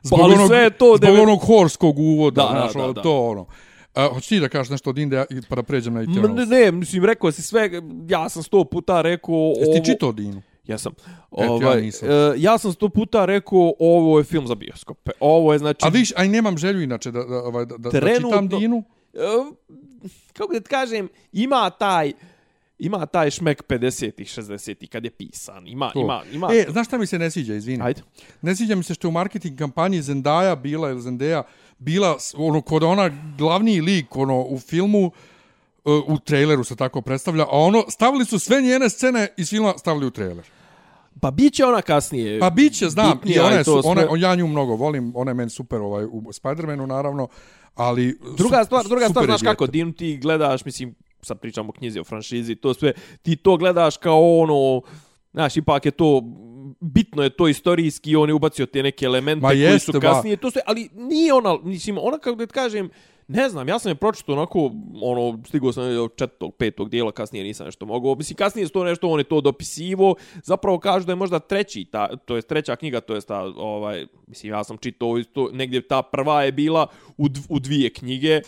Zbog 0.03 0.19
Pa, 0.19 0.25
ali 0.25 0.35
onog, 0.35 0.49
sve 0.49 0.71
to 0.71 0.97
zbog 0.97 1.01
devet- 1.01 1.23
onog 1.23 1.41
horskog 1.41 1.99
uvoda, 1.99 2.43
Da, 2.43 2.49
da, 2.49 2.61
znaš, 2.61 2.73
da, 2.73 2.79
ono, 2.79 2.93
da. 2.93 3.03
to 3.03 3.21
ono. 3.21 3.47
Uh, 3.97 4.15
hoćeš 4.15 4.29
ti 4.29 4.41
da 4.41 4.49
kažeš 4.49 4.71
nešto 4.71 4.91
od 4.91 4.99
Inde, 4.99 5.17
ja- 5.17 5.25
pa 5.49 5.57
da 5.57 5.63
pređem 5.63 5.95
na 5.95 6.01
Eternals? 6.03 6.37
Ne, 6.41 6.47
ne, 6.57 6.71
mislim, 6.73 7.05
rekao 7.05 7.33
si 7.33 7.43
sve, 7.43 7.71
ja 8.09 8.29
sam 8.29 8.43
sto 8.43 8.65
puta 8.65 9.03
rekao... 9.03 9.53
Jesi 9.59 9.73
ti 9.75 9.87
čitao 9.87 10.13
Dinu? 10.13 10.43
Ja 10.65 10.79
sam. 10.79 10.93
ja 11.39 11.51
Ovaj, 11.51 11.83
nisam. 11.83 12.09
e, 12.11 12.13
ja 12.37 12.59
sam 12.59 12.73
sto 12.73 12.89
puta 12.89 13.25
rekao, 13.25 13.73
ovo 13.79 14.19
je 14.19 14.25
film 14.25 14.47
za 14.47 14.55
bioskope. 14.55 15.11
Ovo 15.21 15.53
je, 15.53 15.59
znači... 15.59 15.79
A 15.81 15.89
viš, 15.89 16.13
aj 16.17 16.29
nemam 16.29 16.59
želju 16.59 16.83
inače 16.83 17.11
da, 17.11 17.25
da, 17.25 17.37
ovaj, 17.37 17.67
da, 17.67 17.77
da, 17.77 17.91
da 17.91 18.01
čitam 18.01 18.09
Trenutno- 18.31 18.59
Dinu. 18.59 18.85
e, 19.15 19.19
kako 20.33 20.53
da 20.53 20.61
ti 20.61 20.69
kažem, 20.69 21.09
ima 21.33 21.71
taj 21.71 22.13
ima 22.79 23.07
taj 23.07 23.31
šmek 23.31 23.63
50-ih, 23.65 24.27
60-ih 24.29 24.91
kad 24.91 25.05
je 25.05 25.11
pisan. 25.11 25.69
Ima, 25.69 25.91
To. 25.91 26.01
ima, 26.01 26.23
ima. 26.33 26.49
E, 26.53 26.67
znaš 26.71 26.87
šta 26.87 26.99
mi 26.99 27.07
se 27.07 27.19
ne 27.19 27.31
sviđa, 27.31 27.55
izvini? 27.55 27.83
Ajde. 27.83 28.03
Ne 28.43 28.57
sviđa 28.57 28.75
mi 28.75 28.83
se 28.83 28.95
što 28.95 29.07
je 29.07 29.11
u 29.11 29.13
marketing 29.13 29.59
kampanji 29.59 29.99
Zendaya 29.99 30.57
bila, 30.57 30.91
ili 30.91 31.01
Zendaya, 31.01 31.43
bila 31.83 32.17
ono, 32.37 32.61
kod 32.61 32.83
ona 32.83 33.11
glavni 33.39 33.81
lik 33.81 34.17
ono, 34.17 34.41
u 34.43 34.59
filmu, 34.59 35.07
uh, 35.85 35.93
u 36.07 36.19
traileru 36.19 36.65
se 36.65 36.77
tako 36.77 37.01
predstavlja, 37.01 37.45
a 37.45 37.59
ono, 37.59 37.85
stavili 37.89 38.25
su 38.25 38.39
sve 38.39 38.63
njene 38.63 38.91
scene 38.91 39.29
iz 39.37 39.51
filma, 39.51 39.75
stavili 39.79 40.07
u 40.07 40.11
trailer. 40.11 40.45
Pa 41.21 41.31
bit 41.31 41.55
će 41.55 41.65
ona 41.65 41.83
kasnije. 41.83 42.41
Pa 42.41 42.51
bit 42.51 42.79
će, 42.79 42.89
znam, 42.89 43.11
i 43.11 43.15
bitnija 43.15 43.45
one 43.45 43.61
i 43.61 43.65
to 43.65 43.83
su, 43.83 43.89
one, 43.89 44.07
sve. 44.09 44.21
ja 44.21 44.35
nju 44.35 44.47
mnogo 44.47 44.75
volim, 44.75 45.13
ona 45.17 45.31
je 45.31 45.35
meni 45.35 45.51
super 45.51 45.81
ovaj, 45.81 46.05
u 46.05 46.21
Spider-Manu, 46.23 46.87
naravno, 46.87 47.29
ali... 47.75 48.19
Druga 48.37 48.59
su- 48.59 48.67
stvar, 48.67 48.85
druga 48.85 49.09
stvar, 49.09 49.25
znaš 49.25 49.43
kako. 49.43 49.67
Dinu 49.67 49.93
ti 49.93 50.17
gledaš, 50.17 50.65
mislim, 50.65 50.95
sad 51.23 51.41
pričamo 51.41 51.69
o 51.69 51.73
knjizi, 51.73 52.01
o 52.01 52.05
franšizi, 52.05 52.55
to 52.55 52.75
sve, 52.75 52.93
ti 53.23 53.37
to 53.37 53.57
gledaš 53.57 53.97
kao 53.97 54.39
ono, 54.39 54.83
znaš, 55.33 55.57
ipak 55.57 55.85
je 55.85 55.91
to, 55.91 56.23
bitno 56.81 57.23
je 57.23 57.31
to 57.31 57.49
istorijski, 57.49 58.17
on 58.17 58.29
je 58.29 58.35
ubacio 58.35 58.67
te 58.67 58.83
neke 58.83 59.05
elemente 59.07 59.43
Ma 59.43 59.49
koji 59.49 59.61
jeste, 59.61 59.93
su 59.93 60.01
ba. 60.01 60.13
kasnije, 60.13 60.37
to 60.37 60.51
sve, 60.51 60.63
ali 60.67 60.89
nije 60.95 61.35
ona, 61.35 61.59
mislim, 61.63 61.99
ona 62.01 62.19
kako 62.19 62.37
da 62.37 62.47
kažem, 62.47 62.91
ne 63.29 63.49
znam, 63.49 63.69
ja 63.69 63.79
sam 63.79 63.91
je 63.91 63.95
pročito 63.95 64.33
onako, 64.33 64.71
ono, 65.03 65.39
stigao 65.49 65.73
sam 65.73 65.95
do 65.95 66.09
četvrtog, 66.09 66.55
petog 66.55 66.91
dijela, 66.91 67.13
kasnije 67.13 67.45
nisam 67.45 67.67
nešto 67.67 67.87
mogao. 67.87 68.15
Mislim, 68.15 68.37
kasnije 68.37 68.67
su 68.67 68.73
to 68.73 68.85
nešto, 68.85 69.09
on 69.09 69.21
je 69.21 69.25
to 69.25 69.41
dopisivo, 69.41 70.15
zapravo 70.43 70.79
kažu 70.79 71.07
da 71.07 71.13
je 71.13 71.17
možda 71.17 71.39
treći, 71.39 71.85
ta, 71.85 72.17
to 72.17 72.37
je 72.37 72.43
treća 72.43 72.77
knjiga, 72.77 73.01
to 73.01 73.15
je 73.15 73.21
ta, 73.21 73.43
ovaj, 73.57 74.07
mislim, 74.27 74.53
ja 74.53 74.65
sam 74.65 74.77
čitao 74.77 75.19
isto, 75.19 75.51
negdje 75.53 75.89
ta 75.89 76.03
prva 76.03 76.43
je 76.43 76.53
bila 76.53 76.87
u, 77.17 77.29
dv, 77.29 77.41
u 77.49 77.59
dvije 77.59 77.91
knjige 77.91 78.41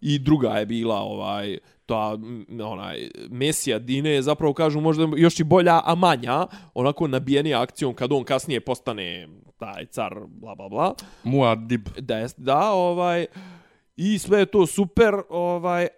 i 0.00 0.18
druga 0.18 0.48
je 0.50 0.66
bila, 0.66 0.96
ovaj, 0.96 1.58
ta, 1.86 2.18
onaj, 2.64 3.08
Mesija 3.30 3.78
Dine 3.78 4.10
je 4.10 4.22
zapravo 4.22 4.52
kažu 4.54 4.80
možda 4.80 5.08
još 5.16 5.40
i 5.40 5.44
bolja, 5.44 5.80
a 5.84 5.94
manja, 5.94 6.46
onako 6.74 7.06
nabijenija 7.08 7.62
akcijom 7.62 7.94
kad 7.94 8.12
on 8.12 8.24
kasnije 8.24 8.60
postane 8.60 9.28
taj 9.58 9.86
car, 9.86 10.14
bla, 10.28 10.54
bla, 10.54 10.68
bla 10.68 10.94
Muad'Dib. 11.24 12.00
da, 12.00 12.14
jest- 12.16 12.38
da, 12.38 12.70
ovaj, 12.70 13.26
i 13.96 14.18
sve 14.18 14.38
je 14.38 14.46
to 14.46 14.66
super, 14.66 15.14
ovaj, 15.28 15.88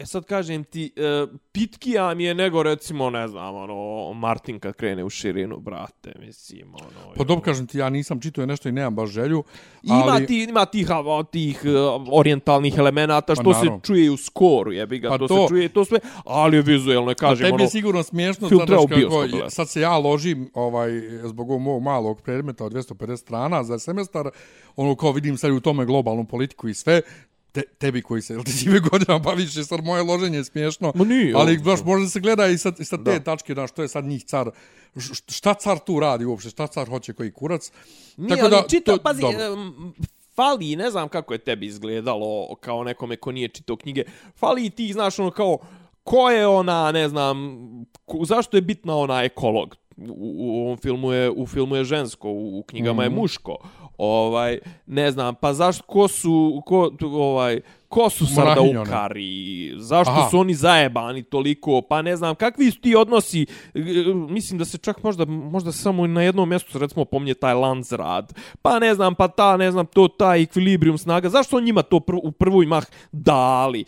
E 0.00 0.06
sad 0.06 0.24
kažem 0.24 0.64
ti, 0.64 0.92
e, 0.96 1.26
pitkija 1.52 2.14
mi 2.14 2.24
je 2.24 2.34
nego 2.34 2.62
recimo, 2.62 3.10
ne 3.10 3.28
znam, 3.28 3.54
ono, 3.54 4.12
Martin 4.12 4.60
kad 4.60 4.74
krene 4.74 5.04
u 5.04 5.10
širinu, 5.10 5.58
brate, 5.58 6.12
mislim, 6.18 6.74
ono... 6.74 7.14
Pa 7.16 7.24
dobro 7.24 7.42
kažem 7.42 7.66
ti, 7.66 7.78
ja 7.78 7.90
nisam 7.90 8.20
čitao 8.20 8.46
nešto 8.46 8.68
i 8.68 8.72
nemam 8.72 8.94
baš 8.94 9.10
želju, 9.10 9.44
Ima, 9.82 10.04
ali... 10.08 10.26
ti, 10.26 10.46
ima 10.48 10.64
tih, 10.64 10.90
a, 10.90 11.22
tih 11.30 11.62
uh, 11.64 12.06
orientalnih 12.12 12.78
elemenata 12.78 13.34
što 13.34 13.44
Pa, 13.44 13.54
se 13.54 13.66
čuje 13.82 14.10
u 14.10 14.16
skoru, 14.16 14.72
jebi 14.72 14.98
ga, 14.98 15.08
Pa 15.08 15.18
to, 15.18 15.28
to- 15.28 15.42
se 15.42 15.48
čuje 15.48 15.68
to 15.68 15.84
sve, 15.84 15.98
ali 16.24 16.56
je 16.56 16.62
vizuelno, 16.62 17.10
Pa 17.10 17.14
kažem, 17.14 17.44
tebi 17.44 17.54
ono... 17.54 17.64
je 17.64 17.70
sigurno 17.70 18.02
smiješno, 18.02 18.48
znaš 18.48 18.68
kako, 18.68 18.86
bioskop 18.86 19.50
sad 19.50 19.68
se 19.68 19.80
ja 19.80 19.98
ložim 19.98 20.50
ovaj, 20.54 20.90
zbog 21.24 21.50
ovog 21.50 21.62
mog 21.62 21.82
malog 21.82 22.22
predmeta 22.22 22.64
od 22.64 22.72
250 22.72 23.16
strana 23.16 23.64
za 23.64 23.78
semestar, 23.78 24.30
ono 24.76 24.94
kao 24.94 25.12
vidim 25.12 25.36
sad 25.36 25.50
u 25.50 25.60
tome 25.60 25.84
globalnu 25.84 26.24
politiku 26.24 26.68
i 26.68 26.74
sve, 26.74 27.02
te, 27.52 27.62
tebi 27.78 28.02
koji 28.02 28.22
se, 28.22 28.34
jel 28.34 28.44
ti 28.44 28.52
žive 28.52 28.80
godinama 28.80 29.18
baviš, 29.18 29.56
je 29.56 29.64
sad 29.64 29.84
moje 29.84 30.02
loženje 30.02 30.38
je 30.38 30.44
smiješno, 30.44 30.92
Ma 30.94 31.04
nije, 31.04 31.32
ali 31.36 31.58
baš 31.58 31.80
može 31.84 32.08
se 32.08 32.20
gleda 32.20 32.46
i 32.46 32.58
sa, 32.58 32.72
i 32.78 32.84
sa 32.84 32.96
te 32.96 33.02
Da. 33.02 33.20
tačke, 33.20 33.54
da, 33.54 33.66
što 33.66 33.82
je 33.82 33.88
sad 33.88 34.04
njih 34.04 34.24
car, 34.24 34.50
šta 35.28 35.54
car 35.54 35.78
tu 35.78 36.00
radi 36.00 36.24
uopšte, 36.24 36.50
šta 36.50 36.66
car 36.66 36.88
hoće 36.88 37.12
koji 37.12 37.32
kurac, 37.32 37.72
Nije, 38.16 38.42
ali 38.42 38.68
čitao, 38.68 38.98
pazi, 38.98 39.22
em, 39.22 39.92
fali, 40.34 40.76
ne 40.76 40.90
znam 40.90 41.08
kako 41.08 41.34
je 41.34 41.38
tebi 41.38 41.66
izgledalo 41.66 42.54
kao 42.60 42.84
nekome 42.84 43.16
ko 43.16 43.32
nije 43.32 43.48
čitao 43.48 43.76
knjige, 43.76 44.04
fali 44.36 44.70
ti, 44.70 44.92
znaš, 44.92 45.18
ono 45.18 45.30
kao, 45.30 45.58
ko 46.04 46.30
je 46.30 46.46
ona, 46.46 46.92
ne 46.92 47.08
znam, 47.08 47.36
ko, 48.04 48.24
zašto 48.24 48.56
je 48.56 48.60
bitna 48.60 48.96
ona 48.96 49.22
ekolog? 49.22 49.76
U, 50.00 50.14
u 50.38 50.60
ovom 50.60 50.76
filmu 50.76 51.12
je 51.12 51.30
u 51.30 51.46
filmu 51.46 51.76
je 51.76 51.84
žensko, 51.84 52.30
u, 52.30 52.58
u 52.58 52.62
knjigama 52.62 53.02
Mhm. 53.02 53.12
je 53.14 53.20
muško. 53.20 53.56
Ovaj, 53.98 54.58
ne 54.86 55.10
znam, 55.10 55.34
pa 55.34 55.54
zašto 55.54 55.84
ko 55.86 56.08
su 56.08 56.62
ko 56.66 56.90
ovaj 57.02 57.60
ko 57.90 58.10
su 58.10 58.24
one. 58.24 58.34
Sardaukari? 58.34 59.72
Zašto 59.76 60.12
Aha. 60.12 60.28
su 60.30 60.38
oni 60.38 60.54
zajebani 60.54 61.22
toliko? 61.22 61.82
Pa 61.82 62.02
ne 62.02 62.16
znam, 62.16 62.34
kakvi 62.34 62.70
su 62.70 62.80
ti 62.80 62.94
odnosi? 62.94 63.46
E, 63.74 63.80
Mislim 64.28 64.58
da 64.58 64.64
se 64.64 64.78
čak 64.78 65.02
možda 65.02 65.24
možda 65.24 65.72
samo 65.72 66.06
na 66.06 66.22
jednom 66.22 66.48
mjestu 66.48 66.78
recimo 66.78 67.04
pominje 67.04 67.34
taj 67.34 67.54
Landsrad. 67.54 68.32
Pa 68.62 68.78
ne 68.78 68.94
znam, 68.94 69.14
pa 69.14 69.28
ta, 69.28 69.56
ne 69.56 69.70
znam, 69.70 69.86
to 69.86 70.08
taj 70.08 70.42
ekvilibrium 70.42 70.98
snaga. 70.98 71.28
Zašto 71.28 71.56
on 71.56 71.64
njima 71.64 71.82
to 71.82 72.00
prv, 72.00 72.18
u 72.22 72.32
prvoj 72.32 72.66
mah 72.66 72.84
dali 73.12 73.80
e, 73.80 73.84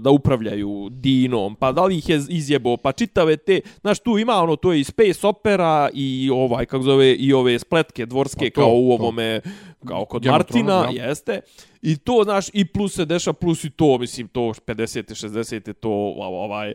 da 0.00 0.10
upravljaju 0.10 0.88
Dinom? 0.90 1.54
Pa 1.54 1.72
da 1.72 1.84
li 1.84 1.96
ih 1.98 2.08
je 2.08 2.22
izjebo? 2.28 2.76
Pa 2.76 2.92
čitave 2.92 3.36
te, 3.36 3.60
znaš, 3.80 3.98
tu 3.98 4.18
ima 4.18 4.34
ono, 4.42 4.56
to 4.56 4.72
je 4.72 4.80
i 4.80 4.84
space 4.84 5.26
opera 5.26 5.88
i 5.94 6.30
ovaj, 6.32 6.66
kako 6.66 6.84
zove, 6.84 7.14
i 7.14 7.32
ove 7.32 7.58
spletke 7.58 8.06
dvorske 8.06 8.50
Pa 8.50 8.60
to, 8.60 8.60
kao 8.60 8.74
u 8.74 8.98
to. 8.98 9.50
Kao 9.88 10.04
kod 10.04 10.22
Game 10.22 10.36
of 10.36 10.38
Martina, 10.38 10.80
Thrones, 10.80 10.96
ja. 10.98 11.08
jeste. 11.08 11.40
I 11.82 11.96
to, 11.96 12.20
znaš, 12.24 12.46
i 12.52 12.64
plus 12.64 12.94
se 12.94 13.04
deša, 13.04 13.32
plus 13.32 13.64
i 13.64 13.70
to, 13.70 13.98
mislim, 13.98 14.28
to 14.28 14.40
50. 14.40 15.28
60. 15.28 15.72
to, 15.72 15.90
ovaj, 16.16 16.74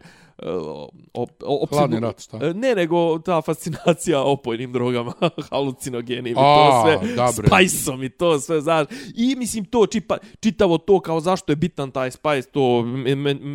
op, 1.14 1.30
op, 1.43 1.70
Hladni 1.70 1.99
rat, 1.99 2.22
šta? 2.22 2.54
Ne, 2.54 2.76
nego 2.76 3.20
ta 3.20 3.41
fascinacija 3.41 4.22
opojnim 4.34 4.74
drogama, 4.74 5.14
halucinogenim 5.52 6.38
i 6.38 6.39
A, 6.39 6.43
to 6.43 6.82
sve, 6.84 7.16
da, 7.16 7.32
bre. 7.38 7.47
spajsom 7.47 8.04
i 8.04 8.10
to 8.10 8.39
sve, 8.39 8.62
znaš. 8.62 8.88
I 9.16 9.36
mislim, 9.36 9.66
to 9.66 9.86
čipa, 9.86 10.18
čitavo 10.39 10.78
to 10.78 10.99
kao 10.99 11.20
zašto 11.20 11.52
je 11.52 11.56
bitan 11.56 11.91
taj 11.91 12.12
spajs, 12.12 12.47
to 12.47 12.86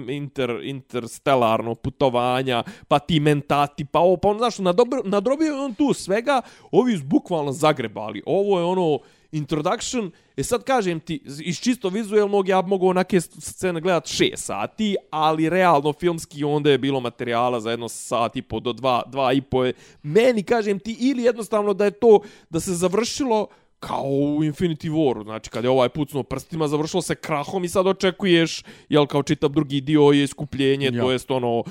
inter, 0.09 0.61
interstellarno 0.63 1.75
putovanja, 1.75 2.63
pa 2.89 2.99
ti 2.99 3.21
mentati, 3.21 3.85
pa 3.85 3.99
ovo, 3.99 4.17
pa 4.17 4.29
on, 4.29 4.39
znaš, 4.39 4.59
nadobro, 4.59 5.03
nadrobio 5.05 5.47
je 5.47 5.61
on 5.61 5.75
tu 5.75 5.93
svega, 5.95 6.43
ovi 6.71 6.97
su 6.99 7.05
bukvalno 7.05 7.53
zagrebali. 7.53 8.23
Ovo 8.27 8.59
je 8.59 8.65
ono, 8.65 8.99
introduction, 9.33 10.11
e 10.37 10.43
sad 10.43 10.65
kažem 10.65 11.01
ti, 11.01 11.23
iz 11.45 11.61
čisto 11.61 11.89
vizuelnog 11.89 12.49
ja 12.49 12.61
mogu 12.63 12.89
onake 12.89 13.21
scene 13.21 13.81
gledat 13.81 14.05
6 14.05 14.37
sati, 14.37 14.97
ali 15.11 15.49
realno 15.49 15.93
filmski 15.93 16.45
onda 16.45 16.71
je 16.71 16.79
bilo 16.79 17.01
materijala 17.01 17.61
za 17.61 17.71
jedno 17.71 17.89
sat 17.89 18.37
i 18.37 18.43
po 18.43 18.61
do 18.61 18.73
dva, 18.73 19.03
dva 19.07 19.33
i 19.33 19.41
po. 19.41 19.65
Meni, 20.03 20.43
kažem 20.43 20.79
ti, 20.79 20.97
ili 21.01 21.23
jednostavno 21.23 21.75
da 21.75 21.85
je 21.85 21.91
to, 21.91 22.21
da 22.51 22.61
se 22.61 22.75
završilo 22.75 23.47
kao 23.81 24.03
u 24.05 24.45
Infinity 24.45 24.91
Waru, 24.91 25.23
znači 25.23 25.51
kad 25.51 25.65
je 25.65 25.71
ovaj 25.71 25.89
pucnuo 25.89 26.23
prstima, 26.23 26.69
završilo 26.69 27.03
se 27.03 27.15
krahom 27.15 27.65
i 27.65 27.69
sad 27.69 27.87
očekuješ, 27.87 28.63
jel 28.89 29.07
kao 29.07 29.23
čitav 29.23 29.51
drugi 29.51 29.81
dio 29.81 30.03
je 30.03 30.23
iskupljenje, 30.23 30.91
Ja. 30.93 31.03
to 31.03 31.11
jest 31.11 31.31
ono, 31.31 31.65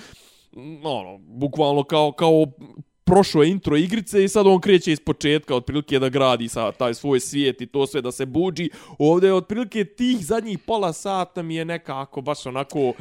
ono, 0.83 1.17
bukvalno 1.17 1.83
kao, 1.83 2.11
kao 2.11 2.45
prošlo 3.05 3.43
je 3.43 3.49
intro 3.49 3.77
igrice 3.77 4.23
i 4.23 4.29
sad 4.29 4.47
on 4.47 4.61
kreće 4.61 4.91
iz 4.91 4.99
početka 4.99 5.55
otprilike 5.55 5.99
da 5.99 6.09
gradi 6.09 6.47
sa 6.47 6.71
taj 6.71 6.93
svoj 6.93 7.19
svijet 7.19 7.61
i 7.61 7.65
to 7.65 7.87
sve 7.87 8.01
da 8.01 8.11
se 8.11 8.25
buđi. 8.25 8.69
Ovdje 8.99 9.27
je 9.27 9.33
otprilike 9.33 9.85
tih 9.85 10.25
zadnjih 10.25 10.59
pola 10.59 10.93
sata 10.93 11.41
mi 11.41 11.55
je 11.55 11.65
nekako 11.65 12.21
baš 12.21 12.45
onako 12.45 12.93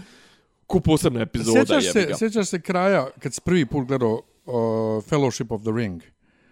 ko 0.66 0.80
posebna 0.80 1.20
epizoda 1.20 1.60
Sjećaš 1.60 1.92
se, 1.92 2.08
sjećaš 2.18 2.46
se 2.48 2.60
kraja, 2.60 3.06
kad 3.18 3.34
si 3.34 3.40
prvi 3.40 3.66
put 3.66 3.86
gledao 3.86 4.12
uh, 4.12 4.54
Fellowship 5.04 5.54
of 5.54 5.62
the 5.62 5.70
Ring, 5.76 6.02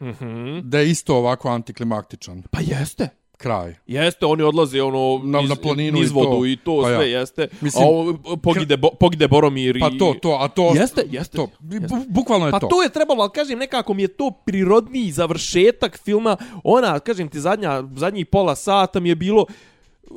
Mhm. 0.01 0.59
da 0.63 0.79
je 0.79 0.91
isto 0.91 1.17
ovako 1.17 1.49
antiklimaktičan 1.49 2.43
Pa 2.51 2.59
jeste. 2.61 3.09
Kraj. 3.43 3.75
Jeste, 3.87 4.27
oni 4.27 4.43
odlaze 4.43 4.83
ono 4.83 5.21
Na- 5.25 5.41
niz, 5.41 5.49
na 5.49 5.57
planinu 5.57 5.99
niz 5.99 6.11
i 6.11 6.15
vodu 6.15 6.31
to. 6.33 6.47
i 6.47 6.57
to 6.57 6.75
Pa 6.79 6.89
ja. 6.89 6.97
sve 6.97 7.11
jeste. 7.11 7.49
Mislim, 7.61 7.83
a 7.83 7.89
ovo 7.89 8.13
pogide, 8.39 8.77
bo, 8.77 8.91
pogide 8.91 9.29
Boromir 9.29 9.77
i... 9.77 9.81
Pa 9.81 9.91
to, 9.91 10.15
to, 10.15 10.31
a 10.35 10.49
to... 10.49 10.73
Jeste, 10.75 11.03
jeste. 11.09 11.37
To, 11.37 11.49
bu- 11.61 12.07
bukvalno 12.09 12.47
je 12.47 12.53
Pa 12.53 12.61
to. 12.61 12.67
to 12.69 12.83
je 12.83 12.89
trebalo, 12.91 13.23
ali 13.23 13.31
kažem, 13.31 13.59
nekako 13.59 13.95
mi 13.95 14.03
je 14.03 14.09
to 14.11 14.31
prirodniji 14.43 15.11
završetak 15.13 15.99
filma. 15.99 16.37
Ona, 16.63 16.99
kažem 17.01 17.29
ti, 17.29 17.41
zadnja, 17.41 17.83
zadnjih 17.97 18.27
pola 18.27 18.55
sata 18.55 19.01
mi 19.01 19.09
je 19.09 19.15
bilo 19.17 19.47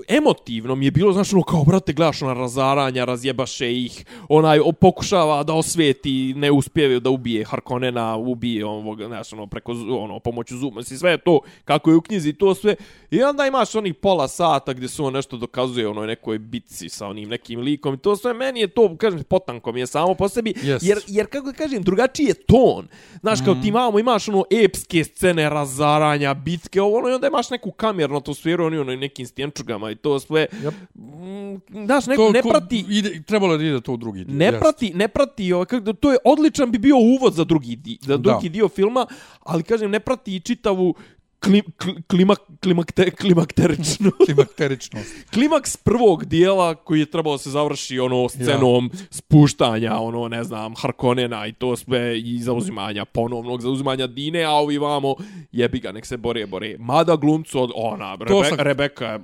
emotivno 0.07 0.75
mi 0.75 0.85
je 0.85 0.91
bilo, 0.91 1.13
znaš, 1.13 1.33
ono 1.33 1.43
kao, 1.43 1.63
brate, 1.63 1.93
gledaš 1.93 2.21
ona 2.21 2.33
razaranja, 2.33 3.05
razjebaše 3.05 3.73
ih, 3.73 4.05
onaj 4.29 4.59
pokušava 4.81 5.43
da 5.43 5.53
osvijeti, 5.53 6.33
ne 6.33 6.51
uspjeve 6.51 6.99
da 6.99 7.09
ubije 7.09 7.45
Harkonnena, 7.45 8.15
ubije 8.15 8.65
ovog, 8.65 9.03
znaš, 9.03 9.33
ono, 9.33 9.47
preko, 9.47 9.71
ono, 9.71 10.19
pomoću 10.19 10.57
zuma, 10.57 10.77
mislim, 10.77 10.99
sve 10.99 11.17
to, 11.17 11.39
kako 11.65 11.89
je 11.89 11.95
u 11.95 12.01
knjizi, 12.01 12.33
to 12.33 12.55
sve, 12.55 12.75
i 13.11 13.23
onda 13.23 13.45
imaš 13.45 13.75
onih 13.75 13.93
pola 13.93 14.27
sata 14.27 14.73
gdje 14.73 14.87
su 14.87 15.05
on 15.05 15.13
nešto 15.13 15.37
dokazuje, 15.37 15.87
onoj 15.87 16.07
nekoj 16.07 16.39
bitci 16.39 16.89
sa 16.89 17.07
onim 17.07 17.29
nekim 17.29 17.59
likom, 17.59 17.93
i 17.93 17.97
to 17.97 18.15
sve, 18.15 18.33
meni 18.33 18.59
je 18.59 18.67
to, 18.67 18.97
kažem, 18.97 19.23
potanko 19.23 19.71
mi 19.71 19.79
je 19.79 19.87
samo 19.87 20.13
po 20.13 20.29
sebi, 20.29 20.53
Jest. 20.63 20.85
jer, 20.85 20.99
jer, 21.07 21.27
kako 21.27 21.53
kažem, 21.57 21.83
drugačiji 21.83 22.25
je 22.25 22.33
ton, 22.33 22.87
znaš, 23.21 23.39
kao 23.45 23.55
ti 23.55 23.67
imamo, 23.67 23.99
imaš 23.99 24.29
ono 24.29 24.43
epske 24.51 25.03
scene 25.03 25.49
razaranja, 25.49 26.33
bitke, 26.33 26.81
ovo, 26.81 26.97
ono, 26.97 27.09
i 27.09 27.13
onda 27.13 27.27
imaš 27.27 27.49
neku 27.49 27.71
kamernu 27.71 28.17
atmosferu, 28.17 28.65
oni 28.65 28.77
ono, 28.77 28.95
nekim 28.95 29.25
stjenčugama 29.25 29.84
i 29.87 29.95
to 29.95 30.19
sve, 30.19 30.47
Yep. 30.53 30.73
Mm, 30.95 31.85
znaš, 31.85 32.05
neko 32.07 32.21
to, 32.23 32.31
ne 32.31 32.41
ko- 32.41 32.49
prati, 32.49 32.85
Ide, 32.89 33.23
trebalo 33.23 33.53
je 33.53 33.57
da 33.57 33.63
ide 33.63 33.81
to 33.81 33.93
u 33.93 33.97
drugi 33.97 34.23
dio. 34.23 34.35
ne 34.35 34.45
jest. 34.45 34.59
prati, 34.59 34.91
ne 34.91 35.07
prati, 35.07 35.53
ovaj, 35.53 35.65
kako, 35.65 35.81
da- 35.81 35.93
to 35.93 36.11
je 36.11 36.17
odličan 36.25 36.71
bi 36.71 36.77
bio 36.79 36.95
uvod 36.97 37.33
za 37.33 37.43
drugi, 37.43 37.75
di, 37.75 37.97
za 38.01 38.17
Da. 38.17 38.23
drugi 38.23 38.49
dio 38.49 38.69
filma, 38.69 39.05
ali 39.41 39.63
kažem, 39.63 39.91
ne 39.91 39.99
prati 39.99 40.35
i 40.35 40.39
čitavu 40.39 40.95
kli, 41.39 41.61
kli, 41.73 41.95
klimak, 42.03 42.39
klimakte, 42.59 43.11
klimakteričnu. 43.11 44.11
Klimakteričnost. 44.25 45.15
Klimaks 45.33 45.77
prvog 45.77 46.25
dijela 46.25 46.75
koji 46.75 46.99
je 46.99 47.05
trebalo 47.05 47.37
se 47.37 47.49
završi 47.49 47.99
ono 47.99 48.29
scenom 48.29 48.89
ja. 48.93 48.99
spuštanja, 49.11 49.95
ono 49.95 50.27
ne 50.27 50.43
znam, 50.43 50.73
Harkonnena 50.75 51.47
i 51.47 51.53
to 51.53 51.75
sve 51.75 52.19
i 52.19 52.39
zauzimanja, 52.39 53.05
ponovnog 53.05 53.61
zauzimanja 53.61 54.07
Dine, 54.07 54.43
a 54.43 54.51
ovi 54.51 54.77
vamo 54.77 55.15
jebi 55.51 55.79
ga, 55.79 55.91
nek 55.91 56.05
se 56.05 56.17
bore, 56.17 56.45
bore. 56.47 56.75
Mada 56.79 57.15
glumcu 57.15 57.61
od 57.61 57.71
ona, 57.75 58.15
Rebe, 58.15 58.45
sam- 58.45 58.59
Rebeka 58.59 59.19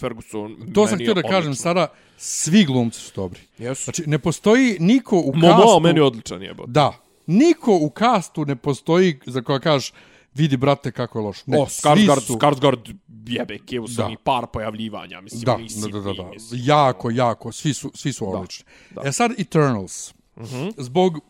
Ferguson. 0.00 0.56
To 0.74 0.86
sam 0.86 0.98
htio 0.98 1.14
da 1.14 1.22
kažem 1.22 1.36
odlična. 1.50 1.62
sada, 1.62 1.86
svi 2.16 2.64
glumci 2.64 3.00
su 3.00 3.12
dobri. 3.16 3.40
Jesu. 3.58 3.84
Znači, 3.84 4.02
ne 4.06 4.18
postoji 4.18 4.76
niko 4.80 5.16
u 5.18 5.32
Momo, 5.34 5.56
kastu... 5.62 5.80
meni 5.80 5.98
je 5.98 6.02
odličan 6.02 6.42
jebo. 6.42 6.64
Da. 6.66 6.92
Niko 7.26 7.78
u 7.80 7.90
kastu 7.90 8.44
ne 8.44 8.56
postoji 8.56 9.18
za 9.26 9.42
koja 9.42 9.58
kažeš 9.58 9.92
vidi, 10.34 10.56
brate, 10.56 10.92
kako 10.92 11.18
je 11.18 11.24
loš. 11.24 11.46
Ne, 11.46 11.58
o, 11.58 11.66
Skarsgård, 11.66 12.18
svi 12.20 12.26
su... 12.26 12.34
Skarsgård 12.34 12.94
jebe, 13.26 13.58
kevu 13.58 13.86
Da. 13.86 13.92
sam 13.92 14.12
i 14.12 14.16
par 14.24 14.46
pojavljivanja, 14.52 15.20
mislim, 15.20 15.42
Da, 15.42 15.54
oni 15.54 15.68
da, 15.80 15.88
da, 15.88 16.00
da, 16.00 16.12
da. 16.12 16.30
mislim. 16.30 16.60
Jako, 16.64 17.10
jako, 17.10 17.52
svi 17.52 17.74
su, 17.74 17.90
svi 17.94 18.12
su 18.12 18.32
odlični. 18.32 18.64
da. 18.90 19.02
E 19.04 19.12
sad 19.12 19.30
Eternals. 19.38 20.14
Mm 20.36 20.42
-hmm. 20.42 20.72
Zbog 20.78 21.20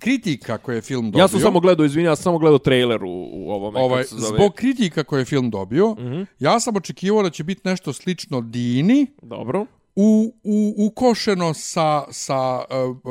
kritika 0.00 0.58
koje 0.58 0.76
je 0.76 0.82
film 0.82 1.10
dobio... 1.10 1.22
Ja 1.22 1.28
sam 1.28 1.40
samo 1.40 1.60
gledao, 1.60 1.86
izvinja, 1.86 2.08
ja 2.08 2.16
sam 2.16 2.22
samo 2.22 2.38
gledao 2.38 2.58
trailer 2.58 3.04
u, 3.04 3.28
u 3.32 3.50
ovome. 3.50 3.80
ovaj, 3.80 4.02
kako 4.02 4.14
se 4.14 4.20
zove. 4.20 4.38
zbog 4.38 4.54
kritika 4.54 5.04
koje 5.04 5.20
je 5.20 5.24
film 5.24 5.50
dobio, 5.50 5.90
mm 5.90 6.02
-hmm. 6.02 6.26
ja 6.38 6.60
sam 6.60 6.76
očekivao 6.76 7.22
da 7.22 7.30
će 7.30 7.44
biti 7.44 7.60
nešto 7.64 7.92
slično 7.92 8.40
Dini, 8.40 9.06
Dobro. 9.22 9.66
u, 9.96 10.34
u, 10.44 10.74
ukošeno 10.86 11.54
sa, 11.54 12.04
sa 12.10 12.58
uh, 12.58 12.96
uh, 12.96 13.02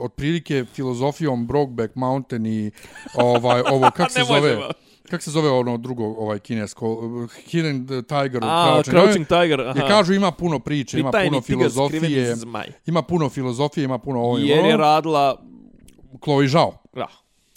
otprilike 0.00 0.64
filozofijom 0.74 1.46
Brokeback 1.46 1.94
Mountain 1.96 2.46
i 2.46 2.70
ovaj, 3.14 3.62
ovo, 3.70 3.90
kak 3.96 4.10
se 4.10 4.24
zove? 4.24 4.40
možemo. 4.40 4.68
Kak 5.10 5.22
se 5.22 5.30
zove 5.30 5.50
ono 5.50 5.76
drugo 5.76 6.04
ovaj 6.04 6.38
kinesko 6.38 6.92
uh, 6.92 7.30
Hidden 7.46 7.86
Tiger 7.86 8.40
A, 8.42 8.82
Crouching 8.84 9.26
Tiger, 9.26 9.60
aha. 9.60 9.70
Gdje 9.70 9.88
kažu 9.88 10.12
ima 10.12 10.30
puno 10.30 10.58
priče, 10.58 10.98
ima 11.00 11.10
puno 11.10 11.40
filozofije, 11.40 12.36
ima 12.86 13.02
puno 13.02 13.28
filozofije, 13.28 13.84
ima 13.84 13.98
puno 13.98 14.20
ovo 14.20 14.38
i 14.38 14.48
Jer 14.48 14.58
je 14.58 14.74
ono. 14.74 14.76
radila... 14.76 15.42
Chloe 16.20 16.48
Zhao. 16.48 16.78
Da. 16.94 17.08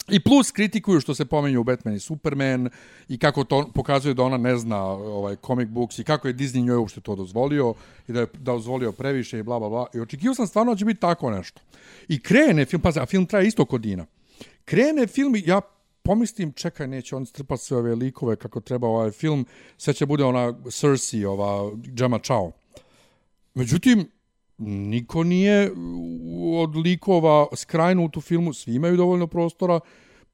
I 0.08 0.20
plus 0.20 0.50
kritikuju 0.50 1.00
što 1.00 1.14
se 1.14 1.24
pominju 1.24 1.64
Batman 1.64 1.94
i 1.94 2.00
Superman 2.00 2.68
i 3.08 3.18
kako 3.18 3.44
to 3.44 3.70
pokazuje 3.74 4.14
da 4.14 4.22
ona 4.22 4.36
ne 4.36 4.56
zna 4.56 4.84
ovaj 4.86 5.36
comic 5.46 5.68
books 5.68 5.98
i 5.98 6.04
kako 6.04 6.28
je 6.28 6.34
Disney 6.34 6.64
njoj 6.64 6.76
uopšte 6.76 7.00
to 7.00 7.16
dozvolio 7.16 7.74
i 8.08 8.12
da 8.12 8.20
je 8.20 8.26
da 8.26 8.52
dozvolio 8.52 8.92
previše 8.92 9.38
i 9.38 9.42
bla 9.42 9.58
bla 9.58 9.68
bla. 9.68 9.86
I 9.94 10.00
očekivao 10.00 10.34
sam 10.34 10.46
stvarno 10.46 10.74
da 10.74 10.78
će 10.78 10.84
biti 10.84 11.00
tako 11.00 11.30
nešto. 11.30 11.60
I 12.08 12.22
krene 12.22 12.64
film, 12.64 12.82
pa 12.82 12.90
a 12.96 13.06
film 13.06 13.26
traje 13.26 13.46
isto 13.46 13.64
kod 13.64 13.80
Dina. 13.80 14.06
Krene 14.64 15.06
film 15.06 15.36
i 15.36 15.42
ja 15.46 15.60
pomislim, 16.02 16.52
čekaj, 16.52 16.86
neće 16.88 17.16
on 17.16 17.26
strpati 17.26 17.62
sve 17.62 17.76
ove 17.76 17.94
likove 17.94 18.36
kako 18.36 18.60
treba 18.60 18.88
ovaj 18.88 19.10
film, 19.10 19.46
sve 19.76 19.94
će 19.94 20.06
bude 20.06 20.24
ona 20.24 20.54
Cersei, 20.70 21.24
ova 21.24 21.72
Gemma 21.74 22.18
Chao. 22.18 22.52
Međutim, 23.54 24.10
niko 24.58 25.24
nije 25.24 25.70
od 26.56 26.76
likova 26.76 27.46
skrajnut 27.56 28.16
u 28.16 28.20
filmu, 28.20 28.52
svi 28.52 28.74
imaju 28.74 28.96
dovoljno 28.96 29.26
prostora, 29.26 29.80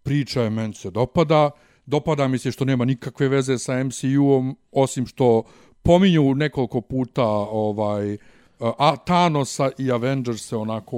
priča 0.02 0.42
je, 0.42 0.50
meni 0.50 0.74
se 0.74 0.90
dopada, 0.90 1.50
dopada 1.86 2.28
mi 2.28 2.38
se 2.38 2.52
što 2.52 2.64
nema 2.64 2.84
nikakve 2.84 3.28
veze 3.28 3.58
sa 3.58 3.84
MCU-om, 3.84 4.56
osim 4.72 5.06
što 5.06 5.42
pominju 5.82 6.34
nekoliko 6.34 6.80
puta 6.80 7.26
ovaj 7.50 8.16
a 8.62 8.96
Thanosa 8.96 9.70
i 9.78 9.90
Avengers 9.90 10.48
se 10.48 10.56
onako 10.56 10.96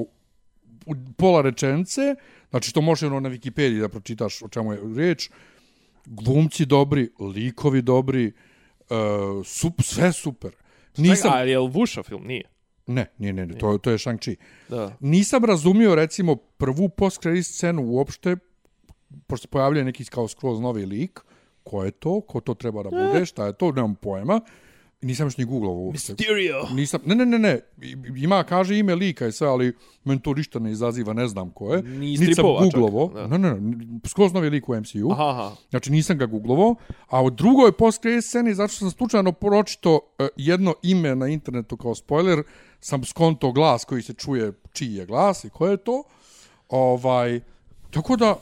u 0.86 0.94
pola 1.16 1.42
rečence, 1.42 2.00
znači 2.50 2.74
to 2.74 2.80
može 2.80 3.06
ono 3.06 3.20
na 3.20 3.30
Wikipediji 3.30 3.80
da 3.80 3.88
pročitaš 3.88 4.42
o 4.42 4.48
čemu 4.48 4.72
je 4.72 4.80
riječ, 4.96 5.30
glumci 6.06 6.66
dobri, 6.66 7.10
likovi 7.20 7.82
dobri, 7.82 8.32
uh, 8.90 9.46
sup, 9.46 9.82
sve 9.82 10.12
super. 10.12 10.50
Nisam... 10.96 11.30
Čekaj, 11.30 11.40
ali 11.40 11.50
je 11.50 11.58
li 11.58 11.70
Vuša 11.70 12.02
film? 12.02 12.26
Nije. 12.26 12.53
Ne, 12.86 13.06
nije, 13.18 13.32
ne, 13.32 13.46
ne, 13.46 13.58
to, 13.58 13.78
to 13.78 13.90
je 13.90 13.98
Shang-Chi. 13.98 14.36
Da. 14.68 14.96
Nisam 15.00 15.44
razumio, 15.44 15.94
recimo, 15.94 16.36
prvu 16.36 16.88
post-credit 16.88 17.46
scenu 17.46 17.82
uopšte, 17.82 18.36
pošto 19.26 19.48
pojavljuje 19.48 19.84
neki 19.84 20.04
kao 20.04 20.28
skroz 20.28 20.60
novi 20.60 20.86
lik, 20.86 21.20
ko 21.62 21.84
je 21.84 21.90
to, 21.90 22.20
ko 22.20 22.40
to 22.40 22.54
treba 22.54 22.82
da 22.82 22.90
bude, 22.90 23.26
šta 23.26 23.46
je 23.46 23.52
to, 23.52 23.72
nemam 23.72 23.94
pojma. 23.94 24.40
Nisam 25.04 25.26
još 25.26 25.36
ni 25.36 25.44
googlao 25.44 25.72
uopšte. 25.72 26.12
Mysterio. 26.12 26.74
Nisam, 26.74 27.00
ne, 27.06 27.14
ne, 27.14 27.26
ne, 27.26 27.38
ne, 27.38 27.60
ima, 28.16 28.42
kaže 28.42 28.78
ime 28.78 28.94
lika 28.94 29.26
i 29.26 29.32
sve, 29.32 29.48
ali 29.48 29.76
meni 30.04 30.22
to 30.22 30.34
ništa 30.34 30.58
ne 30.58 30.72
izaziva, 30.72 31.12
ne 31.12 31.28
znam 31.28 31.50
ko 31.50 31.74
je. 31.74 31.82
Ni 31.82 32.16
Nisam 32.16 32.44
googlovo. 32.44 33.28
Ne, 33.28 33.38
ne, 33.38 33.60
ne, 33.60 33.76
skroz 34.06 34.32
novi 34.32 34.50
lik 34.50 34.68
u 34.68 34.76
MCU. 34.76 35.10
Aha, 35.10 35.28
aha. 35.30 35.56
Znači 35.70 35.92
nisam 35.92 36.18
ga 36.18 36.26
googlovao, 36.26 36.74
a 37.06 37.22
u 37.22 37.30
drugoj 37.30 37.72
post 37.72 38.02
sceni, 38.22 38.54
zato 38.54 38.72
što 38.72 38.78
sam 38.78 38.90
slučajno 38.90 39.32
pročito 39.32 39.94
uh, 39.94 40.26
jedno 40.36 40.74
ime 40.82 41.16
na 41.16 41.28
internetu 41.28 41.76
kao 41.76 41.94
spoiler, 41.94 42.42
sam 42.84 43.04
skonto 43.04 43.52
glas 43.52 43.84
koji 43.84 44.02
se 44.02 44.14
čuje 44.14 44.52
čiji 44.72 44.94
je 44.94 45.06
glas 45.06 45.44
i 45.44 45.50
ko 45.50 45.66
je 45.66 45.76
to. 45.76 46.02
Ovaj, 46.68 47.40
tako 47.90 48.16
da, 48.16 48.36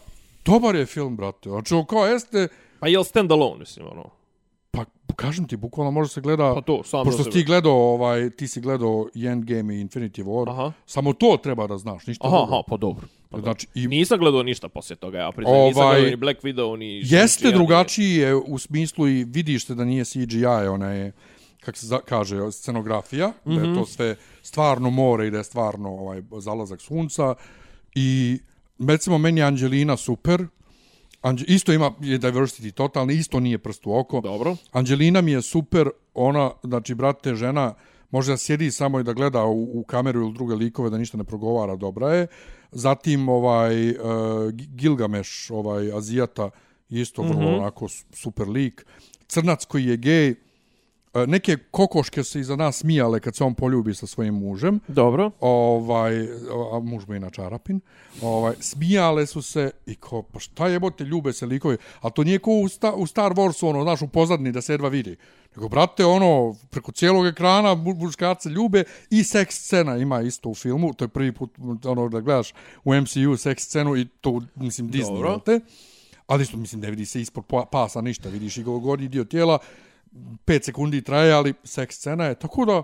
dobar 0.45 0.77
je 0.77 0.87
film, 0.87 1.17
brate. 1.17 1.49
Znači, 1.49 1.75
kao 1.89 2.07
jeste, 2.07 2.49
Pa 2.81 2.89
je 2.89 2.99
li 2.99 3.05
stand-alone, 3.05 3.59
mislim, 3.59 3.87
ono? 3.87 4.11
pa 4.71 4.85
kažem 5.15 5.49
ti, 5.49 5.57
bukvalno 5.57 5.91
može 5.91 6.11
se 6.11 6.21
gleda, 6.21 6.55
Pa 6.55 6.61
to, 6.61 6.83
sam 6.85 7.05
pošto 7.05 7.25
ti 7.25 7.45
gledao, 7.45 7.73
ovaj, 7.73 8.31
ti 8.31 8.49
si 8.49 8.61
gledao 8.61 9.09
Endgame 9.15 9.75
i 9.75 9.85
Infinity 9.85 10.25
War, 10.25 10.51
Aha. 10.51 10.73
samo 10.87 11.13
to 11.13 11.39
treba 11.43 11.67
da 11.67 11.79
znaš, 11.79 12.07
ništa 12.07 12.27
Aha, 12.27 12.37
drugo. 12.37 12.53
aha, 12.53 12.63
pa 12.69 12.77
dobro. 12.77 13.07
Pa. 13.31 13.41
Znači, 13.41 13.67
i 13.75 13.87
Nisam 13.87 14.19
gledao 14.19 14.43
ništa 14.43 14.69
poslije 14.69 14.97
toga, 14.97 15.19
ja 15.19 15.33
priznam. 15.33 15.57
Nisam 15.57 15.83
Ovaj, 15.83 15.95
gledao 15.95 16.11
ni 16.11 16.17
Black 16.17 16.43
Widow, 16.43 16.77
ni... 16.77 17.03
Jeste 17.05 17.51
drugačiji 17.51 18.15
je 18.15 18.35
u 18.35 18.59
smislu 18.59 19.09
i 19.09 19.25
vidiš 19.25 19.67
se 19.67 19.75
da 19.75 19.85
nije 19.85 20.05
CGI, 20.05 20.47
ona 20.47 20.91
je 20.91 21.13
kako 21.65 21.79
se 21.79 21.87
za- 21.87 22.01
kaže, 22.01 22.53
scenografija, 22.53 23.29
mm 23.29 23.51
-hmm. 23.51 23.61
da 23.61 23.69
je 23.69 23.75
to 23.75 23.87
sve 23.87 24.17
stvarno 24.43 24.91
more 24.91 25.27
i 25.27 25.31
da 25.31 25.39
je 25.39 25.45
stvarno 25.45 25.89
ovaj 25.89 26.23
zalazak 26.39 26.81
sunca 26.81 27.35
i 27.95 28.39
recimo 28.79 29.19
meni 29.19 29.41
je 29.41 29.47
Angelina 29.47 29.97
super, 29.97 30.47
Anđe, 31.23 31.45
isto 31.49 31.73
ima 31.73 31.93
je 32.01 32.19
diversity 32.19 32.71
totalni, 32.71 33.15
isto 33.15 33.41
nije 33.41 33.59
prst 33.59 33.87
u 33.87 33.95
oko. 33.99 34.21
Dobro. 34.21 34.57
Angelina 34.73 35.21
mi 35.21 35.33
je 35.33 35.43
super, 35.43 35.91
ona, 36.15 36.51
znači, 36.63 36.95
brate, 36.95 37.35
žena, 37.35 37.75
može 38.11 38.33
da 38.33 38.37
sjedi 38.37 38.71
samo 38.71 39.01
i 39.01 39.05
da 39.05 39.13
gleda 39.13 39.45
u, 39.45 39.81
u 39.81 39.85
kameru 39.85 40.21
ili 40.21 40.33
druge 40.33 40.55
likove, 40.55 40.91
da 40.91 40.99
ništa 40.99 41.19
ne 41.19 41.25
progovara, 41.25 41.77
dobra 41.77 42.15
je. 42.15 42.27
Zatim, 42.73 43.29
ovaj, 43.29 43.91
uh, 43.91 43.97
Gilgamesh, 44.53 45.51
ovaj, 45.51 45.93
Azijata, 45.93 46.51
isto 46.89 47.23
vrlo 47.23 47.41
mm 47.41 47.45
-hmm. 47.45 47.59
onako 47.59 47.89
su- 47.89 48.05
super 48.13 48.49
lik. 48.49 48.87
Crnac 49.29 49.65
koji 49.65 49.85
je 49.85 49.97
gej, 49.97 50.35
neke 51.17 51.57
kokoške 51.71 52.25
se 52.25 52.41
iza 52.41 52.57
nas 52.57 52.77
smijale 52.77 53.21
kad 53.21 53.37
se 53.37 53.45
on 53.45 53.55
poljubi 53.55 53.95
sa 53.95 54.07
svojim 54.07 54.35
mužem 54.35 54.81
Dobro. 54.89 55.31
ovaj, 55.41 56.29
a 56.73 56.81
muž 56.81 57.07
mu 57.07 57.15
je 57.15 57.19
inače 57.19 57.43
Arapin, 57.43 57.81
ovaj, 58.23 58.55
smijale 58.61 59.27
su 59.27 59.43
se 59.43 59.71
i 59.87 59.95
ko, 59.95 60.23
pa 60.23 60.39
šta 60.39 60.69
jebote, 60.69 61.05
ljube 61.05 61.33
se 61.33 61.47
likovi, 61.47 61.77
a 62.01 62.11
to 62.11 62.25
nije 62.25 62.39
ko 62.39 62.51
u, 62.53 62.69
sta, 62.69 62.93
u 62.93 63.07
Star 63.07 63.33
Warsu, 63.33 63.69
ono, 63.69 63.83
znaš, 63.83 64.03
u 64.03 64.09
pozadni 64.09 64.53
da 64.53 64.61
se 64.61 64.73
jedva 64.73 64.89
vidi. 64.89 65.17
Nego, 65.57 65.69
brate, 65.69 66.05
ono, 66.05 66.57
preko 66.71 66.93
cijelog 66.93 67.27
ekrana 67.27 67.75
mu- 67.75 67.95
muškarce 67.95 68.49
ljube 68.49 68.85
i 69.11 69.25
seks 69.25 69.55
scena 69.57 69.97
ima 69.97 70.21
isto 70.21 70.49
u 70.49 70.55
filmu, 70.55 70.95
to 70.95 71.05
je 71.05 71.09
prvi 71.09 71.33
put, 71.33 71.51
ono, 71.85 72.09
da 72.09 72.21
gledaš 72.21 72.53
u 72.85 72.95
MCU 72.95 73.37
seks 73.37 73.63
scenu 73.63 73.97
i 73.97 74.07
to, 74.21 74.41
mislim, 74.55 74.91
Disney, 74.91 75.15
Dobro. 75.15 75.39
te? 75.39 75.61
Ali 76.27 76.43
isto, 76.43 76.57
mislim, 76.57 76.81
ne 76.81 76.91
vidi 76.91 77.07
se 77.07 77.21
ispod 77.21 77.45
pa- 77.47 77.65
pasa 77.65 78.01
ništa, 78.01 78.29
vidiš 78.29 78.57
i 78.57 78.63
gornji 78.63 79.09
dio 79.09 79.25
tijela, 79.25 79.59
5 80.45 80.65
sekundi 80.65 81.03
traje, 81.03 81.33
ali 81.33 81.55
seks 81.65 81.97
scena 81.97 82.25
je, 82.25 82.35
tako 82.35 82.65
da, 82.65 82.83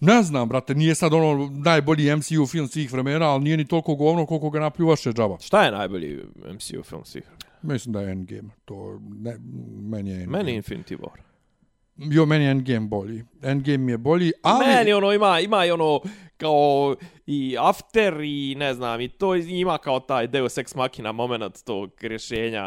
Ne 0.00 0.22
znam, 0.22 0.48
brate, 0.48 0.74
nije 0.74 0.94
sad 0.94 1.14
ono 1.14 1.50
najbolji 1.52 2.16
MCU 2.16 2.46
film 2.46 2.68
svih 2.68 2.92
vremena, 2.92 3.30
ali 3.30 3.44
nije 3.44 3.56
ni 3.56 3.64
toliko 3.64 3.94
govno 3.94 4.26
koliko 4.26 4.50
ga 4.50 4.60
napljuvaše 4.60 5.12
džaba. 5.12 5.36
Šta 5.40 5.64
je 5.64 5.70
najbolji 5.70 6.24
MCU 6.54 6.82
film 6.82 7.04
svih? 7.04 7.24
Mislim 7.62 7.92
da 7.92 8.00
je 8.00 8.12
Endgame. 8.12 8.48
To, 8.64 9.00
ne, 9.22 9.38
meni 9.80 10.10
je 10.10 10.22
Endgame. 10.22 10.44
Meni 10.44 10.62
Infinity 10.62 10.98
War. 10.98 11.18
Jo, 11.98 12.26
meni 12.26 12.44
je 12.44 12.50
Endgame 12.50 12.80
bolji. 12.80 13.24
Endgame 13.42 13.92
je 13.92 13.98
bolji, 13.98 14.32
ali... 14.42 14.66
Meni 14.66 14.92
ono 14.92 15.12
ima, 15.12 15.40
ima 15.40 15.64
i 15.66 15.70
ono 15.70 16.00
kao 16.36 16.96
i 17.26 17.56
after 17.60 18.20
i 18.20 18.54
ne 18.54 18.74
znam 18.74 19.00
i 19.00 19.08
to 19.08 19.34
ima 19.36 19.78
kao 19.78 20.00
taj 20.00 20.26
Deus 20.26 20.58
Ex 20.58 20.74
Machina 20.74 21.12
moment 21.12 21.64
tog 21.64 21.90
rješenja 22.00 22.64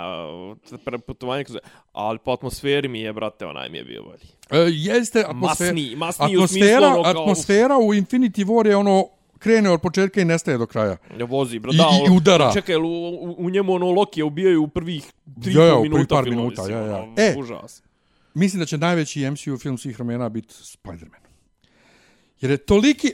preputovanja 0.85 1.43
ali 1.91 2.19
po 2.19 2.31
atmosferi 2.31 2.87
mi 2.87 3.01
je 3.01 3.13
brate 3.13 3.45
onaj 3.45 3.69
mi 3.69 3.77
je 3.77 3.83
bio 3.83 4.03
bolji. 4.03 4.25
E, 4.51 4.69
jeste 4.71 5.19
atmosfera... 5.19 5.69
Masniji, 5.69 5.95
masniji 5.95 6.37
u 6.37 6.39
atmosfera, 6.39 6.47
smislu 6.77 6.85
ono 6.85 7.03
kao- 7.03 7.21
atmosfera 7.23 7.77
u 7.77 7.93
Infinity 7.93 8.45
War 8.45 8.67
je 8.67 8.75
ono 8.75 9.05
krene 9.39 9.69
od 9.69 9.81
početka 9.81 10.21
i 10.21 10.25
nestaje 10.25 10.57
do 10.57 10.65
kraja. 10.65 10.97
Ne 11.17 11.23
vozi, 11.23 11.59
bro, 11.59 11.71
I- 11.73 11.77
da, 11.77 11.83
i 11.83 12.05
ono, 12.07 12.15
udara. 12.15 12.51
Čekaj, 12.53 12.75
u, 12.75 12.81
u, 12.81 13.35
u 13.37 13.49
njemu 13.49 13.73
ono 13.73 13.91
Loki 13.91 14.23
ubijaju 14.23 14.63
u 14.63 14.67
prvih 14.67 15.11
tri 15.43 15.53
Ja, 15.53 15.61
ja, 15.61 15.67
ja, 15.67 15.75
u 15.75 15.79
prvih 15.79 15.91
minuta 15.91 16.15
par 16.15 16.29
minuta, 16.29 16.61
ja, 16.69 16.79
ja. 16.79 16.95
ono, 16.97 17.13
E, 17.17 17.35
užas. 17.37 17.83
Mislim 18.33 18.59
da 18.59 18.65
će 18.65 18.77
najveći 18.77 19.31
MCU 19.31 19.57
film 19.57 19.77
svih 19.77 19.95
vremena 19.95 20.29
biti 20.29 20.53
Spider-Man. 20.53 21.19
Jer 22.41 22.51
je 22.51 22.57
toliki... 22.57 23.13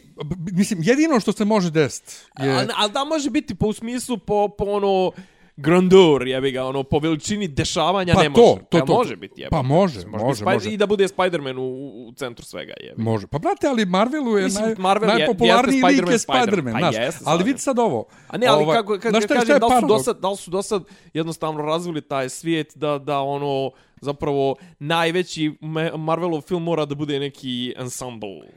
Mislim, 0.51 0.79
jedino 0.83 1.19
što 1.19 1.31
se 1.31 1.45
može 1.45 1.71
desiti 1.71 2.13
je... 2.39 2.47
Je... 2.47 2.67
Ali 2.75 2.91
da 2.91 3.03
može 3.03 3.29
biti 3.29 3.55
po 3.55 3.67
u 3.67 3.73
smislu 3.73 4.17
po, 4.17 4.47
po 4.49 4.63
ono 4.65 5.11
grandeur, 5.57 6.27
jebi 6.27 6.51
ga, 6.51 6.63
ono, 6.63 6.83
po 6.83 6.99
veličini 6.99 7.47
dešavanja 7.47 8.13
Pa 8.13 8.23
ne 8.23 8.25
to, 8.25 8.41
može. 8.41 8.61
to, 8.61 8.79
Pa 8.79 8.85
to, 8.85 8.93
može 8.93 9.15
biti, 9.15 9.41
jebi 9.41 9.49
pa 9.51 9.61
može, 9.61 10.05
može, 10.07 10.43
Spider- 10.43 10.53
može. 10.53 10.69
I 10.69 10.77
da 10.77 10.85
bude 10.85 11.07
Spider-Man 11.07 11.57
u, 11.57 11.63
u 12.07 12.13
centru 12.13 12.45
svega, 12.45 12.73
jebi. 12.81 13.01
Može. 13.03 13.27
Pa 13.27 13.39
brate, 13.39 13.67
ali 13.67 13.85
Marvelu 13.85 14.37
je 14.37 14.43
Mislim, 14.43 14.65
naj, 14.65 14.75
Marvel 14.77 15.09
je- 15.09 15.15
najpopularniji 15.17 15.77
jeste 15.77 15.87
lik 16.01 16.11
je 16.11 16.17
Spider-Man, 16.17 16.47
Spider-Man, 16.47 16.73
pa 16.73 16.79
znaš. 16.79 16.95
jeste, 16.95 17.23
ali 17.25 17.43
vidi 17.43 17.59
sad 17.59 17.79
ovo. 17.79 18.05
A 18.27 18.37
ne, 18.37 18.47
ali 18.47 18.63
Ovaj, 18.63 18.75
kako, 18.77 18.93
kako 18.93 19.17
je- 19.17 19.21
šta 19.21 19.33
kažem, 19.33 19.55
je 19.55 19.59
da 19.59 19.65
li 19.65 19.69
su, 19.69 19.75
paradoks? 19.75 19.99
dosad, 19.99 20.19
da 20.19 20.29
li 20.29 20.37
su 20.37 20.51
dosad 20.51 20.83
jednostavno 21.13 21.61
razvili 21.61 22.01
taj 22.01 22.29
svijet 22.29 22.71
da, 22.75 22.97
da 22.97 23.19
ono, 23.19 23.71
zapravo 24.01 24.55
najveći 24.80 25.53
Marvelov 25.97 26.41
film 26.41 26.63
mora 26.63 26.85
da 26.85 26.95
bude 26.95 27.19
neki 27.19 27.73
ensemble. 27.77 28.47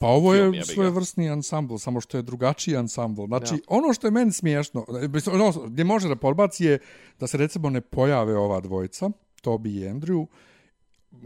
Pa 0.00 0.06
ovo 0.06 0.34
je 0.34 0.64
svojevrsni 0.64 1.30
ansambl, 1.30 1.76
samo 1.76 2.00
što 2.00 2.16
je 2.16 2.22
drugačiji 2.22 2.76
ansambl. 2.76 3.26
Znači, 3.26 3.54
Ja. 3.54 3.60
ono 3.68 3.94
što 3.94 4.06
je 4.06 4.10
meni 4.10 4.32
smiješno, 4.32 4.86
ono 5.32 5.52
gdje 5.66 5.84
može 5.84 6.08
da 6.08 6.16
podbaci 6.16 6.64
je 6.64 6.78
da 7.20 7.26
se 7.26 7.36
recimo 7.36 7.70
ne 7.70 7.80
pojave 7.80 8.36
ova 8.36 8.60
dvojica, 8.60 9.10
Toby 9.42 9.68
i 9.68 9.88
Andrew, 9.88 10.26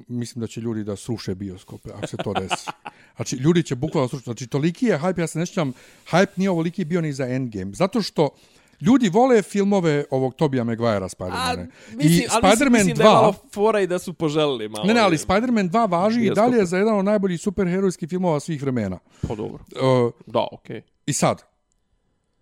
mislim 0.09 0.41
da 0.41 0.47
će 0.47 0.61
ljudi 0.61 0.85
da 0.85 0.97
sruše 0.97 1.35
bioskope, 1.35 1.91
ako 1.95 2.07
se 2.07 2.17
to 2.17 2.33
desi. 2.33 2.67
Znači, 3.17 3.37
ljudi 3.37 3.63
će 3.63 3.75
bukvalno 3.75 4.09
srušiti. 4.09 4.25
Znači, 4.25 4.47
toliki 4.47 4.87
je 4.87 4.99
hype, 4.99 5.21
ja 5.21 5.27
se 5.27 5.39
ne 5.39 5.47
sjećam, 5.47 5.73
hype 6.11 6.31
nije 6.37 6.51
ovoliki 6.51 6.85
bio 6.85 7.01
ni 7.01 7.13
za 7.13 7.29
Endgame. 7.29 7.73
Zato 7.75 8.03
što 8.03 8.29
ljudi 8.81 9.09
vole 9.09 9.43
filmove 9.43 10.05
ovog 10.11 10.35
Tobija 10.35 10.65
Maguire'a 10.65 11.09
Spider-mana. 11.09 11.67
I 12.01 12.27
Spider-Man 12.29 12.73
mislim 12.73 12.97
da 12.97 13.03
je 13.03 13.09
2... 13.09 13.13
malo 13.13 13.35
fora 13.53 13.81
i 13.81 13.87
da 13.87 13.99
su 13.99 14.13
poželili 14.13 14.69
malo. 14.69 14.85
Ne, 14.85 14.95
ne, 14.95 15.01
ali 15.01 15.17
Spider-Man 15.17 15.71
2 15.71 15.91
važi 15.91 16.27
i 16.27 16.31
dalje 16.31 16.67
za 16.67 16.79
jedan 16.79 16.99
od 16.99 17.05
najboljih 17.05 17.41
superherojskih 17.41 18.09
filmova 18.09 18.41
svih 18.41 18.63
vremena. 18.63 18.99
Pa 19.29 19.35
dobro. 19.35 19.65
Uh, 20.05 20.13
Da, 20.27 20.47
okej. 20.53 20.83
I 21.07 21.13
sad, 21.13 21.43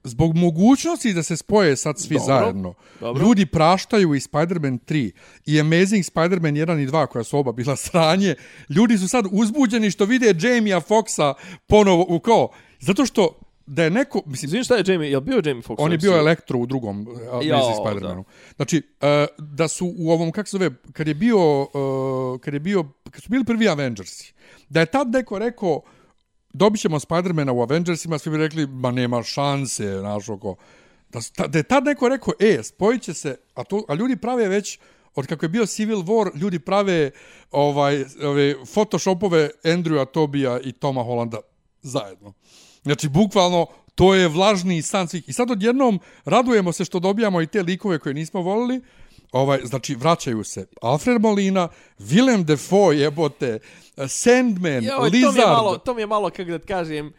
zbog 0.05 0.37
mogućnosti 0.37 1.13
da 1.13 1.23
se 1.23 1.37
spoje 1.37 1.77
sad 1.77 1.99
svi 1.99 2.15
Dobro, 2.15 2.27
zajedno, 2.27 2.75
dobro. 3.01 3.23
ljudi 3.23 3.47
praštaju 3.47 4.15
i 4.15 4.21
Spider-Man 4.21 4.79
3 4.87 5.11
i 5.47 5.61
Amazing 5.61 6.05
Spider-Man 6.05 6.67
1 6.67 6.83
i 6.83 6.87
2 6.87 7.07
koja 7.07 7.25
su 7.25 7.39
oba 7.39 7.53
bila 7.53 7.77
sranje, 7.77 8.35
ljudi 8.69 8.99
su 8.99 9.09
sad 9.09 9.27
uzbuđeni 9.31 9.91
što 9.91 10.05
vide 10.05 10.27
Jamie-a 10.27 10.81
Foxa 10.81 11.35
ponovo 11.67 12.07
u 12.09 12.21
ko? 12.21 12.49
Zato 12.81 13.07
što 13.07 13.41
da 13.67 13.85
je 13.85 13.91
neko, 13.91 14.23
mislim, 14.27 14.49
Izvini, 14.49 14.65
šta 14.65 14.77
je 14.77 14.85
Jamie, 14.87 15.11
je 15.11 15.21
bio 15.21 15.43
Jamie 15.45 15.63
Foxx? 15.63 15.77
on 15.79 15.93
je 15.93 15.99
bio 15.99 16.19
elektro 16.19 16.59
u 16.59 16.67
drugom 16.67 17.09
uh, 17.09 17.19
Amazing 17.33 17.77
Spider-Manu. 17.85 18.25
Znači, 18.57 18.77
uh, 18.77 19.09
da 19.39 19.69
su 19.69 19.95
u 19.99 20.11
ovom, 20.11 20.33
kako 20.33 20.49
se 20.49 20.57
zove, 20.59 20.71
kad 20.93 21.09
je 21.09 21.15
bio, 21.15 21.63
uh, 21.63 22.41
kad 22.41 22.55
je 22.55 22.61
bio, 22.61 22.85
kad 23.11 23.23
su 23.23 23.31
bili 23.31 23.45
prvi 23.45 23.69
Avengersi, 23.69 24.35
da 24.69 24.81
je 24.81 24.87
tad 24.87 25.09
neko 25.09 25.39
rekao, 25.39 25.81
dobit 26.53 26.81
ćemo 26.81 26.99
Spider-mana 26.99 27.53
u 27.53 27.63
Avengersima, 27.63 28.19
svi 28.19 28.31
bi 28.31 28.37
rekli, 28.37 28.67
ma 28.67 28.91
nema 28.91 29.23
šanse, 29.23 29.99
znaš, 29.99 30.29
oko, 30.29 30.57
da, 31.13 31.21
su 31.21 31.33
da 31.49 31.59
je 31.59 31.63
tad 31.63 31.85
neko 31.85 32.09
rekao, 32.09 32.35
e, 32.41 32.63
spojit 32.63 33.03
će 33.03 33.15
se, 33.15 33.37
a, 33.55 33.65
to, 33.65 33.85
a 33.89 33.95
ljudi 33.95 34.17
prave 34.17 34.49
već, 34.49 34.79
od 35.15 35.27
kako 35.27 35.45
je 35.45 35.49
bio 35.49 35.67
Civil 35.67 35.99
War, 35.99 36.37
ljudi 36.37 36.59
prave 36.59 37.11
ovaj, 37.51 38.05
ove, 38.23 38.55
photoshopove 38.75 39.51
Andrewa 39.65 40.07
Tobija 40.07 40.61
i 40.61 40.73
Toma 40.73 41.03
Hollanda 41.03 41.41
zajedno. 41.83 42.33
Znači, 42.87 43.09
bukvalno, 43.09 43.67
to 43.95 44.15
je 44.15 44.29
vlažni 44.29 44.83
san 44.83 45.09
svih. 45.09 45.29
I 45.29 45.33
sad 45.33 45.51
odjednom 45.51 46.01
radujemo 46.25 46.73
se 46.73 46.85
što 46.85 46.99
dobijamo 46.99 47.43
i 47.43 47.47
te 47.47 47.63
likove 47.63 47.99
koje 47.99 48.15
nismo 48.15 48.41
volili. 48.41 48.81
Ovaj, 49.33 49.61
znači, 49.65 49.95
vraćaju 49.95 50.45
se 50.45 50.67
Alfred 50.83 51.21
Molina, 51.21 51.69
Willem 51.99 52.45
Dafoe, 52.45 52.97
jebote, 52.97 53.59
Sandman, 54.09 54.85
Joj, 54.85 55.11
Lizard. 55.11 55.25
to 55.25 55.33
mi 55.33 55.41
je 55.41 55.47
malo, 55.47 55.79
to 55.79 55.95
mi 55.95 56.03
je 56.03 56.07
malo, 56.07 56.31
kako 56.31 56.51
da 56.51 56.59
kažem, 56.59 57.13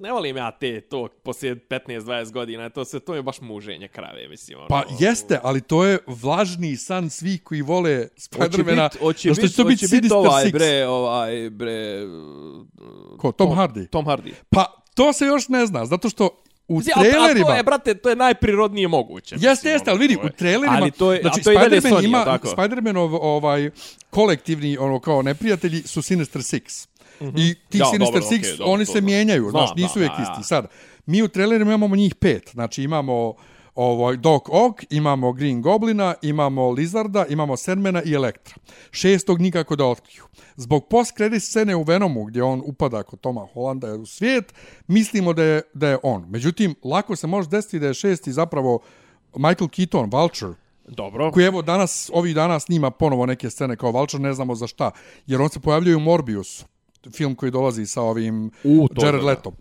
ne 0.00 0.12
volim 0.12 0.36
ja 0.36 0.50
te 0.50 0.80
to 0.80 1.08
poslije 1.22 1.56
15-20 1.56 2.32
godina, 2.32 2.68
to 2.68 2.84
se 2.84 3.00
to 3.00 3.14
je 3.14 3.22
baš 3.22 3.40
muženje 3.40 3.88
krave, 3.88 4.28
mislim. 4.28 4.58
Ono, 4.58 4.68
Pa 4.68 4.82
jeste, 4.98 5.38
ali 5.42 5.60
to 5.60 5.84
je 5.84 5.98
vlažni 6.06 6.76
san 6.76 7.10
svih 7.10 7.42
koji 7.42 7.62
vole 7.62 8.08
Spidermana. 8.16 8.82
Hoće 8.82 8.92
bit, 8.92 9.02
hoće 9.02 9.34
zato 9.34 9.48
što 9.48 9.64
bit, 9.64 9.78
će 9.78 9.86
to 9.86 9.90
hoće 9.90 10.00
bit 10.02 10.12
ovaj, 10.12 10.44
Six. 10.44 10.52
bre, 10.52 10.86
ovaj, 10.86 11.50
bre... 11.50 12.06
Ko, 13.18 13.32
Tom 13.32 13.50
Hardy? 13.50 13.88
Tom 13.88 14.04
Hardy. 14.04 14.32
Pa, 14.50 14.82
to 14.94 15.12
se 15.12 15.26
još 15.26 15.48
ne 15.48 15.66
zna, 15.66 15.86
zato 15.86 16.08
što 16.08 16.42
u 16.68 16.76
Mislim, 16.76 16.92
a- 16.96 17.00
A 17.00 17.04
to 17.04 17.10
trailerima... 17.10 17.50
je, 17.50 17.62
brate, 17.62 17.94
to 17.94 18.08
je 18.10 18.16
najprirodnije 18.16 18.88
moguće. 18.88 19.34
Jeste, 19.34 19.48
mislim, 19.50 19.72
jeste, 19.72 19.90
ono, 19.90 19.96
ali 19.96 20.08
vidi, 20.08 20.14
to 20.14 20.22
je- 20.22 20.26
u 20.26 20.32
trailerima... 20.32 20.76
Ali 20.76 20.90
to 20.90 21.12
je, 21.12 21.20
znači, 21.22 21.42
to 21.42 21.50
je 21.50 21.56
Spider-Man 21.58 21.92
Sony, 21.92 22.04
ima, 22.04 22.24
tako? 22.24 22.48
Spider-Manov 22.48 23.18
ovaj, 23.20 23.70
kolektivni, 24.10 24.78
ono, 24.78 25.00
kao 25.00 25.22
neprijatelji 25.22 25.82
su 25.82 26.02
Sinister 26.02 26.42
Six. 26.42 26.88
I 27.20 27.54
ti 27.68 27.78
Ja, 27.78 27.86
Sinister 27.86 28.20
dobro, 28.20 28.36
Six, 28.36 28.58
dobro, 28.58 28.72
oni 28.72 28.84
to 28.84 28.92
se 28.92 28.98
znam. 28.98 29.04
mijenjaju, 29.04 29.50
Znam, 29.50 29.66
znaš, 29.66 29.76
nisu 29.76 29.98
da, 29.98 30.00
uvijek 30.00 30.12
isti. 30.22 30.48
Sad, 30.48 30.66
mi 31.06 31.22
u 31.22 31.28
trailerima 31.28 31.74
imamo 31.74 31.96
njih 31.96 32.14
pet. 32.14 32.50
Znači, 32.52 32.82
imamo 32.82 33.34
ovaj, 33.74 34.16
Doc 34.16 34.42
Ock, 34.48 34.84
imamo 34.90 35.32
Green 35.32 35.62
Goblina, 35.62 36.14
imamo 36.22 36.70
Lizarda, 36.70 37.26
imamo 37.28 37.56
Sandmana 37.56 38.02
i 38.02 38.12
Elektra. 38.12 38.54
Šestog 38.90 39.40
nikako 39.40 39.76
da 39.76 39.86
otkriju. 39.86 40.24
Zbog 40.56 40.88
post-credit 40.88 41.42
scene 41.42 41.76
u 41.76 41.82
Venomu, 41.82 42.24
gdje 42.24 42.42
on 42.42 42.62
upada 42.64 43.02
kod 43.02 43.20
Toma 43.20 43.46
Hollanda 43.52 43.94
u 43.94 44.06
svijet, 44.06 44.54
mislimo 44.86 45.32
da 45.32 45.42
je, 45.42 45.62
da 45.74 45.88
je 45.88 45.98
on. 46.02 46.26
Međutim, 46.28 46.74
lako 46.84 47.16
se 47.16 47.26
može 47.26 47.48
desiti 47.48 47.78
da 47.78 47.86
je 47.86 47.94
šesti 47.94 48.32
zapravo 48.32 48.78
Michael 49.36 49.68
Keaton, 49.68 50.10
Vulture, 50.12 50.52
Dobro. 50.88 51.30
koji 51.32 51.44
evo 51.44 51.62
danas, 51.62 52.10
ovih 52.14 52.34
dana 52.34 52.60
snima 52.60 52.90
ponovo 52.90 53.26
neke 53.26 53.50
scene 53.50 53.76
kao 53.76 53.92
Vulture, 53.92 54.22
ne 54.22 54.32
znamo 54.32 54.54
za 54.54 54.66
šta, 54.66 54.90
jer 55.26 55.40
on 55.40 55.48
se 55.48 55.60
pojavljuje 55.60 55.96
u 55.96 56.00
Morbiusu, 56.00 56.64
film 57.12 57.34
koji 57.34 57.50
dolazi 57.52 57.86
sa 57.86 58.02
ovim 58.02 58.50
U, 58.64 58.88
to 58.88 59.06
Jared. 59.06 59.22
Letom. 59.22 59.54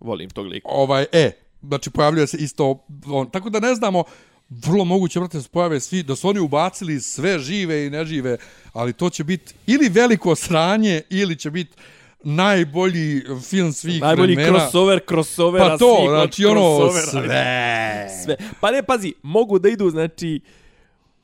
Volim 0.00 0.30
tog 0.30 0.46
lika. 0.46 0.68
Ovaj, 0.70 1.06
e, 1.12 1.30
znači 1.62 1.90
pojavljuje 1.90 2.26
se 2.26 2.36
isto, 2.36 2.84
on, 3.06 3.30
tako 3.30 3.50
da 3.50 3.60
ne 3.60 3.74
znamo, 3.74 4.04
vrlo 4.48 4.84
moguće, 4.84 5.20
brate, 5.20 5.36
da 5.38 5.42
se 5.42 5.48
pojave 5.48 5.80
svi, 5.80 6.02
da 6.02 6.16
su 6.16 6.28
oni 6.28 6.40
ubacili 6.40 7.00
sve 7.00 7.38
žive 7.38 7.86
i 7.86 7.90
nežive, 7.90 8.36
ali 8.72 8.92
to 8.92 9.10
će 9.10 9.24
biti 9.24 9.54
ili 9.66 9.88
veliko 9.88 10.34
sranje, 10.34 11.02
ili 11.10 11.36
će 11.36 11.50
biti 11.50 11.76
najbolji 12.24 13.22
film 13.42 13.72
svih 13.72 14.00
Najbolji 14.00 14.34
vremena. 14.34 14.58
crossover, 14.58 15.00
crossovera 15.08 15.64
Pa 15.68 15.78
to, 15.78 15.96
svih 15.96 16.10
od 16.10 16.16
znači 16.16 16.44
ono, 16.44 16.90
sve. 17.10 18.08
sve. 18.24 18.36
Pa 18.60 18.70
ne, 18.70 18.82
pazi, 18.82 19.14
mogu 19.22 19.58
da 19.58 19.68
idu, 19.68 19.90
znači, 19.90 20.40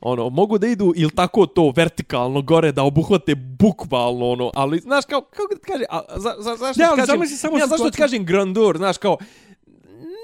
ono, 0.01 0.29
mogu 0.29 0.57
da 0.57 0.67
idu 0.67 0.93
ili 0.95 1.11
tako 1.11 1.45
to 1.45 1.73
vertikalno 1.75 2.41
gore 2.41 2.71
da 2.71 2.83
obuhvate 2.83 3.35
bukvalno 3.35 4.29
ono, 4.29 4.51
ali 4.53 4.79
znaš 4.79 5.05
kao, 5.05 5.21
kako 5.23 5.55
ti 5.55 5.61
kaže, 5.63 5.83
a, 5.89 6.01
za, 6.11 6.35
za, 6.37 6.55
zašto 6.55 6.81
Ne, 6.81 6.89
ti 6.95 6.95
kažem, 6.97 7.27
samo 7.27 7.57
ja, 7.57 7.67
zašto 7.67 7.89
ti 7.89 7.97
kažem 7.97 8.25
grandeur, 8.25 8.77
znaš 8.77 8.97
kao, 8.97 9.17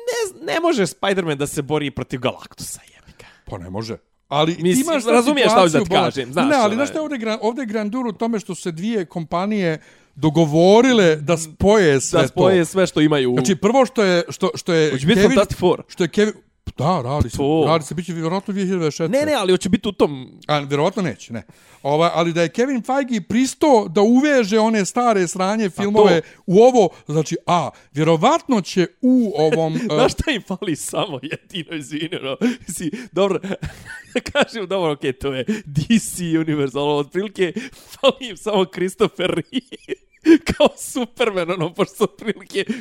ne, 0.07 0.19
ne 0.45 0.59
može 0.59 0.83
Spider-Man 0.83 1.37
da 1.37 1.47
se 1.47 1.61
bori 1.61 1.91
protiv 1.91 2.19
Galactusa, 2.19 2.79
jebika. 2.85 3.25
Pa 3.45 3.57
ne 3.57 3.69
može. 3.69 3.97
Ali 4.27 4.55
ti 4.55 4.63
Mislim, 4.63 4.85
imaš 4.85 5.05
razumiješ 5.05 5.47
šta 5.47 5.59
hoću 5.61 5.73
da 5.73 5.79
ti 5.79 5.89
kažem, 5.91 6.33
znaš, 6.33 6.49
Ne, 6.49 6.55
ali 6.55 6.65
onaj- 6.65 6.75
znaš 6.75 6.89
šta 6.89 6.97
je 6.97 7.01
ovdje, 7.01 7.17
gra- 7.17 7.37
ovdje 7.41 7.61
je 7.61 7.65
grandur 7.65 8.07
u 8.07 8.13
tome 8.13 8.39
što 8.39 8.55
se 8.55 8.71
dvije 8.71 9.05
kompanije 9.05 9.81
dogovorile 10.15 11.15
da 11.15 11.37
spoje 11.37 12.01
sve 12.01 12.21
Da 12.21 12.27
spoje 12.27 12.59
to. 12.59 12.65
sve 12.65 12.87
što 12.87 13.01
imaju. 13.01 13.33
Znači, 13.33 13.55
prvo 13.55 13.85
što 13.85 14.03
je... 14.03 14.23
Što, 14.29 14.49
što 14.55 14.73
je 14.73 14.91
Hoće 14.91 15.05
biti 15.05 15.15
Kevin, 15.15 15.31
Fantastic 15.31 15.57
Four. 15.57 15.83
Što 15.87 16.03
je 16.03 16.07
Kevin... 16.07 16.33
Da, 16.77 17.01
radi 17.01 17.29
se. 17.29 17.37
To. 17.37 17.63
Radi 17.67 17.85
se, 17.85 17.95
bit 17.95 18.05
će 18.05 18.13
vjerojatno 18.13 18.53
2024. 18.53 19.09
Ne, 19.09 19.25
ne, 19.25 19.33
ali 19.33 19.53
hoće 19.53 19.69
biti 19.69 19.89
u 19.89 19.91
tom... 19.91 20.39
A, 20.47 20.59
vjerovatno 20.59 21.01
neće, 21.01 21.33
ne. 21.33 21.43
Ova, 21.83 22.11
ali 22.13 22.33
da 22.33 22.41
je 22.41 22.49
Kevin 22.49 22.83
Feige 22.83 23.21
pristo 23.21 23.87
da 23.89 24.01
uveže 24.01 24.59
one 24.59 24.85
stare 24.85 25.27
sranje 25.27 25.69
filmove 25.69 26.21
u 26.45 26.59
ovo, 26.59 26.89
znači, 27.07 27.37
a, 27.45 27.69
vjerovatno 27.93 28.61
će 28.61 28.87
u 29.01 29.33
ovom... 29.35 29.73
uh, 29.73 29.81
Znaš 29.97 30.13
šta 30.13 30.31
im 30.31 30.41
fali 30.41 30.75
samo 30.75 31.19
jedino, 31.21 31.77
izvini, 31.77 32.19
no. 32.21 32.37
Si, 32.67 32.91
dobro, 33.11 33.39
kažem, 34.33 34.67
dobro, 34.67 34.91
okej, 34.91 35.13
to 35.13 35.33
je 35.33 35.45
DC 35.65 36.19
Universe, 36.19 36.79
ali 36.79 36.99
otprilike 36.99 37.53
fali 37.71 38.29
im 38.29 38.37
samo 38.37 38.65
Christopher 38.65 39.29
Reeve 39.29 40.07
kao 40.57 40.67
Superman, 40.77 41.51
ono, 41.51 41.73
pošto 41.73 42.07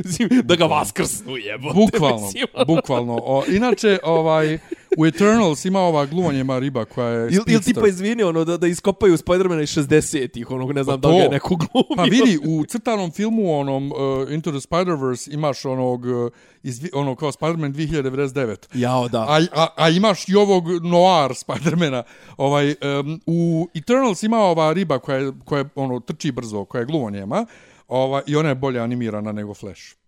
mislim, 0.04 0.28
da 0.44 0.56
ga 0.56 0.64
vaskrsnu 0.64 1.36
jebote. 1.36 1.74
Bukvalno, 1.74 2.30
ono. 2.54 2.64
bukvalno. 2.64 3.18
O, 3.22 3.44
inače, 3.48 3.98
ovaj, 4.02 4.58
u 4.98 5.06
Eternals 5.06 5.64
ima 5.64 5.80
ova 5.80 6.06
gluvanje 6.06 6.44
riba 6.60 6.84
koja 6.84 7.08
je 7.08 7.28
Ili 7.32 7.44
il 7.46 7.60
tipa 7.60 7.88
izvini, 7.88 8.22
ono, 8.22 8.44
da, 8.44 8.56
da 8.56 8.66
iskopaju 8.66 9.16
Spidermana 9.16 9.62
iz 9.62 9.68
60-ih, 9.68 10.50
onog, 10.50 10.72
ne 10.72 10.84
znam 10.84 11.00
Pa 11.00 11.08
da 11.08 11.14
li 11.14 11.16
ga 11.18 11.22
je 11.22 11.28
neko 11.28 11.56
glumio. 11.56 11.96
Pa 11.96 12.02
vidi, 12.02 12.38
u 12.46 12.64
crtanom 12.64 13.10
filmu 13.10 13.58
onom 13.58 13.92
uh, 13.92 14.32
Into 14.32 14.50
the 14.50 14.60
Spider-Verse 14.60 15.34
imaš 15.34 15.64
onog, 15.64 16.04
uh, 16.04 16.30
iz, 16.62 16.90
ono 16.92 17.14
kao 17.14 17.32
Spider-Man 17.32 17.72
2099. 17.72 18.56
Jao, 18.74 19.08
da. 19.08 19.20
A, 19.20 19.40
a, 19.52 19.66
a 19.76 19.88
imaš 19.88 20.28
i 20.28 20.34
ovog 20.34 20.64
noir 20.68 21.34
Spidermana. 21.34 22.02
Ovaj, 22.36 22.70
um, 23.00 23.20
u 23.26 23.68
Eternals 23.74 24.22
ima 24.22 24.38
ova 24.38 24.72
riba 24.72 24.98
koja, 24.98 25.18
je, 25.18 25.32
koja 25.44 25.58
je, 25.58 25.68
ono, 25.74 26.00
trči 26.00 26.32
brzo, 26.32 26.64
koja 26.64 26.80
je 26.80 26.86
gluvonjema. 26.86 27.46
Ovaj, 27.88 28.22
I 28.26 28.36
ona 28.36 28.48
je 28.48 28.54
bolje 28.54 28.80
animirana 28.80 29.32
nego 29.32 29.54
Flash. 29.54 30.05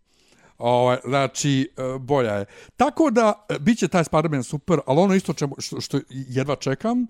Ovaj, 0.58 0.96
znači, 1.04 1.70
e, 1.76 1.98
bolja 1.98 2.34
je. 2.34 2.44
Tako 2.76 3.10
da, 3.10 3.46
e, 3.48 3.58
bit 3.58 3.78
će 3.78 3.88
taj 3.88 4.04
Spider-Man 4.04 4.42
super, 4.42 4.80
ali 4.86 5.00
ono 5.00 5.14
isto 5.14 5.32
čemu, 5.32 5.54
što, 5.58 5.80
što 5.80 6.00
jedva 6.10 6.56
čekam, 6.56 7.06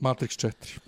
Matrix 0.00 0.46
4 0.46 0.78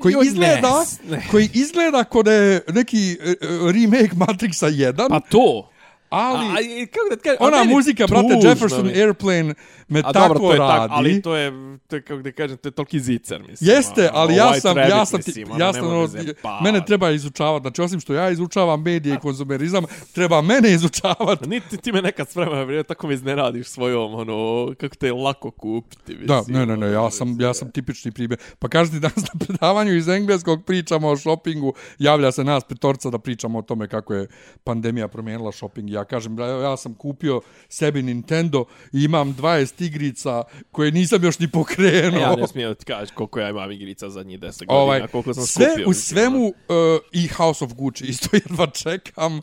koji 0.00 0.12
Joj, 0.12 0.26
izgleda, 0.26 0.84
ne, 1.04 1.16
ne. 1.16 1.26
koji 1.30 1.50
izgleda 1.54 2.04
kod 2.04 2.24
da 2.24 2.32
je 2.32 2.62
neki 2.68 3.18
e, 3.20 3.34
remake 3.74 4.14
Matrixa 4.16 4.70
1, 4.70 5.08
Pa 5.08 5.20
to. 5.20 5.70
Ali 6.10 6.46
A, 6.46 6.82
a, 6.82 6.86
kako 6.86 7.08
da 7.10 7.16
kažem, 7.16 7.36
ona 7.40 7.64
muzika, 7.64 8.06
brate, 8.06 8.28
tužno 8.34 8.48
Jefferson 8.48 8.86
mi 8.86 8.92
je. 8.92 9.04
Airplane 9.04 9.54
me 9.88 10.00
A 10.04 10.12
tako 10.12 10.28
dobro, 10.28 10.38
to 10.38 10.52
je 10.52 10.58
radi. 10.58 10.78
tako, 10.78 10.94
ali 10.94 11.22
to 11.22 11.36
je, 11.36 11.52
to 11.88 11.96
je 11.96 12.02
kako 12.02 12.22
da 12.22 12.32
kažem, 12.32 12.56
to 12.56 12.68
je 12.68 12.72
toliki 12.72 13.00
zicer, 13.00 13.42
mislim. 13.48 13.70
Jeste, 13.70 14.00
ono, 14.00 14.18
ali 14.18 14.34
ja 14.34 14.44
White 14.44 14.60
sam, 14.60 14.76
Rabbit, 14.76 14.92
ja 14.92 15.06
sam, 15.06 15.20
ono, 15.50 15.64
ja 15.64 15.72
sam, 15.72 15.86
ono, 15.86 16.06
zajebavati. 16.06 16.64
mene 16.64 16.84
treba 16.86 17.10
izučavati, 17.10 17.62
znači 17.62 17.82
osim 17.82 18.00
što 18.00 18.14
ja 18.14 18.30
izučavam 18.30 18.82
medije 18.82 19.14
i 19.14 19.18
konzumerizam, 19.26 19.84
treba 20.12 20.42
mene 20.42 20.72
izučavati. 20.72 21.48
Niti 21.48 21.76
ti 21.76 21.92
me 21.92 22.02
nekad 22.02 22.28
sprema, 22.28 22.62
vrijeme, 22.62 22.82
tako 22.82 23.06
me 23.06 23.14
iznenadiš 23.14 23.66
svojom, 23.66 24.14
ono, 24.14 24.70
kako 24.80 24.96
te 24.96 25.06
je 25.06 25.12
lako 25.12 25.50
kupiti, 25.50 26.16
mislim. 26.16 26.26
Da, 26.26 26.42
ne, 26.58 26.66
ne, 26.66 26.76
ne, 26.76 26.92
ja 26.92 27.10
sam, 27.10 27.40
ja 27.40 27.54
sam 27.54 27.70
tipični 27.70 28.12
primjer. 28.12 28.40
Pa 28.58 28.68
kažete 28.68 28.98
danas 28.98 29.16
na 29.16 29.38
predavanju 29.46 29.96
iz 29.96 30.08
engleskog 30.08 30.64
pričamo 30.66 31.08
o 31.08 31.16
shoppingu, 31.16 31.74
javlja 31.98 32.32
se 32.32 32.44
nas 32.44 32.64
petorca 32.64 33.10
da 33.10 33.18
pričamo 33.18 33.58
o 33.58 33.62
tome 33.62 33.88
kako 33.88 34.14
je 34.14 34.28
pandemija 34.64 35.08
promijenila 35.08 35.52
shopping. 35.52 35.90
Ja 35.90 35.99
kažem, 36.04 36.38
ja, 36.38 36.46
ja 36.46 36.76
sam 36.76 36.94
kupio 36.94 37.40
sebi 37.68 38.02
Nintendo 38.02 38.64
i 38.92 39.04
imam 39.04 39.36
20 39.36 39.86
igrica 39.86 40.42
koje 40.70 40.92
nisam 40.92 41.24
još 41.24 41.38
ni 41.38 41.50
pokrenuo. 41.50 42.20
Ja 42.20 42.36
ne 42.36 42.48
smijem 42.48 42.74
ti 42.74 42.84
kažeš 42.84 43.10
koliko 43.14 43.40
ja 43.40 43.48
imam 43.48 43.72
igrica 43.72 44.10
zadnjih 44.10 44.40
10 44.40 44.58
godina, 44.58 44.74
ovaj, 44.74 45.06
koliko 45.06 45.34
sam 45.34 45.46
sve 45.46 45.66
skupio. 45.66 45.88
u 45.88 45.92
svemu 45.92 46.46
uh, 46.46 46.54
i 47.12 47.28
House 47.28 47.64
of 47.64 47.74
Gucci 47.74 48.04
isto 48.04 48.28
jedva 48.36 48.66
čekam. 48.66 49.40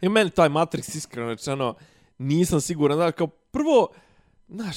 I 0.00 0.08
meni 0.08 0.30
taj 0.30 0.48
Matrix, 0.48 0.96
iskreno 0.96 1.28
rečeno, 1.28 1.74
nisam 2.18 2.60
siguran, 2.60 2.98
da, 2.98 3.12
kao 3.12 3.26
prvo, 3.26 3.88
znaš, 4.52 4.76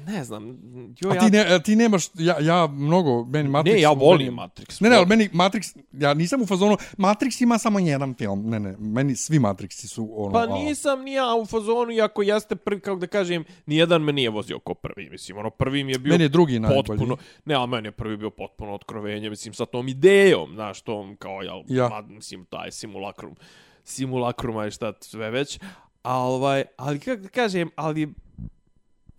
ne 0.00 0.24
znam, 0.24 0.58
jo, 1.00 1.10
A 1.10 1.18
ti, 1.18 1.30
ne, 1.30 1.40
a 1.44 1.58
ti 1.58 1.76
nemaš, 1.76 2.04
ja, 2.14 2.40
ja 2.40 2.66
mnogo, 2.66 3.24
meni 3.24 3.48
Matrix... 3.48 3.64
ne, 3.64 3.80
ja 3.80 3.88
meni- 3.90 4.00
volim 4.00 4.34
Matrix. 4.34 4.80
Ne, 4.80 4.90
ne, 4.90 4.96
ali 4.96 5.06
meni 5.06 5.28
Matrix, 5.28 5.76
ja 5.92 6.14
nisam 6.14 6.42
u 6.42 6.46
fazonu, 6.46 6.76
Matrix 6.96 7.42
ima 7.42 7.58
samo 7.58 7.78
jedan 7.78 8.14
film. 8.14 8.50
Ne, 8.50 8.60
ne, 8.60 8.74
meni 8.78 9.16
svi 9.16 9.38
Matrixi 9.38 9.86
su 9.86 10.10
ono... 10.16 10.32
Pa 10.32 10.46
nisam 10.48 11.02
ni 11.02 11.12
ja 11.12 11.34
u 11.34 11.46
fazonu, 11.46 11.90
iako 11.92 12.22
jeste 12.22 12.56
prvi, 12.56 12.80
kako 12.80 12.96
da 12.96 13.06
kažem, 13.06 13.44
nijedan 13.66 14.02
me 14.02 14.12
nije 14.12 14.30
vozio 14.30 14.58
ko 14.58 14.74
prvi, 14.74 15.10
mislim, 15.10 15.38
ono 15.38 15.50
prvi 15.50 15.84
mi 15.84 15.92
je 15.92 15.98
bio 15.98 16.10
Meni 16.10 16.24
je 16.24 16.28
drugi 16.28 16.58
najbolji. 16.58 16.84
potpuno, 16.86 17.16
ne, 17.44 17.54
a 17.54 17.66
meni 17.66 17.88
je 17.88 17.92
prvi 17.92 18.16
bio 18.16 18.30
potpuno 18.30 18.74
otkrovenje, 18.74 19.30
mislim, 19.30 19.54
sa 19.54 19.66
tom 19.66 19.88
idejom, 19.88 20.50
znaš, 20.54 20.80
tom, 20.80 21.16
kao, 21.16 21.42
jel, 21.42 21.62
Ja. 21.68 21.88
ma, 21.88 22.02
mislim, 22.02 22.44
taj 22.44 22.70
simulakrum, 22.72 23.36
simulakruma 23.84 24.66
i 24.66 24.70
šta 24.70 24.92
sve 25.00 25.30
već, 25.30 25.58
A 26.02 26.18
ovaj, 26.18 26.64
ali 26.76 26.98
kako 27.00 27.22
da 27.22 27.28
kažem, 27.28 27.70
ali 27.76 28.12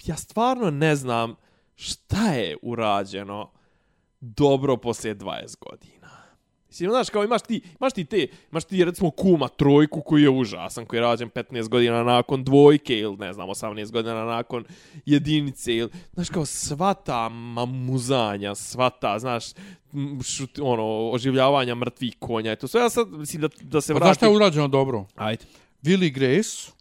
ja 0.06 0.16
stvarno 0.16 0.70
ne 0.72 0.96
znam 0.96 1.36
šta 1.76 2.34
je 2.34 2.58
urađeno 2.62 3.52
dobro 4.20 4.78
poslije 4.78 5.16
20 5.16 5.56
godina. 5.60 5.96
Mislim, 6.76 6.90
znaš, 6.90 7.10
kao 7.10 7.24
imaš 7.24 7.42
ti, 7.42 7.62
imaš 7.80 7.94
ti 7.94 8.06
te, 8.06 8.28
imaš 8.52 8.64
ti 8.64 8.86
recimo 8.86 9.12
kuma 9.12 9.48
trojku 9.48 10.02
koji 10.02 10.24
je 10.24 10.30
užasan, 10.30 10.86
koji 10.86 10.98
je 10.98 11.02
rađen 11.02 11.30
15 11.30 11.70
godina 11.70 12.04
nakon 12.04 12.44
dvojke 12.44 13.00
ili 13.00 13.18
ne 13.18 13.34
znam, 13.34 13.50
18 13.50 13.92
godina 13.92 14.26
nakon 14.26 14.66
jedinice 15.06 15.76
ili, 15.76 15.90
znaš, 16.14 16.30
kao 16.30 16.46
sva 16.46 16.94
ta 16.94 17.30
mamuzanja, 17.30 18.56
sva 18.56 18.90
ta, 18.90 19.20
znaš, 19.20 19.46
šut, 20.24 20.60
ono, 20.62 21.10
oživljavanja 21.10 21.76
mrtvih 21.76 22.16
konja 22.20 22.54
i 22.54 22.56
to 22.56 22.68
sve, 22.68 22.82
ja 22.82 22.90
sad, 22.90 23.08
mislim, 23.12 23.42
da, 23.42 23.48
da 23.62 23.82
se 23.82 23.94
Pa 23.94 24.00
znaš 24.00 24.18
šta 24.18 24.26
je 24.26 24.36
urađeno 24.36 24.68
dobro? 24.68 25.06
Ajde. 25.16 25.46
Willi 25.84 26.14
Grace, 26.14 26.72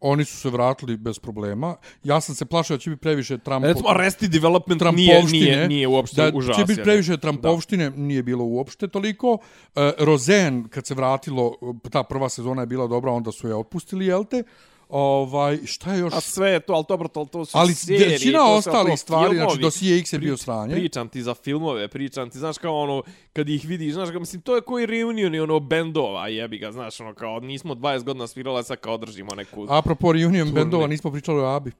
oni 0.00 0.24
su 0.24 0.36
se 0.36 0.50
vratili 0.50 0.96
bez 0.96 1.18
problema. 1.18 1.76
Ja 2.04 2.20
sam 2.20 2.34
se 2.34 2.44
plašio 2.44 2.76
da 2.76 2.80
će 2.80 2.90
biti 2.90 3.00
previše 3.00 3.38
Trumpo, 3.38 3.66
Recimo, 3.66 3.88
Arrested 3.88 4.30
Development 4.30 4.80
nije, 4.94 5.08
trampovštine. 5.08 5.56
nije, 5.56 5.68
nije 5.68 5.88
uopšte 5.88 6.30
da 6.30 6.38
užasno. 6.38 6.62
će 6.64 6.66
biti 6.66 6.82
previše 6.82 7.16
trampovštine, 7.16 7.90
nije 7.90 8.22
bilo 8.22 8.44
uopšte 8.44 8.88
toliko. 8.88 9.38
E, 9.76 9.92
Rozen, 9.98 10.68
kad 10.68 10.86
se 10.86 10.94
vratilo, 10.94 11.54
ta 11.90 12.02
prva 12.02 12.28
sezona 12.28 12.62
je 12.62 12.66
bila 12.66 12.86
dobra, 12.86 13.12
onda 13.12 13.32
su 13.32 13.48
je 13.48 13.54
otpustili, 13.54 14.06
jel 14.06 14.24
te? 14.24 14.42
Ovaj, 14.88 15.58
šta 15.66 15.92
je 15.92 15.98
još? 16.00 16.14
A 16.14 16.20
sve 16.20 16.50
je 16.50 16.60
to, 16.60 16.72
ali 16.72 16.84
dobro, 16.88 17.08
to, 17.08 17.24
to 17.24 17.44
su 17.44 17.58
Ali 17.58 17.74
serije. 17.74 18.08
većina 18.08 18.38
to 18.38 18.46
su 18.46 18.68
ostalih 18.68 18.92
to 18.92 18.96
stvari, 18.96 19.28
filmovi. 19.30 19.50
znači 19.50 19.62
dosije 19.62 19.98
X 19.98 20.12
je 20.12 20.18
bio 20.18 20.36
sranje. 20.36 20.74
Pričam 20.74 21.08
ti 21.08 21.22
za 21.22 21.34
filmove, 21.34 21.88
pričam 21.88 22.30
ti, 22.30 22.38
znaš 22.38 22.58
kao 22.58 22.80
ono, 22.80 23.02
kad 23.32 23.48
ih 23.48 23.64
vidiš, 23.66 23.94
znaš 23.94 24.10
kao, 24.10 24.20
mislim, 24.20 24.42
to 24.42 24.54
je 24.54 24.60
koji 24.60 24.86
reunion 24.86 25.34
i 25.34 25.40
ono 25.40 25.60
bendova, 25.60 26.28
jebi 26.28 26.58
ga, 26.58 26.72
znaš, 26.72 27.00
ono 27.00 27.14
kao, 27.14 27.40
nismo 27.40 27.74
20 27.74 28.02
godina 28.02 28.26
svirala, 28.26 28.62
sad 28.62 28.76
kao 28.80 28.96
držimo 28.96 29.34
neku... 29.34 29.66
Apropo 29.68 30.12
reunion 30.12 30.48
Turne. 30.48 30.60
bendova, 30.60 30.86
nismo 30.86 31.10
pričali 31.10 31.40
o 31.40 31.44
Abi. 31.46 31.72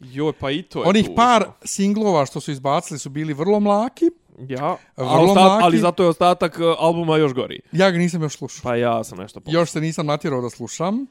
Joj, 0.00 0.32
pa 0.32 0.50
i 0.50 0.62
to 0.62 0.82
je 0.82 0.88
Onih 0.88 1.04
tužno. 1.04 1.16
par 1.16 1.44
singlova 1.64 2.26
što 2.26 2.40
su 2.40 2.50
izbacili 2.52 2.98
su 2.98 3.10
bili 3.10 3.32
vrlo 3.32 3.60
mlaki. 3.60 4.10
Ja, 4.48 4.76
vrlo 4.96 5.10
a 5.10 5.20
ostat, 5.20 5.44
mlaki. 5.44 5.64
ali 5.64 5.78
zato 5.78 6.02
je 6.02 6.08
ostatak 6.08 6.58
uh, 6.58 6.76
albuma 6.78 7.16
još 7.16 7.34
gori. 7.34 7.60
Ja 7.72 7.90
ga 7.90 7.98
nisam 7.98 8.22
još 8.22 8.36
slušao. 8.36 8.60
Pa 8.62 8.76
ja 8.76 9.04
sam 9.04 9.18
nešto 9.18 9.40
po... 9.40 9.50
Još 9.50 9.70
se 9.70 9.80
nisam 9.80 10.06
natjerao 10.06 10.40
da 10.40 10.50
slušam. 10.50 11.06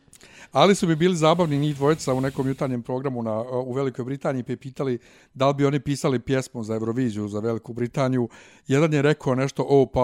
Ali 0.53 0.75
su 0.75 0.87
bi 0.87 0.95
bili 0.95 1.15
zabavni 1.15 1.57
njih 1.57 1.75
dvojica 1.75 2.13
u 2.13 2.21
nekom 2.21 2.47
jutarnjem 2.47 2.83
programu 2.83 3.23
na, 3.23 3.41
u 3.41 3.73
Velikoj 3.73 4.05
Britaniji 4.05 4.43
pa 4.43 4.53
pitali 4.55 4.99
da 5.33 5.47
li 5.47 5.53
bi 5.53 5.65
oni 5.65 5.79
pisali 5.79 6.19
pjesmu 6.19 6.63
za 6.63 6.73
Euroviziju 6.75 7.27
za 7.27 7.39
Veliku 7.39 7.73
Britaniju. 7.73 8.29
Jedan 8.67 8.93
je 8.93 9.01
rekao 9.01 9.35
nešto, 9.35 9.65
o, 9.69 9.85
pa, 9.85 10.01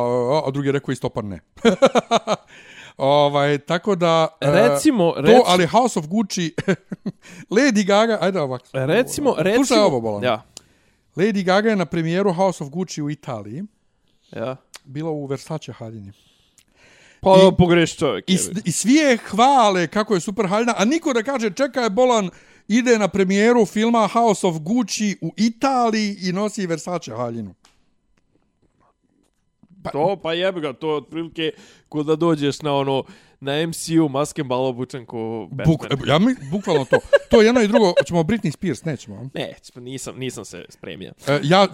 a 0.47 0.51
drugi 0.51 0.67
je 0.67 0.71
rekao 0.71 0.91
isto 0.91 1.09
pa 1.09 1.21
ne. 1.21 1.39
ovaj, 2.97 3.57
tako 3.57 3.95
da... 3.95 4.27
e, 4.41 4.51
Recimo, 4.51 5.11
to, 5.11 5.21
reci- 5.21 5.43
ali 5.45 5.67
House 5.67 5.99
of 5.99 6.07
Gucci, 6.07 6.53
Lady 7.55 7.85
Gaga, 7.85 8.17
ajde 8.21 8.41
ovako. 8.41 8.65
Recimo, 8.73 9.35
recimo... 9.37 9.65
Slušaj 9.65 9.83
ovo, 9.83 10.01
Bolan. 10.01 10.23
Ja, 10.23 10.43
Lady 11.15 11.43
Gaga 11.43 11.69
je 11.69 11.75
na 11.75 11.85
premijeru 11.85 12.33
House 12.33 12.63
of 12.63 12.69
Gucci 12.69 13.01
u 13.01 13.09
Italiji. 13.09 13.63
ja. 14.31 14.55
Bila 14.85 15.11
u 15.11 15.25
Versace 15.25 15.71
haljini. 15.71 16.11
Pa 17.21 17.35
I- 17.53 17.57
pogreš 17.57 17.95
čovjek. 17.97 18.29
I, 18.29 18.37
I 18.65 18.71
svi 18.71 18.93
je 18.93 19.17
hvale 19.17 19.87
kako 19.87 20.13
je 20.13 20.19
super 20.19 20.47
haljina, 20.47 20.73
a 20.77 20.85
niko 20.85 21.13
da 21.13 21.23
kaže 21.23 21.49
čekaj 21.51 21.89
Bolan 21.89 22.29
ide 22.67 22.97
na 22.99 23.07
premijeru 23.07 23.65
filma 23.65 24.07
House 24.07 24.47
of 24.47 24.59
Gucci 24.59 25.17
u 25.21 25.33
Italiji 25.37 26.17
i 26.21 26.31
nosi 26.31 26.67
Versace 26.67 27.11
haljinu. 27.11 27.53
To, 29.91 30.19
pa 30.23 30.33
jebi 30.33 30.61
ga, 30.61 30.73
to 30.73 30.89
je 30.89 30.95
otprilike 30.95 31.51
ko 31.89 32.03
da 32.03 32.15
dođeš 32.15 32.61
na 32.61 32.75
ono, 32.75 33.03
na 33.41 33.67
MCU 33.67 34.09
maske 34.09 34.43
malo 34.43 34.67
obučen 34.67 35.05
ko 35.05 35.47
Batman. 35.51 35.65
Buk, 35.67 35.85
e, 35.85 36.09
ja 36.09 36.19
mi, 36.19 36.35
bukvalno 36.51 36.85
to. 36.85 36.97
To 37.29 37.41
je 37.41 37.45
jedno 37.45 37.61
i 37.61 37.67
drugo. 37.67 37.93
Hoćemo 37.99 38.23
Britney 38.23 38.51
Spears, 38.51 38.83
nećemo. 38.83 39.29
Ne, 39.33 39.53
nisam, 39.75 40.17
nisam 40.17 40.45
se 40.45 40.65
spremio. 40.69 41.13
E, 41.27 41.39
ja, 41.43 41.67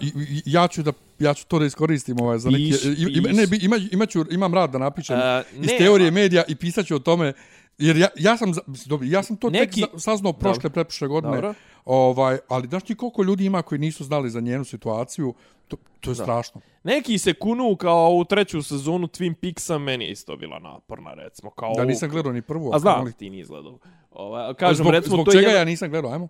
ja, 0.44 0.68
ću 0.68 0.82
da, 0.82 0.92
ja 1.18 1.34
ću 1.34 1.46
to 1.46 1.58
da 1.58 1.66
iskoristim 1.66 2.20
ovaj, 2.20 2.38
za. 2.38 2.50
Piš, 2.50 2.84
ima, 2.84 3.28
piš. 3.28 3.36
ne, 3.36 3.46
bi- 3.46 3.58
ima, 3.62 3.76
imaću, 3.92 4.24
imam 4.30 4.54
rad 4.54 4.70
da 4.70 4.78
napišem 4.78 5.16
E, 5.16 5.42
iz 5.54 5.68
teorije 5.78 6.10
medija 6.10 6.44
i 6.48 6.54
pisaću 6.54 6.96
o 6.96 6.98
tome 6.98 7.32
Jer 7.78 7.96
ja, 7.96 8.08
ja 8.16 8.36
sam, 8.36 8.52
dobro, 8.86 9.06
ja 9.10 9.22
sam 9.22 9.36
to 9.36 9.50
Neki- 9.50 9.80
tek 9.80 10.00
saznao 10.00 10.32
prošle, 10.32 10.70
pretprošle 10.70 11.08
godine. 11.08 11.34
Dobro. 11.34 11.54
Ovaj, 11.86 12.38
ali 12.48 12.68
znaš 12.68 12.82
ti 12.82 12.94
koliko 12.94 13.22
ljudi 13.22 13.44
ima 13.44 13.62
koji 13.62 13.78
nisu 13.78 14.04
znali 14.04 14.30
za 14.30 14.40
njenu 14.40 14.64
situaciju? 14.64 15.34
To, 15.68 15.76
to 16.00 16.10
je 16.10 16.14
strašno. 16.14 16.60
Neki 16.84 17.18
se 17.18 17.34
kunu 17.34 17.76
kao 17.76 18.10
u 18.10 18.24
treću 18.24 18.62
sezonu 18.62 19.06
Twin 19.06 19.34
Peaksa, 19.34 19.78
meni 19.78 20.04
je 20.04 20.10
isto 20.10 20.36
bila 20.36 20.58
naporna, 20.58 21.14
recimo. 21.14 21.50
Kao 21.50 21.72
Da 21.76 21.84
nisam 21.84 22.10
gledao 22.10 22.32
ni 22.32 22.42
prvu. 22.42 22.74
A 22.74 22.78
znam, 22.78 23.12
ti 23.12 23.30
nisi 23.30 23.48
gledao. 23.48 23.78
Ovaj, 24.10 24.54
kažem, 24.54 24.74
zbog, 24.76 24.92
recimo, 24.92 25.16
zbog 25.16 25.24
to 25.24 25.30
je 25.30 25.34
čega 25.34 25.46
jedan- 25.46 25.60
ja 25.60 25.64
nisam 25.64 25.90
gledao, 25.90 26.12
ajmo? 26.12 26.28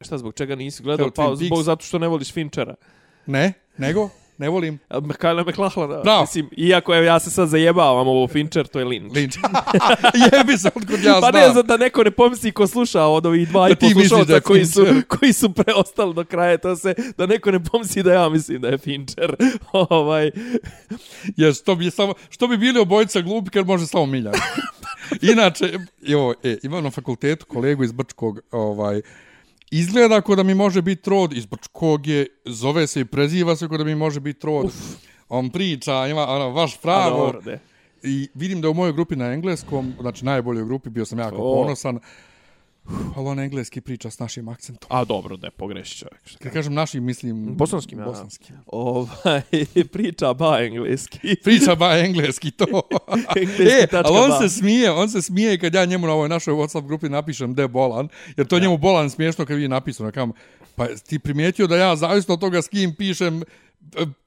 Šta, 0.00 0.18
zbog 0.18 0.34
čega 0.34 0.54
nisi 0.56 0.82
gledao? 0.82 1.10
Pa, 1.10 1.22
Twin 1.22 1.34
zbog 1.36 1.48
Peaks. 1.50 1.64
zato 1.64 1.84
što 1.84 1.98
ne 1.98 2.08
voliš 2.08 2.32
Finchera. 2.32 2.74
Ne, 3.26 3.52
nego, 3.78 4.08
ne 4.38 4.48
volim. 4.48 4.78
Kyle 4.90 5.50
McLachlan, 5.50 6.02
Bravo. 6.02 6.20
mislim, 6.20 6.50
iako 6.56 6.94
je, 6.94 7.04
ja 7.04 7.18
se 7.20 7.30
sad 7.30 7.48
zajebavam 7.48 8.08
ovo 8.08 8.28
Fincher, 8.28 8.66
to 8.66 8.78
je 8.78 8.84
Lynch. 8.84 9.14
Linč. 9.14 9.36
Jebi 10.32 10.58
se 10.58 10.68
otkud 10.68 11.04
ja 11.04 11.18
pa 11.20 11.30
znam. 11.30 11.32
ne, 11.42 11.54
za 11.54 11.62
da 11.62 11.76
neko 11.76 12.04
ne 12.04 12.10
pomisli 12.10 12.52
ko 12.52 12.66
sluša 12.66 13.02
od 13.04 13.26
ovih 13.26 13.48
dva 13.48 13.68
Da 13.68 13.72
i 13.72 13.76
poslušalca 13.76 14.34
je 14.34 14.40
koji 14.40 14.66
su, 14.66 14.86
koji 15.18 15.32
su 15.32 15.52
preostali 15.52 16.14
do 16.14 16.24
kraja, 16.24 16.58
to 16.58 16.76
se, 16.76 16.94
da 17.18 17.26
neko 17.26 17.50
ne 17.50 17.64
pomisli 17.64 18.02
da 18.02 18.12
ja 18.12 18.28
mislim 18.28 18.60
da 18.60 18.68
je 18.68 18.78
Fincher. 18.78 19.36
ovaj, 19.90 20.30
Jer 21.36 21.54
što 21.54 21.74
bi, 21.74 21.90
samo, 21.90 22.14
što 22.30 22.48
bi 22.48 22.56
bili 22.56 22.80
obojica 22.80 23.20
glupi 23.20 23.50
kad 23.50 23.66
može 23.66 23.86
samo 23.86 24.06
Miljan. 24.06 24.34
Inače, 25.22 25.78
jo, 26.02 26.34
e, 26.42 26.56
imam 26.62 26.84
na 26.84 26.90
fakultetu 26.90 27.46
kolegu 27.46 27.84
iz 27.84 27.92
Brčkog, 27.92 28.40
ovaj, 28.50 29.02
izgleda 29.70 30.20
kao 30.20 30.36
da 30.36 30.42
mi 30.42 30.54
može 30.54 30.82
biti 30.82 31.10
rod, 31.10 31.32
iz 31.32 31.46
Brčkog 31.46 32.06
je, 32.06 32.26
zove 32.44 32.86
se 32.86 33.00
i 33.00 33.04
preziva 33.04 33.56
se 33.56 33.68
kao 33.68 33.78
da 33.78 33.84
mi 33.84 33.94
može 33.94 34.20
biti 34.20 34.46
rod. 34.46 34.64
Uf. 34.64 34.74
On 35.28 35.50
priča, 35.50 36.06
ima 36.06 36.28
ono, 36.28 36.50
vaš 36.50 36.74
a 36.74 36.78
pravo. 36.82 37.16
dobro, 37.26 37.40
de. 37.40 37.58
I 38.02 38.28
vidim 38.34 38.60
da 38.60 38.68
u 38.70 38.74
mojoj 38.74 38.92
grupi 38.92 39.16
na 39.16 39.32
engleskom, 39.32 39.92
znači 40.00 40.24
najboljoj 40.24 40.64
grupi, 40.64 40.90
bio 40.90 41.04
sam 41.04 41.18
jako 41.18 41.36
O. 41.36 41.62
ponosan, 41.62 41.96
Uf, 41.96 42.02
ali 43.16 43.28
on 43.28 43.40
engleski 43.40 43.80
priča 43.80 44.10
s 44.10 44.18
našim 44.18 44.48
akcentom. 44.48 44.88
A 44.92 45.04
dobro, 45.04 45.36
da 45.36 45.46
je 45.46 45.50
pogreši 45.50 45.98
čovjek. 45.98 46.20
Šta 46.24 46.38
Kad 46.38 46.52
kažem 46.52 46.74
našim, 46.74 47.04
mislim... 47.04 47.56
Bosanskim, 47.56 47.98
ja. 47.98 48.04
Bosanskim. 48.04 48.56
Ovaj, 48.66 49.42
priča 49.92 50.34
ba 50.34 50.58
engleski. 50.60 51.18
Priča 51.44 51.74
ba 51.74 51.98
engleski 51.98 52.50
to. 52.50 52.66
Engleski 53.36 53.62
e, 53.62 53.86
ali 53.92 54.18
on 54.18 54.30
ba. 54.30 54.38
se 54.40 54.48
smije, 54.48 54.90
on 54.90 55.10
se 55.10 55.22
smije 55.22 55.58
kad 55.58 55.74
ja 55.74 55.84
njemu 55.84 56.06
na 56.06 56.12
ovoj 56.12 56.28
našoj 56.28 56.54
WhatsApp 56.54 56.86
grupi 56.86 57.08
napišem 57.08 57.54
de 57.54 57.68
bolan, 57.68 58.08
jer 58.36 58.46
to 58.46 58.58
njemu 58.58 58.78
bolan 58.78 59.10
smiješno 59.10 59.46
kad 59.46 59.56
vi 59.56 59.68
napisano. 59.68 60.12
Kam, 60.12 60.32
pa 60.76 60.86
ti 60.86 61.18
primijetio 61.18 61.66
da 61.66 61.76
ja 61.76 61.96
zavisno 61.96 62.34
od 62.34 62.40
toga 62.40 62.62
s 62.62 62.68
kim 62.68 62.94
pišem, 62.94 63.42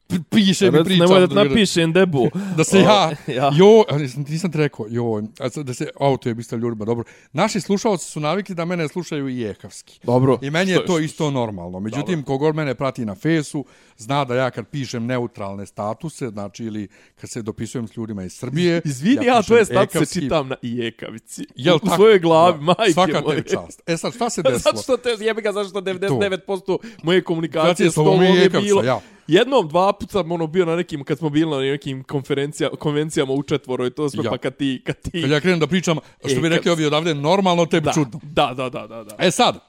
e, 0.09 0.15
p- 0.15 0.23
pišem 0.29 0.67
i 0.67 0.77
Rec, 0.77 0.85
pričam. 0.85 1.07
nemoj 1.07 1.19
da 1.19 1.27
ti 1.27 1.35
napišem 1.35 1.93
debu. 1.93 2.29
Da 2.57 2.63
se 2.63 2.79
ja, 2.79 3.11
ja. 3.29 3.51
jo, 3.55 3.83
nisam, 4.19 4.51
ti 4.51 4.57
rekao, 4.57 4.85
jo, 4.89 5.21
da 5.55 5.73
se 5.73 5.89
auto 5.99 6.29
je 6.29 6.35
biste 6.35 6.57
ljudima, 6.57 6.85
dobro. 6.85 7.03
Naši 7.33 7.61
slušalci 7.61 8.05
su 8.05 8.19
navikli 8.19 8.55
da 8.55 8.65
mene 8.65 8.87
slušaju 8.87 9.29
i 9.29 9.39
jekavski. 9.39 9.99
Dobro. 10.03 10.39
I 10.41 10.49
meni 10.49 10.71
je 10.71 10.85
to 10.85 10.99
isto 10.99 11.31
normalno. 11.31 11.79
Međutim, 11.79 12.23
kogod 12.23 12.55
mene 12.55 12.75
prati 12.75 13.05
na 13.05 13.15
fesu, 13.15 13.65
zna 13.97 14.25
da 14.25 14.35
ja 14.35 14.51
kad 14.51 14.67
pišem 14.67 15.05
neutralne 15.05 15.65
statuse, 15.65 16.27
znači 16.27 16.65
ili 16.65 16.87
kad 17.15 17.29
se 17.29 17.41
dopisujem 17.41 17.87
s 17.87 17.97
ljudima 17.97 18.23
iz 18.23 18.33
Srbije, 18.33 18.81
Izvini, 18.85 19.15
ja, 19.17 19.33
pišem 19.33 19.43
tvoje 19.43 19.65
statuse 19.65 19.97
ekavski. 19.97 20.21
čitam 20.21 20.47
na 20.47 20.55
ijekavici. 20.61 21.45
Jel 21.55 21.75
u 21.75 21.79
tako? 21.79 21.95
svojoj 21.95 22.19
glavi, 22.19 22.57
Da, 22.57 22.63
majke 22.63 22.93
Svaka 22.93 23.21
moje. 23.21 23.35
tebi 23.37 23.49
čast. 23.49 23.81
E 23.87 23.97
sad, 23.97 24.15
šta 24.15 24.29
se 24.29 24.41
desilo? 24.43 24.59
Zato 24.59 24.81
što 24.83 24.97
te, 24.97 25.09
jebi 25.19 25.41
ga, 25.41 25.51
zašto 25.51 25.81
99% 25.81 26.77
moje 27.03 27.23
komunikacije 27.23 27.87
je 27.87 27.91
s 27.91 27.95
tobom 27.95 28.23
je 28.23 28.49
bilo... 28.51 28.83
ja. 28.83 28.99
Jednom, 29.29 29.67
dva 29.67 29.93
puta 29.93 30.19
ono 30.29 30.47
bio 30.47 30.65
na 30.65 30.75
nekim, 30.75 31.03
kad 31.03 31.17
smo 31.17 31.29
bili 31.29 31.51
na 31.51 31.57
nekim 31.57 32.03
konferencija, 32.03 32.69
konvencijama 32.69 33.33
u 33.33 33.43
četvoro 33.43 33.85
i 33.85 33.91
to 33.91 34.09
sve, 34.09 34.23
Ja. 34.23 34.29
pa 34.31 34.37
kad 34.37 34.57
ti, 34.57 34.81
kad 34.85 34.95
ti... 35.01 35.21
Kad 35.21 35.31
ja 35.31 35.39
krenem 35.39 35.59
da 35.59 35.67
pričam, 35.67 35.97
što 36.19 36.41
bi 36.41 36.47
E, 36.47 36.49
rekli 36.49 36.63
kad- 36.63 36.71
ovi 36.73 36.85
odavde, 36.85 37.13
normalno 37.13 37.65
tebi 37.65 37.85
da, 37.85 37.91
čudno. 37.93 38.19
da, 38.23 38.53
da, 38.57 38.69
da, 38.69 38.87
da, 38.87 39.03
da. 39.03 39.15
E 39.19 39.31
sad, 39.31 39.59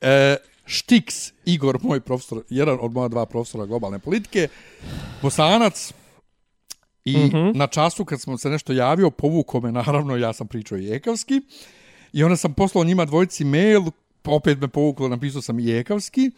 e, 0.00 0.36
Štiks, 0.66 1.32
Igor, 1.44 1.78
moj 1.82 2.00
profesor, 2.00 2.42
jedan 2.48 2.78
od 2.80 2.92
moja 2.92 3.08
dva 3.08 3.26
profesora 3.26 3.66
globalne 3.66 3.98
politike, 3.98 4.48
bosanac, 5.22 5.92
i 7.04 7.16
mm. 7.16 7.30
-hmm. 7.30 7.56
na 7.56 7.66
času 7.66 8.04
kad 8.04 8.20
smo 8.20 8.38
se 8.38 8.50
nešto 8.50 8.72
javio, 8.72 9.10
povuko 9.10 9.60
me, 9.60 9.72
naravno, 9.72 10.16
ja 10.16 10.32
sam 10.32 10.46
pričao 10.46 10.78
jekavski, 10.78 11.40
i 12.12 12.24
onda 12.24 12.36
sam 12.36 12.54
poslao 12.54 12.84
njima 12.84 13.04
dvojici 13.04 13.44
mail, 13.44 13.82
opet 14.24 14.60
me 14.60 14.68
povuklo, 14.68 15.08
napisao 15.08 15.42
sam 15.42 15.58
jekavski, 15.58 16.30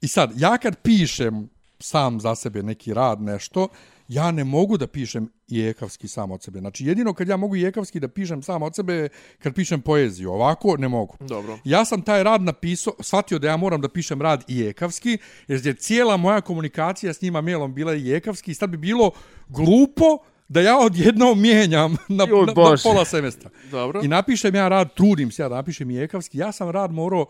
i 0.00 0.08
sad, 0.08 0.32
ja 0.36 0.58
kad 0.58 0.78
pišem 0.82 1.48
sam 1.78 2.20
za 2.20 2.34
sebe 2.34 2.62
neki 2.62 2.94
rad, 2.94 3.20
nešto, 3.20 3.68
ja 4.08 4.30
ne 4.30 4.44
mogu 4.44 4.76
da 4.76 4.86
pišem 4.86 5.28
jekavski 5.48 6.08
sam 6.08 6.30
od 6.30 6.42
sebe. 6.42 6.58
Znači, 6.58 6.84
jedino 6.84 7.14
kad 7.14 7.28
ja 7.28 7.36
mogu 7.36 7.56
jekavski 7.56 8.00
da 8.00 8.08
pišem 8.08 8.42
sam 8.42 8.62
od 8.62 8.74
sebe, 8.74 9.08
kad 9.38 9.54
pišem 9.54 9.80
poeziju. 9.80 10.32
Ovako, 10.32 10.76
ne 10.76 10.88
mogu. 10.88 11.16
Dobro. 11.20 11.58
Ja 11.64 11.84
sam 11.84 12.02
taj 12.02 12.22
rad 12.22 12.42
napisao, 12.42 12.92
shvatio 13.00 13.38
da 13.38 13.48
ja 13.48 13.56
moram 13.56 13.80
da 13.80 13.88
pišem 13.88 14.22
rad 14.22 14.44
jekavski, 14.48 15.18
jer 15.48 15.66
je 15.66 15.74
cijela 15.74 16.16
moja 16.16 16.40
komunikacija 16.40 17.12
s 17.12 17.22
njima 17.22 17.40
mailom 17.40 17.74
bila 17.74 17.92
jekavski 17.92 18.50
i 18.50 18.54
sad 18.54 18.70
bi 18.70 18.76
bilo 18.76 19.10
glupo 19.48 20.18
da 20.48 20.60
ja 20.60 20.78
odjednom 20.78 21.40
mijenjam 21.40 21.96
na, 22.08 22.24
Joj, 22.28 22.46
na, 22.46 22.52
na 22.52 22.76
pola 22.82 23.04
semestra. 23.04 23.50
Dobro. 23.70 24.00
I 24.04 24.08
napišem 24.08 24.54
ja 24.54 24.68
rad, 24.68 24.94
trudim 24.94 25.30
se 25.30 25.42
ja 25.42 25.48
da 25.48 25.54
napišem 25.54 25.90
i 25.90 25.98
ekavski. 25.98 26.38
Ja 26.38 26.52
sam 26.52 26.70
rad 26.70 26.92
morao 26.92 27.26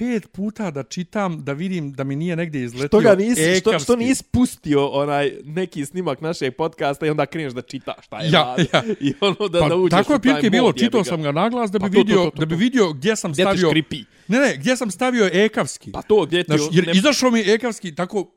pet 0.00 0.28
puta 0.28 0.70
da 0.70 0.82
čitam, 0.82 1.44
da 1.44 1.52
vidim 1.52 1.92
da 1.92 2.04
mi 2.04 2.16
nije 2.16 2.36
negdje 2.36 2.64
izletio 2.64 2.88
Što 2.88 3.00
ga 3.00 3.14
nisi, 3.14 3.40
što, 3.54 3.70
ekavski. 3.70 3.84
što 3.84 3.96
nisi 3.96 4.24
pustio 4.24 4.88
onaj 4.88 5.32
neki 5.44 5.86
snimak 5.86 6.20
našeg 6.20 6.54
podcasta 6.54 7.06
i 7.06 7.10
onda 7.10 7.26
kreneš 7.26 7.52
da 7.52 7.62
čitaš 7.62 8.06
šta 8.06 8.20
je 8.20 8.30
Ja, 8.30 8.54
rad. 8.56 8.66
ja. 8.72 8.82
I 9.08 9.14
ono 9.20 9.48
da 9.48 9.60
Pa, 9.60 9.68
naučiš 9.68 9.90
tako 9.90 10.12
je 10.12 10.18
prilike 10.18 10.50
bilo, 10.50 10.72
čitao 10.72 11.04
sam 11.04 11.22
ga 11.22 11.32
naglas 11.32 11.70
da 11.70 11.78
bi 11.78 11.82
Pa 11.82 11.88
to, 11.88 11.92
to, 11.92 11.98
vidio, 11.98 12.16
to, 12.16 12.30
to, 12.30 12.36
da 12.36 12.46
bi 12.46 12.54
to. 12.54 12.58
vidio 12.58 12.92
gdje 12.92 13.16
sam 13.16 13.32
Gdje 13.32 13.42
stavio... 13.44 13.68
škripi? 13.68 14.04
Ne, 14.28 14.38
ne, 14.38 14.56
gdje 14.56 14.76
sam 14.76 14.90
stavio 14.90 15.30
ekavski. 15.34 15.92
Pa 15.92 16.02
to 16.02 16.26
gdje 16.26 16.44
ti... 16.44 16.48
Znaš, 16.48 16.60
jer 16.72 16.86
ne- 16.86 16.92
izašao 16.92 17.30
mi 17.30 17.40
ekavski, 17.42 17.94
tako 17.94 18.30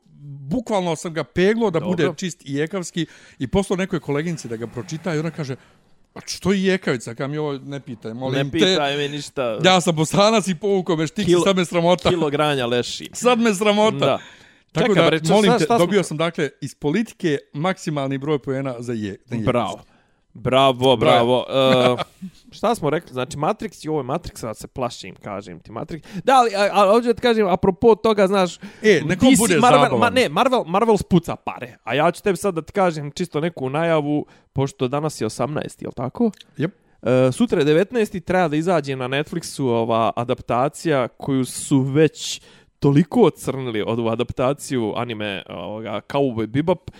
bukvalno 0.46 0.96
sam 0.96 1.14
ga 1.14 1.24
peglo 1.24 1.70
da 1.70 1.80
Dobro. 1.80 1.90
bude 1.90 2.10
čist 2.16 2.42
i 2.44 2.60
ekavski 2.60 3.06
i 3.38 3.46
poslao 3.46 3.76
nekoj 3.76 4.00
koleginici 4.00 4.48
da 4.48 4.56
ga 4.56 4.66
pročita 4.66 5.14
i 5.14 5.18
ona 5.18 5.30
kaže, 5.30 5.56
a 6.14 6.20
što 6.26 6.52
je 6.52 6.74
ekavica, 6.74 7.14
kam 7.14 7.32
je 7.32 7.40
ovo, 7.40 7.52
ne 7.54 7.80
pitaj, 7.80 8.14
molim 8.14 8.38
Ne 8.38 8.44
te. 8.44 8.50
pitaj 8.50 8.96
me 8.96 9.08
ništa. 9.08 9.58
Ja 9.64 9.80
sam 9.80 9.96
bosanac 9.96 10.48
i 10.48 10.54
povukao 10.54 10.96
me 10.96 11.06
štiksi, 11.06 11.26
Kilo- 11.26 11.44
sad 11.44 11.56
me 11.56 11.64
sramota. 11.64 12.08
Kilo 12.08 12.30
granja 12.30 12.66
leši. 12.66 13.10
Sad 13.12 13.40
me 13.40 13.54
sramota. 13.54 13.96
Da. 13.98 14.18
Tako 14.72 14.86
Čekaj, 14.88 15.02
da, 15.02 15.08
bre, 15.08 15.18
šta- 15.18 15.28
molim 15.28 15.50
šta- 15.50 15.58
te, 15.58 15.64
smo- 15.66 15.78
dobio 15.78 16.02
sam, 16.02 16.16
dakle, 16.16 16.50
iz 16.60 16.74
politike 16.74 17.38
maksimalni 17.52 18.18
broj 18.18 18.38
pojena 18.38 18.74
za 18.78 18.92
je. 18.92 19.16
za 19.24 19.36
je. 19.36 19.42
Bravo. 19.42 19.82
Bravo, 20.34 20.96
bravo. 20.96 21.44
Uh, 21.54 22.00
šta 22.52 22.74
smo 22.74 22.90
rekli? 22.90 23.12
Znači, 23.12 23.36
Matrix 23.36 23.86
i 23.86 23.88
ovo 23.88 24.02
Matrix, 24.02 24.46
a 24.50 24.54
se 24.54 24.66
plašim, 24.66 25.14
kažem 25.22 25.60
ti. 25.60 25.70
Matrix. 25.70 26.02
Da, 26.24 26.34
ali, 26.34 26.54
a, 26.54 26.68
a, 26.72 26.90
ovdje 26.90 27.08
da 27.08 27.14
ti 27.14 27.22
kažem, 27.22 27.48
apropo 27.48 27.94
toga, 27.94 28.26
znaš... 28.26 28.56
E, 28.82 29.00
nekom 29.04 29.28
DC 29.32 29.38
bude 29.38 29.58
Marvel, 29.58 29.82
zabavan. 29.82 30.00
ma, 30.00 30.10
ne, 30.10 30.28
Marvel, 30.28 30.64
Marvel 30.64 30.96
spuca 30.96 31.36
pare. 31.36 31.76
A 31.84 31.94
ja 31.94 32.10
ću 32.10 32.22
tebi 32.22 32.36
sad 32.36 32.54
da 32.54 32.62
ti 32.62 32.72
kažem 32.72 33.10
čisto 33.10 33.40
neku 33.40 33.70
najavu, 33.70 34.26
pošto 34.52 34.88
danas 34.88 35.20
je 35.20 35.26
18, 35.26 35.82
je 35.82 35.88
li 35.88 35.94
tako? 35.96 36.30
Yep. 36.58 36.70
Uh, 37.02 37.34
sutra 37.34 37.60
je 37.60 37.66
19. 37.66 38.20
treba 38.20 38.48
da 38.48 38.56
izađe 38.56 38.96
na 38.96 39.08
Netflixu 39.08 39.68
ova 39.68 40.12
adaptacija 40.16 41.08
koju 41.08 41.44
su 41.44 41.80
već 41.80 42.40
toliko 42.78 43.22
ocrnili 43.22 43.82
od 43.82 43.98
ovu 43.98 44.08
adaptaciju 44.08 44.92
anime 44.96 45.42
ovoga, 45.48 46.00
Cowboy 46.08 46.46
Bebop. 46.46 46.90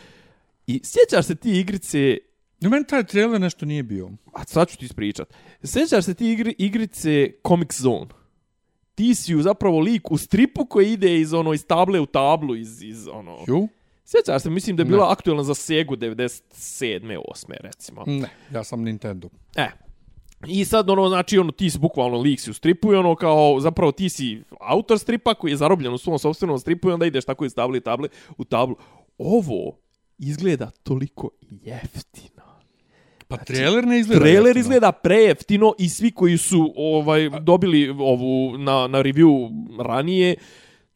I 0.66 0.80
sjećaš 0.84 1.26
se 1.26 1.34
ti 1.34 1.60
igrice 1.60 2.18
No, 2.64 2.70
meni 2.70 2.86
taj 2.86 3.04
trailer 3.04 3.40
nešto 3.40 3.66
nije 3.66 3.82
bio. 3.82 4.10
A 4.32 4.44
sad 4.44 4.68
ću 4.68 4.78
ti 4.78 4.84
ispričat. 4.84 5.34
Sjećaš 5.64 6.04
se 6.04 6.14
ti 6.14 6.32
igri, 6.32 6.54
igrice 6.58 7.30
Comic 7.48 7.80
Zone? 7.80 8.06
Ti 8.94 9.14
si 9.14 9.32
ju 9.32 9.42
zapravo 9.42 9.80
lik 9.80 10.10
u 10.10 10.18
stripu 10.18 10.66
koji 10.66 10.92
ide 10.92 11.20
iz 11.20 11.34
ono 11.34 11.52
iz 11.52 11.66
table 11.66 12.00
u 12.00 12.06
tablu 12.06 12.56
iz 12.56 12.82
iz 12.82 13.08
ono. 13.12 13.38
Ju? 13.46 13.68
Sjećaš 14.04 14.42
se, 14.42 14.50
mislim 14.50 14.76
da 14.76 14.80
je 14.80 14.84
Ne. 14.84 14.90
bila 14.90 15.12
aktualna 15.12 15.42
za 15.42 15.54
Segu 15.54 15.96
97. 15.96 17.18
8. 17.34 17.52
recimo. 17.60 18.04
Ne, 18.06 18.28
ja 18.52 18.64
sam 18.64 18.82
Nintendo. 18.82 19.28
E. 19.56 19.68
I 20.46 20.64
sad 20.64 20.90
ono 20.90 21.08
znači 21.08 21.38
ono 21.38 21.52
ti 21.52 21.70
si 21.70 21.78
bukvalno 21.78 22.18
lik 22.20 22.40
si 22.40 22.50
u 22.50 22.54
stripu 22.54 22.92
i 22.92 22.96
ono 22.96 23.14
kao 23.16 23.60
zapravo 23.60 23.92
ti 23.92 24.08
si 24.08 24.42
autor 24.60 24.98
stripa 24.98 25.34
koji 25.34 25.50
je 25.50 25.56
zarobljen 25.56 25.94
u 25.94 25.98
svom 25.98 26.18
sopstvenom 26.18 26.58
stripu 26.58 26.88
i 26.88 26.92
onda 26.92 27.06
ideš 27.06 27.24
tako 27.24 27.44
iz 27.44 27.54
table 27.54 27.78
i 27.78 27.80
table 27.80 28.08
u 28.38 28.44
tablu. 28.44 28.76
Ovo 29.18 29.78
izgleda 30.18 30.70
toliko 30.82 31.30
jeftino. 31.50 32.33
Pa 33.28 33.36
trailer 33.36 33.86
ne 33.86 33.98
izgleda. 33.98 34.20
Trailer 34.20 34.46
jeftino. 34.46 34.60
izgleda 34.60 34.92
prejeftino 34.92 35.74
i 35.78 35.88
svi 35.88 36.10
koji 36.10 36.38
su 36.38 36.72
ovaj 36.76 37.30
dobili 37.40 37.90
ovu 37.90 38.58
na, 38.58 38.86
na 38.86 39.02
review 39.02 39.50
ranije, 39.82 40.36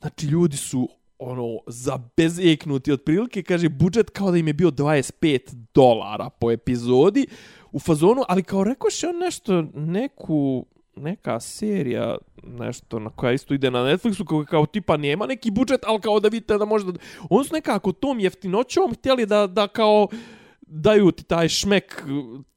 znači 0.01 0.27
ljudi 0.27 0.57
su 0.57 0.89
ono 1.19 1.59
zabezeknuti 1.67 2.93
otprilike, 2.93 3.43
kaže 3.43 3.69
budžet 3.69 4.11
kao 4.11 4.31
da 4.31 4.39
im 4.39 4.47
je 4.47 4.53
bio 4.53 4.71
25 4.71 5.55
dolara 5.75 6.31
po 6.31 6.51
epizodi 6.51 7.27
u 7.73 7.79
fazonu, 7.79 8.23
ali 8.29 8.43
kao 8.43 8.65
rekoš 8.65 9.03
je 9.03 9.09
on 9.09 9.19
nešto, 9.19 9.63
neku 9.75 10.67
neka 10.97 11.41
serija 11.41 12.17
nešto 12.43 12.99
na 12.99 13.11
koja 13.11 13.33
isto 13.33 13.55
ide 13.55 13.71
na 13.71 13.79
Netflixu 13.79 14.25
kao, 14.25 14.45
kao 14.45 14.67
tipa 14.67 14.97
nema 14.97 15.27
neki 15.27 15.51
budžet, 15.51 15.81
ali 15.87 16.01
kao 16.01 16.21
da 16.21 16.29
vidite 16.29 16.59
da 16.59 16.65
možda... 16.65 16.93
On 17.31 17.45
su 17.45 17.55
nekako 17.55 17.93
tom 17.93 18.21
jeftinoćom 18.21 18.95
htjeli 18.95 19.27
da, 19.27 19.47
da 19.47 19.69
kao 19.69 20.09
daju 20.69 21.13
ti 21.13 21.25
taj 21.25 21.49
šmek 21.49 22.05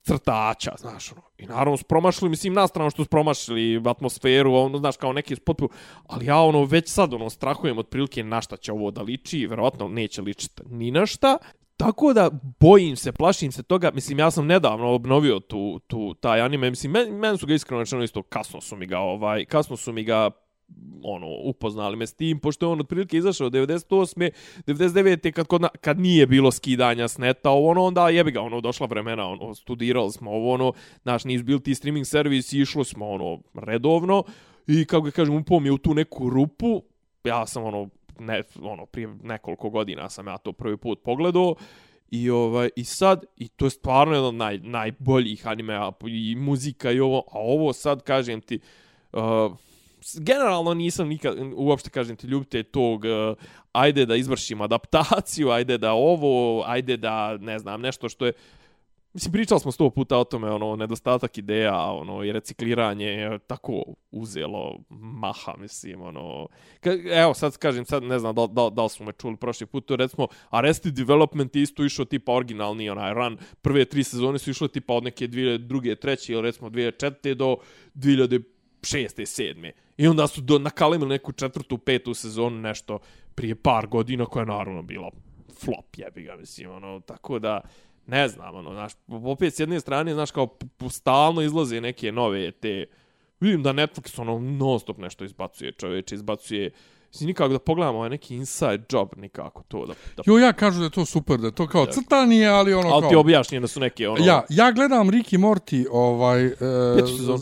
crtača, 0.02 0.72
znaš, 0.78 1.12
ono. 1.12 1.22
I 1.38 1.46
naravno 1.46 1.78
su 1.78 1.84
promašili, 1.84 2.30
mislim, 2.30 2.54
na 2.54 2.68
stranu 2.68 2.90
što 2.90 3.04
su 3.04 3.10
promašili 3.10 3.82
atmosferu, 3.86 4.54
ono, 4.54 4.78
znaš, 4.78 4.98
kao 4.98 5.14
neki 5.14 5.36
potpuno, 5.36 5.70
ali 6.08 6.26
ja, 6.26 6.40
ono, 6.40 6.66
već 6.66 6.90
sad, 6.90 7.14
ono, 7.14 7.30
strahujem 7.30 7.78
otprilike 7.78 8.24
na 8.24 8.42
šta 8.42 8.58
će 8.58 8.72
ovo 8.72 8.92
da 8.92 9.02
liči, 9.02 9.48
verovatno 9.48 9.88
neće 9.88 10.22
ličiti 10.22 10.62
ni 10.70 10.92
na 10.92 11.06
šta, 11.06 11.38
Tako 11.82 12.14
da 12.14 12.30
bojim 12.60 12.96
se, 12.96 13.12
plašim 13.12 13.52
se 13.52 13.64
toga. 13.64 13.92
Mislim, 13.94 14.20
ja 14.20 14.32
sam 14.32 14.46
nedavno 14.46 14.94
obnovio 14.94 15.40
tu, 15.40 15.80
tu 15.88 16.14
taj 16.14 16.42
anime. 16.42 16.70
Mislim, 16.70 16.92
men, 16.92 17.14
men 17.14 17.38
su 17.38 17.48
ga 17.48 17.54
iskreno 17.54 17.82
rečeno 17.82 18.04
isto 18.04 18.24
kasno 18.24 18.62
su 18.62 18.76
mi 18.76 18.86
ga, 18.86 19.00
ovaj, 19.00 19.46
kasno 19.46 19.78
su 19.78 19.94
mi 19.94 20.04
ga 20.04 20.30
ono, 21.04 21.28
upoznali 21.44 21.98
me 21.98 22.08
s 22.08 22.14
tim, 22.14 22.40
pošto 22.40 22.66
je 22.66 22.72
on 22.72 22.80
otprilike 22.80 23.18
izašao 23.18 23.50
98. 23.50 24.30
99. 24.68 25.32
kad, 25.32 25.48
kod 25.48 25.62
na, 25.62 25.70
kad 25.82 26.00
nije 26.00 26.28
bilo 26.28 26.52
skidanja 26.52 27.08
s 27.08 27.18
neta, 27.18 27.50
ovo 27.50 27.70
ono, 27.70 27.84
onda 27.84 28.10
jebi 28.10 28.32
ga, 28.32 28.42
ono, 28.42 28.62
došla 28.62 28.88
vremena, 28.88 29.28
ono, 29.28 29.56
studirali 29.56 30.12
smo 30.12 30.32
ovo, 30.32 30.54
ono, 30.54 30.74
naš, 31.04 31.24
nisu 31.24 31.44
bil 31.44 31.60
ti 31.60 31.76
streaming 31.76 32.06
servis 32.06 32.54
išlo 32.54 32.84
smo, 32.84 33.10
ono, 33.10 33.40
redovno, 33.54 34.24
i, 34.68 34.86
kako 34.86 35.02
ga 35.02 35.12
kažem, 35.12 35.36
upao 35.36 35.60
mi 35.60 35.68
je 35.68 35.72
u 35.72 35.78
tu 35.78 35.94
neku 35.94 36.30
rupu, 36.30 36.84
ja 37.24 37.46
sam, 37.46 37.64
ono, 37.64 37.90
ne, 38.20 38.44
ono, 38.62 38.86
prije 38.86 39.08
nekoliko 39.24 39.70
godina 39.70 40.10
sam 40.10 40.28
ja 40.28 40.38
to 40.38 40.52
prvi 40.52 40.78
put 40.78 41.04
pogledao, 41.04 41.56
I 42.12 42.30
ovaj 42.30 42.70
i 42.76 42.84
sad 42.84 43.24
i 43.38 43.48
to 43.48 43.66
je 43.66 43.70
stvarno 43.70 44.16
jedan 44.16 44.36
naj, 44.36 44.58
najboljih 44.58 45.48
animea 45.48 45.92
i 46.08 46.36
muzika 46.36 46.92
i 46.92 47.00
ovo, 47.00 47.24
a 47.32 47.40
ovo 47.40 47.74
sad 47.74 48.04
kažem 48.04 48.42
ti 48.42 48.60
uh, 49.14 49.22
generalno 50.20 50.74
nisam 50.74 51.08
nikad 51.08 51.38
uopšte 51.56 51.90
kažem 51.90 52.16
ti 52.16 52.28
ljubite 52.28 52.64
tog 52.64 53.04
uh, 53.04 53.38
ajde 53.72 54.06
da 54.06 54.16
izvršim 54.16 54.62
adaptaciju, 54.62 55.50
ajde 55.50 55.78
da 55.78 55.94
ovo, 55.94 56.64
ajde 56.66 56.98
da 56.98 57.38
ne 57.38 57.60
znam 57.60 57.82
nešto 57.82 58.10
što 58.10 58.26
je 58.26 58.34
Mislim, 59.14 59.32
pričali 59.32 59.60
smo 59.60 59.72
sto 59.72 59.90
puta 59.90 60.18
o 60.18 60.24
tome, 60.24 60.52
ono, 60.52 60.76
nedostatak 60.76 61.38
ideja, 61.38 61.76
ono, 61.76 62.24
i 62.24 62.32
recikliranje 62.32 63.06
je 63.06 63.40
tako 63.40 63.84
uzelo 64.12 64.80
maha, 64.90 65.54
mislim, 65.58 66.02
ono... 66.02 66.48
Ka, 66.80 66.92
evo, 67.12 67.34
sad 67.34 67.58
kažem, 67.58 67.86
sad 67.86 68.04
ne 68.04 68.20
znam 68.20 68.36
da, 68.36 68.48
da, 68.48 68.70
da 68.70 68.84
li 68.84 68.90
smo 68.90 69.06
me 69.06 69.12
čuli 69.12 69.38
prošli 69.38 69.68
put, 69.68 69.86
to 69.86 69.96
recimo, 69.96 70.28
Arrested 70.50 70.94
Development 70.94 71.56
je 71.56 71.62
isto 71.62 71.86
išao 71.86 72.06
tipa 72.06 72.34
originalni 72.34 72.90
onaj 72.90 73.14
run, 73.14 73.38
prve 73.62 73.86
tri 73.86 74.04
sezone 74.04 74.40
su 74.40 74.50
išle 74.50 74.68
tipa 74.68 74.94
od 74.94 75.04
neke 75.04 75.28
dvije, 75.28 75.58
druge, 75.58 75.96
treće, 75.96 76.34
ili 76.34 76.42
recimo 76.42 76.70
2004. 76.70 77.34
do 77.34 77.58
2006. 78.82 79.26
7. 79.26 79.72
I 79.98 80.08
onda 80.08 80.28
su 80.28 80.42
do, 80.42 80.60
nakalemili 80.60 81.10
neku 81.10 81.32
četvrtu, 81.32 81.78
petu 81.78 82.14
sezonu, 82.14 82.58
nešto 82.58 83.00
prije 83.36 83.56
par 83.56 83.88
godina, 83.88 84.26
koja 84.26 84.42
je 84.42 84.48
naravno 84.48 84.82
bila 84.82 85.12
flop, 85.60 85.98
jebi 85.98 86.24
ga, 86.24 86.36
mislim, 86.36 86.72
ono, 86.72 87.00
tako 87.00 87.40
da, 87.40 87.62
ne 88.08 88.28
znam, 88.28 88.56
ono, 88.56 88.74
znaš, 88.74 88.94
opet 89.08 89.56
s 89.56 89.60
jedne 89.60 89.80
strane, 89.80 90.14
znaš, 90.14 90.32
kao 90.32 90.58
stalno 90.90 91.42
izlaze 91.42 91.82
neke 91.82 92.12
nove 92.12 92.52
te, 92.52 92.86
vidim 93.40 93.64
da 93.64 93.74
Netflix, 93.74 94.22
ono, 94.22 94.40
non 94.40 94.80
stop 94.80 94.98
nešto 94.98 95.26
izbacuje, 95.26 95.72
čoveče, 95.72 96.16
izbacuje, 96.16 96.72
mislim, 97.12 97.28
nikako 97.28 97.54
da 97.54 97.60
pogledamo 97.60 97.98
ovaj 97.98 98.10
neki 98.10 98.36
inside 98.36 98.84
job, 98.92 99.10
nikako 99.18 99.64
to 99.68 99.86
da, 99.86 99.94
da 100.18 100.24
Jo, 100.26 100.38
ja 100.38 100.54
kažu 100.54 100.80
da 100.80 100.86
je 100.86 100.90
to 100.90 101.06
super, 101.06 101.38
da 101.38 101.48
je 101.48 101.56
to 101.56 101.68
kao 101.68 101.86
crtanje, 101.86 102.46
ali 102.46 102.74
ono 102.74 102.90
ali 102.90 103.02
kao... 103.02 103.10
ti 103.10 103.16
objašnjeno 103.16 103.68
su 103.68 103.80
neke, 103.80 104.10
ono, 104.10 104.26
Ja, 104.26 104.44
ja 104.50 104.72
gledam 104.72 105.10
Rick 105.10 105.34
i 105.34 105.38
Morty, 105.38 105.86
ovaj, 105.92 106.46
e, 106.46 106.54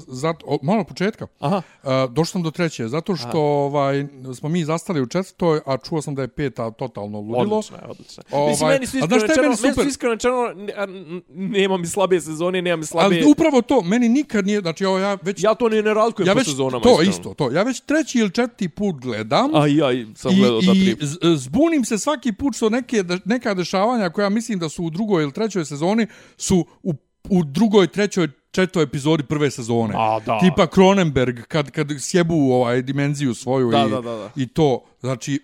zato, 0.08 0.46
o, 0.50 0.58
malo 0.62 0.84
početka. 0.84 1.28
aha, 1.40 1.62
Uh, 1.84 1.90
došao 2.12 2.32
sam 2.32 2.44
do 2.44 2.52
treće, 2.52 2.88
zato 2.88 3.16
što 3.16 3.40
ovaj, 3.42 4.06
smo 4.36 4.50
mi 4.50 4.66
zastali 4.66 5.02
u 5.02 5.08
četvrtoj, 5.08 5.62
a 5.66 5.78
čuo 5.78 6.02
sam 6.02 6.16
da 6.16 6.22
je 6.22 6.28
peta 6.28 6.72
totalno 6.72 7.20
ludilo. 7.20 7.58
odlično 7.58 7.78
je, 7.78 7.84
odlično. 7.90 8.24
Ovaj, 8.32 8.50
Mislim, 8.50 8.70
meni 8.70 8.88
su 8.88 8.98
a 8.98 9.00
iskreno 9.00 9.22
rečeno, 9.22 9.42
meni 9.42 9.48
meni 9.48 9.56
su 9.58 9.68
super? 9.68 9.88
iskreno 9.88 10.14
rečeno, 10.14 10.36
a, 10.78 10.86
nema 11.30 11.78
mi 11.78 11.88
slabe 11.88 12.22
sezone, 12.22 12.62
nema 12.62 12.76
mi 12.76 12.86
slabe... 12.86 13.06
Ali 13.06 13.32
upravo 13.32 13.62
to, 13.62 13.82
meni 13.82 14.10
nikad 14.10 14.46
nije, 14.46 14.60
znači 14.60 14.86
ovo 14.86 15.00
ja 15.00 15.18
već... 15.22 15.44
Ja 15.44 15.56
to 15.56 15.70
ne, 15.70 15.82
ne 15.82 15.94
razlikujem 15.94 16.28
ja 16.28 16.34
po 16.34 16.40
već, 16.40 16.48
sezonama. 16.48 16.84
to 16.84 16.90
iskreno. 16.90 17.10
isto, 17.10 17.34
to. 17.34 17.52
Ja 17.52 17.64
već 17.64 17.80
treći 17.80 18.20
ili 18.20 18.32
četvrti 18.32 18.70
put 18.70 18.96
gledam. 18.96 19.52
A 19.60 19.68
ja 19.68 19.92
i 19.92 20.08
sam 20.16 20.32
I, 20.32 20.36
gledao 20.36 20.60
i 20.60 20.66
tri. 20.66 20.98
z- 21.02 21.18
zbunim 21.36 21.86
se 21.86 21.98
svaki 21.98 22.32
put 22.32 22.56
što 22.56 22.70
neke, 22.70 23.04
neka 23.26 23.54
dešavanja 23.54 24.10
koja 24.10 24.30
mislim 24.30 24.60
da 24.60 24.70
su 24.70 24.84
u 24.84 24.90
drugoj 24.90 25.24
ili 25.24 25.32
trećoj 25.32 25.66
sezoni 25.66 26.08
su 26.38 26.66
u, 26.84 26.94
u 27.30 27.44
drugoj, 27.44 27.88
trećoj, 27.88 28.28
četvrtoj 28.52 28.84
epizodi 28.84 29.24
prve 29.24 29.52
sezone. 29.52 29.94
A, 29.98 30.20
da. 30.20 30.40
Tipa 30.40 30.68
Cronenberg, 30.68 31.40
kad, 31.42 31.72
kad 31.72 31.88
sjebu 32.00 32.36
ovaj, 32.36 32.82
dimenziju 32.82 33.34
svoju 33.34 33.72
Da, 33.72 33.86
i, 33.88 33.90
da, 33.90 33.96
da, 33.96 34.16
da. 34.16 34.30
i 34.36 34.48
to. 34.48 34.86
Znači, 35.00 35.40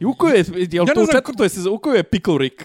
I 0.00 0.04
u 0.04 0.14
kojoj 0.14 0.38
je, 0.38 0.44
jel 0.72 0.86
Ja 0.88 0.94
to 0.94 1.02
u 1.02 1.06
četvrtoj 1.12 1.48
sezoni, 1.48 1.74
u 1.74 1.78
kojoj 1.78 1.96
je 1.96 2.02
Pickle 2.02 2.38
Rick? 2.38 2.62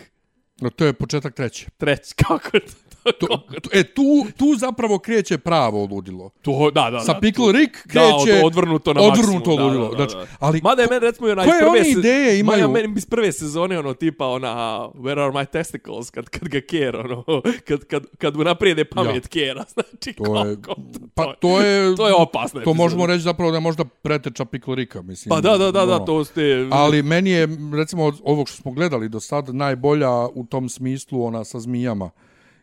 no, 0.62 0.70
to 0.70 0.86
je 0.86 0.94
početak 0.94 1.34
treće. 1.36 1.68
Treći, 1.78 2.16
kako 2.28 2.50
je 2.54 2.60
to? 2.60 2.72
To, 3.20 3.28
to, 3.62 3.70
e, 3.72 3.84
tu, 3.86 4.02
tu 4.38 4.56
zapravo 4.58 5.00
kreće 5.00 5.38
pravo 5.38 5.86
ludilo. 5.86 6.30
To, 6.42 6.72
da, 6.72 6.90
da, 6.90 7.00
Sa 7.00 7.14
da, 7.14 7.20
Pickle 7.20 7.46
to- 7.46 7.52
Rick 7.52 7.76
Da, 7.86 7.92
kreće 7.94 8.34
od- 8.36 8.46
odvrnuto 8.46 8.94
na 8.94 9.02
odvrnuto 9.02 9.32
maksimum, 9.50 9.64
ludilo. 9.64 9.88
Da, 9.88 9.98
da, 9.98 10.04
da, 10.04 10.10
Znači, 10.10 10.16
da. 10.22 10.38
ali 10.40 10.62
Mada 10.64 10.82
je 10.82 10.88
meni 10.88 11.00
recimo 11.02 11.28
onaj 11.30 11.46
koje 11.46 11.60
prve 11.60 11.72
oni 11.72 11.84
se- 11.86 12.00
ideje 12.00 12.40
imaju? 12.40 12.60
Maja, 12.62 12.82
meni 12.82 12.94
iz 12.98 13.06
prve 13.06 13.32
sezone 13.32 13.80
ono 13.80 13.94
tipa 13.94 14.28
ona 14.28 14.54
Where 14.96 15.20
are 15.20 15.32
my 15.34 15.46
testicles 15.48 16.10
kad, 16.10 16.30
kad 16.30 16.44
ga 16.44 16.62
kera 16.62 17.00
ono 17.00 17.24
kad, 17.68 17.84
kad, 17.84 18.04
kad 18.18 18.38
mu 18.38 18.44
naprijede 18.44 18.86
pamet 18.86 19.16
Ja. 19.16 19.30
kera 19.30 19.64
znači 19.74 20.14
To 20.16 20.24
je, 20.40 20.56
koliko 20.56 20.76
pa 21.16 21.34
to 21.36 21.62
je, 21.62 21.96
to 21.96 22.08
je 22.08 22.14
opasno 22.14 22.62
To 22.62 22.74
možemo 22.74 23.06
reći 23.06 23.22
zapravo 23.22 23.52
da 23.52 23.58
je 23.58 23.62
možda 23.62 23.86
preteča 23.86 24.46
Pickle 24.46 24.76
Ricka, 24.76 25.02
mislim. 25.02 25.30
pa 25.30 25.42
da 25.42 25.58
da 25.58 25.72
da 25.72 25.86
da 25.86 25.96
ono. 25.96 26.00
to 26.00 26.26
ste 26.26 26.68
Ali 26.72 27.04
meni 27.04 27.30
je, 27.30 27.48
recimo, 27.74 28.04
od 28.04 28.16
ovog 28.24 28.48
što 28.48 28.58
smo 28.58 28.72
gledali 28.72 29.10
do 29.10 29.20
sad, 29.20 29.56
najbolja 29.56 30.12
u 30.26 30.46
tom 30.46 30.70
smislu 30.70 31.24
ona 31.24 31.44
sa 31.44 31.60
zmijama 31.60 32.10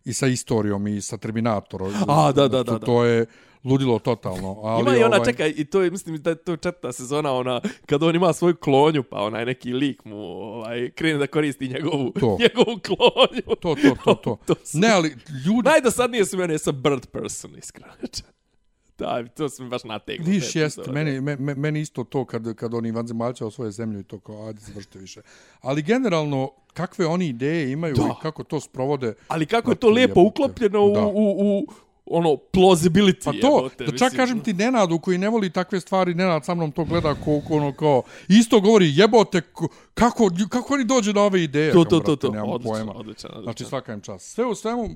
i 0.05 0.13
sa 0.13 0.27
istorijom 0.27 0.87
i 0.87 1.01
sa 1.01 1.17
Terminatorom. 1.17 1.93
A, 2.09 2.33
da, 2.33 2.49
da, 2.49 2.63
da, 2.63 2.65
To, 2.65 2.79
to 2.79 3.05
je 3.05 3.27
ludilo 3.65 3.99
totalno. 3.99 4.57
Ali, 4.57 4.81
Ima 4.83 4.97
i 4.97 5.03
ona, 5.03 5.17
ovaj, 5.17 5.25
čekaj, 5.25 5.53
i 5.57 5.65
to 5.65 5.83
je, 5.83 5.91
mislim 5.91 6.17
da 6.17 6.31
je 6.31 6.37
to 6.37 6.57
četvrta 6.57 6.93
sezona, 6.93 7.33
ona, 7.33 7.61
kad 7.87 8.03
on 8.03 8.17
ima 8.17 8.33
svoju 8.33 8.57
klonju, 8.57 9.03
pa 9.03 9.17
onaj 9.19 9.45
neki 9.45 9.73
lik 9.73 10.05
mu 10.05 10.17
ovaj, 10.19 10.91
krene 10.91 11.19
da 11.19 11.27
koristi 11.27 11.69
njegovu, 11.69 12.11
To. 12.13 12.39
njegovu 12.41 12.79
klonju. 12.79 13.43
To, 13.57 13.75
to, 13.75 13.95
to, 14.05 14.15
to. 14.15 14.37
To 14.47 14.55
su- 14.65 14.79
Ne, 14.79 14.89
ali 14.89 15.09
ljudi... 15.47 15.63
Najdosadnije 15.65 16.25
su 16.27 16.37
mene 16.37 16.59
sa 16.59 16.73
Bird 16.73 17.07
Person, 17.07 17.57
iskreno. 17.59 17.93
Da, 19.01 19.25
to 19.27 19.49
su 19.49 19.63
mi 19.63 19.69
baš 19.69 19.85
nategnu. 19.85 20.27
Viš, 20.27 20.53
te 20.53 20.59
jest, 20.59 20.79
epizode. 20.79 20.95
meni, 20.95 21.21
me, 21.21 21.37
me- 21.37 21.55
meni 21.55 21.81
isto 21.81 22.05
to 22.05 22.25
kad, 22.25 22.55
kad 22.55 22.75
oni 22.75 22.91
vanzemaljca 22.91 23.47
o 23.47 23.51
svoje 23.51 23.71
zemlju 23.71 24.01
i 24.01 24.05
to 24.05 24.19
kao, 24.19 24.47
ajde, 24.47 24.61
završite 24.61 24.99
više. 24.99 25.21
Ali 25.61 25.83
generalno, 25.83 26.51
kakve 26.73 27.07
oni 27.07 27.27
ideje 27.27 27.73
imaju 27.73 27.95
Da. 27.95 28.03
i 28.03 28.23
kako 28.23 28.45
to 28.45 28.61
sprovode... 28.61 29.15
Ali 29.29 29.47
kako 29.47 29.71
je 29.71 29.77
to 29.77 29.89
lijepo 29.89 30.21
uklopljeno 30.21 30.81
u, 30.81 30.93
u, 30.93 31.59
u, 31.59 31.67
ono, 32.07 32.29
plausibility. 32.31 33.25
Pa 33.25 33.33
to, 33.33 33.37
jebote, 33.57 33.85
da 33.85 33.91
čak 33.91 34.01
mislim. 34.03 34.17
kažem 34.17 34.41
ti 34.41 34.53
Nenadu 34.53 34.99
koji 34.99 35.19
ne 35.19 35.29
voli 35.29 35.51
takve 35.51 35.81
stvari, 35.81 36.15
Nenad 36.15 36.45
sa 36.45 36.55
mnom 36.55 36.73
to 36.73 36.85
gleda 36.85 37.15
ko, 37.15 37.41
ko 37.41 37.55
ono 37.55 37.73
kao, 37.73 38.03
isto 38.29 38.61
govori 38.61 38.93
jebote, 38.95 39.41
ko- 39.43 39.69
kako, 39.95 40.31
kako 40.49 40.75
oni 40.75 40.85
dođe 40.85 41.13
na 41.13 41.23
ove 41.23 41.43
ideje? 41.43 41.73
To, 41.73 41.85
to, 41.85 42.01
to, 42.01 42.17
to. 42.17 42.31
nemam 42.31 42.51
Odlično, 42.51 42.73
pojma. 42.73 42.93
odličan. 42.93 43.31
Znači 43.43 43.65
svaka 43.65 43.93
im 43.93 44.01
čast. 44.01 44.27
Sve 44.27 44.47
u 44.47 44.55
svemu, 44.55 44.89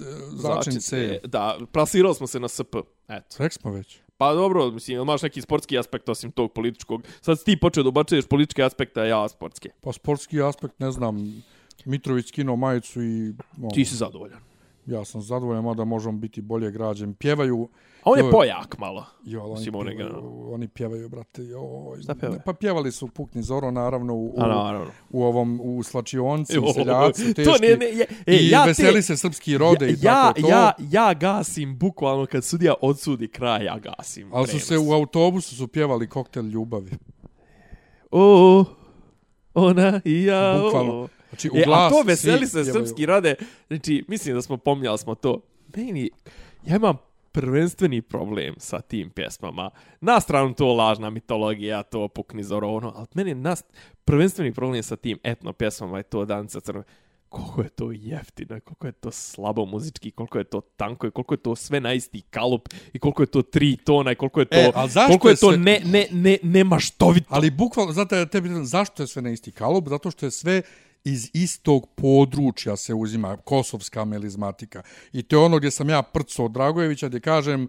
e, 0.00 0.04
začin 0.30 0.80
se. 0.80 1.20
Da, 1.24 1.58
plasirali 1.72 2.14
smo 2.14 2.26
se 2.26 2.40
na 2.40 2.48
SP. 2.56 2.74
Eto. 3.08 3.36
Rek 3.38 3.52
smo 3.52 3.70
već. 3.72 3.98
Pa 4.16 4.34
dobro, 4.34 4.70
mislim, 4.70 5.00
imaš 5.00 5.22
neki 5.22 5.40
sportski 5.40 5.78
aspekt 5.78 6.08
osim 6.08 6.32
tog 6.32 6.52
političkog? 6.52 7.02
Sad 7.20 7.38
si 7.38 7.44
ti 7.44 7.60
počeo 7.60 7.82
da 7.82 7.88
ubacuješ 7.88 8.26
političke 8.26 8.62
aspekte, 8.62 9.00
a 9.00 9.04
ja 9.04 9.28
sportske. 9.28 9.68
Pa 9.80 9.92
sportski 9.92 10.42
aspekt, 10.42 10.80
ne 10.80 10.90
znam, 10.90 11.42
Mitrović 11.84 12.30
kino 12.30 12.56
majicu 12.56 13.02
i 13.02 13.34
ono, 13.58 13.70
Ti 13.74 13.84
si 13.84 13.96
zadovoljan. 13.96 14.40
ja 14.86 15.04
sam 15.04 15.22
zadovoljan, 15.22 15.64
mada 15.64 15.84
možemo 15.84 16.18
biti 16.18 16.40
bolje 16.40 16.70
građen. 16.70 17.14
Pjevaju, 17.14 17.68
A 18.04 18.10
on 18.10 18.18
je 18.18 18.30
pojak 18.30 18.78
malo. 18.78 19.06
jo, 19.24 19.42
oni, 19.42 19.52
Mislim, 19.52 19.74
on 19.74 19.88
je 19.88 19.96
pjevaju, 19.96 20.52
oni 20.52 20.68
pjevaju, 20.68 21.08
brate, 21.08 21.44
jo, 21.44 21.60
Šta 22.02 22.14
pjevaju? 22.14 22.40
Pa 22.44 22.52
pjevali 22.52 22.92
su 22.92 23.08
Pukni 23.08 23.42
Zoro, 23.42 23.70
naravno, 23.70 24.14
u, 24.14 24.26
u, 24.26 24.34
A, 24.36 24.46
naravno. 24.48 24.90
u 25.10 25.22
ovom, 25.24 25.60
u 25.62 25.82
Slačionci, 25.82 26.54
Jo, 26.54 26.72
seljaci, 26.74 27.34
teški. 27.34 27.44
to 27.44 27.58
ne, 27.60 27.76
ne, 27.76 27.86
je, 27.86 28.06
e, 28.26 28.36
I 28.36 28.48
ja 28.50 28.64
veseli 28.64 28.94
te, 28.94 29.02
se 29.02 29.16
srpski 29.16 29.58
rode 29.58 29.88
i 29.88 29.96
ja, 30.00 30.22
tako 30.24 30.40
to. 30.40 30.48
ja, 30.48 30.72
ja 30.80 31.14
gasim, 31.14 31.78
bukvalno 31.78 32.26
kad 32.26 32.44
sudija 32.44 32.74
odsudi 32.80 33.28
kraj, 33.28 33.64
ja 33.64 33.78
gasim. 33.78 34.30
Ali 34.32 34.48
su 34.48 34.60
se 34.60 34.78
u 34.78 34.92
autobusu 34.92 35.56
su 35.56 35.68
pjevali 35.68 36.08
koktel 36.08 36.44
ljubavi. 36.44 36.90
O, 38.10 38.64
ona 39.54 40.00
i 40.04 40.24
ja, 40.24 40.58
Bukvalno. 40.58 40.92
o. 40.94 41.08
Znači, 41.28 41.50
u 41.50 41.56
E, 41.56 41.64
a 41.68 41.90
to 41.90 42.02
veseli 42.02 42.46
se 42.46 42.52
pjevaju. 42.54 42.72
srpski 42.76 43.06
rade, 43.06 43.34
znači, 43.68 44.04
mislim 44.08 44.34
da 44.34 44.42
smo 44.42 44.56
pomnjali 44.56 44.98
smo 44.98 45.14
to. 45.14 45.40
Meni, 45.76 46.10
ja 46.66 46.76
imam 46.76 46.96
prvenstveni 47.34 48.02
problem 48.02 48.54
sa 48.58 48.80
tim 48.80 49.10
pjesmama. 49.10 49.70
Na 50.00 50.20
stranu 50.20 50.54
to 50.54 50.74
lažna 50.74 51.10
mitologija, 51.10 51.82
to 51.82 52.08
pukni 52.08 52.44
zoro, 52.44 52.68
ono, 52.68 52.92
ali 52.96 53.06
meni 53.14 53.30
je 53.30 53.34
nas, 53.34 53.64
prvenstveni 54.04 54.52
problem 54.52 54.82
sa 54.82 54.96
tim 54.96 55.18
etno 55.22 55.52
pjesmama 55.52 55.98
je 55.98 56.02
to 56.02 56.24
Danica 56.24 56.60
crve. 56.60 56.82
Koliko 57.28 57.62
je 57.62 57.68
to 57.68 57.92
jeftino, 57.92 58.60
koliko 58.60 58.86
je 58.86 58.92
to 58.92 59.10
slabo 59.10 59.64
muzički, 59.66 60.10
koliko 60.10 60.38
je 60.38 60.44
to 60.44 60.60
tanko 60.60 61.06
i 61.06 61.10
koliko 61.10 61.34
je 61.34 61.38
to 61.38 61.56
sve 61.56 61.80
na 61.80 61.92
isti 61.92 62.22
kalup 62.22 62.68
i 62.92 62.98
koliko 62.98 63.22
je 63.22 63.26
to 63.26 63.42
tri 63.42 63.76
tona 63.76 64.12
i 64.12 64.14
koliko 64.14 64.40
je 64.40 64.46
to, 64.46 64.56
E, 64.56 64.72
koliko 65.06 65.28
je 65.28 65.32
je 65.32 65.36
to 65.36 65.50
sve- 65.50 65.58
ne, 65.58 65.80
ne, 65.84 66.06
ne, 66.12 66.38
nemaštovito. 66.42 67.26
Ali 67.28 67.50
bukvalno, 67.50 67.92
zato 67.92 68.16
ja 68.16 68.26
tebi 68.26 68.48
zašto 68.62 69.02
je 69.02 69.06
sve 69.06 69.22
na 69.22 69.30
isti 69.30 69.52
kalup? 69.52 69.88
Zato 69.88 70.10
što 70.10 70.26
je 70.26 70.30
sve 70.30 70.62
iz 71.04 71.30
istog 71.32 71.88
područja 71.94 72.76
se 72.76 72.94
uzima, 72.94 73.36
kosovska 73.36 74.04
melizmatika. 74.04 74.82
I 75.12 75.22
to 75.22 75.36
je 75.36 75.44
ono 75.44 75.58
gdje 75.58 75.70
sam 75.70 75.88
ja 75.88 76.02
prco 76.02 76.44
od 76.44 76.52
Dragojevića, 76.52 77.08
gdje 77.08 77.20
kažem, 77.20 77.68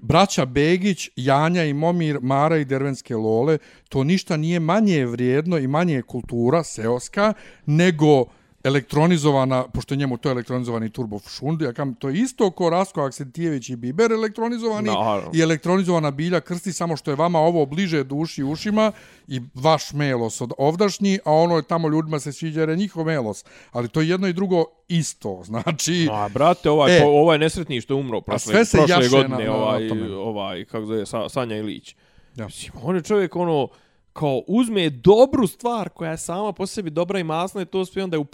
braća 0.00 0.46
Begić, 0.46 1.10
Janja 1.16 1.64
i 1.64 1.74
Momir, 1.74 2.18
Mara 2.22 2.56
i 2.56 2.64
Dervenske 2.64 3.16
Lole, 3.16 3.58
to 3.88 4.04
ništa 4.04 4.36
nije 4.36 4.60
manje 4.60 5.06
vrijedno 5.06 5.58
i 5.58 5.66
manje 5.66 6.02
kultura 6.02 6.64
seoska, 6.64 7.32
nego 7.66 8.24
elektronizovana, 8.66 9.64
pošto 9.64 9.94
je 9.94 9.98
njemu 9.98 10.16
to 10.16 10.30
elektronizovani 10.30 10.90
turbo 10.90 11.18
šund, 11.20 11.62
ja 11.62 11.72
kam, 11.72 11.94
to 11.94 12.08
je 12.08 12.16
isto 12.16 12.50
ko 12.50 12.70
Rasko 12.70 13.02
Aksentijević 13.02 13.68
i 13.68 13.76
Biber 13.76 14.12
elektronizovani 14.12 14.86
Naravno. 14.88 15.30
i 15.34 15.40
elektronizovana 15.40 16.10
bilja 16.10 16.40
krsti, 16.40 16.72
samo 16.72 16.96
što 16.96 17.10
je 17.10 17.16
vama 17.16 17.38
ovo 17.40 17.66
bliže 17.66 18.04
duši 18.04 18.42
ušima 18.44 18.92
i 19.28 19.40
vaš 19.54 19.92
melos 19.92 20.40
od 20.40 20.52
ovdašnji, 20.58 21.18
a 21.24 21.32
ono 21.32 21.56
je 21.56 21.62
tamo 21.62 21.88
ljudima 21.88 22.20
se 22.20 22.32
sviđa 22.32 22.60
jer 22.60 22.68
je 22.68 22.76
njihov 22.76 23.04
melos. 23.04 23.44
Ali 23.72 23.88
to 23.88 24.00
je 24.00 24.08
jedno 24.08 24.28
i 24.28 24.32
drugo 24.32 24.64
isto, 24.88 25.42
znači... 25.44 26.08
A, 26.12 26.28
brate, 26.28 26.70
ovaj, 26.70 26.96
E. 26.96 27.00
po, 27.00 27.08
ovaj 27.08 27.38
nesretni 27.38 27.80
što 27.80 27.94
je 27.94 28.00
umro 28.00 28.20
prošle, 28.20 28.52
sve 28.52 28.64
se 28.64 28.76
prošle 28.78 29.08
godine, 29.08 29.28
na- 29.28 29.38
na- 29.38 29.44
na 29.46 29.54
ovaj, 29.54 29.90
ovaj, 30.12 30.64
kako 30.64 30.86
zove, 30.86 31.06
Sa, 31.06 31.28
Sanja 31.28 31.56
Ilić. 31.56 31.96
Ja. 32.34 32.44
Mislim, 32.44 32.72
on 32.82 32.96
je 32.96 33.02
čovjek, 33.02 33.36
ono, 33.36 33.68
kao 34.16 34.42
uzme 34.46 34.90
dobru 34.90 35.46
stvar 35.46 35.88
koja 35.88 36.10
je 36.10 36.18
sama 36.18 36.52
po 36.52 36.66
sebi 36.66 36.90
dobra 36.90 37.18
i 37.18 37.24
masna 37.24 37.62
i 37.62 37.66
to 37.66 37.84
sve 37.84 38.04
onda 38.04 38.16
je 38.16 38.20
u 38.20 38.26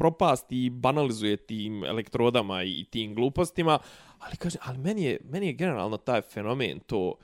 i 0.51 0.71
banalizuje 0.71 1.37
tim 1.37 1.85
elektrodama 1.85 2.63
i 2.63 2.85
tim 2.91 3.15
glupostima, 3.15 3.79
ali 4.19 4.37
kaže, 4.37 4.59
ali 4.63 4.79
meni 4.79 5.03
je, 5.03 5.19
meni 5.31 5.47
je 5.47 5.53
generalno 5.53 5.97
taj 5.97 6.23
fenomen 6.23 6.81
to 6.81 7.15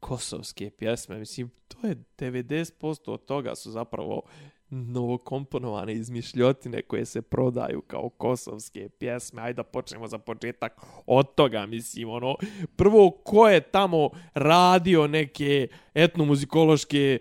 kosovske 0.00 0.70
pjesme, 0.70 1.18
mislim, 1.18 1.50
to 1.68 1.86
je 1.86 1.96
90% 2.18 3.10
od 3.10 3.24
toga 3.24 3.54
su 3.54 3.70
zapravo 3.70 4.22
novokomponovane 4.70 5.92
izmišljotine 5.92 6.82
koje 6.82 7.04
se 7.04 7.22
prodaju 7.22 7.80
kao 7.80 8.08
kosovske 8.08 8.88
pjesme. 8.88 9.42
Ajde 9.42 9.56
da 9.56 9.62
počnemo 9.62 10.08
za 10.08 10.18
početak 10.18 10.80
od 11.06 11.34
toga, 11.34 11.66
mislim, 11.66 12.10
ono, 12.10 12.36
prvo, 12.76 13.10
ko 13.10 13.48
je 13.48 13.60
tamo 13.60 14.10
radio 14.34 15.06
neke 15.06 15.68
etnomuzikološke 15.94 17.18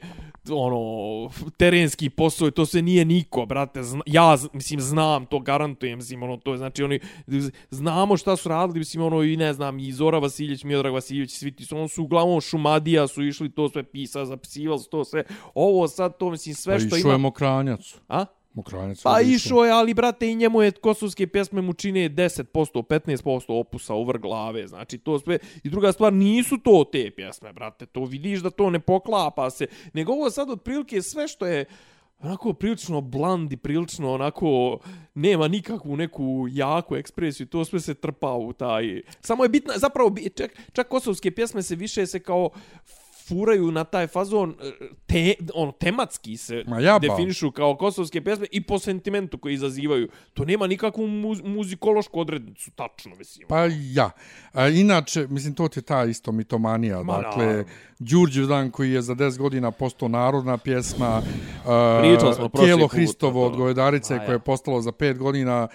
ono, 0.51 1.29
terenski 1.57 2.09
posao, 2.09 2.51
to 2.51 2.65
se 2.65 2.81
nije 2.81 3.05
niko, 3.05 3.45
brate, 3.45 3.83
zna, 3.83 4.01
ja, 4.05 4.37
mislim, 4.53 4.81
znam, 4.81 5.25
to 5.25 5.39
garantujem, 5.39 5.97
mislim, 5.97 6.23
ono, 6.23 6.37
to 6.37 6.51
je, 6.51 6.57
znači, 6.57 6.83
oni, 6.83 6.99
znamo 7.69 8.17
šta 8.17 8.35
su 8.35 8.49
radili, 8.49 8.79
mislim, 8.79 9.03
ono, 9.03 9.23
i 9.23 9.37
ne 9.37 9.53
znam, 9.53 9.79
i 9.79 9.91
Zora 9.91 10.19
Vasiljević, 10.19 10.63
Miodrag 10.63 10.93
Vasiljević, 10.93 11.31
svi 11.31 11.51
ti 11.51 11.65
su, 11.65 11.77
ono 11.77 11.87
su 11.87 12.03
uglavnom 12.03 12.41
Šumadija 12.41 13.07
su 13.07 13.23
išli, 13.23 13.51
to 13.51 13.69
sve 13.69 13.83
pisa, 13.83 14.25
zapisivali 14.25 14.79
su 14.79 14.89
to 14.89 15.03
sve, 15.05 15.23
ovo 15.55 15.87
sad, 15.87 16.17
to, 16.17 16.29
mislim, 16.29 16.55
sve 16.55 16.73
Pa 16.73 16.79
što 16.79 16.97
išao 16.97 16.99
ima... 16.99 17.11
je 17.11 17.17
Mokranjac. 17.17 17.95
A? 18.07 18.25
Mokranjac. 18.57 19.01
Pa 19.03 19.21
išao 19.21 19.65
je, 19.65 19.71
ali 19.71 19.93
brate, 19.93 20.31
i 20.31 20.35
njemu 20.35 20.61
je 20.61 20.71
kosovske 20.71 21.27
pjesme 21.27 21.61
mu 21.61 21.73
čine 21.73 22.09
10%, 22.09 22.43
15% 22.83 23.45
opusa 23.47 23.93
over 23.93 24.17
glave, 24.17 24.67
znači 24.67 24.97
to 24.97 25.19
sve. 25.19 25.37
I 25.63 25.69
druga 25.69 25.91
stvar, 25.91 26.13
nisu 26.13 26.57
to 26.57 26.83
te 26.91 27.11
pjesme, 27.15 27.53
brate, 27.53 27.85
to 27.85 28.05
vidiš 28.05 28.39
da 28.39 28.49
to 28.49 28.69
ne 28.69 28.79
poklapa 28.79 29.49
se, 29.49 29.67
nego 29.93 30.13
ovo 30.13 30.29
sad 30.29 30.49
otprilike 30.49 31.01
sve 31.01 31.27
što 31.27 31.45
je 31.45 31.65
onako 32.19 32.53
prilično 32.53 33.01
blandi, 33.01 33.57
prilično 33.57 34.13
onako 34.13 34.79
nema 35.13 35.47
nikakvu 35.47 35.95
neku 35.95 36.47
jaku 36.51 36.95
ekspresiju, 36.95 37.47
to 37.47 37.65
sve 37.65 37.79
se 37.79 37.93
trpa 37.93 38.33
u 38.33 38.53
taj... 38.53 39.01
Samo 39.21 39.43
je 39.43 39.49
bitno, 39.49 39.73
zapravo, 39.75 40.15
čak, 40.35 40.51
čak 40.73 40.87
kosovske 40.87 41.31
pjesme 41.31 41.61
se 41.61 41.75
više 41.75 42.05
se 42.05 42.19
kao 42.19 42.49
furaju 43.27 43.71
na 43.71 43.83
taj 43.83 44.07
fazon 44.07 44.55
e, 44.61 44.71
te, 45.05 45.33
ono, 45.53 45.71
tematski 45.71 46.37
se 46.37 46.63
Ma 46.67 46.79
jaba. 46.79 46.99
definišu 46.99 47.51
kao 47.51 47.75
kosovske 47.75 48.23
pjesme 48.23 48.47
i 48.51 48.61
po 48.63 48.79
sentimentu 48.79 49.37
koji 49.37 49.53
izazivaju. 49.53 50.09
To 50.33 50.45
nema 50.45 50.67
nikakvu 50.67 51.07
muz, 51.07 51.41
muzikološku 51.43 52.19
odrednicu, 52.19 52.71
tačno, 52.71 53.15
mislim. 53.15 53.47
Pa 53.47 53.59
ja. 53.91 54.09
A, 54.53 54.67
inače, 54.67 55.27
mislim, 55.29 55.53
to 55.53 55.67
ti 55.67 55.79
je 55.79 55.83
ta 55.83 56.05
isto 56.05 56.31
mitomanija. 56.31 57.03
Ma, 57.03 57.21
dakle. 57.21 57.65
Đurđevdan 57.99 58.71
koji 58.71 58.91
je 58.91 59.01
za 59.01 59.15
10 59.15 59.37
godina 59.37 59.71
postao 59.71 60.07
narodna 60.07 60.57
pjesma, 60.57 61.21
tijelo 62.59 62.87
Hristovo 62.87 63.41
to. 63.41 63.51
od 63.51 63.57
Govedarice 63.57 64.19
koje 64.25 64.35
je 64.35 64.39
postalo 64.39 64.81
za 64.81 64.91
pet 64.91 65.17
godina 65.17 65.67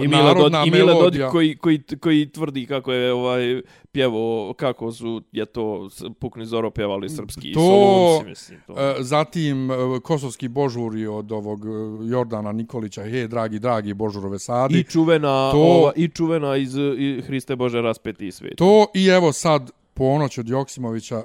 I 0.00 0.08
Mile, 0.08 0.22
Dod, 0.22 0.36
narodna 0.36 0.64
i 0.66 0.70
Mile 0.70 0.92
Dodik 0.94 1.22
koji, 1.30 1.56
koji, 1.56 1.82
koji 2.00 2.26
tvrdi 2.26 2.66
kako 2.66 2.92
je 2.92 3.12
ovaj 3.12 3.62
pjevo, 3.92 4.54
kako 4.54 4.92
su, 4.92 5.22
je 5.32 5.46
to 5.46 5.88
Pukni 6.18 6.46
Zoro 6.46 6.70
pjevali 6.70 7.08
srpski 7.08 7.52
To, 7.52 7.60
solunci, 7.60 8.28
mislim. 8.28 8.60
To. 8.66 8.72
E, 8.78 8.94
Zatim 9.00 9.70
e, 9.70 9.74
kosovski 10.02 10.48
božuri 10.48 11.06
od 11.06 11.32
ovog 11.32 11.64
e, 11.66 11.68
Jordana 12.10 12.52
Nikolića, 12.52 13.02
he, 13.02 13.26
dragi, 13.28 13.58
dragi 13.58 13.94
božurove 13.94 14.38
sadi. 14.38 14.78
I 14.78 14.84
čuvena, 14.84 15.50
to- 15.52 15.58
ova, 15.58 15.92
i 15.96 16.08
čuvena 16.08 16.56
iz 16.56 16.76
i 16.98 17.22
Hriste 17.26 17.56
Bože 17.56 17.80
raspeti 17.80 18.26
i 18.26 18.32
svet. 18.32 18.56
To 18.56 18.86
i 18.94 19.06
evo 19.06 19.32
sad 19.32 19.70
ponoć 19.94 20.38
od 20.38 20.48
Joksimovića 20.48 21.24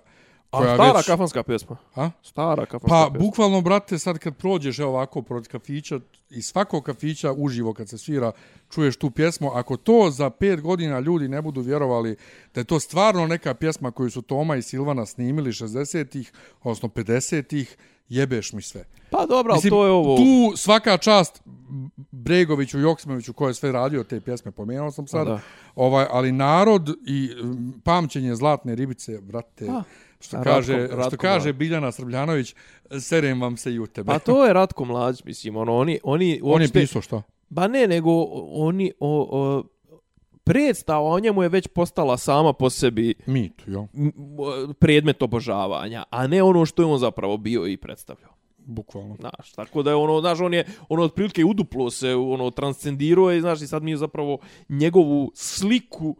A 0.52 0.76
stara 0.76 0.98
već... 0.98 1.06
kafanska 1.06 1.44
pjesma. 1.44 1.78
A? 1.96 2.10
Stara 2.24 2.66
kafanska 2.66 2.88
Pa, 2.88 3.10
pjesma. 3.12 3.26
bukvalno, 3.26 3.62
brate, 3.62 4.00
sad 4.00 4.20
kad 4.20 4.36
prođeš 4.36 4.80
evo 4.80 4.90
ovako 4.90 5.22
protiv 5.22 5.52
kafića, 5.52 6.00
iz 6.30 6.46
svakog 6.46 6.84
kafića 6.84 7.32
uživo 7.32 7.74
kad 7.74 7.90
se 7.90 7.98
svira, 7.98 8.32
čuješ 8.70 8.98
tu 8.98 9.12
pjesmu. 9.12 9.52
Ako 9.54 9.78
to 9.78 10.10
za 10.12 10.30
pet 10.30 10.62
godina 10.62 11.00
ljudi 11.00 11.28
ne 11.28 11.42
budu 11.42 11.62
vjerovali 11.62 12.16
da 12.54 12.62
je 12.62 12.66
to 12.66 12.80
stvarno 12.80 13.28
neka 13.28 13.54
pjesma 13.54 13.92
koju 13.92 14.10
su 14.10 14.22
Toma 14.22 14.56
i 14.56 14.62
Silvana 14.62 15.06
snimili 15.06 15.52
60-ih, 15.52 16.32
odnosno 16.64 16.90
50-ih, 16.90 17.78
jebeš 18.10 18.54
mi 18.54 18.62
sve. 18.62 18.84
Pa 19.12 19.26
dobro, 19.26 19.54
ali 19.54 19.70
to 19.70 19.86
je 19.86 19.92
ovo... 19.92 20.18
Tu 20.18 20.58
svaka 20.58 20.98
čast 20.98 21.42
Bregoviću, 22.12 22.80
Joksimoviću, 22.80 23.34
ko 23.34 23.48
je 23.48 23.54
sve 23.54 23.72
radio 23.72 24.04
te 24.04 24.22
pjesme, 24.22 24.52
pomenuo 24.52 24.92
sam 24.92 25.08
sad. 25.08 25.28
Da. 25.28 25.40
Ovaj, 25.76 26.06
ali 26.12 26.32
narod 26.32 26.90
i 27.08 27.32
mm, 27.44 27.82
pamćenje 27.84 28.36
zlatne 28.36 28.76
ribice, 28.76 29.22
brate, 29.22 29.66
Pa, 29.66 29.84
što 30.20 30.38
Ratko- 30.38 30.44
kaže, 30.46 30.78
Ratko 30.78 31.04
što 31.04 31.18
kaže 31.18 31.44
Mladić. 31.44 31.60
Biljana 31.60 31.92
Srbljanović, 31.92 32.56
serem 33.00 33.42
vam 33.42 33.58
se 33.58 33.74
i 33.74 33.80
u 33.80 33.88
tebe. 33.88 34.08
Pa 34.08 34.20
to 34.20 34.46
je 34.46 34.54
Ratko 34.54 34.86
Mladić, 34.86 35.24
mislim, 35.24 35.56
ono, 35.56 35.76
oni... 35.76 36.00
oni 36.04 36.40
On 36.44 36.62
je 36.62 36.66
uopšte- 36.68 36.74
pisao 36.74 37.02
šta? 37.02 37.22
Ba 37.50 37.68
ne, 37.68 37.88
nego 37.88 38.12
oni... 38.52 38.92
O, 39.00 39.28
o, 39.32 39.64
predstava 40.44 41.02
o 41.06 41.20
njemu 41.20 41.44
je 41.44 41.50
već 41.50 41.68
postala 41.68 42.18
sama 42.18 42.54
po 42.54 42.70
sebi 42.70 43.14
Mit, 43.26 43.64
jo, 43.68 43.88
predmet 44.74 45.22
obožavanja, 45.22 46.04
a 46.10 46.28
ne 46.28 46.44
ono 46.44 46.66
što 46.66 46.82
je 46.82 46.86
on 46.86 46.98
zapravo 46.98 47.38
bio 47.38 47.68
i 47.68 47.78
predstavljao. 47.78 48.32
bukvalno. 48.58 49.16
Znaš, 49.16 49.52
tako 49.52 49.84
da 49.84 49.90
je 49.90 49.96
ono, 49.96 50.20
znaš, 50.22 50.40
on 50.40 50.54
je 50.54 50.66
ono 50.90 51.04
otprilike 51.04 51.46
uduplo 51.46 51.90
se, 51.90 52.16
ono 52.16 52.52
transcendirao 52.52 53.32
je, 53.32 53.42
znaš, 53.42 53.62
i 53.62 53.68
sad 53.68 53.84
mi 53.84 53.98
zapravo 53.98 54.38
njegovu 54.70 55.32
sliku 55.36 56.16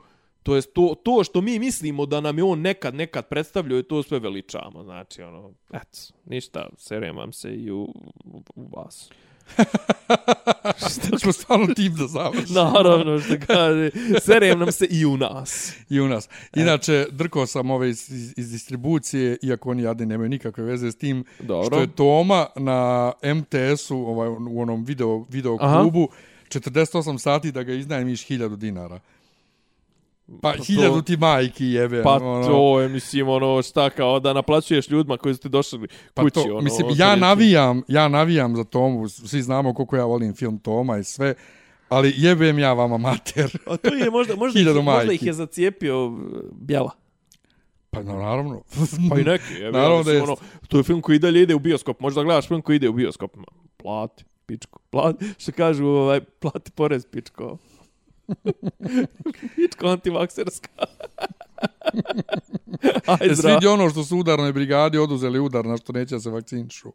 To 0.48 0.56
jest 0.56 0.74
to, 0.74 0.96
to 1.04 1.24
što 1.24 1.42
mi 1.42 1.60
mislimo 1.60 2.06
da 2.06 2.22
nam 2.22 2.38
je 2.38 2.44
on 2.44 2.62
nekad 2.62 2.96
nekad 2.96 3.28
predstavljao, 3.28 3.82
to 3.82 4.04
sve 4.04 4.20
veličamo. 4.20 4.84
Znači, 4.84 5.22
ono, 5.22 5.52
eto, 5.74 5.98
ništa, 6.26 6.70
serem 6.78 7.18
vam 7.18 7.34
se 7.34 7.56
i 7.56 7.72
u, 7.72 7.82
u, 8.26 8.44
u 8.56 8.68
vas. 8.78 9.10
Šta 10.92 11.18
ćemo 11.18 11.34
stvarno 11.34 11.68
tim 11.76 11.96
da 11.96 12.08
završimo? 12.08 12.64
Naravno, 12.64 13.20
što 13.20 13.34
kaže, 13.48 13.90
serem 14.22 14.60
nam 14.60 14.72
se 14.72 14.86
i 14.90 15.06
u 15.06 15.18
nas. 15.18 15.74
I 15.90 16.00
u 16.00 16.08
nas. 16.08 16.30
Inače, 16.56 17.06
drkao 17.12 17.46
sam 17.46 17.72
ove 17.72 17.90
iz, 17.90 18.10
iz, 18.10 18.34
iz 18.38 18.52
distribucije, 18.52 19.38
iako 19.42 19.72
oni 19.72 19.84
jadni 19.84 20.06
nemaju 20.06 20.30
nikakve 20.30 20.64
veze 20.64 20.92
s 20.92 20.96
tim, 20.96 21.26
Dobro. 21.40 21.66
što 21.66 21.80
je 21.80 21.88
Toma 21.88 22.46
na 22.56 23.12
MTS-u, 23.36 23.98
ovaj, 23.98 24.30
u 24.30 24.62
onom 24.62 24.86
video, 24.86 25.26
video 25.30 25.58
Aha. 25.60 25.82
klubu, 25.82 26.08
48 26.50 27.18
sati 27.18 27.52
da 27.52 27.64
ga 27.64 27.74
iznajmiš 27.74 28.28
1000 28.28 28.56
dinara. 28.56 29.00
Pa, 30.42 30.54
to- 30.54 30.64
hiljadu 30.64 31.02
ti 31.02 31.18
majki 31.18 31.66
jebe. 31.66 32.04
Pa 32.04 32.14
ono. 32.16 32.48
to 32.48 32.82
je, 32.82 32.90
mislim, 32.90 33.30
ono, 33.30 33.62
šta 33.62 33.90
kao 33.90 34.20
da 34.20 34.34
naplaćuješ 34.34 34.90
ljudima 34.90 35.18
koji 35.18 35.36
su 35.36 35.42
ti 35.42 35.50
došli 35.50 35.88
Pa 36.14 36.22
kući, 36.24 36.34
to, 36.34 36.42
ono. 36.42 36.62
mislim, 36.62 36.88
ja 36.96 37.16
navijam, 37.16 37.82
ja 37.88 38.08
navijam 38.08 38.56
za 38.56 38.64
Tomu, 38.64 39.10
svi 39.10 39.42
znamo 39.42 39.74
koliko 39.74 39.96
ja 39.96 40.06
volim 40.06 40.36
film 40.36 40.60
Toma 40.60 40.98
i 40.98 41.04
sve, 41.04 41.34
ali 41.90 42.14
jebem 42.18 42.60
ja 42.60 42.74
vama 42.74 42.98
mater. 42.98 43.58
A 43.68 43.78
to 43.78 43.94
je 43.94 44.10
možda, 44.10 44.36
možda, 44.44 44.60
ih, 44.60 44.66
možda 44.84 45.14
ih 45.14 45.24
je 45.24 45.34
zacijepio 45.34 46.06
uh, 46.06 46.20
Bjela. 46.52 46.92
Pa 47.90 48.04
naravno. 48.04 48.62
Pa 49.10 49.20
i 49.20 49.24
neki, 49.24 49.54
je, 49.54 49.72
Naravno 49.72 49.98
ja, 49.98 50.04
da 50.04 50.12
mislim, 50.12 50.16
jest. 50.16 50.28
ono, 50.28 50.36
to 50.68 50.78
je 50.78 50.84
film 50.84 51.02
koji 51.02 51.20
dalje 51.20 51.42
ide 51.42 51.56
u 51.56 51.60
bioskop. 51.60 52.00
Možda 52.00 52.24
gledaš 52.24 52.48
film 52.48 52.62
koji 52.62 52.76
ide 52.76 52.90
u 52.90 52.94
bioskop. 52.94 53.38
Plati, 53.78 54.24
pičko. 54.46 54.80
Plati, 54.90 55.26
što 55.42 55.52
kažu, 55.52 55.86
ovaj, 55.86 56.22
plati 56.22 56.72
porez, 56.72 57.06
pičko. 57.12 57.58
pičko 59.56 59.88
antivakserska. 59.88 60.70
Aj, 63.08 63.18
E, 63.22 63.34
zdrav. 63.34 63.52
svidi 63.52 63.68
ono 63.68 63.90
što 63.90 64.04
su 64.04 64.18
udarnoj 64.18 64.54
brigadi 64.54 64.98
oduzeli 64.98 65.40
udar 65.40 65.66
na 65.66 65.78
što 65.78 65.94
neće 65.94 66.20
se 66.20 66.30
vakcinišu. 66.30 66.92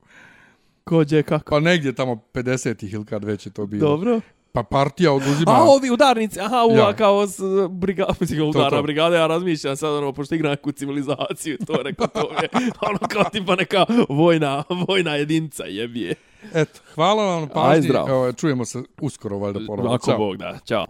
Kođe, 0.85 1.23
kako? 1.23 1.51
Pa 1.51 1.61
negdje 1.61 1.95
tamo 1.95 2.23
50-ih 2.35 2.93
ili 2.93 3.05
kad 3.05 3.25
već 3.25 3.47
je 3.47 3.53
to 3.53 3.67
bilo. 3.67 3.89
Dobro. 3.89 4.21
Pa 4.53 4.63
partija 4.63 5.13
oduzima... 5.13 5.51
A 5.51 5.63
ovi 5.63 5.91
udarnici, 5.91 6.41
aha, 6.41 6.65
uva, 6.65 6.77
Ja. 6.79 6.93
kao 6.93 7.27
s 7.27 7.41
brigada, 7.71 8.13
mislim, 8.21 8.43
udarna 8.43 8.71
to. 8.71 8.83
brigada, 8.83 9.17
ja 9.17 9.27
razmišljam 9.27 9.77
sad, 9.77 9.93
ono, 9.93 10.13
pošto 10.13 10.35
igram 10.35 10.51
neku 10.51 10.73
civilizaciju, 10.73 11.59
to 11.67 11.73
rekao, 11.75 12.07
to 12.07 12.21
je, 12.43 12.49
ono, 12.81 12.99
kao 12.99 13.25
tipa 13.25 13.57
neka 13.57 13.85
vojna, 14.09 14.65
vojna 14.89 15.15
jedinca, 15.15 15.65
jebije. 15.65 16.15
Eto, 16.55 16.81
hvala 16.95 17.25
vam 17.25 17.41
na 17.41 17.47
Aj, 17.47 17.53
pažnji. 17.55 17.83
zdravo. 17.83 18.09
Evo, 18.09 18.33
čujemo 18.33 18.65
se 18.65 18.83
uskoro, 19.01 19.39
valjda 19.39 19.61
ponovno. 19.67 19.93
Ako 19.93 20.07
Ćao. 20.07 20.19
Bog 20.19 20.37
da, 20.37 20.59
čao. 20.65 20.87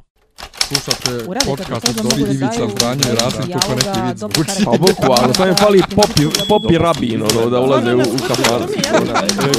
Slušate 0.68 1.24
podcast 1.46 1.86
to 1.96 2.08
od 2.08 2.18
da 2.18 2.26
Ivica 2.26 2.68
Zdanje 2.68 3.02
i 3.12 3.14
Rasim, 3.14 3.52
to 3.52 3.58
ko 3.60 3.74
neki 3.74 4.00
vid 4.06 4.18
zvuči. 4.18 4.64
Pa 4.64 4.70
bukvalno, 4.70 5.34
sad 5.34 5.48
mi 5.48 5.54
fali 5.56 5.82
popi, 5.96 6.26
popi 6.48 6.78
rabin, 6.78 7.22
ono, 7.22 7.50
da 7.50 7.60
ulaze 7.60 7.94
u, 7.94 8.00
u 8.00 8.18
kafan. 8.28 8.62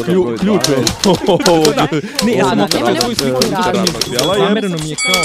Klju, 0.06 0.38
ključ 0.40 0.62
je. 0.70 0.76
Ne, 2.26 2.34
ja 2.34 2.46
sam 2.46 2.60
je 2.60 2.94
neku 2.94 3.16
sliku 3.16 3.44
je- 3.44 4.20
Zamereno 4.20 4.78
mi 4.78 4.90
je 4.90 4.96
kao 4.96 5.24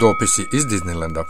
Dopisi 0.00 0.46
iz 0.52 0.64
Disneylanda. 0.64 1.24